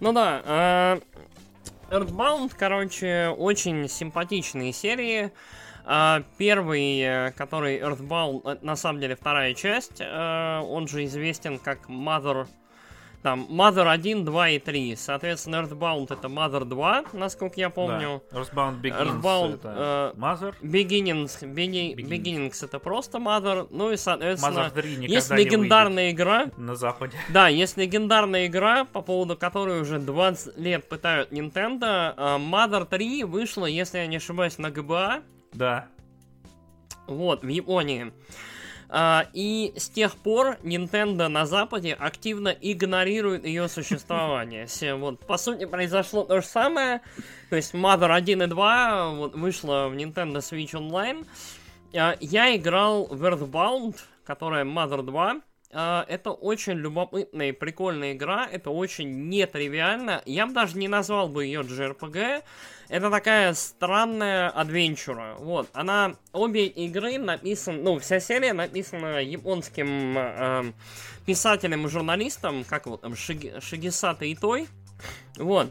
Ну 0.00 0.12
да, 0.12 0.42
э, 0.44 1.00
Earthbound, 1.90 2.52
короче, 2.58 3.28
очень 3.28 3.88
симпатичные 3.88 4.72
серии. 4.72 5.32
А, 5.88 6.24
первый, 6.36 6.98
э, 6.98 7.30
который 7.32 7.78
Earthbound, 7.78 8.42
э, 8.44 8.58
на 8.62 8.74
самом 8.74 9.00
деле 9.00 9.14
вторая 9.14 9.54
часть, 9.54 10.00
э, 10.00 10.60
он 10.60 10.88
же 10.88 11.04
известен 11.04 11.60
как 11.60 11.88
Mother 11.88 12.48
там 13.26 13.44
Mother 13.50 13.88
1, 13.88 14.24
2 14.24 14.48
и 14.50 14.58
3. 14.60 14.94
Соответственно, 14.94 15.56
Earthbound 15.56 16.12
это 16.12 16.28
Mother 16.28 16.64
2, 16.64 17.06
насколько 17.12 17.58
я 17.58 17.70
помню. 17.70 18.22
Да. 18.30 18.38
Earthbound 18.38 18.80
Begins 18.80 19.20
Earthbound, 19.20 19.54
это 19.54 20.12
э, 20.14 20.16
Mother. 20.16 20.54
Beginnings, 20.62 21.42
Begi- 21.42 21.96
Beginnings. 21.96 22.08
Beginnings 22.08 22.64
это 22.64 22.78
просто 22.78 23.18
Mother. 23.18 23.66
Ну 23.70 23.90
и, 23.90 23.96
соответственно, 23.96 24.60
Mother 24.60 24.70
3 24.70 24.90
никогда 24.92 25.14
есть 25.16 25.30
легендарная 25.32 26.10
игра. 26.12 26.50
на 26.56 26.76
Западе. 26.76 27.16
Да, 27.30 27.48
есть 27.48 27.76
легендарная 27.76 28.46
игра, 28.46 28.84
по 28.84 29.02
поводу 29.02 29.36
которой 29.36 29.80
уже 29.80 29.98
20 29.98 30.56
лет 30.56 30.88
пытают 30.88 31.32
Nintendo. 31.32 32.14
А, 32.16 32.38
Mother 32.38 32.86
3 32.86 33.24
вышла, 33.24 33.66
если 33.66 33.98
я 33.98 34.06
не 34.06 34.18
ошибаюсь, 34.18 34.56
на 34.58 34.70
ГБА. 34.70 35.22
Да. 35.52 35.88
Вот, 37.08 37.42
в 37.42 37.48
Японии. 37.48 38.12
А, 38.88 39.26
и 39.32 39.72
с 39.76 39.88
тех 39.88 40.16
пор 40.16 40.58
Nintendo 40.62 41.28
на 41.28 41.46
Западе 41.46 41.94
активно 41.94 42.48
игнорирует 42.48 43.44
ее 43.44 43.68
существование. 43.68 44.66
Вот, 44.96 45.20
по 45.20 45.36
сути, 45.36 45.66
произошло 45.66 46.24
то 46.24 46.40
же 46.40 46.46
самое. 46.46 47.00
То 47.50 47.56
есть 47.56 47.74
Mother 47.74 48.12
1 48.12 48.42
и 48.42 48.46
2 48.46 49.10
вот, 49.10 49.34
вышла 49.34 49.88
в 49.88 49.94
Nintendo 49.94 50.36
Switch 50.36 50.72
Online. 50.72 51.26
А, 51.94 52.16
Я 52.20 52.54
играл 52.56 53.06
в 53.06 53.22
Earthbound, 53.24 53.96
которая 54.24 54.64
Mother 54.64 55.02
2. 55.02 55.40
А, 55.72 56.04
Это 56.08 56.30
очень 56.30 56.74
любопытная 56.74 57.48
и 57.48 57.52
прикольная 57.52 58.12
игра. 58.12 58.46
Это 58.46 58.70
очень 58.70 59.28
нетривиально. 59.28 60.22
Я 60.24 60.46
бы 60.46 60.52
даже 60.52 60.78
не 60.78 60.88
назвал 60.88 61.28
бы 61.28 61.44
ее 61.44 61.60
JRPG. 61.60 62.42
Это 62.88 63.10
такая 63.10 63.52
странная 63.54 64.48
адвенчура. 64.48 65.36
Вот, 65.38 65.68
она... 65.72 66.16
Обе 66.32 66.66
игры 66.66 67.18
написаны... 67.18 67.82
Ну, 67.82 67.98
вся 67.98 68.20
серия 68.20 68.52
написана 68.52 69.20
японским 69.20 70.16
э, 70.16 70.72
писателем 71.24 71.86
и 71.86 71.88
журналистом, 71.88 72.64
как 72.64 72.86
его 72.86 72.96
там, 72.96 73.14
Шиги- 73.14 73.60
Шигисата 73.60 74.32
Итой. 74.32 74.68
Вот. 75.36 75.70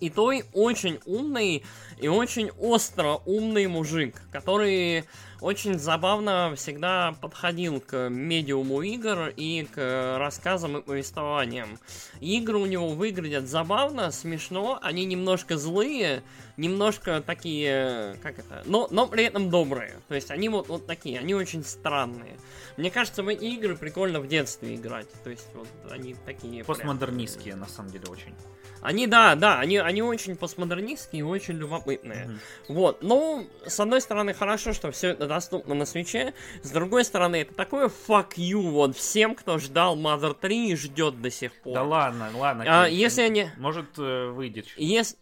Итой 0.00 0.44
очень 0.52 1.00
умный 1.06 1.64
и 1.98 2.06
очень 2.06 2.50
остро 2.60 3.20
умный 3.26 3.66
мужик, 3.66 4.22
который 4.30 5.04
очень 5.40 5.78
забавно 5.78 6.54
всегда 6.56 7.14
подходил 7.20 7.80
к 7.80 8.08
медиуму 8.08 8.82
игр 8.82 9.32
и 9.36 9.66
к 9.72 10.16
рассказам 10.18 10.78
и 10.78 10.82
повествованиям. 10.82 11.78
Игры 12.20 12.58
у 12.58 12.66
него 12.66 12.88
выглядят 12.88 13.48
забавно, 13.48 14.10
смешно, 14.10 14.78
они 14.82 15.04
немножко 15.04 15.56
злые, 15.56 16.22
немножко 16.56 17.22
такие, 17.24 18.18
как 18.22 18.38
это, 18.38 18.62
но, 18.66 18.88
но 18.90 19.06
при 19.06 19.24
этом 19.24 19.50
добрые. 19.50 19.96
То 20.08 20.14
есть 20.14 20.30
они 20.30 20.48
вот, 20.48 20.68
вот 20.68 20.86
такие, 20.86 21.18
они 21.18 21.34
очень 21.34 21.64
странные. 21.64 22.36
Мне 22.76 22.90
кажется, 22.90 23.22
в 23.22 23.28
эти 23.28 23.44
игры 23.44 23.76
прикольно 23.76 24.20
в 24.20 24.28
детстве 24.28 24.74
играть. 24.74 25.08
То 25.24 25.30
есть 25.30 25.46
вот 25.54 25.68
они 25.90 26.14
такие... 26.26 26.64
прям- 26.64 26.66
Постмодернистские, 26.66 27.54
на 27.54 27.66
самом 27.66 27.90
деле, 27.90 28.06
очень. 28.08 28.34
Они, 28.80 29.06
да, 29.06 29.34
да, 29.34 29.58
они, 29.58 29.78
они 29.78 30.02
очень 30.02 30.36
постмодернистские 30.36 31.20
и 31.20 31.22
очень 31.22 31.54
любопытные. 31.54 32.26
Мгм. 32.26 32.40
Вот, 32.68 33.02
ну, 33.02 33.46
с 33.66 33.78
одной 33.80 34.00
стороны, 34.00 34.34
хорошо, 34.34 34.72
что 34.72 34.90
все 34.90 35.08
это 35.10 35.26
доступно 35.26 35.74
на 35.74 35.84
свече. 35.84 36.34
С 36.62 36.70
другой 36.70 37.04
стороны, 37.04 37.36
это 37.36 37.54
такое 37.54 37.88
fuck 37.88 38.34
you 38.36 38.70
вот 38.70 38.96
всем, 38.96 39.34
кто 39.34 39.58
ждал 39.58 39.96
Mother 39.96 40.36
3 40.38 40.70
и 40.70 40.76
ждет 40.76 41.20
до 41.20 41.30
сих 41.30 41.52
пор. 41.54 41.74
Да 41.74 41.82
ладно, 41.82 42.30
ладно. 42.34 42.64
А, 42.66 42.86
если 42.86 43.22
они... 43.22 43.48
Может, 43.58 43.98
э, 43.98 44.30
выйдет. 44.30 44.66
Если... 44.76 45.16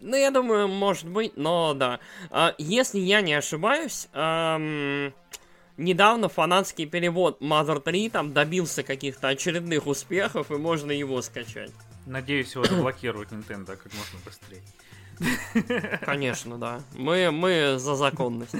Ну, 0.00 0.16
я 0.16 0.30
думаю, 0.30 0.68
может 0.68 1.08
быть, 1.08 1.36
но 1.36 1.74
да. 1.74 2.00
А, 2.30 2.54
если 2.58 2.98
я 2.98 3.22
не 3.22 3.34
ошибаюсь, 3.34 4.08
ам, 4.12 5.12
недавно 5.76 6.28
фанатский 6.28 6.86
перевод 6.86 7.40
Mother 7.40 7.80
3 7.80 8.10
там 8.10 8.32
добился 8.32 8.82
каких-то 8.82 9.28
очередных 9.28 9.86
успехов, 9.86 10.50
и 10.50 10.54
можно 10.56 10.90
его 10.90 11.20
скачать. 11.22 11.70
Надеюсь, 12.06 12.54
его 12.54 12.64
заблокируют 12.64 13.32
Nintendo 13.32 13.76
как 13.76 13.92
можно 13.94 14.18
быстрее. 14.24 14.62
Конечно, 16.02 16.58
да. 16.58 16.80
Мы, 16.94 17.30
мы 17.30 17.78
за 17.78 17.94
законность. 17.96 18.54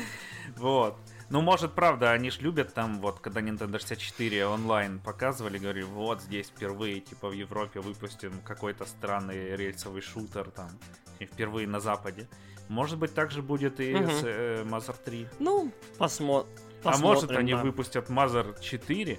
Вот. 0.56 0.96
Ну, 1.28 1.40
может, 1.40 1.72
правда, 1.74 2.12
они 2.12 2.30
ж 2.30 2.40
любят 2.40 2.72
там, 2.72 3.00
вот, 3.00 3.18
когда 3.18 3.40
Nintendo 3.40 3.80
64 3.80 4.46
онлайн 4.46 5.00
показывали, 5.00 5.58
говорили, 5.58 5.84
вот 5.84 6.22
здесь 6.22 6.46
впервые, 6.46 7.00
типа, 7.00 7.28
в 7.28 7.32
Европе 7.32 7.80
выпустим 7.80 8.32
какой-то 8.44 8.84
странный 8.84 9.56
рельсовый 9.56 10.02
шутер 10.02 10.50
там, 10.50 10.70
и 11.18 11.26
впервые 11.26 11.66
на 11.66 11.80
Западе. 11.80 12.28
Может 12.68 12.98
быть, 12.98 13.12
так 13.12 13.32
же 13.32 13.42
будет 13.42 13.80
и 13.80 13.92
Мгм. 13.92 14.10
с 14.10 14.22
э, 14.24 14.64
Mother 14.64 14.96
3. 15.04 15.28
Ну, 15.40 15.72
посмо... 15.98 16.46
а 16.84 16.90
посмотрим. 16.90 17.14
может, 17.14 17.30
они 17.32 17.52
да. 17.52 17.62
выпустят 17.62 18.08
Mother 18.08 18.60
4, 18.60 19.18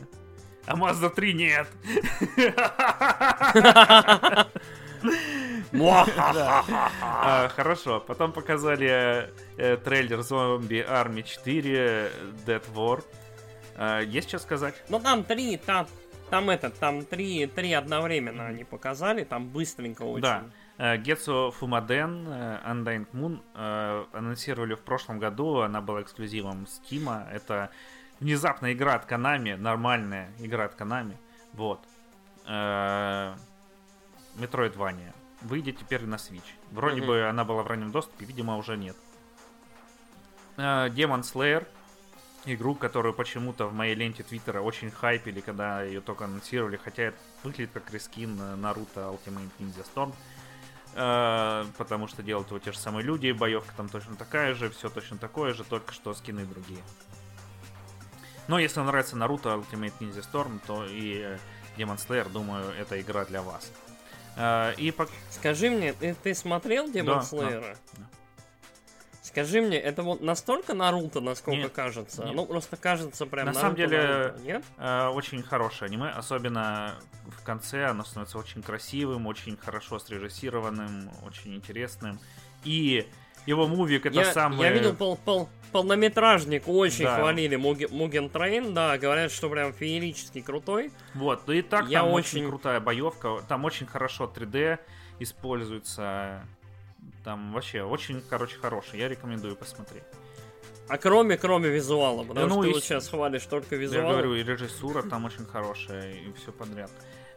а 0.68 0.76
Mother 0.76 1.10
3 1.10 1.34
нет. 1.34 1.68
А, 5.74 7.50
Хорошо, 7.50 8.00
потом 8.00 8.32
показали 8.32 9.30
э, 9.58 9.78
трейлер 9.78 10.20
Zombie 10.20 10.88
Army 10.88 11.24
4 11.24 12.12
Dead 12.46 12.64
War. 12.74 13.04
А, 13.76 14.02
Есть 14.02 14.30
что 14.30 14.40
сказать? 14.40 14.76
Ну, 14.90 15.00
там 15.00 15.24
три, 15.24 15.58
там, 15.58 15.88
там 16.30 16.50
это, 16.50 16.70
там 16.70 17.06
три, 17.06 17.46
три 17.48 17.74
одновременно 17.74 18.48
они 18.48 18.64
показали, 18.64 19.24
там 19.24 19.50
быстренько 19.50 20.04
очень. 20.04 20.24
Да. 20.24 20.98
Гетсу 20.98 21.54
Фумаден, 21.60 22.28
э, 22.28 22.60
Undying 22.66 23.08
Moon 23.14 23.40
э, 23.56 24.06
анонсировали 24.14 24.76
в 24.76 24.82
прошлом 24.82 25.20
году, 25.20 25.62
она 25.62 25.82
была 25.82 26.02
эксклюзивом 26.02 26.66
Steam. 26.66 27.30
Это 27.32 27.70
внезапная 28.20 28.74
игра 28.74 28.96
от 28.96 29.10
Konami, 29.10 29.56
нормальная 29.56 30.32
игра 30.40 30.66
от 30.66 30.80
Konami. 30.80 31.16
Вот. 31.54 31.80
Э, 32.46 33.36
Metroidvania. 34.36 35.14
Выйдет 35.42 35.78
теперь 35.78 36.06
на 36.06 36.16
Switch. 36.16 36.50
Вроде 36.72 37.02
бы 37.02 37.28
она 37.28 37.44
была 37.44 37.64
в 37.64 37.68
раннем 37.68 37.92
доступе, 37.92 38.26
видимо, 38.26 38.58
уже 38.58 38.78
нет. 38.78 38.96
Э, 40.58 40.90
Demon 40.90 41.22
Slayer. 41.22 41.68
Игру, 42.46 42.76
которую 42.76 43.14
почему-то 43.14 43.68
в 43.68 43.74
моей 43.74 43.94
ленте 43.94 44.24
Твиттера 44.24 44.62
очень 44.62 44.90
хайпили, 44.90 45.42
когда 45.42 45.84
ее 45.84 46.00
только 46.00 46.26
анонсировали, 46.26 46.78
хотя 46.78 47.04
это 47.04 47.18
выглядит 47.44 47.72
как 47.74 47.92
рескин 47.92 48.40
э, 48.40 48.56
Наруто 48.56 49.02
Ultimate 49.02 49.50
Ninja 49.60 49.86
Storm. 49.94 50.14
Э, 50.96 51.66
потому 51.78 52.08
что 52.08 52.24
делают 52.24 52.48
его 52.48 52.60
те 52.60 52.72
же 52.72 52.80
самые 52.80 53.04
люди, 53.04 53.32
боевка 53.32 53.72
там 53.76 53.90
точно 53.90 54.16
такая 54.16 54.56
же, 54.56 54.70
все 54.70 54.90
точно 54.90 55.18
такое 55.18 55.54
же, 55.54 55.64
только 55.64 55.94
что 55.94 56.14
скины 56.14 56.46
другие. 56.46 56.82
Но 58.48 58.60
если 58.60 58.80
вам 58.80 58.88
нравится 58.88 59.16
Наруто 59.18 59.50
Ultimate 59.50 59.94
Ninja 60.00 60.24
Storm, 60.24 60.60
то 60.66 60.86
и 60.86 61.20
э, 61.22 61.38
Demon 61.78 61.98
Slayer, 61.98 62.30
думаю, 62.30 62.72
это 62.80 63.00
игра 63.02 63.26
для 63.26 63.42
вас. 63.42 63.72
Э, 64.38 64.74
И 64.78 64.92
по- 64.92 65.08
Скажи 65.32 65.70
мне, 65.70 65.94
ты, 65.94 66.16
ты 66.16 66.34
смотрел 66.34 66.88
Demon 66.90 67.06
Да, 67.06 67.20
Slayer? 67.20 67.78
да. 67.98 68.04
Скажи 69.22 69.62
мне, 69.62 69.78
это 69.78 70.02
вот 70.04 70.22
настолько 70.22 70.74
Наруто, 70.74 71.20
насколько 71.20 71.60
Нет, 71.64 71.74
кажется? 71.74 72.24
нет. 72.24 72.34
Ну, 72.34 72.46
просто 72.46 72.78
кажется 72.78 73.26
прям 73.26 73.48
На 73.48 73.54
самом 73.54 73.76
Наруто, 73.78 73.82
деле, 73.90 74.08
Наруто, 74.08 74.40
Нет? 74.44 74.64
Э, 74.78 75.08
очень 75.10 75.44
хорошее 75.44 75.90
аниме, 75.90 76.10
особенно 76.10 76.96
в 77.26 77.44
конце 77.44 77.86
оно 77.86 78.04
становится 78.06 78.38
очень 78.38 78.64
красивым, 78.64 79.28
очень 79.28 79.58
хорошо 79.58 80.00
срежиссированным, 80.00 81.12
очень 81.24 81.54
интересным. 81.56 82.20
И 82.64 83.06
его 83.48 83.68
мувик 83.68 84.06
это 84.06 84.16
я, 84.20 84.32
самое... 84.32 84.62
я 84.70 84.72
видел 84.72 84.94
пол, 84.94 85.18
пол- 85.26 85.50
полнометражник, 85.72 86.68
очень 86.68 87.06
Да. 87.06 87.18
хвалили 87.18 87.56
Mugen 87.56 88.30
Train, 88.30 88.74
да, 88.74 88.98
говорят, 88.98 89.32
что 89.32 89.50
прям 89.50 89.74
феерически 89.74 90.42
крутой. 90.42 90.92
Вот, 91.16 91.42
да 91.48 91.56
и 91.56 91.62
так 91.64 91.88
Я 91.88 92.02
там 92.02 92.12
очень... 92.12 92.40
очень- 92.42 92.50
крутая 92.50 92.80
боевка, 92.80 93.42
там 93.48 93.66
очень 93.66 93.88
хорошо 93.88 94.32
3D 94.34 94.78
используется, 95.20 96.46
там 97.24 97.54
вообще 97.54 97.84
очень, 97.84 98.22
короче, 98.30 98.58
хороший, 98.58 99.00
я 99.00 99.08
рекомендую 99.08 99.56
посмотреть. 99.56 100.04
А 100.90 100.98
кроме, 100.98 101.38
кроме 101.38 101.70
визуала, 101.70 102.24
потому 102.24 102.48
ну 102.48 102.54
что 102.56 102.62
ты 102.64 102.70
и 102.70 102.74
вот 102.74 102.84
сейчас 102.84 103.10
хвалишь 103.10 103.46
только 103.46 103.76
Я 103.76 103.82
визуал. 103.82 104.12
говорю, 104.12 104.36
и 104.36 104.44
режиссура 104.44 105.02
там 105.04 105.26
очень 105.26 105.46
хорошая, 105.46 106.14
и 106.14 106.32
все 106.34 106.52
подряд. 106.52 106.92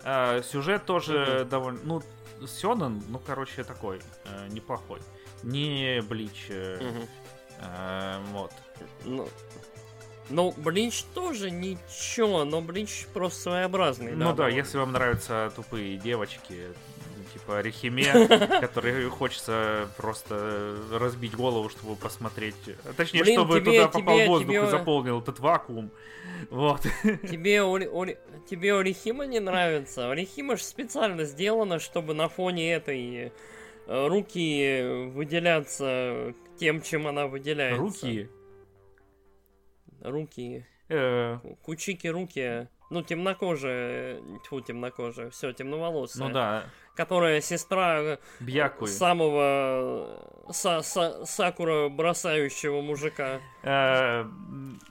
А, 0.05 0.43
сюжет 0.43 0.85
тоже 0.87 1.47
довольно... 1.51 1.81
Ну, 1.85 2.03
Сёнэн, 2.47 3.03
ну, 3.09 3.19
короче, 3.19 3.65
такой, 3.65 4.01
э, 4.25 4.49
неплохой. 4.49 5.01
Не 5.43 6.01
Блич, 6.03 6.47
э, 6.49 6.79
э, 7.61 8.19
вот. 8.33 8.53
Ну, 9.05 9.29
ну, 10.29 10.55
Блич 10.57 11.05
тоже 11.15 11.51
ничего, 11.51 12.45
но 12.45 12.61
Блич 12.61 13.07
просто 13.13 13.41
своеобразный. 13.43 14.13
ну 14.13 14.27
да, 14.27 14.33
довольно. 14.33 14.57
если 14.57 14.79
вам 14.79 14.93
нравятся 14.93 15.53
тупые 15.57 15.97
девочки, 15.97 16.69
типа 17.33 17.59
Орехиме, 17.59 18.05
который 18.61 19.09
хочется 19.09 19.89
просто 19.97 20.77
разбить 20.93 21.35
голову, 21.35 21.69
чтобы 21.69 21.97
посмотреть. 21.97 22.55
Точнее, 22.97 23.23
Блин, 23.25 23.41
чтобы 23.41 23.61
тебе- 23.61 23.79
туда 23.87 23.89
попал 23.89 24.17
тебе- 24.17 24.29
воздух 24.29 24.51
тебе- 24.51 24.65
и 24.67 24.71
заполнил 24.71 25.21
этот 25.21 25.39
вакуум. 25.41 25.91
Вот. 26.49 26.81
Тебе, 27.03 27.59
Ори- 27.59 27.87
Ори- 27.93 28.17
тебе 28.49 28.75
Орихима 28.75 29.27
не 29.27 29.41
нравится? 29.41 30.11
Орихима 30.11 30.57
же 30.57 30.63
специально 30.65 31.25
сделана, 31.25 31.79
чтобы 31.79 32.15
на 32.15 32.29
фоне 32.31 32.73
этой 32.73 33.31
руки 33.91 35.09
выделяться 35.13 36.35
тем, 36.59 36.81
чем 36.81 37.07
она 37.07 37.27
выделяется. 37.27 37.81
Руки. 37.81 38.29
Руки. 40.03 40.65
э, 40.89 41.39
Кучики 41.63 42.07
руки. 42.07 42.69
Ну, 42.91 43.03
темнокожая. 43.03 44.21
Тьфу, 44.45 44.61
темнокожая. 44.61 45.31
Все, 45.31 45.53
темноволосая. 45.53 46.27
ну 46.29 46.35
да, 46.35 46.65
Которая 46.97 47.41
сестра 47.41 48.01
э, 48.01 48.19
Бьякуй. 48.41 48.89
самого 48.89 50.19
э, 50.49 50.51
са- 50.51 50.81
са- 50.83 51.25
Сакура 51.25 51.89
бросающего 51.89 52.81
мужика. 52.81 53.41
Э, 53.63 54.25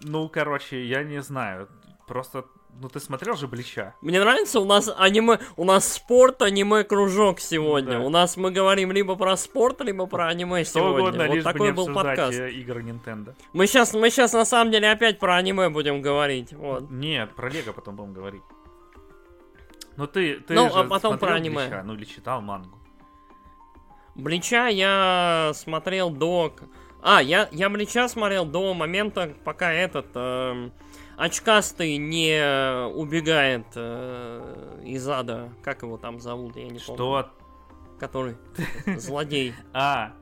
ну, 0.04 0.30
короче, 0.30 0.86
я 0.86 1.04
не 1.04 1.22
знаю. 1.22 1.68
Просто, 2.08 2.46
ну 2.82 2.90
ты 2.90 3.00
смотрел 3.00 3.36
же 3.36 3.48
Блича? 3.48 3.96
Мне 4.02 4.20
нравится, 4.20 4.60
у 4.60 4.66
нас 4.66 4.90
аниме, 4.98 5.40
у 5.58 5.66
нас 5.66 5.92
спорт, 5.94 6.42
аниме 6.42 6.84
кружок 6.84 7.40
сегодня. 7.40 7.94
Да. 7.94 8.00
У 8.00 8.10
нас 8.10 8.38
мы 8.38 8.52
говорим 8.52 8.92
либо 8.92 9.16
про 9.16 9.36
спорт, 9.38 9.82
либо 9.82 10.06
про 10.06 10.28
аниме 10.28 10.64
Что 10.64 10.80
сегодня. 10.80 11.00
угодно, 11.02 11.28
вот 11.28 11.34
лишь 11.36 11.44
бы 11.44 11.52
такой 11.52 11.68
не 11.68 11.74
был 11.74 11.94
подкаст. 11.94 12.40
э, 12.40 12.52
игры 12.52 12.82
Nintendo. 12.84 13.36
Мы 13.54 13.68
сейчас, 13.68 13.94
мы 13.94 14.10
сейчас 14.10 14.34
на 14.34 14.46
самом 14.46 14.72
деле 14.72 14.90
опять 14.92 15.20
про 15.20 15.36
аниме 15.36 15.70
будем 15.70 16.02
говорить. 16.02 16.54
Вот. 16.54 16.90
Нет, 16.90 17.36
про 17.36 17.50
Лего 17.50 17.74
потом 17.74 17.96
будем 17.96 18.14
говорить. 18.14 18.44
Ну 19.98 20.08
ты, 20.08 20.36
ты 20.40 20.54
Ну, 20.54 20.70
же 20.70 20.80
а 20.80 20.84
потом 20.86 21.18
про 21.18 21.34
аниме. 21.34 21.66
Блича, 21.66 21.84
ну 21.84 21.94
или 21.96 22.06
читал 22.06 22.42
мангу. 22.42 22.78
Блича 24.16 24.68
я 24.68 25.52
смотрел 25.54 26.10
до... 26.10 26.54
А, 27.02 27.22
я, 27.22 27.48
я 27.52 27.70
Блича 27.70 28.08
смотрел 28.10 28.46
до 28.46 28.74
момента, 28.74 29.34
пока 29.46 29.72
этот 29.72 30.08
эм, 30.16 30.74
очкастый 31.20 31.98
не 31.98 32.90
убегает 32.96 33.66
э, 33.76 34.82
из 34.86 35.08
ада. 35.08 35.52
Как 35.64 35.82
его 35.84 35.98
там 35.98 36.20
зовут, 36.20 36.56
я 36.56 36.64
не 36.64 36.80
помню. 36.80 36.96
Что? 36.96 37.30
Который 38.00 38.38
злодей. 38.98 39.54
А, 39.74 40.14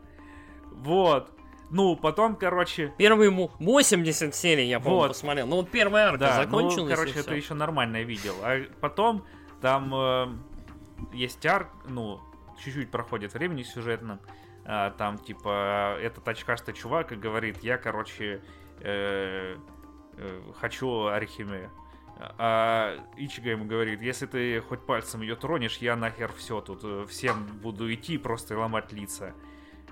вот. 0.72 1.32
Ну, 1.70 1.96
потом, 1.96 2.36
короче, 2.36 2.94
Первые 2.98 3.30
му- 3.30 3.52
80 3.60 4.34
серий 4.34 4.68
я, 4.68 4.80
по-моему, 4.80 5.02
Вот. 5.02 5.08
посмотрел. 5.10 5.48
Ну 5.48 5.58
вот 5.58 5.70
первая 5.70 6.08
арка 6.08 6.20
да, 6.20 6.36
закончилась. 6.44 6.78
ну, 6.78 6.88
и 6.88 6.96
короче, 6.96 7.20
это 7.20 7.36
еще 7.36 7.54
нормально 7.54 8.04
видел. 8.04 8.36
А 8.42 8.64
потом 8.80 9.24
там 9.62 9.94
э, 9.94 10.28
есть 11.14 11.46
арк, 11.46 11.70
ну, 11.88 12.22
чуть-чуть 12.64 12.90
проходит 12.90 13.34
времени 13.34 13.64
сюжетно. 13.64 14.20
А, 14.66 14.92
там, 14.92 15.18
типа, 15.18 15.98
этот 16.02 16.28
очкастый 16.28 16.74
чувак 16.74 17.12
и 17.12 17.16
говорит, 17.16 17.58
я, 17.64 17.78
короче, 17.78 18.42
э, 18.82 19.56
э, 19.56 19.56
хочу 20.60 21.08
Арихиме. 21.08 21.70
А 22.20 22.98
Ичига 23.16 23.52
ему 23.52 23.66
говорит, 23.66 24.02
если 24.02 24.26
ты 24.26 24.60
хоть 24.62 24.86
пальцем 24.86 25.22
ее 25.22 25.36
тронешь, 25.36 25.78
я 25.78 25.96
нахер 25.96 26.34
все 26.34 26.62
тут, 26.62 26.80
э, 26.84 27.06
всем 27.08 27.46
буду 27.46 27.94
идти 27.94 28.18
просто 28.18 28.58
ломать 28.58 28.92
лица. 28.92 29.36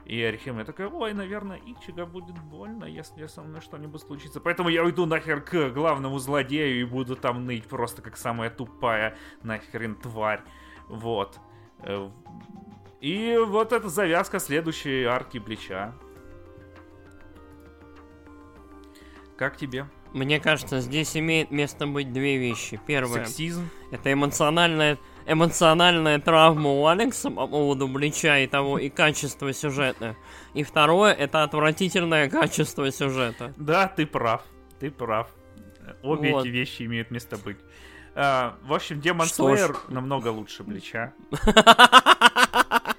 И 0.05 0.21
Арихиме 0.21 0.63
такая, 0.63 0.87
ой, 0.87 1.13
наверное, 1.13 1.59
Ичига 1.65 2.05
будет 2.07 2.39
больно, 2.39 2.85
если 2.85 3.27
со 3.27 3.43
мной 3.43 3.61
что-нибудь 3.61 4.01
случится. 4.01 4.39
Поэтому 4.39 4.69
я 4.69 4.83
уйду 4.83 5.05
нахер 5.05 5.41
к 5.41 5.69
главному 5.69 6.17
злодею 6.17 6.81
и 6.81 6.83
буду 6.83 7.15
там 7.15 7.45
ныть 7.45 7.65
просто 7.65 8.01
как 8.01 8.17
самая 8.17 8.49
тупая 8.49 9.17
нахрен 9.43 9.95
тварь. 9.95 10.41
Вот. 10.87 11.39
Э, 11.83 12.09
И 13.01 13.37
вот 13.37 13.71
эта 13.71 13.87
завязка 13.89 14.39
следующей 14.39 15.03
арки 15.03 15.39
плеча. 15.39 15.93
Как 19.37 19.57
тебе? 19.57 19.85
Мне 20.15 20.39
кажется, 20.39 20.79
здесь 20.79 21.17
имеет 21.17 21.51
место 21.51 21.87
быть 21.87 22.13
две 22.13 22.37
вещи. 22.37 22.79
Первое, 22.87 23.25
Сексизм? 23.25 23.69
это 23.91 24.13
эмоциональная, 24.13 24.97
эмоциональная 25.27 26.19
травма 26.19 26.69
у 26.69 26.87
Алекса 26.87 27.29
по 27.29 27.45
поводу 27.47 27.89
Блича 27.89 28.39
и 28.39 28.47
того, 28.47 28.79
и 28.79 28.87
качество 28.87 29.51
сюжета. 29.51 30.15
И 30.53 30.63
второе, 30.63 31.11
это 31.11 31.43
отвратительное 31.43 32.29
качество 32.29 32.89
сюжета. 32.93 33.53
Да, 33.57 33.89
ты 33.89 34.05
прав. 34.05 34.41
Ты 34.79 34.89
прав. 34.89 35.27
Обе 36.01 36.31
Вот. 36.31 36.45
эти 36.45 36.47
вещи 36.47 36.83
имеют 36.83 37.11
место 37.11 37.35
быть. 37.35 37.57
А, 38.15 38.55
в 38.63 38.73
общем, 38.73 39.01
Демон. 39.01 39.27
Slayer 39.27 39.75
намного 39.89 40.29
лучше 40.29 40.63
Блича. 40.63 41.13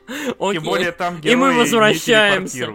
Тем 0.07 0.63
более 0.63 0.93
там 0.93 1.17
И 1.21 1.21
герои 1.21 1.37
мы 1.37 1.53
не 1.55 1.61
возвращаемся. 1.61 2.75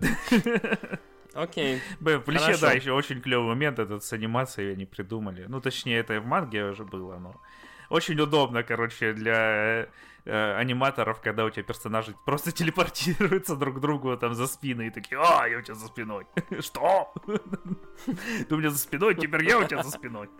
окей. 1.34 1.80
Б, 2.00 2.18
В 2.18 2.24
Хорошо. 2.24 2.60
да, 2.60 2.72
еще 2.72 2.92
очень 2.92 3.20
клевый 3.20 3.48
момент 3.48 3.78
этот 3.78 4.04
с 4.04 4.12
анимацией 4.12 4.72
они 4.72 4.86
придумали. 4.86 5.46
Ну, 5.48 5.60
точнее, 5.60 5.98
это 5.98 6.14
и 6.14 6.18
в 6.18 6.26
манге 6.26 6.64
уже 6.64 6.84
было, 6.84 7.18
но... 7.18 7.40
Очень 7.88 8.18
удобно, 8.20 8.62
короче, 8.62 9.12
для 9.12 9.86
э, 10.24 10.54
аниматоров, 10.56 11.20
когда 11.20 11.44
у 11.44 11.50
тебя 11.50 11.62
персонажи 11.62 12.14
просто 12.24 12.50
телепортируются 12.58 13.54
друг 13.54 13.76
к 13.76 13.80
другу 13.80 14.16
там 14.16 14.34
за 14.34 14.46
спиной 14.46 14.86
и 14.86 14.90
такие, 14.90 15.20
а, 15.20 15.46
я 15.46 15.58
у 15.58 15.62
тебя 15.62 15.74
за 15.74 15.86
спиной. 15.86 16.26
Что? 16.60 17.12
Ты 17.26 18.54
у 18.54 18.56
меня 18.56 18.70
за 18.70 18.78
спиной, 18.78 19.14
теперь 19.14 19.44
я 19.44 19.58
у 19.58 19.64
тебя 19.64 19.82
за 19.82 19.90
спиной. 19.90 20.30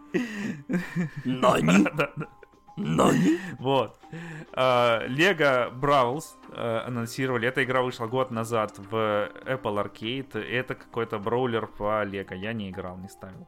Нани? 1.25 1.85
Да, 1.95 2.13
да. 2.17 2.29
Нани? 2.77 3.39
Вот. 3.59 3.99
А, 4.55 5.05
Lego 5.07 5.71
Brawls 5.71 6.37
э, 6.53 6.79
анонсировали. 6.87 7.47
Эта 7.49 7.63
игра 7.65 7.83
вышла 7.83 8.07
год 8.07 8.31
назад 8.31 8.79
в 8.79 8.95
Apple 9.45 9.83
Arcade. 9.85 10.39
Это 10.43 10.75
какой-то 10.75 11.19
броулер 11.19 11.67
по 11.67 12.03
Лего. 12.05 12.35
Я 12.35 12.53
не 12.53 12.71
играл, 12.71 12.97
не 12.97 13.09
ставил. 13.09 13.47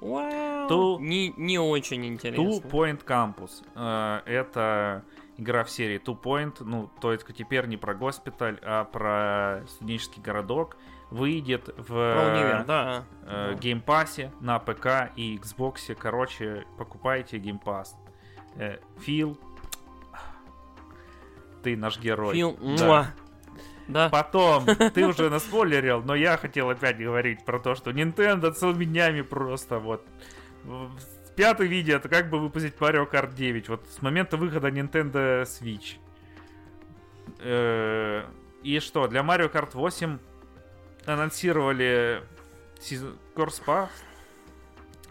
Вау. 0.00 0.68
Two- 0.68 0.98
Не, 0.98 1.32
не 1.36 1.58
очень 1.58 2.02
Two 2.02 2.08
интересно. 2.08 2.68
Point 2.68 3.04
Campus. 3.04 3.64
Э, 3.74 4.20
Это 4.26 5.04
игра 5.38 5.64
в 5.64 5.70
серии 5.70 6.00
Two 6.00 6.20
Point. 6.20 6.56
Ну, 6.60 6.90
то 7.00 7.12
есть 7.12 7.26
теперь 7.34 7.66
не 7.66 7.76
про 7.76 7.94
госпиталь, 7.94 8.58
а 8.62 8.84
про 8.84 9.64
студенческий 9.68 10.22
городок. 10.22 10.76
Выйдет 11.10 11.68
в 11.78 11.92
универ, 11.92 12.64
да. 12.66 13.04
э, 13.22 13.54
геймпассе 13.60 14.32
на 14.40 14.58
ПК 14.58 15.12
и 15.14 15.36
Xbox. 15.36 15.94
Короче, 15.94 16.66
покупайте 16.76 17.38
геймпасс. 17.38 17.96
Э, 18.58 18.78
Фил, 19.00 19.38
ты 21.62 21.76
наш 21.76 21.98
герой. 21.98 22.34
Фил, 22.34 22.58
Да. 22.78 23.12
Да. 23.88 24.08
Потом, 24.08 24.66
ты 24.94 25.06
уже 25.06 25.30
наспойлерил, 25.30 26.02
но 26.02 26.14
я 26.14 26.36
хотел 26.36 26.70
опять 26.70 26.98
говорить 26.98 27.44
про 27.44 27.60
то, 27.60 27.74
что 27.74 27.90
Nintendo 27.90 28.50
целыми 28.52 28.84
днями 28.84 29.22
просто 29.22 29.78
вот... 29.78 30.04
Пятый 31.36 31.68
видео, 31.68 31.96
это 31.96 32.08
как 32.08 32.30
бы 32.30 32.40
выпустить 32.40 32.74
Mario 32.80 33.08
Kart 33.08 33.34
9. 33.34 33.68
Вот 33.68 33.86
с 33.90 34.00
момента 34.02 34.36
выхода 34.36 34.68
Nintendo 34.68 35.42
Switch. 35.42 35.98
Э, 37.40 38.24
И 38.62 38.80
что, 38.80 39.06
для 39.06 39.20
Mario 39.20 39.52
Kart 39.52 39.70
8 39.74 40.18
анонсировали 41.04 42.22
Pass. 43.36 43.90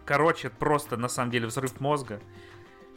Короче, 0.04 0.50
просто 0.50 0.98
на 0.98 1.08
самом 1.08 1.32
деле 1.32 1.48
взрыв 1.48 1.80
мозга. 1.80 2.20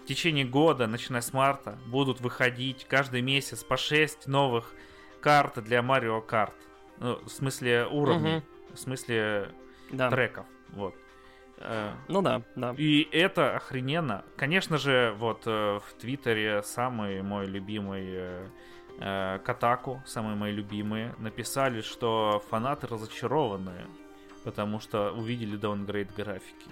В 0.08 0.10
течение 0.10 0.46
года, 0.46 0.86
начиная 0.86 1.20
с 1.20 1.34
марта, 1.34 1.76
будут 1.84 2.22
выходить 2.22 2.86
каждый 2.88 3.20
месяц 3.20 3.62
по 3.62 3.76
6 3.76 4.26
новых 4.26 4.72
карт 5.20 5.62
для 5.62 5.80
Mario 5.80 6.26
Kart. 6.26 6.54
Ну, 6.98 7.16
в 7.22 7.28
смысле 7.28 7.84
уровней, 7.84 8.36
Мгм. 8.36 8.74
в 8.74 8.78
смысле 8.78 9.50
Да. 9.90 10.08
треков. 10.08 10.46
Вот. 10.70 10.94
Э, 11.58 11.92
Ну 12.08 12.22
да, 12.22 12.40
да. 12.56 12.74
И 12.78 13.06
это 13.12 13.54
охрененно. 13.54 14.24
Конечно 14.38 14.78
же, 14.78 15.14
вот 15.18 15.42
э, 15.44 15.78
в 15.86 15.92
Твиттере 16.00 16.62
самый 16.62 17.20
мой 17.20 17.44
любимый 17.44 18.48
э, 19.00 19.38
Катаку, 19.44 20.02
самые 20.06 20.36
мои 20.36 20.52
любимые, 20.52 21.14
написали, 21.18 21.82
что 21.82 22.42
фанаты 22.48 22.86
разочарованные, 22.86 23.84
потому 24.42 24.80
что 24.80 25.12
увидели 25.12 25.56
даунгрейд 25.56 26.14
графики. 26.16 26.70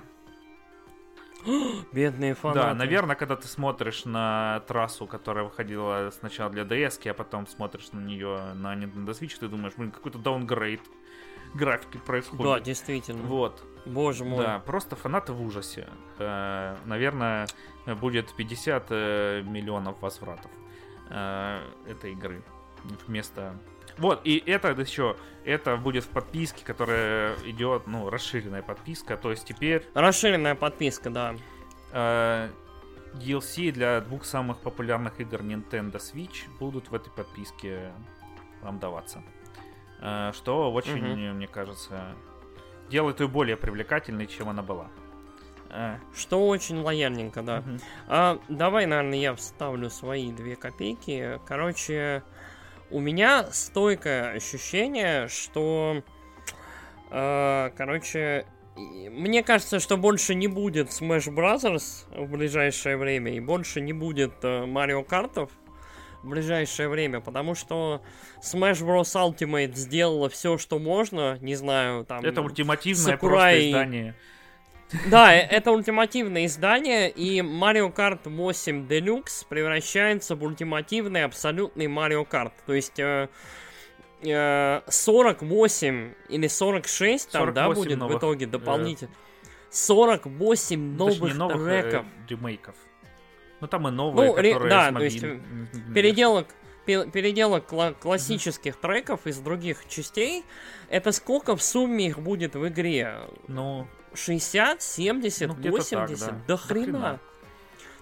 Бедные 1.92 2.34
фанаты. 2.34 2.60
Да, 2.60 2.74
наверное, 2.74 3.16
когда 3.16 3.36
ты 3.36 3.46
смотришь 3.48 4.04
на 4.04 4.60
трассу, 4.66 5.06
которая 5.06 5.44
выходила 5.44 6.10
сначала 6.18 6.50
для 6.50 6.62
DS, 6.64 7.08
а 7.08 7.14
потом 7.14 7.46
смотришь 7.46 7.92
на 7.92 8.00
нее 8.00 8.52
на 8.54 8.74
Nintendo 8.74 9.10
Switch, 9.10 9.38
ты 9.38 9.48
думаешь, 9.48 9.74
блин, 9.76 9.90
какой-то 9.90 10.18
даунгрейд 10.18 10.80
графики 11.54 11.98
происходит. 11.98 12.44
Да, 12.44 12.60
действительно. 12.60 13.22
Вот. 13.22 13.64
Боже 13.84 14.24
мой. 14.24 14.44
Да, 14.44 14.58
просто 14.58 14.96
фанаты 14.96 15.32
в 15.32 15.40
ужасе. 15.42 15.88
Э, 16.18 16.76
Наверное, 16.84 17.46
будет 18.00 18.34
50 18.34 18.86
э, 18.90 19.42
миллионов 19.42 20.00
возвратов 20.02 20.50
э, 21.10 21.60
этой 21.88 22.12
игры 22.12 22.42
вместо... 23.06 23.56
Вот, 23.98 24.20
и 24.24 24.42
это 24.46 24.68
еще, 24.70 25.16
это 25.44 25.76
будет 25.76 26.04
в 26.04 26.08
подписке, 26.08 26.64
которая 26.64 27.34
идет, 27.46 27.86
ну, 27.86 28.10
расширенная 28.10 28.62
подписка, 28.62 29.16
то 29.16 29.30
есть 29.30 29.46
теперь 29.46 29.86
Расширенная 29.94 30.54
подписка, 30.54 31.08
да. 31.10 31.34
э, 31.92 32.50
DLC 33.14 33.72
для 33.72 34.00
двух 34.00 34.24
самых 34.24 34.60
популярных 34.60 35.20
игр 35.20 35.40
Nintendo 35.40 35.96
Switch 35.96 36.44
будут 36.58 36.90
в 36.90 36.94
этой 36.94 37.10
подписке 37.10 37.92
вам 38.62 38.78
даваться. 38.78 39.22
Э, 40.00 40.32
что 40.34 40.70
очень, 40.72 40.98
угу. 40.98 41.34
мне 41.34 41.46
кажется, 41.46 42.14
делает 42.90 43.20
ее 43.20 43.28
более 43.28 43.56
привлекательной, 43.56 44.26
чем 44.26 44.48
она 44.48 44.62
была. 44.62 44.88
Э. 45.70 45.98
Что 46.14 46.46
очень 46.46 46.80
лояльненько, 46.80 47.42
да. 47.42 47.58
Угу. 47.60 47.78
А, 48.08 48.38
давай, 48.48 48.86
наверное, 48.86 49.18
я 49.18 49.34
вставлю 49.34 49.90
свои 49.90 50.32
две 50.32 50.56
копейки. 50.56 51.40
Короче, 51.46 52.22
у 52.90 53.00
меня 53.00 53.48
стойкое 53.52 54.32
ощущение, 54.32 55.28
что, 55.28 56.02
э, 57.10 57.70
короче, 57.76 58.46
мне 58.76 59.42
кажется, 59.42 59.80
что 59.80 59.96
больше 59.96 60.34
не 60.34 60.48
будет 60.48 60.88
Smash 60.88 61.32
Brothers 61.34 62.04
в 62.14 62.30
ближайшее 62.30 62.96
время, 62.96 63.34
и 63.34 63.40
больше 63.40 63.80
не 63.80 63.92
будет 63.92 64.32
э, 64.42 64.66
Марио 64.66 65.02
Картов 65.02 65.50
в 66.22 66.28
ближайшее 66.28 66.88
время, 66.88 67.20
потому 67.20 67.54
что 67.54 68.02
Smash 68.42 68.84
Bros. 68.84 69.14
Ultimate 69.14 69.74
сделала 69.74 70.28
все, 70.28 70.58
что 70.58 70.78
можно, 70.78 71.38
не 71.40 71.54
знаю, 71.54 72.04
там... 72.04 72.24
Это 72.24 72.42
ультимативное 72.42 73.14
Sakurai... 73.14 73.18
просто 73.18 73.68
издание. 73.68 74.14
Да, 75.10 75.34
э, 75.34 75.40
это 75.40 75.72
ультимативное 75.72 76.46
издание, 76.46 77.10
и 77.10 77.40
Mario 77.40 77.92
Kart 77.94 78.20
8 78.24 78.86
Deluxe 78.86 79.46
превращается 79.48 80.36
в 80.36 80.44
ультимативный 80.44 81.24
абсолютный 81.24 81.86
Mario 81.86 82.26
Kart. 82.28 82.52
То 82.66 82.74
есть... 82.74 82.98
Э, 82.98 83.28
48 84.22 85.94
э, 85.94 86.14
или 86.30 86.48
46 86.48 87.30
там, 87.30 87.52
да, 87.52 87.68
будет 87.68 87.98
новых, 87.98 88.16
в 88.16 88.18
итоге 88.18 88.46
дополнительно. 88.46 89.10
48 89.70 90.96
новых, 90.96 91.34
новых 91.34 91.64
треков. 91.64 92.06
Э, 92.06 92.28
ремейков. 92.28 92.74
Ну 93.60 93.66
там 93.66 93.88
и 93.88 93.90
новые, 93.90 94.30
ну, 94.30 94.34
которые 94.34 94.68
да, 94.68 94.92
то 94.92 95.04
есть 95.04 95.22
э, 95.22 95.38
переделок 95.94 96.48
переделок 96.86 97.70
кла- 97.70 97.94
классических 97.94 98.74
mm-hmm. 98.74 98.80
треков 98.80 99.26
из 99.26 99.38
других 99.38 99.88
частей. 99.88 100.44
Это 100.88 101.10
сколько 101.10 101.56
в 101.56 101.62
сумме 101.62 102.06
их 102.06 102.20
будет 102.20 102.54
в 102.54 102.68
игре? 102.68 103.18
Ну, 103.48 103.88
60, 104.16 104.82
70, 104.82 105.48
ну, 105.48 105.70
80? 105.70 106.18
Так, 106.18 106.28
да. 106.28 106.42
До 106.48 106.56
хрена. 106.56 106.86
До 106.86 106.86
хрена. 106.86 107.20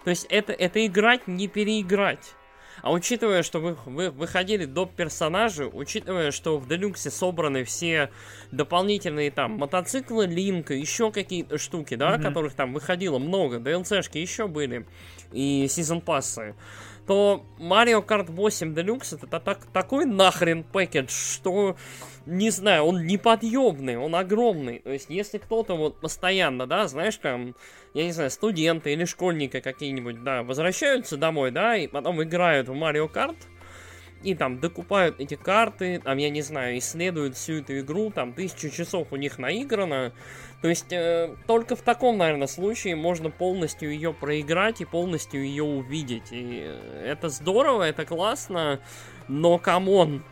То 0.04 0.10
есть 0.10 0.26
это, 0.28 0.52
это 0.52 0.84
играть, 0.86 1.26
не 1.26 1.48
переиграть. 1.48 2.34
А 2.82 2.92
учитывая, 2.92 3.42
что 3.42 3.60
вы, 3.60 3.76
вы 3.86 4.10
выходили 4.10 4.66
до 4.66 4.84
персонажей, 4.84 5.70
учитывая, 5.72 6.30
что 6.32 6.58
в 6.58 6.68
Делюксе 6.68 7.10
собраны 7.10 7.64
все 7.64 8.10
дополнительные 8.50 9.30
там 9.30 9.52
мотоциклы 9.52 10.26
Линка, 10.26 10.74
еще 10.74 11.10
какие-то 11.10 11.56
штуки, 11.56 11.94
да, 11.94 12.16
mm-hmm. 12.16 12.22
которых 12.22 12.54
там 12.54 12.74
выходило 12.74 13.18
много, 13.18 13.56
DLC-шки 13.56 14.18
еще 14.18 14.48
были, 14.48 14.86
и 15.32 15.66
сезон 15.68 16.02
пассы, 16.02 16.54
то 17.06 17.46
Mario 17.58 18.04
Kart 18.04 18.30
8 18.30 18.74
Deluxe 18.74 19.16
это 19.16 19.40
так, 19.40 19.64
такой 19.72 20.04
нахрен 20.04 20.62
пакет, 20.64 21.10
что 21.10 21.76
не 22.26 22.51
знаю, 22.51 22.84
он 22.84 23.06
неподъемный, 23.06 23.96
он 23.96 24.14
огромный. 24.14 24.80
То 24.80 24.90
есть, 24.90 25.10
если 25.10 25.38
кто-то 25.38 25.76
вот 25.76 26.01
постоянно, 26.01 26.66
да, 26.66 26.86
знаешь, 26.88 27.16
там, 27.16 27.55
я 27.92 28.05
не 28.05 28.12
знаю, 28.12 28.30
студенты 28.30 28.92
или 28.92 29.05
школьники 29.05 29.60
какие-нибудь, 29.60 30.22
да, 30.24 30.42
возвращаются 30.42 31.16
домой, 31.16 31.51
да, 31.51 31.76
и 31.76 31.86
потом 31.86 32.22
играют 32.22 32.68
в 32.68 32.74
Марио 32.74 33.09
Карт, 33.09 33.36
и 34.22 34.34
там 34.34 34.59
докупают 34.59 35.20
эти 35.20 35.34
карты, 35.34 36.01
там, 36.02 36.16
я 36.16 36.30
не 36.30 36.40
знаю, 36.40 36.78
исследуют 36.78 37.36
всю 37.36 37.56
эту 37.59 37.78
игру, 37.80 38.10
там, 38.10 38.32
тысячу 38.32 38.70
часов 38.70 39.09
у 39.12 39.16
них 39.16 39.38
наиграно. 39.38 40.12
То 40.62 40.68
есть, 40.68 40.92
э, 40.92 41.36
только 41.46 41.76
в 41.76 41.82
таком, 41.82 42.16
наверное, 42.16 42.46
случае 42.46 42.96
можно 42.96 43.28
полностью 43.28 43.92
ее 43.92 44.14
проиграть 44.14 44.80
и 44.80 44.86
полностью 44.86 45.44
ее 45.44 45.62
увидеть. 45.62 46.28
И 46.30 46.66
это 47.05 47.28
здорово, 47.28 47.82
это 47.82 48.06
классно, 48.06 48.80
но 49.28 49.59
come 49.59 49.96
on, 49.96 50.24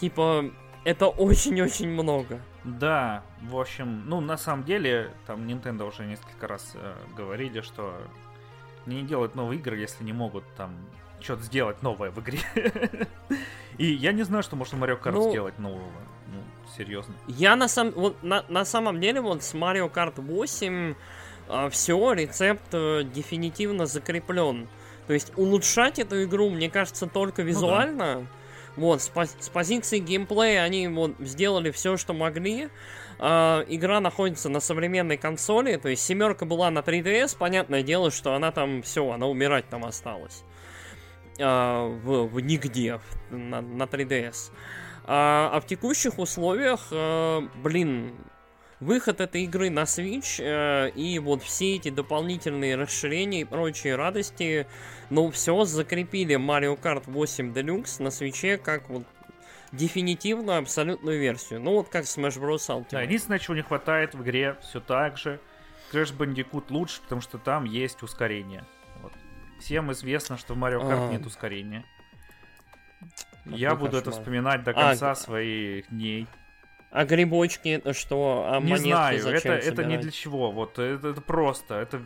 типа, 0.00 0.50
это 0.86 1.08
очень-очень 1.08 1.88
много. 1.88 2.40
Да, 2.62 3.24
в 3.42 3.58
общем, 3.58 4.08
ну, 4.08 4.20
на 4.20 4.36
самом 4.36 4.64
деле, 4.64 5.10
там 5.26 5.44
Nintendo 5.44 5.82
уже 5.82 6.06
несколько 6.06 6.46
раз 6.46 6.74
э, 6.74 6.94
говорили, 7.16 7.60
что 7.60 7.92
не 8.86 9.02
делают 9.02 9.34
новые 9.34 9.58
игры, 9.58 9.76
если 9.78 10.04
не 10.04 10.12
могут 10.12 10.44
там 10.56 10.76
что-то 11.20 11.42
сделать 11.42 11.82
новое 11.82 12.12
в 12.12 12.20
игре. 12.20 12.38
И 13.78 13.86
я 13.94 14.12
не 14.12 14.22
знаю, 14.22 14.44
что 14.44 14.54
можно 14.54 14.76
Mario 14.76 15.02
Kart 15.02 15.10
ну, 15.10 15.28
сделать 15.28 15.58
нового. 15.58 15.90
Ну, 16.28 16.40
серьезно. 16.76 17.14
Я 17.26 17.56
на, 17.56 17.66
самом 17.66 17.92
вот, 17.94 18.22
на, 18.22 18.44
на 18.48 18.64
самом 18.64 19.00
деле 19.00 19.20
вот 19.20 19.42
с 19.42 19.54
Mario 19.54 19.92
Kart 19.92 20.20
8 20.20 20.94
э, 21.48 21.70
все, 21.70 22.12
рецепт 22.12 22.62
э, 22.72 23.02
дефинитивно 23.02 23.86
закреплен. 23.86 24.68
То 25.08 25.14
есть 25.14 25.32
улучшать 25.36 25.98
эту 25.98 26.22
игру, 26.22 26.48
мне 26.48 26.70
кажется, 26.70 27.08
только 27.08 27.42
визуально. 27.42 28.14
Ну, 28.14 28.20
да 28.20 28.26
вот, 28.76 29.02
с, 29.02 29.10
пози- 29.10 29.36
с 29.40 29.48
позиции 29.48 29.98
геймплея 29.98 30.62
они 30.62 30.88
вот 30.88 31.12
сделали 31.18 31.70
все, 31.70 31.96
что 31.96 32.12
могли. 32.12 32.68
Uh, 33.18 33.64
игра 33.68 34.00
находится 34.00 34.50
на 34.50 34.60
современной 34.60 35.16
консоли, 35.16 35.76
то 35.76 35.88
есть 35.88 36.02
семерка 36.02 36.44
была 36.44 36.70
на 36.70 36.80
3DS, 36.80 37.38
понятное 37.38 37.82
дело, 37.82 38.10
что 38.10 38.34
она 38.34 38.52
там 38.52 38.82
все, 38.82 39.10
она 39.10 39.26
умирать 39.26 39.70
там 39.70 39.86
осталась. 39.86 40.44
Uh, 41.38 41.98
в, 42.00 42.26
в 42.26 42.40
нигде 42.40 43.00
на, 43.30 43.62
на 43.62 43.84
3DS. 43.84 44.30
Uh, 44.30 44.52
а, 45.06 45.50
а 45.54 45.60
в 45.60 45.66
текущих 45.66 46.18
условиях, 46.18 46.88
uh, 46.90 47.48
блин, 47.62 48.12
выход 48.80 49.20
этой 49.20 49.44
игры 49.44 49.70
на 49.70 49.82
Switch 49.82 50.42
э, 50.42 50.90
и 50.90 51.18
вот 51.18 51.42
все 51.42 51.76
эти 51.76 51.90
дополнительные 51.90 52.76
расширения 52.76 53.42
и 53.42 53.44
прочие 53.44 53.96
радости, 53.96 54.66
ну, 55.10 55.30
все 55.30 55.64
закрепили 55.64 56.36
Mario 56.36 56.78
Kart 56.80 57.04
8 57.06 57.52
Deluxe 57.52 58.02
на 58.02 58.08
Switch 58.08 58.56
как 58.58 58.88
вот 58.88 59.04
дефинитивную 59.72 60.58
абсолютную 60.58 61.18
версию. 61.18 61.60
Ну, 61.60 61.72
вот 61.72 61.88
как 61.88 62.04
Smash 62.04 62.40
Bros. 62.40 62.68
Ultimate. 62.68 62.86
Да, 62.90 63.02
единственное, 63.02 63.38
чего 63.38 63.54
не 63.54 63.62
хватает 63.62 64.14
в 64.14 64.22
игре, 64.22 64.56
все 64.62 64.80
так 64.80 65.18
же. 65.18 65.40
Crash 65.92 66.16
Bandicoot 66.16 66.66
лучше, 66.70 67.00
потому 67.02 67.20
что 67.20 67.38
там 67.38 67.64
есть 67.64 68.02
ускорение. 68.02 68.64
Вот. 69.02 69.12
Всем 69.60 69.92
известно, 69.92 70.36
что 70.36 70.54
в 70.54 70.58
Mario 70.58 70.82
Kart 70.82 71.08
а... 71.08 71.12
нет 71.12 71.24
ускорения. 71.26 71.84
Я 73.44 73.76
буду 73.76 73.92
кошмар. 73.92 74.02
это 74.02 74.10
вспоминать 74.10 74.64
до 74.64 74.72
конца 74.72 75.12
а... 75.12 75.14
своих 75.14 75.88
дней. 75.88 76.26
А 76.90 77.04
грибочки 77.04 77.68
это 77.68 77.92
что? 77.92 78.46
А 78.48 78.60
не 78.60 78.76
знаю, 78.76 79.26
это, 79.26 79.52
это 79.52 79.84
не 79.84 79.98
для 79.98 80.10
чего. 80.10 80.50
Вот 80.50 80.78
это, 80.78 81.08
это 81.08 81.20
просто, 81.20 81.74
это 81.74 82.00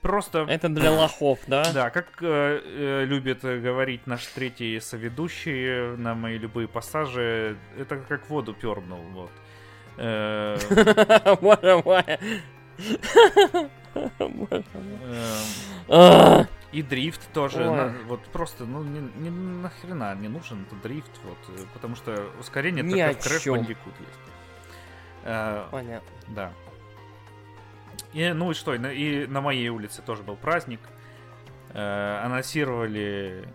просто... 0.00 0.46
Это 0.48 0.68
для 0.68 0.92
лохов, 0.92 1.40
да? 1.46 1.72
Да, 1.72 1.90
как 1.90 2.22
э, 2.22 2.60
э, 2.64 3.04
любит 3.06 3.42
говорить 3.42 4.06
наш 4.06 4.26
третий 4.26 4.78
соведущий 4.80 5.96
на 5.96 6.14
мои 6.14 6.38
любые 6.38 6.68
пассажи, 6.68 7.56
это 7.78 7.96
как 7.96 8.28
воду 8.30 8.54
пернул, 8.54 9.00
вот. 9.12 9.30
Э, 9.96 10.56
Боже 11.40 11.82
мой. 11.84 12.04
И 16.72 16.82
дрифт 16.82 17.32
тоже. 17.32 17.64
На, 17.64 17.94
вот 18.06 18.22
просто, 18.26 18.64
ну, 18.64 18.84
не, 18.84 19.00
не 19.16 19.30
нахрена 19.30 20.14
не 20.14 20.28
нужен 20.28 20.62
этот 20.62 20.80
дрифт, 20.82 21.10
вот, 21.24 21.38
э, 21.48 21.64
потому 21.72 21.96
что 21.96 22.30
ускорение 22.38 22.84
Ни 22.84 22.90
только 22.90 23.20
в 23.20 23.26
Crash 23.26 23.52
Bandicoot 23.52 23.94
есть. 23.98 24.20
А, 25.24 25.68
Понятно. 25.70 26.08
Да. 26.28 26.52
И, 28.12 28.32
ну 28.32 28.52
и 28.52 28.54
что, 28.54 28.74
и 28.74 29.26
на 29.26 29.40
моей 29.40 29.68
улице 29.68 30.02
тоже 30.02 30.22
был 30.22 30.36
праздник. 30.36 30.80
Э, 31.72 32.20
анонсировали 32.24 33.48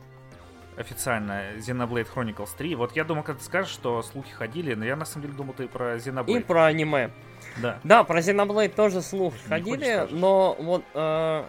официально 0.77 1.53
Xenoblade 1.57 2.07
Chronicles 2.13 2.49
3. 2.57 2.75
Вот 2.75 2.95
я 2.95 3.03
думал, 3.03 3.23
когда 3.23 3.39
ты 3.39 3.45
скажешь, 3.45 3.71
что 3.71 4.01
слухи 4.03 4.31
ходили, 4.31 4.73
но 4.73 4.85
я 4.85 4.95
на 4.95 5.05
самом 5.05 5.27
деле 5.27 5.37
думал, 5.37 5.53
ты 5.53 5.67
про 5.67 5.95
Xenoblade. 5.95 6.39
И 6.39 6.43
про 6.43 6.65
аниме. 6.65 7.11
Да. 7.57 7.79
Да, 7.83 8.03
про 8.03 8.19
Xenoblade 8.19 8.69
тоже 8.69 9.01
слухи 9.01 9.37
Не 9.43 9.49
ходили, 9.49 10.07
но 10.11 10.55
вот 10.59 10.83
э, 10.93 11.45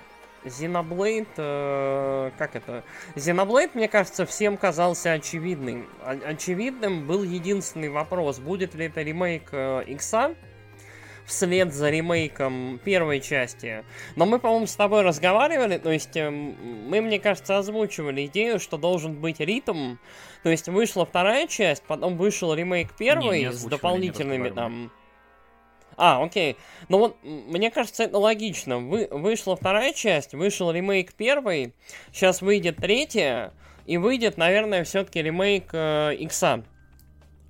Xenoblade, 0.47 1.27
э, 1.37 2.31
как 2.39 2.57
это? 2.57 2.85
Xenoblade, 3.15 3.71
мне 3.75 3.89
кажется, 3.89 4.27
всем 4.27 4.57
казался 4.57 5.13
очевидным. 5.13 5.89
О- 6.03 6.31
очевидным 6.31 7.07
был 7.07 7.23
единственный 7.23 7.89
вопрос, 7.89 8.39
будет 8.39 8.75
ли 8.75 8.87
это 8.87 9.03
ремейк 9.03 9.49
э, 9.53 9.85
Икса 9.87 10.35
вслед 11.27 11.75
за 11.75 11.91
ремейком 11.91 12.81
первой 12.85 13.21
части. 13.21 13.85
Но 14.15 14.27
мы, 14.27 14.39
по-моему, 14.39 14.67
с 14.67 14.77
тобой 14.77 15.03
разговаривали, 15.03 15.79
то 15.79 15.91
есть 15.91 16.17
э, 16.17 16.31
мы, 16.31 17.01
мне 17.01 17.19
кажется, 17.19 17.59
озвучивали 17.59 18.27
идею, 18.27 18.61
что 18.61 18.79
должен 18.79 19.15
быть 19.15 19.41
ритм. 19.41 19.97
То 20.43 20.51
есть 20.51 20.69
вышла 20.69 21.05
вторая 21.05 21.47
часть, 21.49 21.83
потом 21.83 22.17
вышел 22.17 22.55
ремейк 22.55 22.95
первой 22.97 23.41
не, 23.41 23.45
не 23.47 23.53
с 23.53 23.65
дополнительными 23.65 24.51
там 24.51 24.93
а, 25.97 26.23
окей. 26.23 26.57
Ну 26.89 26.99
вот, 26.99 27.17
мне 27.23 27.71
кажется, 27.71 28.05
это 28.05 28.19
логично. 28.19 28.79
Вы, 28.79 29.09
вышла 29.11 29.57
вторая 29.57 29.93
часть, 29.93 30.35
вышел 30.35 30.71
ремейк 30.71 31.15
первый, 31.15 31.75
сейчас 32.13 32.43
выйдет 32.43 32.77
третья, 32.77 33.53
и 33.87 33.97
выйдет, 33.99 34.37
наверное, 34.37 34.85
все-таки 34.85 35.23
ремейк 35.23 35.71
э, 35.73 36.15
Икса. 36.19 36.65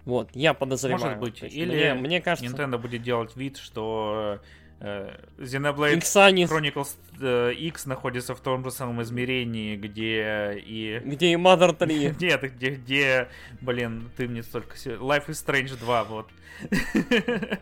Вот, 0.04 0.30
я 0.34 0.54
подозреваю. 0.54 1.16
Может 1.16 1.18
быть. 1.18 1.42
Или 1.42 1.90
мне, 1.90 1.94
мне 1.94 2.20
кажется... 2.20 2.50
Nintendo 2.50 2.78
будет 2.78 3.02
делать 3.02 3.34
вид, 3.36 3.56
что 3.56 4.40
Э, 4.78 5.16
Xenoblade 5.38 5.98
Иксани, 5.98 6.44
Chronicles 6.44 6.96
э, 7.20 7.54
X 7.54 7.86
находится 7.86 8.34
в 8.34 8.40
том 8.40 8.62
же 8.62 8.70
самом 8.70 9.00
измерении, 9.02 9.74
где 9.76 10.62
и... 10.64 11.00
где 11.02 11.32
и 11.32 11.34
Mother 11.36 11.74
3. 11.74 12.16
Нет, 12.20 12.42
где, 12.42 12.70
где, 12.70 13.28
блин, 13.62 14.10
ты 14.16 14.28
мне 14.28 14.42
столько... 14.42 14.76
Life 14.76 15.28
is 15.28 15.46
Strange 15.46 15.78
2, 15.78 16.04
вот. 16.04 16.28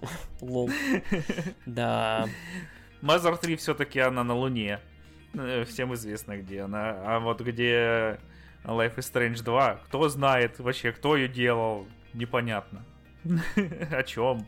Лол. 0.40 0.70
Да. 1.66 2.26
Mother 3.02 3.38
3 3.40 3.56
все-таки 3.56 4.00
она 4.00 4.24
на 4.24 4.34
Луне. 4.34 4.80
Э, 5.34 5.64
Всем 5.64 5.94
известно, 5.94 6.36
где 6.38 6.62
она. 6.62 6.96
А 7.04 7.20
вот 7.20 7.40
где 7.40 8.18
Life 8.64 8.96
is 8.96 9.12
Strange 9.12 9.42
2, 9.42 9.80
кто 9.86 10.08
знает 10.08 10.58
вообще, 10.58 10.92
кто 10.92 11.16
ее 11.16 11.28
делал, 11.28 11.86
непонятно. 12.14 12.84
О 13.90 14.02
чем? 14.02 14.46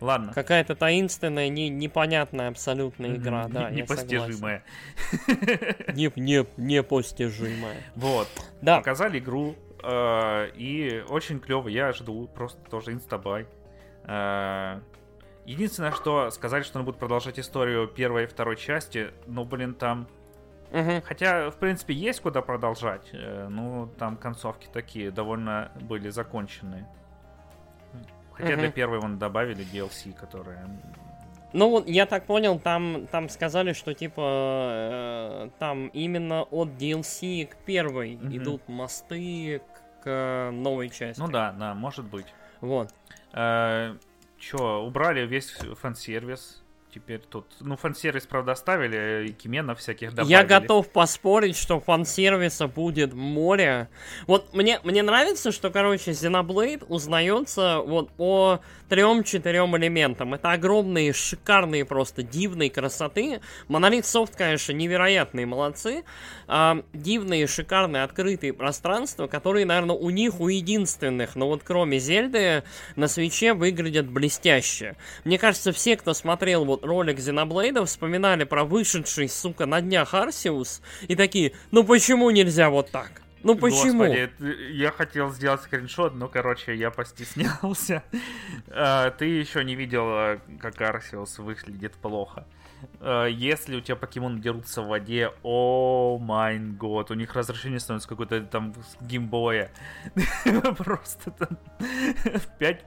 Ладно. 0.00 0.32
Какая-то 0.34 0.74
таинственная, 0.74 1.48
не, 1.48 1.68
непонятная 1.68 2.48
абсолютно 2.48 3.06
игра, 3.06 3.48
да, 3.48 3.70
Не- 3.70 3.82
Непостижимая. 3.82 4.62
Не, 5.94 6.12
не, 6.16 6.46
непостижимая. 6.56 7.76
Вот. 7.94 8.28
Да, 8.60 8.78
Показали 8.78 9.18
игру, 9.18 9.54
э, 9.82 10.50
и 10.56 11.02
очень 11.08 11.40
клево, 11.40 11.68
я 11.68 11.92
жду, 11.92 12.28
просто 12.34 12.60
тоже 12.70 12.92
инстабай. 12.92 13.46
Э, 14.04 14.80
Единственное, 15.46 15.92
что 15.92 16.30
сказали, 16.30 16.62
что 16.62 16.78
они 16.78 16.86
будут 16.86 16.98
продолжать 16.98 17.38
историю 17.38 17.86
первой 17.86 18.24
и 18.24 18.26
второй 18.26 18.56
части, 18.56 19.10
но, 19.26 19.44
блин, 19.44 19.74
там... 19.74 20.08
Мгм. 20.72 21.02
Хотя, 21.02 21.50
в 21.50 21.56
принципе, 21.56 21.92
есть 21.92 22.20
куда 22.20 22.40
продолжать, 22.40 23.10
э, 23.12 23.48
ну, 23.50 23.88
там 23.98 24.16
концовки 24.16 24.68
такие 24.72 25.10
довольно 25.10 25.70
были 25.82 26.08
законченные. 26.08 26.88
Хотя 28.32 28.56
для 28.56 28.64
Мгм. 28.68 28.72
первой 28.72 29.00
вон 29.00 29.18
добавили 29.18 29.64
DLC, 29.70 30.12
которые... 30.14 30.66
Ну 31.52 31.68
вот, 31.70 31.86
я 31.86 32.06
так 32.06 32.24
понял, 32.24 32.58
там, 32.58 33.06
там 33.06 33.28
сказали, 33.28 33.74
что 33.74 33.92
типа 33.94 34.22
э, 34.24 35.50
там 35.58 35.88
именно 35.88 36.42
от 36.42 36.70
DLC 36.70 37.46
к 37.46 37.56
первой 37.58 38.16
Мгм. 38.16 38.36
идут 38.36 38.68
мосты 38.68 39.60
к, 39.60 40.02
к 40.04 40.50
новой 40.52 40.88
части. 40.88 41.20
Ну 41.20 41.28
да, 41.28 41.52
да, 41.52 41.74
может 41.74 42.06
быть. 42.06 42.26
Вот. 42.60 42.88
Э, 43.34 43.96
убрали 44.86 45.26
весь 45.26 45.50
фан-сервис. 45.80 46.63
Теперь 46.94 47.18
тут... 47.18 47.46
Ну, 47.58 47.76
фан-сервис, 47.76 48.24
правда, 48.24 48.52
оставили, 48.52 49.26
и 49.26 49.32
кименов 49.32 49.80
всяких 49.80 50.14
добавили. 50.14 50.30
Я 50.30 50.44
готов 50.44 50.88
поспорить, 50.92 51.56
что 51.56 51.80
фан-сервиса 51.80 52.68
будет 52.68 53.14
море. 53.14 53.88
Вот 54.28 54.54
мне, 54.54 54.78
мне 54.84 55.02
нравится, 55.02 55.50
что, 55.50 55.70
короче, 55.70 56.12
Xenoblade 56.12 56.86
узнается 56.86 57.80
вот 57.84 58.10
по 58.12 58.60
трем-четырем 58.88 59.76
элементам. 59.76 60.34
Это 60.34 60.52
огромные, 60.52 61.12
шикарные, 61.12 61.84
просто 61.84 62.22
дивные 62.22 62.70
красоты. 62.70 63.40
Monolith 63.68 64.02
Soft, 64.02 64.36
конечно, 64.36 64.70
невероятные 64.70 65.46
молодцы. 65.46 66.04
А, 66.46 66.80
дивные, 66.92 67.48
шикарные, 67.48 68.04
открытые 68.04 68.52
пространства, 68.52 69.26
которые, 69.26 69.66
наверное, 69.66 69.96
у 69.96 70.10
них, 70.10 70.38
у 70.38 70.46
единственных, 70.46 71.34
но 71.34 71.48
вот 71.48 71.62
кроме 71.64 71.98
Зельды, 71.98 72.62
на 72.94 73.08
свече 73.08 73.52
выглядят 73.54 74.08
блестяще. 74.08 74.94
Мне 75.24 75.38
кажется, 75.38 75.72
все, 75.72 75.96
кто 75.96 76.14
смотрел 76.14 76.64
вот 76.64 76.83
ролик 76.84 77.18
Xenoblade, 77.18 77.84
вспоминали 77.84 78.44
про 78.44 78.64
вышедший, 78.64 79.28
сука, 79.28 79.66
на 79.66 79.80
днях 79.80 80.14
Арсиус, 80.14 80.82
и 81.08 81.16
такие, 81.16 81.52
ну 81.70 81.84
почему 81.84 82.30
нельзя 82.30 82.70
вот 82.70 82.90
так? 82.90 83.22
Ну 83.42 83.56
почему? 83.56 84.04
Господи, 84.06 84.30
я 84.72 84.90
хотел 84.90 85.30
сделать 85.30 85.60
скриншот, 85.62 86.14
но, 86.14 86.28
короче, 86.28 86.74
я 86.74 86.90
постеснялся. 86.90 88.02
А, 88.68 89.10
Ты 89.10 89.26
еще 89.26 89.62
не 89.64 89.74
видел, 89.74 90.40
как 90.60 90.80
Арсиус 90.80 91.38
выглядит 91.38 91.92
плохо. 91.92 92.46
А, 93.00 93.26
Если 93.26 93.76
у 93.76 93.80
тебя 93.80 93.96
покемоны 93.96 94.40
дерутся 94.40 94.82
в 94.82 94.86
воде, 94.88 95.32
о 95.42 96.18
май 96.20 96.58
год, 96.58 97.10
у 97.10 97.14
них 97.14 97.34
разрешение 97.34 97.80
становится 97.80 98.08
какое-то 98.08 98.40
там 98.42 98.74
геймбоя. 99.00 99.70
Просто 100.78 101.30
там 101.30 101.58
5, 102.58 102.84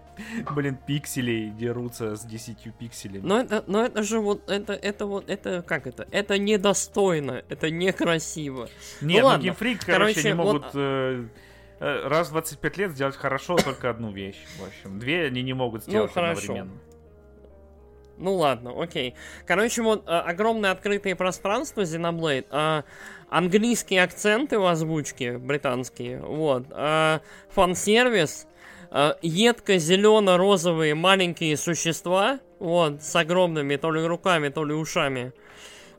блин, 0.56 0.78
пикселей 0.88 1.50
дерутся 1.52 2.16
с 2.16 2.24
10 2.26 2.74
пикселями. 2.78 3.26
Но 3.26 3.40
это, 3.40 3.64
но 3.68 3.84
это 3.86 4.04
же 4.04 4.20
вот, 4.20 4.50
это, 4.50 4.74
это 4.74 5.06
вот, 5.06 5.30
это, 5.30 5.62
как 5.62 5.88
это? 5.88 6.08
Это 6.12 6.38
недостойно, 6.38 7.44
это 7.50 7.70
некрасиво. 7.70 8.70
Нет, 9.02 9.22
ну, 9.22 9.28
ладно. 9.28 9.44
Геймфрик, 9.44 9.86
короче, 9.86 10.14
Короче, 10.14 10.24
не 10.30 10.36
вот- 10.36 10.46
могут 10.46 10.66
э, 10.76 11.28
э, 11.80 12.08
раз 12.08 12.30
в 12.30 12.32
25 12.32 12.78
лет 12.78 12.92
сделать 12.92 13.16
хорошо 13.16 13.56
только 13.58 13.90
одну 13.90 14.12
вещь. 14.12 14.44
В 14.60 14.66
общем, 14.66 15.00
две 15.00 15.26
они 15.26 15.42
не 15.44 15.54
могут 15.54 15.84
сделать 15.84 16.10
Ну, 16.10 16.14
хорошо. 16.14 16.42
одновременно. 16.54 16.80
Ну 18.18 18.36
ладно, 18.36 18.74
окей. 18.82 19.16
Короче, 19.46 19.82
вот 19.82 20.08
э, 20.08 20.12
огромное 20.12 20.72
открытое 20.72 21.16
пространство 21.16 21.82
Xenoblade, 21.82 22.46
э, 22.50 22.84
английские 23.30 24.04
акценты 24.04 24.58
в 24.60 24.66
озвучке 24.66 25.38
британские, 25.38 26.22
вот, 26.22 26.66
э, 26.72 27.20
фан-сервис, 27.50 28.48
э, 28.92 29.14
едко-зелено-розовые 29.22 30.96
маленькие 30.96 31.58
существа, 31.58 32.40
вот, 32.60 33.04
с 33.04 33.16
огромными 33.16 33.76
то 33.76 33.92
ли 33.92 34.04
руками, 34.06 34.50
то 34.50 34.66
ли 34.66 34.74
ушами. 34.74 35.34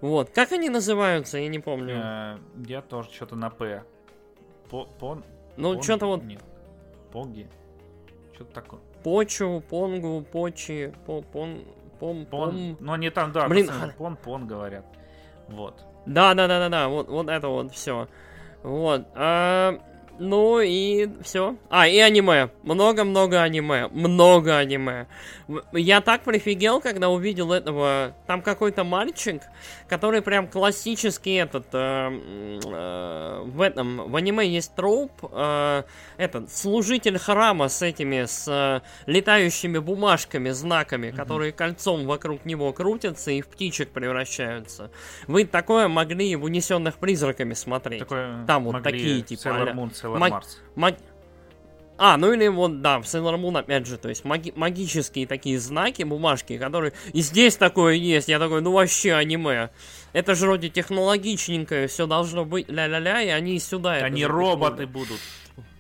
Вот, 0.01 0.31
как 0.31 0.53
они 0.53 0.71
называются, 0.71 1.39
я 1.39 1.49
не 1.49 1.59
помню. 1.59 1.95
Э, 1.97 2.39
Я 2.67 2.83
тоже 2.83 3.11
что-то 3.13 3.37
на 3.37 3.51
П. 3.51 3.83
По- 4.71 4.85
Пон... 4.99 5.25
ну, 5.57 5.83
что-то 5.83 6.07
вот 6.07 6.23
Нет. 6.25 6.41
Поги. 7.13 7.49
Что-то 8.35 8.53
такое. 8.53 8.81
Почу, 9.03 9.63
Понгу, 9.71 10.25
Почи, 10.33 10.93
по, 11.07 11.23
пон, 11.23 11.65
пом, 11.99 12.27
Пон... 12.27 12.51
пом. 12.51 12.77
Ну, 12.81 12.93
они 12.93 13.11
там, 13.11 13.33
да, 13.33 13.49
Блин, 13.49 13.67
пацаны, 13.67 13.93
пон, 13.97 14.17
пон 14.17 14.47
говорят. 14.47 14.85
Вот. 15.49 15.85
Да, 16.07 16.35
да, 16.35 16.47
да, 16.47 16.59
да, 16.59 16.69
да, 16.69 16.89
вот, 16.89 17.09
вот 17.09 17.29
это 17.29 17.49
вот 17.49 17.73
все. 17.73 18.09
Вот. 18.63 19.07
а, 19.15 19.79
ну 20.19 20.61
и 20.61 21.09
все. 21.23 21.57
А, 21.71 21.87
и 21.87 21.99
аниме. 21.99 22.51
Много-много 22.63 23.43
аниме. 23.43 23.89
Много 23.89 24.57
аниме. 24.59 25.07
Я 25.73 26.01
так 26.01 26.23
прифигел, 26.23 26.81
когда 26.81 27.09
увидел 27.09 27.53
этого. 27.53 28.15
Там 28.27 28.43
какой-то 28.43 28.85
мальчик, 28.85 29.43
который 29.89 30.23
прям 30.23 30.49
классический 30.49 31.35
этот. 31.35 31.67
э, 31.73 32.59
э, 32.65 33.43
в 33.45 33.61
этом. 33.61 34.11
В 34.11 34.17
аниме 34.17 34.47
есть 34.47 34.75
троп. 34.75 35.13
э, 35.31 35.83
этот 36.17 36.53
служитель 36.53 37.19
храма 37.19 37.69
с 37.69 37.83
этими 37.83 38.25
с 38.25 38.47
э, 38.49 38.81
летающими 39.07 39.79
бумажками, 39.79 40.51
знаками, 40.51 41.11
которые 41.11 41.53
кольцом 41.53 42.07
вокруг 42.07 42.45
него 42.45 42.73
крутятся 42.73 43.31
и 43.31 43.41
в 43.41 43.49
птичек 43.49 43.91
превращаются. 43.91 44.91
Вы 45.27 45.45
такое 45.45 45.89
могли 45.89 46.37
в 46.37 46.45
унесенных 46.45 46.97
призраками 46.97 47.55
смотреть. 47.55 48.01
Такое 48.01 48.45
Там 48.47 48.65
вот 48.65 48.83
такие, 48.83 49.23
типа, 49.23 49.49
Sailor 49.49 49.75
Moon, 49.75 49.93
Sailor 50.15 50.19
маг- 50.19 50.33
Mars. 50.33 50.57
Маг- 50.77 50.99
А, 52.01 52.17
ну 52.17 52.33
или 52.33 52.47
вот, 52.47 52.81
да, 52.81 53.01
в 53.01 53.05
Sailor 53.05 53.37
Moon, 53.41 53.59
опять 53.59 53.87
же, 53.87 53.99
то 53.99 54.09
есть 54.09 54.25
маги- 54.25 54.53
магические 54.55 55.27
такие 55.27 55.59
знаки, 55.59 56.05
бумажки, 56.05 56.57
которые... 56.57 56.93
И 57.13 57.23
здесь 57.23 57.57
такое 57.57 57.95
есть, 57.95 58.29
я 58.29 58.39
такой, 58.39 58.61
ну 58.63 58.71
вообще 58.73 59.15
аниме. 59.15 59.71
Это 60.13 60.35
же 60.37 60.47
вроде 60.47 60.69
технологичненькое, 60.69 61.89
все 61.89 62.07
должно 62.07 62.45
быть 62.45 62.69
ля-ля-ля, 62.69 63.23
и 63.23 63.29
они 63.31 63.59
сюда 63.59 63.95
Они 63.95 64.23
запихнули. 64.23 64.25
роботы 64.47 64.87
будут. 64.87 65.19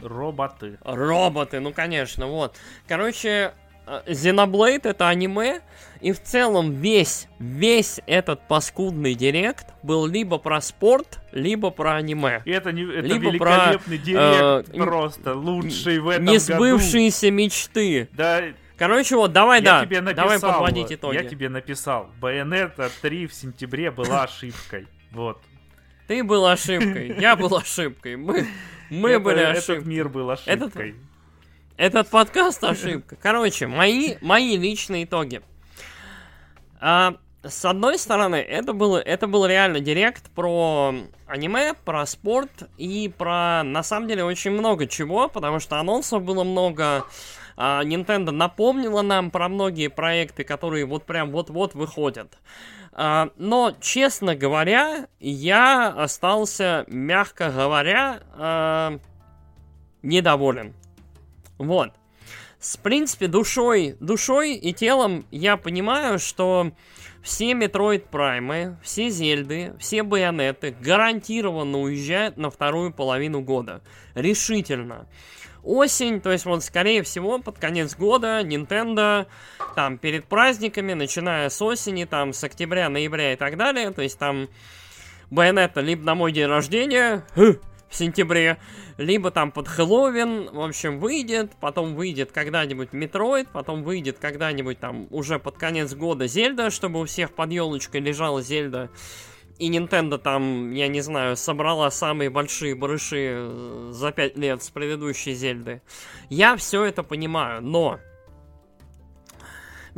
Роботы. 0.00 0.78
Роботы, 0.82 1.60
ну 1.60 1.72
конечно, 1.72 2.26
вот. 2.26 2.56
Короче, 2.88 3.52
Xenoblade 4.06 4.82
это 4.84 5.08
аниме, 5.08 5.60
и 6.00 6.12
в 6.12 6.22
целом 6.22 6.72
весь, 6.72 7.26
весь 7.38 8.00
этот 8.06 8.46
паскудный 8.46 9.14
директ 9.14 9.66
был 9.82 10.06
либо 10.06 10.38
про 10.38 10.60
спорт, 10.60 11.18
либо 11.32 11.70
про 11.70 11.96
аниме. 11.96 12.42
И 12.44 12.50
это, 12.50 12.72
не, 12.72 12.82
это 12.84 13.06
Либо 13.06 13.30
великолепный 13.30 13.98
директ, 13.98 14.68
э, 14.72 14.76
просто 14.76 15.34
лучший 15.34 15.98
в 15.98 16.08
этом 16.08 16.26
году. 16.26 16.34
Несбывшиеся 16.36 17.30
мечты. 17.30 18.08
Да, 18.12 18.42
Короче, 18.76 19.16
вот, 19.16 19.32
давай, 19.32 19.60
я 19.60 19.80
да, 19.80 19.86
тебе 19.86 20.00
написал, 20.00 20.28
давай 20.28 20.40
подводить 20.40 20.92
итоги. 20.92 21.16
Я 21.16 21.24
тебе 21.24 21.48
написал. 21.48 22.10
Bayonetta 22.20 22.88
3 23.02 23.26
в 23.26 23.34
сентябре 23.34 23.90
была 23.90 24.22
ошибкой. 24.22 24.86
Вот. 25.10 25.40
Ты 26.06 26.22
был 26.22 26.46
ошибкой, 26.46 27.16
я 27.18 27.34
был 27.34 27.54
ошибкой, 27.56 28.16
мы, 28.16 28.46
мы 28.88 29.10
Это- 29.10 29.20
были 29.20 29.40
Этот 29.40 29.58
ошибкой. 29.68 29.84
мир 29.84 30.08
был 30.08 30.30
ошибкой. 30.30 30.54
Этот 30.54 30.74
подкаст 32.10 32.64
ошибка. 32.64 33.16
Короче, 33.22 33.68
мои, 33.68 34.16
мои 34.20 34.56
личные 34.56 35.04
итоги. 35.04 35.42
А, 36.80 37.14
с 37.44 37.64
одной 37.64 38.00
стороны, 38.00 38.34
это 38.34 38.72
было, 38.72 38.98
это 38.98 39.28
был 39.28 39.46
реально 39.46 39.78
директ 39.78 40.28
про 40.32 40.92
аниме, 41.28 41.74
про 41.84 42.04
спорт 42.04 42.68
и 42.78 43.08
про, 43.16 43.62
на 43.62 43.84
самом 43.84 44.08
деле, 44.08 44.24
очень 44.24 44.50
много 44.50 44.88
чего, 44.88 45.28
потому 45.28 45.60
что 45.60 45.78
анонсов 45.78 46.24
было 46.24 46.42
много. 46.42 47.04
а, 47.56 47.84
Nintendo 47.84 48.32
напомнила 48.32 49.02
нам 49.02 49.30
про 49.30 49.48
многие 49.48 49.86
проекты, 49.86 50.42
которые 50.42 50.84
вот 50.84 51.04
прям 51.04 51.30
вот-вот 51.30 51.74
выходят. 51.74 52.38
А, 52.92 53.30
но, 53.36 53.72
честно 53.80 54.34
говоря, 54.34 55.06
я 55.20 55.90
остался, 55.90 56.84
мягко 56.88 57.52
говоря, 57.52 58.18
а, 58.34 58.98
недоволен. 60.02 60.74
Вот. 61.58 61.92
с, 62.60 62.76
в 62.76 62.80
принципе, 62.80 63.28
душой, 63.28 63.96
душой 64.00 64.54
и 64.54 64.72
телом 64.72 65.26
я 65.30 65.56
понимаю, 65.56 66.18
что 66.18 66.72
все 67.22 67.52
Metroid 67.52 68.08
Prime, 68.10 68.76
все 68.82 69.10
Зельды, 69.10 69.74
все 69.78 70.02
Байонеты 70.02 70.74
гарантированно 70.80 71.78
уезжают 71.78 72.36
на 72.36 72.50
вторую 72.50 72.92
половину 72.92 73.42
года. 73.42 73.82
Решительно. 74.14 75.06
Осень, 75.62 76.20
то 76.20 76.30
есть 76.30 76.46
вот 76.46 76.64
скорее 76.64 77.02
всего 77.02 77.38
под 77.40 77.58
конец 77.58 77.94
года 77.96 78.40
Nintendo 78.42 79.26
там 79.74 79.98
перед 79.98 80.24
праздниками, 80.24 80.94
начиная 80.94 81.50
с 81.50 81.60
осени, 81.60 82.04
там 82.04 82.32
с 82.32 82.42
октября, 82.42 82.88
ноября 82.88 83.34
и 83.34 83.36
так 83.36 83.56
далее, 83.56 83.90
то 83.90 84.00
есть 84.00 84.18
там 84.18 84.48
Байонета 85.30 85.80
либо 85.80 86.02
на 86.04 86.14
мой 86.14 86.32
день 86.32 86.46
рождения, 86.46 87.24
в 87.88 87.96
сентябре, 87.96 88.58
либо 88.96 89.30
там 89.30 89.50
под 89.50 89.68
Хэллоуин, 89.68 90.50
в 90.52 90.60
общем, 90.60 90.98
выйдет, 90.98 91.52
потом 91.60 91.94
выйдет 91.94 92.32
когда-нибудь 92.32 92.92
Metroid, 92.92 93.48
потом 93.48 93.82
выйдет 93.82 94.18
когда-нибудь 94.18 94.78
там 94.78 95.06
уже 95.10 95.38
под 95.38 95.56
конец 95.56 95.94
года 95.94 96.26
Зельда, 96.26 96.70
чтобы 96.70 97.00
у 97.00 97.04
всех 97.04 97.32
под 97.32 97.50
елочкой 97.50 98.00
лежала 98.00 98.42
Зельда. 98.42 98.90
И 99.58 99.70
Nintendo 99.70 100.18
там, 100.18 100.70
я 100.72 100.86
не 100.86 101.00
знаю, 101.00 101.36
собрала 101.36 101.90
самые 101.90 102.30
большие 102.30 102.76
барыши 102.76 103.32
э, 103.32 103.90
за 103.92 104.12
5 104.12 104.36
лет 104.36 104.62
с 104.62 104.70
предыдущей 104.70 105.34
Зельды. 105.34 105.82
Я 106.28 106.56
все 106.56 106.84
это 106.84 107.02
понимаю, 107.02 107.60
но 107.60 107.98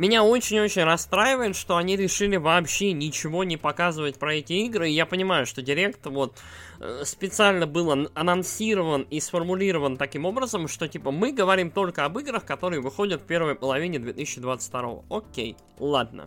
меня 0.01 0.23
очень-очень 0.23 0.83
расстраивает, 0.83 1.55
что 1.55 1.77
они 1.77 1.95
решили 1.95 2.35
вообще 2.35 2.91
ничего 2.91 3.43
не 3.43 3.55
показывать 3.55 4.17
про 4.17 4.33
эти 4.33 4.53
игры. 4.53 4.89
И 4.89 4.93
я 4.93 5.05
понимаю, 5.05 5.45
что 5.45 5.61
Директ 5.61 6.07
вот 6.07 6.39
э, 6.79 7.03
специально 7.05 7.67
был 7.67 8.09
анонсирован 8.15 9.03
и 9.03 9.19
сформулирован 9.19 9.97
таким 9.97 10.25
образом, 10.25 10.67
что 10.67 10.87
типа 10.87 11.11
мы 11.11 11.31
говорим 11.31 11.69
только 11.69 12.03
об 12.03 12.17
играх, 12.17 12.45
которые 12.45 12.81
выходят 12.81 13.21
в 13.21 13.25
первой 13.25 13.53
половине 13.53 13.99
2022. 13.99 15.03
Окей, 15.11 15.55
ладно. 15.77 16.25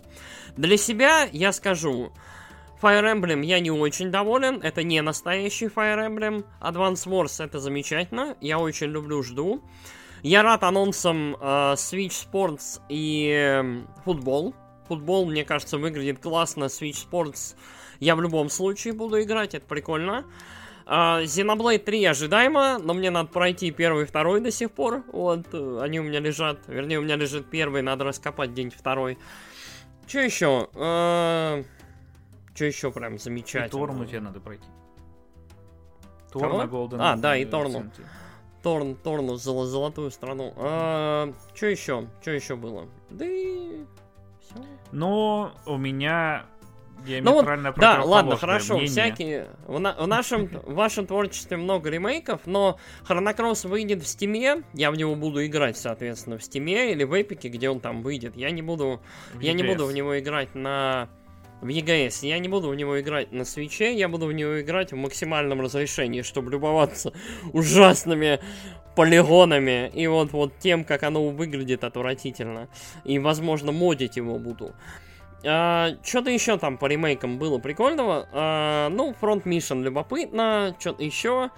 Для 0.57 0.77
себя 0.77 1.29
я 1.33 1.53
скажу, 1.53 2.13
Fire 2.81 3.13
Emblem 3.13 3.45
я 3.45 3.59
не 3.59 3.73
очень 3.73 4.13
доволен, 4.13 4.61
это 4.63 4.85
не 4.85 5.03
настоящий 5.03 5.67
Fire 5.67 5.99
Emblem. 5.99 6.45
Advance 6.61 7.09
Wars 7.09 7.45
это 7.45 7.59
замечательно, 7.59 8.37
я 8.41 8.61
очень 8.61 8.87
люблю, 8.87 9.21
жду. 9.25 9.65
Я 10.25 10.43
рад 10.43 10.63
анонсам 10.65 11.37
э, 11.37 11.75
Switch 11.75 12.27
Sports 12.33 12.81
и 12.89 13.29
э, 13.31 13.83
футбол. 14.07 14.55
Футбол, 14.89 15.27
мне 15.27 15.45
кажется, 15.45 15.77
выглядит 15.77 16.19
классно. 16.19 16.65
Switch 16.65 17.07
Sports 17.07 17.57
я 18.01 18.17
в 18.17 18.23
любом 18.23 18.49
случае 18.49 18.95
буду 18.95 19.21
играть, 19.23 19.55
это 19.55 19.67
прикольно. 19.67 20.25
Uh, 20.87 21.25
Xenoblade 21.25 21.79
3 21.79 22.07
ожидаемо, 22.07 22.79
но 22.79 22.95
мне 22.95 23.11
надо 23.11 23.29
пройти 23.29 23.71
первый 23.71 24.05
и 24.05 24.07
второй 24.07 24.41
до 24.41 24.51
сих 24.51 24.71
пор. 24.71 25.03
Вот, 25.13 25.47
э, 25.53 25.81
они 25.83 26.01
у 26.01 26.05
меня 26.05 26.21
лежат. 26.21 26.59
Вернее, 26.69 27.01
у 27.01 27.03
меня 27.03 27.17
лежит 27.17 27.51
первый, 27.51 27.83
надо 27.83 28.05
раскопать 28.05 28.55
день 28.55 28.71
второй. 28.71 29.19
Что 30.07 30.21
еще? 30.21 30.69
Uh, 30.73 31.67
что 32.55 32.65
еще 32.65 32.91
прям 32.91 33.19
замечательно? 33.19 33.67
И 33.67 33.71
Торну 33.71 34.07
тебе 34.07 34.21
надо 34.21 34.41
пройти. 34.41 34.65
Торна 36.33 36.63
Golden. 36.63 36.97
А, 36.99 37.17
да, 37.17 37.37
и 37.37 37.45
Торну. 37.45 37.91
Торн, 38.65 38.97
Торну, 38.97 39.37
зол, 39.37 39.65
золотую 39.67 40.11
страну. 40.11 40.55
А, 40.57 41.33
что 41.55 41.67
еще? 41.67 42.07
Что 42.23 42.31
еще 42.31 42.57
было? 42.57 42.89
Да 43.11 43.27
и... 43.27 43.85
Все. 44.41 44.65
Ну, 44.91 45.51
у 45.67 45.77
меня 45.77 46.47
ну 47.07 47.33
вот, 47.35 47.47
Да, 47.77 48.03
ладно, 48.03 48.37
хорошо, 48.37 48.75
мнение. 48.75 48.91
всякие... 48.91 49.49
В, 49.67 49.79
на, 49.79 49.93
в 49.93 50.07
нашем, 50.07 50.47
в 50.47 50.75
вашем 50.75 51.07
творчестве 51.07 51.59
много 51.59 51.91
ремейков, 51.91 52.41
но 52.47 52.79
Хронокросс 53.05 53.65
выйдет 53.65 54.03
в 54.03 54.07
Стиме, 54.07 54.63
я 54.73 54.91
в 54.91 54.97
него 54.97 55.15
буду 55.15 55.45
играть, 55.45 55.77
соответственно, 55.77 56.39
в 56.39 56.43
Стиме 56.43 56.93
или 56.93 57.05
в 57.05 57.21
Эпике, 57.21 57.49
где 57.49 57.69
он 57.69 57.81
там 57.81 58.03
выйдет. 58.03 58.37
Я 58.37 58.51
не 58.51 58.63
буду, 58.63 59.03
я 59.41 59.53
не 59.53 59.63
буду 59.63 59.85
в 59.85 59.93
него 59.93 60.19
играть 60.19 60.55
на 60.55 61.11
в 61.65 61.69
EGS. 61.69 62.27
Я 62.27 62.39
не 62.39 62.49
буду 62.49 62.69
в 62.69 62.75
него 62.75 63.01
играть 63.01 63.33
на 63.33 63.45
свече, 63.45 63.95
я 63.95 64.09
буду 64.09 64.27
в 64.27 64.33
него 64.33 64.61
играть 64.61 64.93
в 64.93 64.97
максимальном 64.97 65.63
разрешении, 65.63 66.21
чтобы 66.21 66.51
любоваться 66.51 67.13
ужасными 67.53 68.39
полигонами 68.95 69.91
и 69.93 70.07
вот, 70.07 70.33
вот 70.33 70.59
тем, 70.59 70.85
как 70.85 71.03
оно 71.03 71.31
выглядит 71.31 71.83
отвратительно. 71.83 72.69
И, 73.05 73.19
возможно, 73.19 73.73
модить 73.73 74.17
его 74.17 74.39
буду. 74.39 74.75
А, 75.43 75.93
что-то 76.03 76.31
еще 76.31 76.59
там 76.59 76.77
по 76.77 76.85
ремейкам 76.85 77.39
было 77.39 77.59
прикольного. 77.59 78.29
А, 78.33 78.91
ну, 78.91 79.15
Front 79.19 79.45
Mission 79.45 79.83
любопытно, 79.83 80.77
что-то 80.79 81.03
еще. 81.03 81.51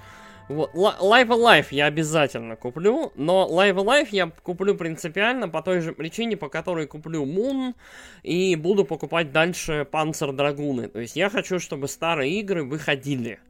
Вот, 0.48 0.74
Live 0.74 1.28
Alive 1.28 1.66
я 1.70 1.86
обязательно 1.86 2.54
куплю, 2.54 3.12
но 3.16 3.48
Live 3.50 3.74
Alive 3.74 4.08
я 4.12 4.30
куплю 4.42 4.76
принципиально 4.76 5.48
по 5.48 5.60
той 5.60 5.80
же 5.80 5.92
причине, 5.92 6.36
по 6.36 6.48
которой 6.48 6.86
куплю 6.86 7.24
Moon 7.26 7.74
и 8.22 8.54
буду 8.54 8.84
покупать 8.84 9.32
дальше 9.32 9.86
Panzer 9.90 10.32
Драгуны. 10.32 10.88
То 10.88 11.00
есть 11.00 11.16
я 11.16 11.30
хочу, 11.30 11.58
чтобы 11.58 11.88
старые 11.88 12.38
игры 12.38 12.62
выходили. 12.62 13.40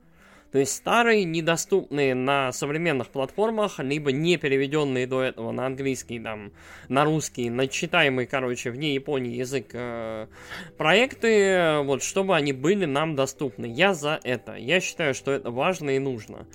То 0.52 0.60
есть 0.60 0.74
старые, 0.74 1.24
недоступные 1.24 2.14
на 2.14 2.50
современных 2.50 3.08
платформах, 3.08 3.78
либо 3.78 4.10
не 4.10 4.38
переведенные 4.38 5.06
до 5.06 5.22
этого 5.22 5.52
на 5.52 5.66
английский, 5.66 6.18
там, 6.18 6.52
на 6.88 7.04
русский, 7.04 7.50
на 7.50 7.68
читаемый, 7.68 8.24
короче, 8.24 8.70
вне 8.70 8.94
Японии 8.94 9.36
язык 9.36 9.66
э, 9.74 10.28
проекты, 10.78 11.80
вот, 11.82 12.02
чтобы 12.02 12.36
они 12.36 12.54
были 12.54 12.86
нам 12.86 13.16
доступны. 13.16 13.66
Я 13.66 13.92
за 13.92 14.18
это. 14.22 14.54
Я 14.54 14.80
считаю, 14.80 15.12
что 15.12 15.30
это 15.32 15.50
важно 15.50 15.90
и 15.90 15.98
нужно. 15.98 16.46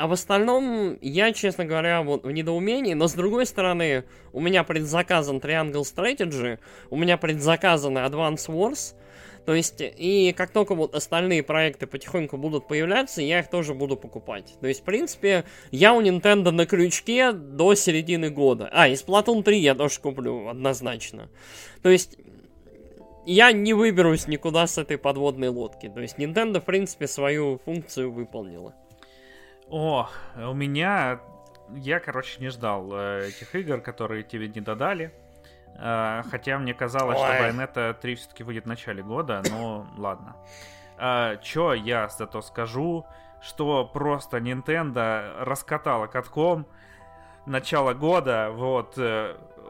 А 0.00 0.06
в 0.06 0.12
остальном, 0.12 0.96
я, 1.02 1.30
честно 1.34 1.66
говоря, 1.66 2.00
вот 2.00 2.24
в 2.24 2.30
недоумении, 2.30 2.94
но 2.94 3.06
с 3.06 3.12
другой 3.12 3.44
стороны, 3.44 4.04
у 4.32 4.40
меня 4.40 4.64
предзаказан 4.64 5.40
Triangle 5.40 5.82
Strategy, 5.82 6.58
у 6.88 6.96
меня 6.96 7.18
предзаказаны 7.18 7.98
Advance 7.98 8.48
Wars, 8.48 8.94
то 9.44 9.52
есть, 9.52 9.74
и 9.78 10.32
как 10.34 10.52
только 10.52 10.74
вот 10.74 10.94
остальные 10.94 11.42
проекты 11.42 11.86
потихоньку 11.86 12.38
будут 12.38 12.66
появляться, 12.66 13.20
я 13.20 13.40
их 13.40 13.50
тоже 13.50 13.74
буду 13.74 13.98
покупать. 13.98 14.54
То 14.62 14.68
есть, 14.68 14.80
в 14.80 14.84
принципе, 14.84 15.44
я 15.70 15.92
у 15.92 16.00
Nintendo 16.00 16.50
на 16.50 16.64
крючке 16.64 17.32
до 17.32 17.74
середины 17.74 18.30
года. 18.30 18.70
А, 18.72 18.88
и 18.88 18.94
Splatoon 18.94 19.42
3 19.42 19.58
я 19.58 19.74
тоже 19.74 20.00
куплю, 20.00 20.48
однозначно. 20.48 21.28
То 21.82 21.90
есть, 21.90 22.16
я 23.26 23.52
не 23.52 23.74
выберусь 23.74 24.28
никуда 24.28 24.66
с 24.66 24.78
этой 24.78 24.96
подводной 24.96 25.48
лодки. 25.48 25.90
То 25.94 26.00
есть, 26.00 26.16
Nintendo, 26.16 26.58
в 26.58 26.64
принципе, 26.64 27.06
свою 27.06 27.60
функцию 27.66 28.10
выполнила. 28.10 28.74
О, 29.70 30.08
у 30.36 30.52
меня... 30.52 31.20
Я, 31.72 32.00
короче, 32.00 32.40
не 32.40 32.48
ждал 32.48 32.90
э, 32.92 33.28
этих 33.28 33.54
игр, 33.54 33.80
которые 33.80 34.24
тебе 34.24 34.48
не 34.48 34.60
додали. 34.60 35.14
Э, 35.78 36.22
хотя 36.28 36.58
мне 36.58 36.74
казалось, 36.74 37.18
Ой. 37.18 37.26
что 37.26 37.44
Bayonetta 37.44 37.94
3 37.94 38.14
все-таки 38.16 38.42
выйдет 38.42 38.64
в 38.64 38.68
начале 38.68 39.02
года, 39.02 39.42
но 39.48 39.86
ладно. 39.96 40.36
Э, 40.98 41.36
чё 41.42 41.72
я 41.72 42.08
зато 42.08 42.42
скажу, 42.42 43.06
что 43.40 43.84
просто 43.84 44.38
Nintendo 44.38 45.44
раскатала 45.44 46.08
катком 46.08 46.66
начало 47.46 47.94
года, 47.94 48.50
вот, 48.52 48.98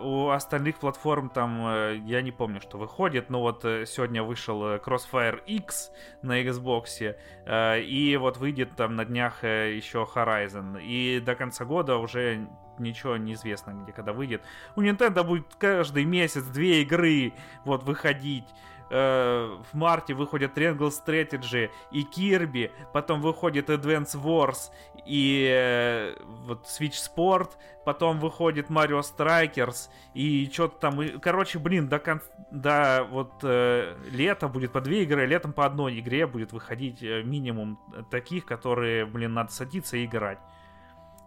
у 0.01 0.31
остальных 0.31 0.79
платформ 0.79 1.29
там, 1.29 1.67
э, 1.67 1.97
я 2.05 2.23
не 2.23 2.33
помню, 2.33 2.61
что 2.61 2.79
выходит, 2.79 3.31
но 3.31 3.41
вот 3.41 3.65
э, 3.65 3.85
сегодня 3.87 4.23
вышел 4.23 4.65
э, 4.65 4.79
Crossfire 4.79 5.41
X 5.47 5.93
на 6.23 6.43
Xbox, 6.43 7.15
и 7.47 8.17
вот 8.21 8.37
выйдет 8.37 8.77
там 8.77 8.97
на 8.97 9.05
днях 9.05 9.43
еще 9.43 10.07
Horizon, 10.15 10.83
и 10.83 11.21
до 11.21 11.35
конца 11.35 11.65
года 11.65 11.97
уже 11.97 12.49
ничего 12.79 13.17
не 13.17 13.35
известно, 13.35 13.73
где 13.73 13.93
когда 13.93 14.13
выйдет. 14.13 14.43
У 14.77 14.83
Nintendo 14.83 15.23
будет 15.25 15.55
каждый 15.59 16.05
месяц 16.05 16.45
две 16.45 16.83
игры 16.83 17.33
вот 17.65 17.83
выходить 17.85 18.47
э, 18.91 19.57
в 19.73 19.75
марте 19.75 20.15
выходит 20.15 20.57
Triangle 20.57 20.91
Strategy 20.91 21.71
и 21.91 22.05
Kirby, 22.05 22.71
потом 22.93 23.21
выходит 23.21 23.71
Advance 23.71 24.15
Wars 24.15 24.71
и 25.07 25.49
э, 25.51 26.15
вот 26.47 26.67
Switch 26.67 26.95
Sport, 26.95 27.51
потом 27.85 28.19
выходит 28.19 28.69
Mario 28.69 29.01
Strikers 29.01 29.89
и 30.15 30.51
что-то 30.53 30.79
там, 30.79 31.21
короче, 31.21 31.59
блин, 31.59 31.89
до, 31.89 31.99
кон... 31.99 32.21
до 32.51 33.07
вот 33.11 33.33
э, 33.43 33.97
лета 34.11 34.49
будет 34.49 34.73
по 34.73 34.81
две 34.81 35.05
игры, 35.05 35.27
летом 35.27 35.53
по 35.53 35.65
одной 35.65 35.99
игре 36.01 36.27
будет 36.27 36.53
выходить 36.53 37.03
э, 37.03 37.23
минимум 37.23 37.79
таких, 38.11 38.45
которые, 38.45 39.07
блин, 39.07 39.35
надо 39.35 39.53
садиться 39.53 39.97
и 39.97 40.05
играть. 40.05 40.39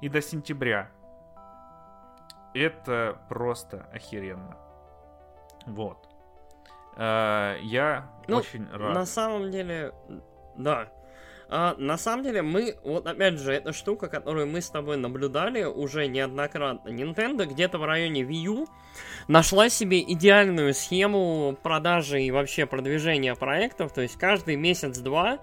И 0.01 0.09
до 0.09 0.21
сентября. 0.21 0.89
Это 2.53 3.17
просто 3.29 3.87
охеренно. 3.91 4.57
Вот. 5.65 6.12
Э, 6.97 7.57
я 7.61 8.11
ну, 8.27 8.37
очень 8.37 8.67
рад. 8.71 8.93
На 8.93 9.05
самом 9.05 9.51
деле, 9.51 9.93
да. 10.57 10.89
А, 11.49 11.75
на 11.77 11.97
самом 11.97 12.23
деле, 12.23 12.41
мы, 12.41 12.77
вот 12.83 13.05
опять 13.05 13.37
же, 13.37 13.53
эта 13.53 13.73
штука, 13.73 14.07
которую 14.07 14.47
мы 14.47 14.59
с 14.59 14.69
тобой 14.69 14.97
наблюдали 14.97 15.63
уже 15.63 16.07
неоднократно. 16.07 16.89
Nintendo 16.89 17.45
где-то 17.45 17.77
в 17.77 17.85
районе 17.85 18.21
Wii 18.21 18.43
U 18.45 18.67
нашла 19.27 19.69
себе 19.69 20.01
идеальную 20.01 20.73
схему 20.73 21.55
продажи 21.61 22.23
и 22.23 22.31
вообще 22.31 22.65
продвижения 22.65 23.35
проектов. 23.35 23.93
То 23.93 24.01
есть 24.01 24.17
каждый 24.17 24.55
месяц-два 24.55 25.39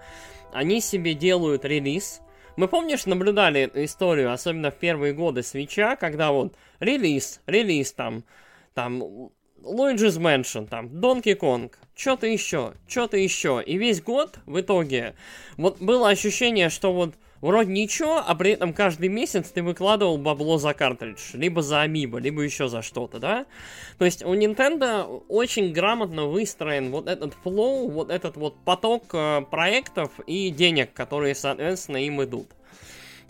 они 0.51 0.81
себе 0.81 1.13
делают 1.13 1.63
релиз, 1.63 2.21
Мы, 2.57 2.67
помнишь, 2.67 3.05
наблюдали 3.05 3.61
эту 3.61 3.83
историю, 3.85 4.33
особенно 4.33 4.71
в 4.71 4.75
первые 4.75 5.13
годы 5.13 5.41
свеча, 5.43 5.95
когда 5.95 6.33
вот 6.33 6.55
релиз, 6.81 7.41
релиз 7.47 7.93
там, 7.93 8.25
там 8.73 9.31
Luigi's 9.63 10.19
Mansion, 10.19 10.67
там, 10.67 10.87
Donkey 10.87 11.37
Kong, 11.37 11.71
что-то 11.95 12.27
еще, 12.27 12.73
что-то 12.87 13.17
еще. 13.17 13.61
И 13.65 13.77
весь 13.77 14.01
год 14.01 14.39
в 14.45 14.59
итоге 14.59 15.15
вот 15.57 15.79
было 15.79 16.09
ощущение, 16.09 16.69
что 16.69 16.93
вот 16.93 17.15
вроде 17.41 17.71
ничего, 17.71 18.23
а 18.25 18.35
при 18.35 18.51
этом 18.51 18.73
каждый 18.73 19.09
месяц 19.09 19.49
ты 19.51 19.61
выкладывал 19.61 20.17
бабло 20.17 20.57
за 20.57 20.73
картридж, 20.73 21.33
либо 21.33 21.61
за 21.61 21.81
амибо, 21.81 22.19
либо 22.19 22.41
еще 22.41 22.67
за 22.67 22.81
что-то, 22.81 23.19
да? 23.19 23.45
То 23.97 24.05
есть 24.05 24.23
у 24.23 24.33
Nintendo 24.33 25.23
очень 25.27 25.73
грамотно 25.73 26.25
выстроен 26.25 26.91
вот 26.91 27.07
этот 27.07 27.33
флоу, 27.43 27.89
вот 27.89 28.09
этот 28.09 28.37
вот 28.37 28.55
поток 28.63 29.03
э, 29.13 29.41
проектов 29.49 30.11
и 30.27 30.49
денег, 30.49 30.93
которые, 30.93 31.35
соответственно, 31.35 31.97
им 31.97 32.23
идут. 32.23 32.47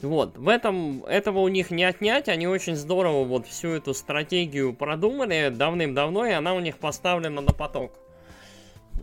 Вот, 0.01 0.35
в 0.37 0.49
этом, 0.49 1.03
этого 1.05 1.39
у 1.39 1.47
них 1.47 1.69
не 1.69 1.83
отнять, 1.83 2.27
они 2.27 2.47
очень 2.47 2.75
здорово 2.75 3.23
вот 3.23 3.45
всю 3.45 3.69
эту 3.69 3.93
стратегию 3.93 4.73
продумали 4.73 5.49
давным-давно, 5.53 6.25
и 6.25 6.31
она 6.31 6.55
у 6.55 6.59
них 6.59 6.77
поставлена 6.77 7.41
на 7.41 7.53
поток. 7.53 7.93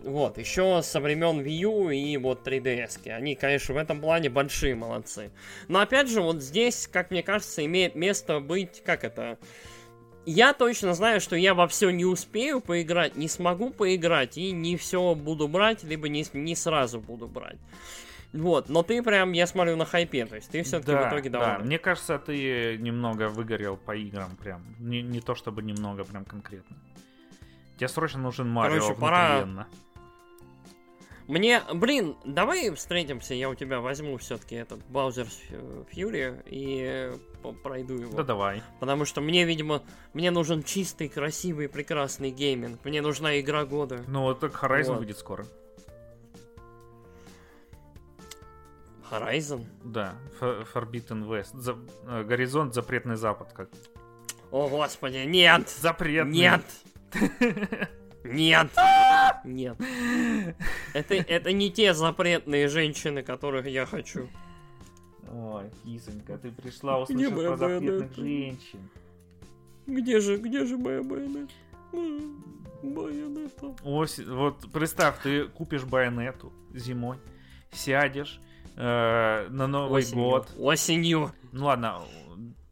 Вот, 0.03 0.39
еще 0.39 0.81
со 0.83 1.01
времен 1.01 1.41
Wii 1.41 1.57
U 1.59 1.91
и 1.91 2.17
вот 2.17 2.47
3DS. 2.47 3.11
Они, 3.11 3.35
конечно, 3.35 3.75
в 3.75 3.79
этом 3.79 4.01
плане 4.01 4.29
большие 4.29 4.75
молодцы. 4.75 5.31
Но 5.69 5.81
опять 5.81 6.09
же, 6.09 6.21
вот 6.21 6.43
здесь, 6.43 6.89
как 6.91 7.11
мне 7.11 7.23
кажется, 7.23 7.65
имеет 7.65 7.95
место 7.95 8.41
быть, 8.41 8.83
как 8.85 9.05
это... 9.05 9.39
Я 10.27 10.53
точно 10.53 10.95
знаю, 10.95 11.21
что 11.21 11.37
я 11.37 11.55
во 11.55 11.67
все 11.69 11.91
не 11.91 12.05
успею 12.05 12.61
поиграть, 12.61 13.17
не 13.17 13.29
смогу 13.29 13.71
поиграть, 13.71 14.37
и 14.37 14.51
не 14.51 14.77
все 14.77 15.15
буду 15.15 15.49
брать, 15.49 15.85
либо 15.85 16.09
не, 16.09 16.25
не 16.35 16.55
сразу 16.55 17.01
буду 17.01 17.27
брать. 17.27 17.57
Вот, 18.33 18.69
но 18.69 18.83
ты 18.83 19.03
прям, 19.03 19.33
я 19.33 19.47
смотрю, 19.47 19.77
на 19.77 19.87
хайпе, 19.87 20.27
то 20.27 20.37
есть 20.37 20.51
ты 20.51 20.63
все-таки 20.63 20.93
да, 20.93 21.07
в 21.07 21.09
итоге 21.09 21.31
доволен. 21.31 21.59
Да, 21.59 21.65
мне 21.65 21.79
кажется, 21.79 22.19
ты 22.19 22.77
немного 22.79 23.29
выгорел 23.29 23.77
по 23.77 23.97
играм 23.97 24.37
прям. 24.37 24.63
Не, 24.79 25.01
не 25.03 25.21
то 25.21 25.35
чтобы 25.35 25.63
немного, 25.63 26.05
прям 26.05 26.25
конкретно. 26.25 26.77
Тебе 27.77 27.89
срочно 27.89 28.21
нужен 28.21 28.49
Марио 28.49 28.81
Короче, 28.81 29.01
пора... 29.01 29.67
Мне, 31.27 31.63
блин, 31.75 32.17
давай 32.25 32.75
встретимся, 32.75 33.35
я 33.35 33.51
у 33.51 33.55
тебя 33.55 33.81
возьму 33.81 34.17
все-таки 34.17 34.57
этот 34.57 34.81
Bowser's 34.89 35.35
Fury 35.93 36.43
и 36.47 37.13
пройду 37.63 37.99
его. 37.99 38.17
Да 38.17 38.23
давай. 38.23 38.63
Потому 38.81 39.05
что 39.05 39.21
мне, 39.21 39.45
видимо, 39.45 39.83
мне 40.15 40.31
нужен 40.31 40.63
чистый, 40.63 41.09
красивый, 41.09 41.69
прекрасный 41.69 42.31
гейминг. 42.31 42.83
Мне 42.83 43.03
нужна 43.03 43.39
игра 43.41 43.67
года. 43.67 44.03
Ну, 44.09 44.23
вот 44.23 44.41
так 44.41 44.53
Horizon 44.53 44.93
вот. 44.93 44.99
выйдет 45.01 45.19
скоро. 45.19 45.47
Horizon? 49.11 49.65
Да, 49.85 50.15
Forbidden 50.41 51.27
West. 51.27 51.59
За... 51.59 51.77
Э, 52.07 52.25
горизонт 52.25 52.75
Запретный 52.75 53.17
Запад. 53.17 53.53
Как... 53.53 53.69
О, 54.51 54.69
господи, 54.69 55.25
нет! 55.27 55.69
Запретный. 55.69 56.33
Нет! 56.33 56.63
Нет! 58.25 58.69
Нет. 59.45 59.77
Это, 60.93 61.15
это 61.15 61.53
не 61.53 61.71
те 61.71 61.95
запретные 61.95 62.69
женщины, 62.69 63.23
которых 63.23 63.67
я 63.67 63.87
хочу. 63.87 64.29
Ой, 65.31 65.71
кисонька, 65.85 66.39
ты 66.39 66.51
пришла 66.51 67.01
услышать 67.01 67.35
про 67.35 67.57
запретных 67.57 68.15
женщин. 68.15 68.91
Где 69.87 70.21
же, 70.21 70.37
где 70.37 70.65
же 70.65 70.77
моя 70.77 71.03
байонета? 71.03 71.53
Байонета. 72.83 73.75
Ось, 73.85 74.19
вот 74.19 74.71
представь, 74.73 75.23
ты 75.23 75.49
купишь 75.49 75.85
байонету 75.85 76.53
зимой, 76.75 77.19
сядешь, 77.73 78.41
э, 78.79 79.49
на 79.49 79.67
Новый 79.67 80.03
Осенью. 80.03 80.25
год. 80.25 80.49
Осенью. 80.59 81.33
Ну 81.53 81.67
ладно. 81.67 82.03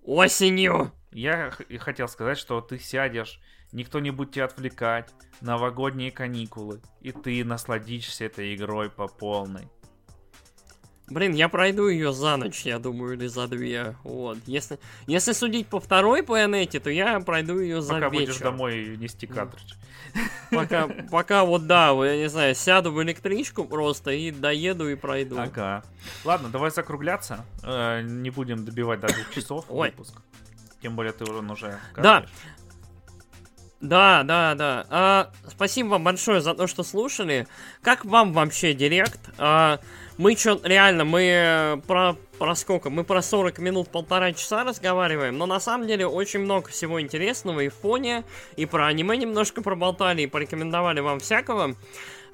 Осенью. 0.04 0.92
Я 1.10 1.50
хотел 1.78 2.08
сказать, 2.08 2.38
что 2.38 2.60
ты 2.60 2.78
сядешь, 2.78 3.40
никто 3.72 4.00
не 4.00 4.10
будет 4.10 4.32
тебя 4.32 4.44
отвлекать, 4.44 5.12
новогодние 5.40 6.12
каникулы, 6.12 6.80
и 7.00 7.10
ты 7.10 7.44
насладишься 7.44 8.24
этой 8.26 8.54
игрой 8.54 8.90
по 8.90 9.08
полной. 9.08 9.68
Блин, 11.08 11.34
я 11.34 11.48
пройду 11.48 11.86
ее 11.86 12.12
за 12.12 12.36
ночь, 12.36 12.62
я 12.62 12.80
думаю, 12.80 13.14
или 13.14 13.28
за 13.28 13.46
две. 13.46 13.94
Вот. 14.02 14.38
Если, 14.46 14.80
если 15.06 15.32
судить 15.32 15.68
по 15.68 15.78
второй 15.78 16.24
планете, 16.24 16.80
то 16.80 16.90
я 16.90 17.20
пройду 17.20 17.60
ее 17.60 17.80
за 17.80 17.94
Пока 17.94 18.08
вечер. 18.08 18.26
будешь 18.26 18.38
домой 18.38 18.96
нести 18.96 19.26
картридж. 19.28 19.74
Пока, 20.50 20.88
пока 21.10 21.44
вот 21.44 21.66
да, 21.66 21.90
я 22.04 22.16
не 22.16 22.28
знаю, 22.28 22.54
сяду 22.54 22.90
в 22.90 23.00
электричку 23.02 23.64
просто 23.64 24.10
и 24.10 24.32
доеду 24.32 24.88
и 24.88 24.96
пройду. 24.96 25.38
Ага. 25.38 25.84
Ладно, 26.24 26.48
давай 26.48 26.70
закругляться. 26.70 27.44
Э, 27.62 28.02
не 28.02 28.30
будем 28.30 28.64
добивать 28.64 29.00
до 29.00 29.06
двух 29.08 29.30
часов 29.32 29.66
Ой. 29.68 29.90
выпуск. 29.90 30.14
Тем 30.82 30.96
более 30.96 31.12
ты 31.12 31.24
уже 31.24 31.78
Да. 31.96 32.26
Да, 33.80 34.22
да, 34.22 34.54
да. 34.54 34.86
А, 34.88 35.30
спасибо 35.48 35.88
вам 35.88 36.04
большое 36.04 36.40
за 36.40 36.54
то, 36.54 36.66
что 36.66 36.82
слушали. 36.82 37.46
Как 37.82 38.04
вам 38.04 38.32
вообще 38.32 38.72
директ? 38.72 39.20
А, 39.38 39.80
мы 40.18 40.34
что, 40.36 40.60
реально, 40.64 41.04
мы 41.04 41.22
э, 41.22 41.76
про, 41.86 42.16
про 42.38 42.54
сколько? 42.54 42.88
Мы 42.88 43.04
про 43.04 43.20
40 43.20 43.58
минут, 43.58 43.88
полтора 43.88 44.32
часа 44.32 44.64
разговариваем, 44.64 45.36
но 45.36 45.46
на 45.46 45.60
самом 45.60 45.86
деле 45.86 46.06
очень 46.06 46.40
много 46.40 46.68
всего 46.70 47.00
интересного 47.00 47.60
и 47.60 47.68
в 47.68 47.74
фоне, 47.74 48.24
и 48.56 48.64
про 48.66 48.86
аниме 48.86 49.16
немножко 49.16 49.62
проболтали, 49.62 50.22
и 50.22 50.26
порекомендовали 50.26 51.00
вам 51.00 51.20
всякого. 51.20 51.76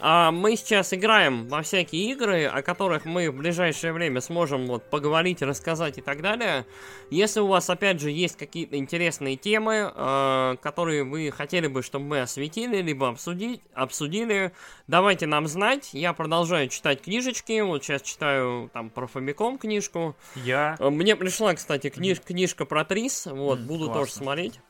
А 0.05 0.33
мы 0.33 0.57
сейчас 0.57 0.93
играем 0.93 1.47
во 1.47 1.63
всякие 1.63 2.11
игры, 2.11 2.47
о 2.47 2.61
которых 2.63 3.05
мы 3.05 3.31
в 3.31 3.37
ближайшее 3.37 3.93
время 3.93 4.21
сможем 4.21 4.67
вот 4.67 4.91
поговорить, 4.91 5.43
рассказать 5.43 5.97
и 5.99 6.01
так 6.01 6.23
далее. 6.23 6.67
Если 7.11 7.39
у 7.39 7.47
вас, 7.47 7.71
опять 7.71 8.01
же, 8.01 8.11
есть 8.11 8.37
какие-то 8.37 8.77
интересные 8.77 9.37
темы, 9.37 9.93
э, 9.95 10.57
которые 10.61 11.05
вы 11.05 11.31
хотели 11.31 11.69
бы, 11.69 11.85
чтобы 11.85 12.07
мы 12.07 12.21
осветили, 12.21 12.83
либо 12.83 13.11
обсудить, 13.11 13.61
обсудили, 13.75 14.51
давайте 14.89 15.27
нам 15.27 15.47
знать. 15.47 15.91
Я 15.93 16.15
продолжаю 16.15 16.67
читать 16.67 17.01
книжечки. 17.01 17.61
Вот 17.61 17.85
сейчас 17.85 18.03
читаю 18.03 18.71
там 18.73 18.91
про 18.91 19.07
Фомиком 19.07 19.57
книжку. 19.57 20.17
Я... 20.35 20.75
Э, 20.81 20.91
мне 20.91 21.15
пришла, 21.15 21.55
кстати, 21.55 21.91
книж... 21.91 22.21
книжка 22.21 22.65
про 22.65 22.85
Трис. 22.85 23.27
Вот, 23.27 23.61
mm, 23.61 23.67
буду 23.67 23.85
классно. 23.85 24.01
тоже 24.01 24.13
смотреть. 24.13 24.61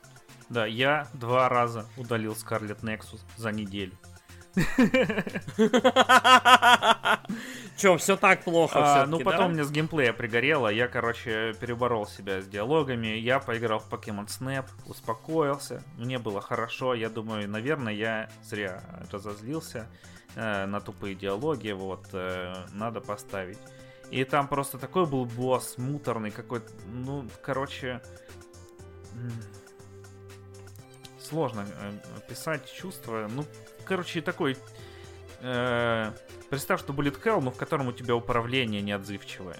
Да, 0.50 0.66
я 0.66 1.08
два 1.14 1.48
раза 1.48 1.86
удалил 1.96 2.32
Scarlet 2.32 2.82
Nexus 2.82 3.20
за 3.38 3.50
неделю. 3.50 3.92
Че, 7.76 7.96
все 7.96 8.16
так 8.16 8.44
плохо 8.44 9.02
а, 9.02 9.06
Ну, 9.06 9.20
потом 9.20 9.48
да? 9.48 9.48
мне 9.48 9.64
с 9.64 9.70
геймплея 9.70 10.12
пригорело. 10.12 10.68
Я, 10.68 10.88
короче, 10.88 11.54
переборол 11.58 12.06
себя 12.06 12.42
с 12.42 12.46
диалогами. 12.46 13.06
Я 13.06 13.40
поиграл 13.40 13.78
в 13.78 13.88
Pokemon 13.90 14.26
Snap, 14.26 14.66
успокоился. 14.86 15.82
Мне 15.96 16.18
было 16.18 16.42
хорошо. 16.42 16.94
Я 16.94 17.08
думаю, 17.08 17.48
наверное, 17.48 17.94
я 17.94 18.28
зря 18.42 18.82
разозлился 19.10 19.88
э, 20.34 20.66
на 20.66 20.80
тупые 20.80 21.14
диалоги. 21.14 21.70
Вот, 21.70 22.08
э, 22.12 22.66
надо 22.72 23.00
поставить. 23.00 23.58
И 24.10 24.24
там 24.24 24.48
просто 24.48 24.78
такой 24.78 25.06
был 25.06 25.24
босс, 25.24 25.78
муторный 25.78 26.30
какой-то. 26.30 26.70
Ну, 26.86 27.26
короче 27.42 28.02
сложно 31.32 31.66
э, 31.66 31.92
описать 32.18 32.70
чувства. 32.70 33.26
Ну, 33.30 33.46
короче, 33.84 34.20
такой... 34.20 34.56
Э, 35.40 36.12
представь, 36.50 36.80
что 36.80 36.92
Bullet 36.92 37.20
Hell, 37.22 37.40
но 37.40 37.50
в 37.50 37.56
котором 37.56 37.88
у 37.88 37.92
тебя 37.92 38.14
управление 38.14 38.82
неотзывчивое. 38.82 39.58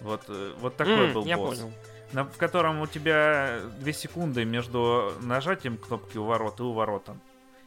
Вот, 0.00 0.22
э, 0.28 0.54
вот 0.58 0.76
такой 0.76 1.08
mm, 1.08 1.12
был 1.12 1.24
я 1.24 1.36
босс. 1.36 1.58
Понял. 1.58 1.72
На, 2.12 2.24
в 2.24 2.36
котором 2.36 2.80
у 2.80 2.86
тебя 2.86 3.60
2 3.80 3.92
секунды 3.92 4.44
между 4.44 5.14
нажатием 5.20 5.78
кнопки 5.78 6.18
у 6.18 6.24
ворот 6.24 6.60
и 6.60 6.62
у 6.62 6.72
воротом. 6.72 7.20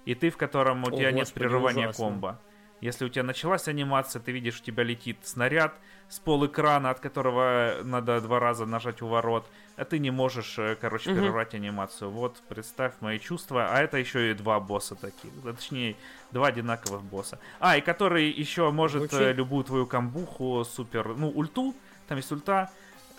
И 0.06 0.14
ты, 0.14 0.30
в 0.30 0.38
котором 0.38 0.84
у 0.84 0.88
О, 0.88 0.92
тебя 0.92 1.12
господи, 1.12 1.18
нет 1.18 1.34
прерывания 1.34 1.88
ужасно. 1.88 2.06
комбо. 2.06 2.40
Если 2.82 3.06
у 3.06 3.10
тебя 3.10 3.24
началась 3.24 3.68
анимация, 3.68 4.22
ты 4.22 4.32
видишь, 4.32 4.60
у 4.60 4.64
тебя 4.64 4.84
летит 4.84 5.18
снаряд 5.24 5.74
с 6.10 6.20
пол 6.20 6.46
экрана, 6.46 6.92
от 6.92 7.00
которого 7.00 7.78
надо 7.84 8.22
два 8.22 8.40
раза 8.40 8.66
нажать 8.66 9.02
у 9.02 9.08
ворот, 9.08 9.46
а 9.78 9.86
ты 9.86 10.00
не 10.00 10.12
можешь, 10.12 10.58
э, 10.58 10.78
короче, 10.80 11.12
угу. 11.12 11.20
прервать 11.20 11.54
анимацию. 11.54 12.10
Вот, 12.10 12.38
представь 12.48 12.94
мои 13.02 13.20
чувства. 13.20 13.70
А 13.72 13.82
это 13.82 13.98
еще 13.98 14.32
и 14.32 14.34
два 14.34 14.60
босса 14.60 14.96
таких. 14.96 15.32
Точнее, 15.44 15.96
два 16.32 16.48
одинаковых 16.48 17.02
босса. 17.02 17.40
А, 17.60 17.78
и 17.78 17.82
который 17.82 18.30
еще 18.30 18.72
может 18.72 19.10
Звучит. 19.10 19.20
Э, 19.20 19.34
любую 19.34 19.64
твою 19.66 19.86
камбуху, 19.86 20.64
супер, 20.64 21.16
ну, 21.16 21.30
ульту, 21.30 21.76
там 22.08 22.18
есть 22.18 22.32
ульта, 22.32 22.70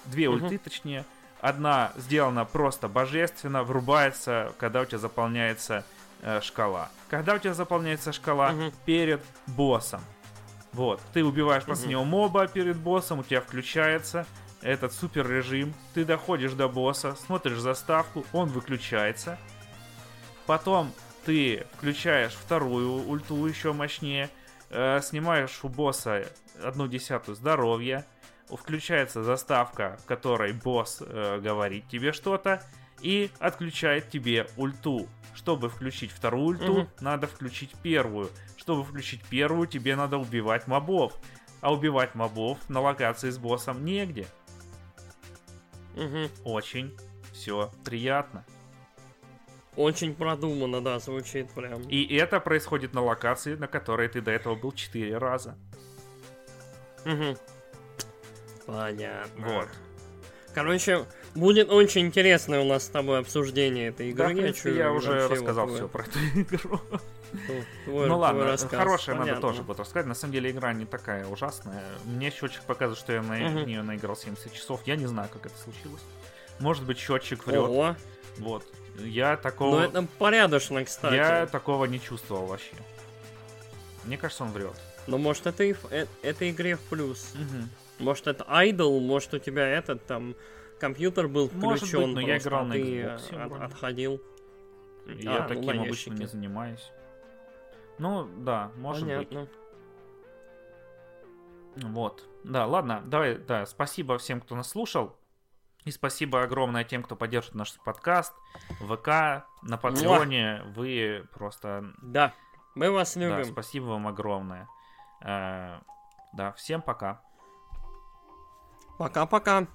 две 0.07 0.29
угу. 0.29 0.45
ульты, 0.45 0.59
точнее. 0.59 1.05
Одна 1.41 1.93
сделана 1.97 2.45
просто 2.45 2.89
божественно, 2.89 3.63
врубается, 3.63 4.53
когда 4.59 4.81
у 4.81 4.85
тебя 4.87 4.99
заполняется 4.99 5.85
э, 6.23 6.41
шкала. 6.41 6.89
Когда 7.09 7.35
у 7.35 7.39
тебя 7.39 7.53
заполняется 7.53 8.13
шкала 8.13 8.51
угу. 8.51 8.73
перед 8.87 9.21
боссом. 9.47 10.01
Вот, 10.77 11.01
ты 11.15 11.25
убиваешь 11.25 11.65
последнего 11.65 12.03
угу. 12.03 12.11
моба 12.11 12.47
перед 12.47 12.77
боссом, 12.77 13.21
у 13.21 13.23
тебя 13.23 13.41
включается 13.41 14.27
этот 14.61 14.93
супер 14.93 15.27
режим, 15.27 15.73
ты 15.95 16.05
доходишь 16.05 16.53
до 16.53 16.69
босса, 16.69 17.15
смотришь 17.15 17.61
заставку, 17.61 18.27
он 18.35 18.51
выключается. 18.51 19.39
Потом 20.45 20.93
ты 21.25 21.67
включаешь 21.79 22.35
вторую 22.35 23.09
ульту 23.09 23.47
еще 23.47 23.73
мощнее, 23.73 24.29
э, 24.69 25.01
снимаешь 25.03 25.61
у 25.63 25.71
босса 25.71 26.27
одну 26.63 26.89
десятую 26.89 27.37
здоровья, 27.37 28.05
включается 28.51 29.23
заставка, 29.23 29.97
в 30.03 30.05
которой 30.05 30.53
босс 30.53 30.99
э, 31.01 31.41
говорит 31.41 31.89
тебе 31.89 32.13
что-то 32.13 32.63
и 33.01 33.31
отключает 33.39 34.09
тебе 34.11 34.47
ульту. 34.57 35.09
Чтобы 35.35 35.69
включить 35.69 36.11
вторую 36.11 36.47
ульту, 36.47 36.73
Мгм. 36.73 36.89
надо 37.01 37.27
включить 37.27 37.73
первую. 37.83 38.31
Чтобы 38.57 38.85
включить 38.85 39.23
первую, 39.25 39.67
тебе 39.67 39.95
надо 39.95 40.17
убивать 40.17 40.67
мобов. 40.67 41.13
А 41.61 41.73
убивать 41.73 42.15
мобов 42.15 42.59
на 42.69 42.81
локации 42.81 43.31
с 43.31 43.39
боссом 43.39 43.85
негде. 43.85 44.27
Мгм. 45.95 46.29
Очень 46.45 46.97
все 47.33 47.71
приятно. 47.85 48.45
Очень 49.77 50.15
продуманно, 50.15 50.81
да, 50.81 50.99
звучит 50.99 51.51
прям. 51.51 51.83
И 51.83 52.15
это 52.17 52.41
происходит 52.41 52.95
на 52.95 53.03
локации, 53.03 53.57
на 53.57 53.67
которой 53.67 54.09
ты 54.09 54.23
до 54.23 54.31
этого 54.31 54.55
был 54.55 54.73
4 54.73 55.19
раза. 55.19 55.59
Мгм. 57.05 57.37
Понятно. 58.67 59.47
Вот. 59.47 59.69
Короче, 60.57 61.05
будет 61.35 61.69
очень 61.71 62.07
интересное 62.07 62.61
у 62.61 62.65
нас 62.65 62.85
с 62.85 62.89
тобой 62.89 63.19
обсуждение 63.19 63.89
этой 63.89 64.09
игры. 64.09 64.29
Да, 64.29 64.33
принципе, 64.35 64.71
чую 64.71 64.77
я 64.77 64.91
уже 64.91 65.29
рассказал 65.29 65.67
вот 65.67 65.77
все 65.77 65.87
про 65.87 66.03
эту 66.05 66.19
игру. 66.35 66.81
твой- 67.85 68.07
Ну 68.09 68.17
ладно, 68.17 68.47
рассказ. 68.47 68.71
хорошая 68.79 69.17
надо 69.17 69.37
тоже 69.37 69.63
будет 69.63 69.81
рассказать. 69.81 70.07
На 70.07 70.15
самом 70.15 70.33
деле 70.33 70.51
игра 70.51 70.73
не 70.73 70.87
такая 70.87 71.27
ужасная. 71.27 71.85
Мне 72.07 72.31
счетчик 72.31 72.63
показывает, 72.63 72.99
что 72.99 73.13
я 73.13 73.21
на 73.21 73.37
Мгм. 73.37 73.67
нее 73.67 73.83
наиграл 73.83 74.17
70 74.17 74.51
часов. 74.55 74.81
Я 74.87 74.97
не 74.97 75.05
знаю, 75.05 75.29
как 75.31 75.45
это 75.45 75.59
случилось. 75.59 76.01
Может 76.59 76.85
быть, 76.85 76.97
счетчик 76.99 77.47
врет. 77.47 77.61
Ого, 77.65 77.95
Вот. 78.39 78.65
Я 78.99 79.33
ну 79.37 79.43
такого. 79.43 79.81
это 79.83 80.07
порядочно, 80.19 80.83
кстати. 80.87 81.17
Я 81.17 81.47
такого 81.49 81.85
не 81.85 82.01
чувствовал 82.01 82.47
вообще. 82.47 82.73
Мне 84.05 84.17
кажется, 84.17 84.43
он 84.45 84.53
врет. 84.53 84.73
Но 85.07 85.19
может 85.19 85.47
это, 85.47 85.65
и 85.65 85.75
в- 85.75 85.85
э- 85.93 86.07
это 86.23 86.51
игре 86.51 86.77
в 86.77 86.81
плюс. 86.81 87.35
Может 87.99 88.27
это 88.27 88.45
айдол, 88.49 89.01
может 89.01 89.33
у 89.35 89.39
тебя 89.39 89.67
этот 89.67 90.05
там 90.07 90.35
компьютер 90.79 91.29
был 91.29 91.51
Может 91.53 91.81
быть, 91.83 91.91
включен, 91.91 92.13
но 92.13 92.21
я 92.21 92.39
играл 92.39 92.63
а 92.63 92.65
на 92.65 92.73
ты 92.75 93.01
Xbox, 93.03 93.55
от- 93.57 93.63
отходил. 93.73 94.21
Я 95.07 95.37
А, 95.37 95.43
ну, 95.43 95.49
таким 95.49 95.77
на 95.77 95.83
обычно 95.83 96.15
не 96.15 96.27
занимаюсь. 96.27 96.93
Ну, 97.99 98.29
да, 98.39 98.71
может 98.77 99.05
быть. 99.07 99.29
Понятно. 99.29 99.49
Вот. 101.77 102.25
Да, 102.45 102.67
ладно, 102.67 103.03
давай, 103.07 103.37
да, 103.37 103.67
спасибо 103.67 104.19
всем, 104.19 104.41
кто 104.41 104.55
нас 104.57 104.69
слушал. 104.71 105.17
И 105.85 105.91
спасибо 105.93 106.43
огромное 106.43 106.83
тем, 106.85 107.03
кто 107.03 107.15
поддержит 107.15 107.55
наш 107.55 107.73
подкаст, 107.85 108.35
ВК, 108.81 109.47
на 109.63 109.77
Патреоне. 109.81 110.63
Вы 110.75 111.27
просто... 111.33 111.93
Да, 112.03 112.35
мы 112.75 112.91
вас 112.91 113.15
Да, 113.15 113.21
любим. 113.21 113.45
спасибо 113.45 113.85
вам 113.85 114.09
огромное. 114.09 114.69
Э, 115.23 115.79
Да, 116.33 116.53
всем 116.53 116.83
пока. 116.83 117.23
Пока-пока. 118.97 119.67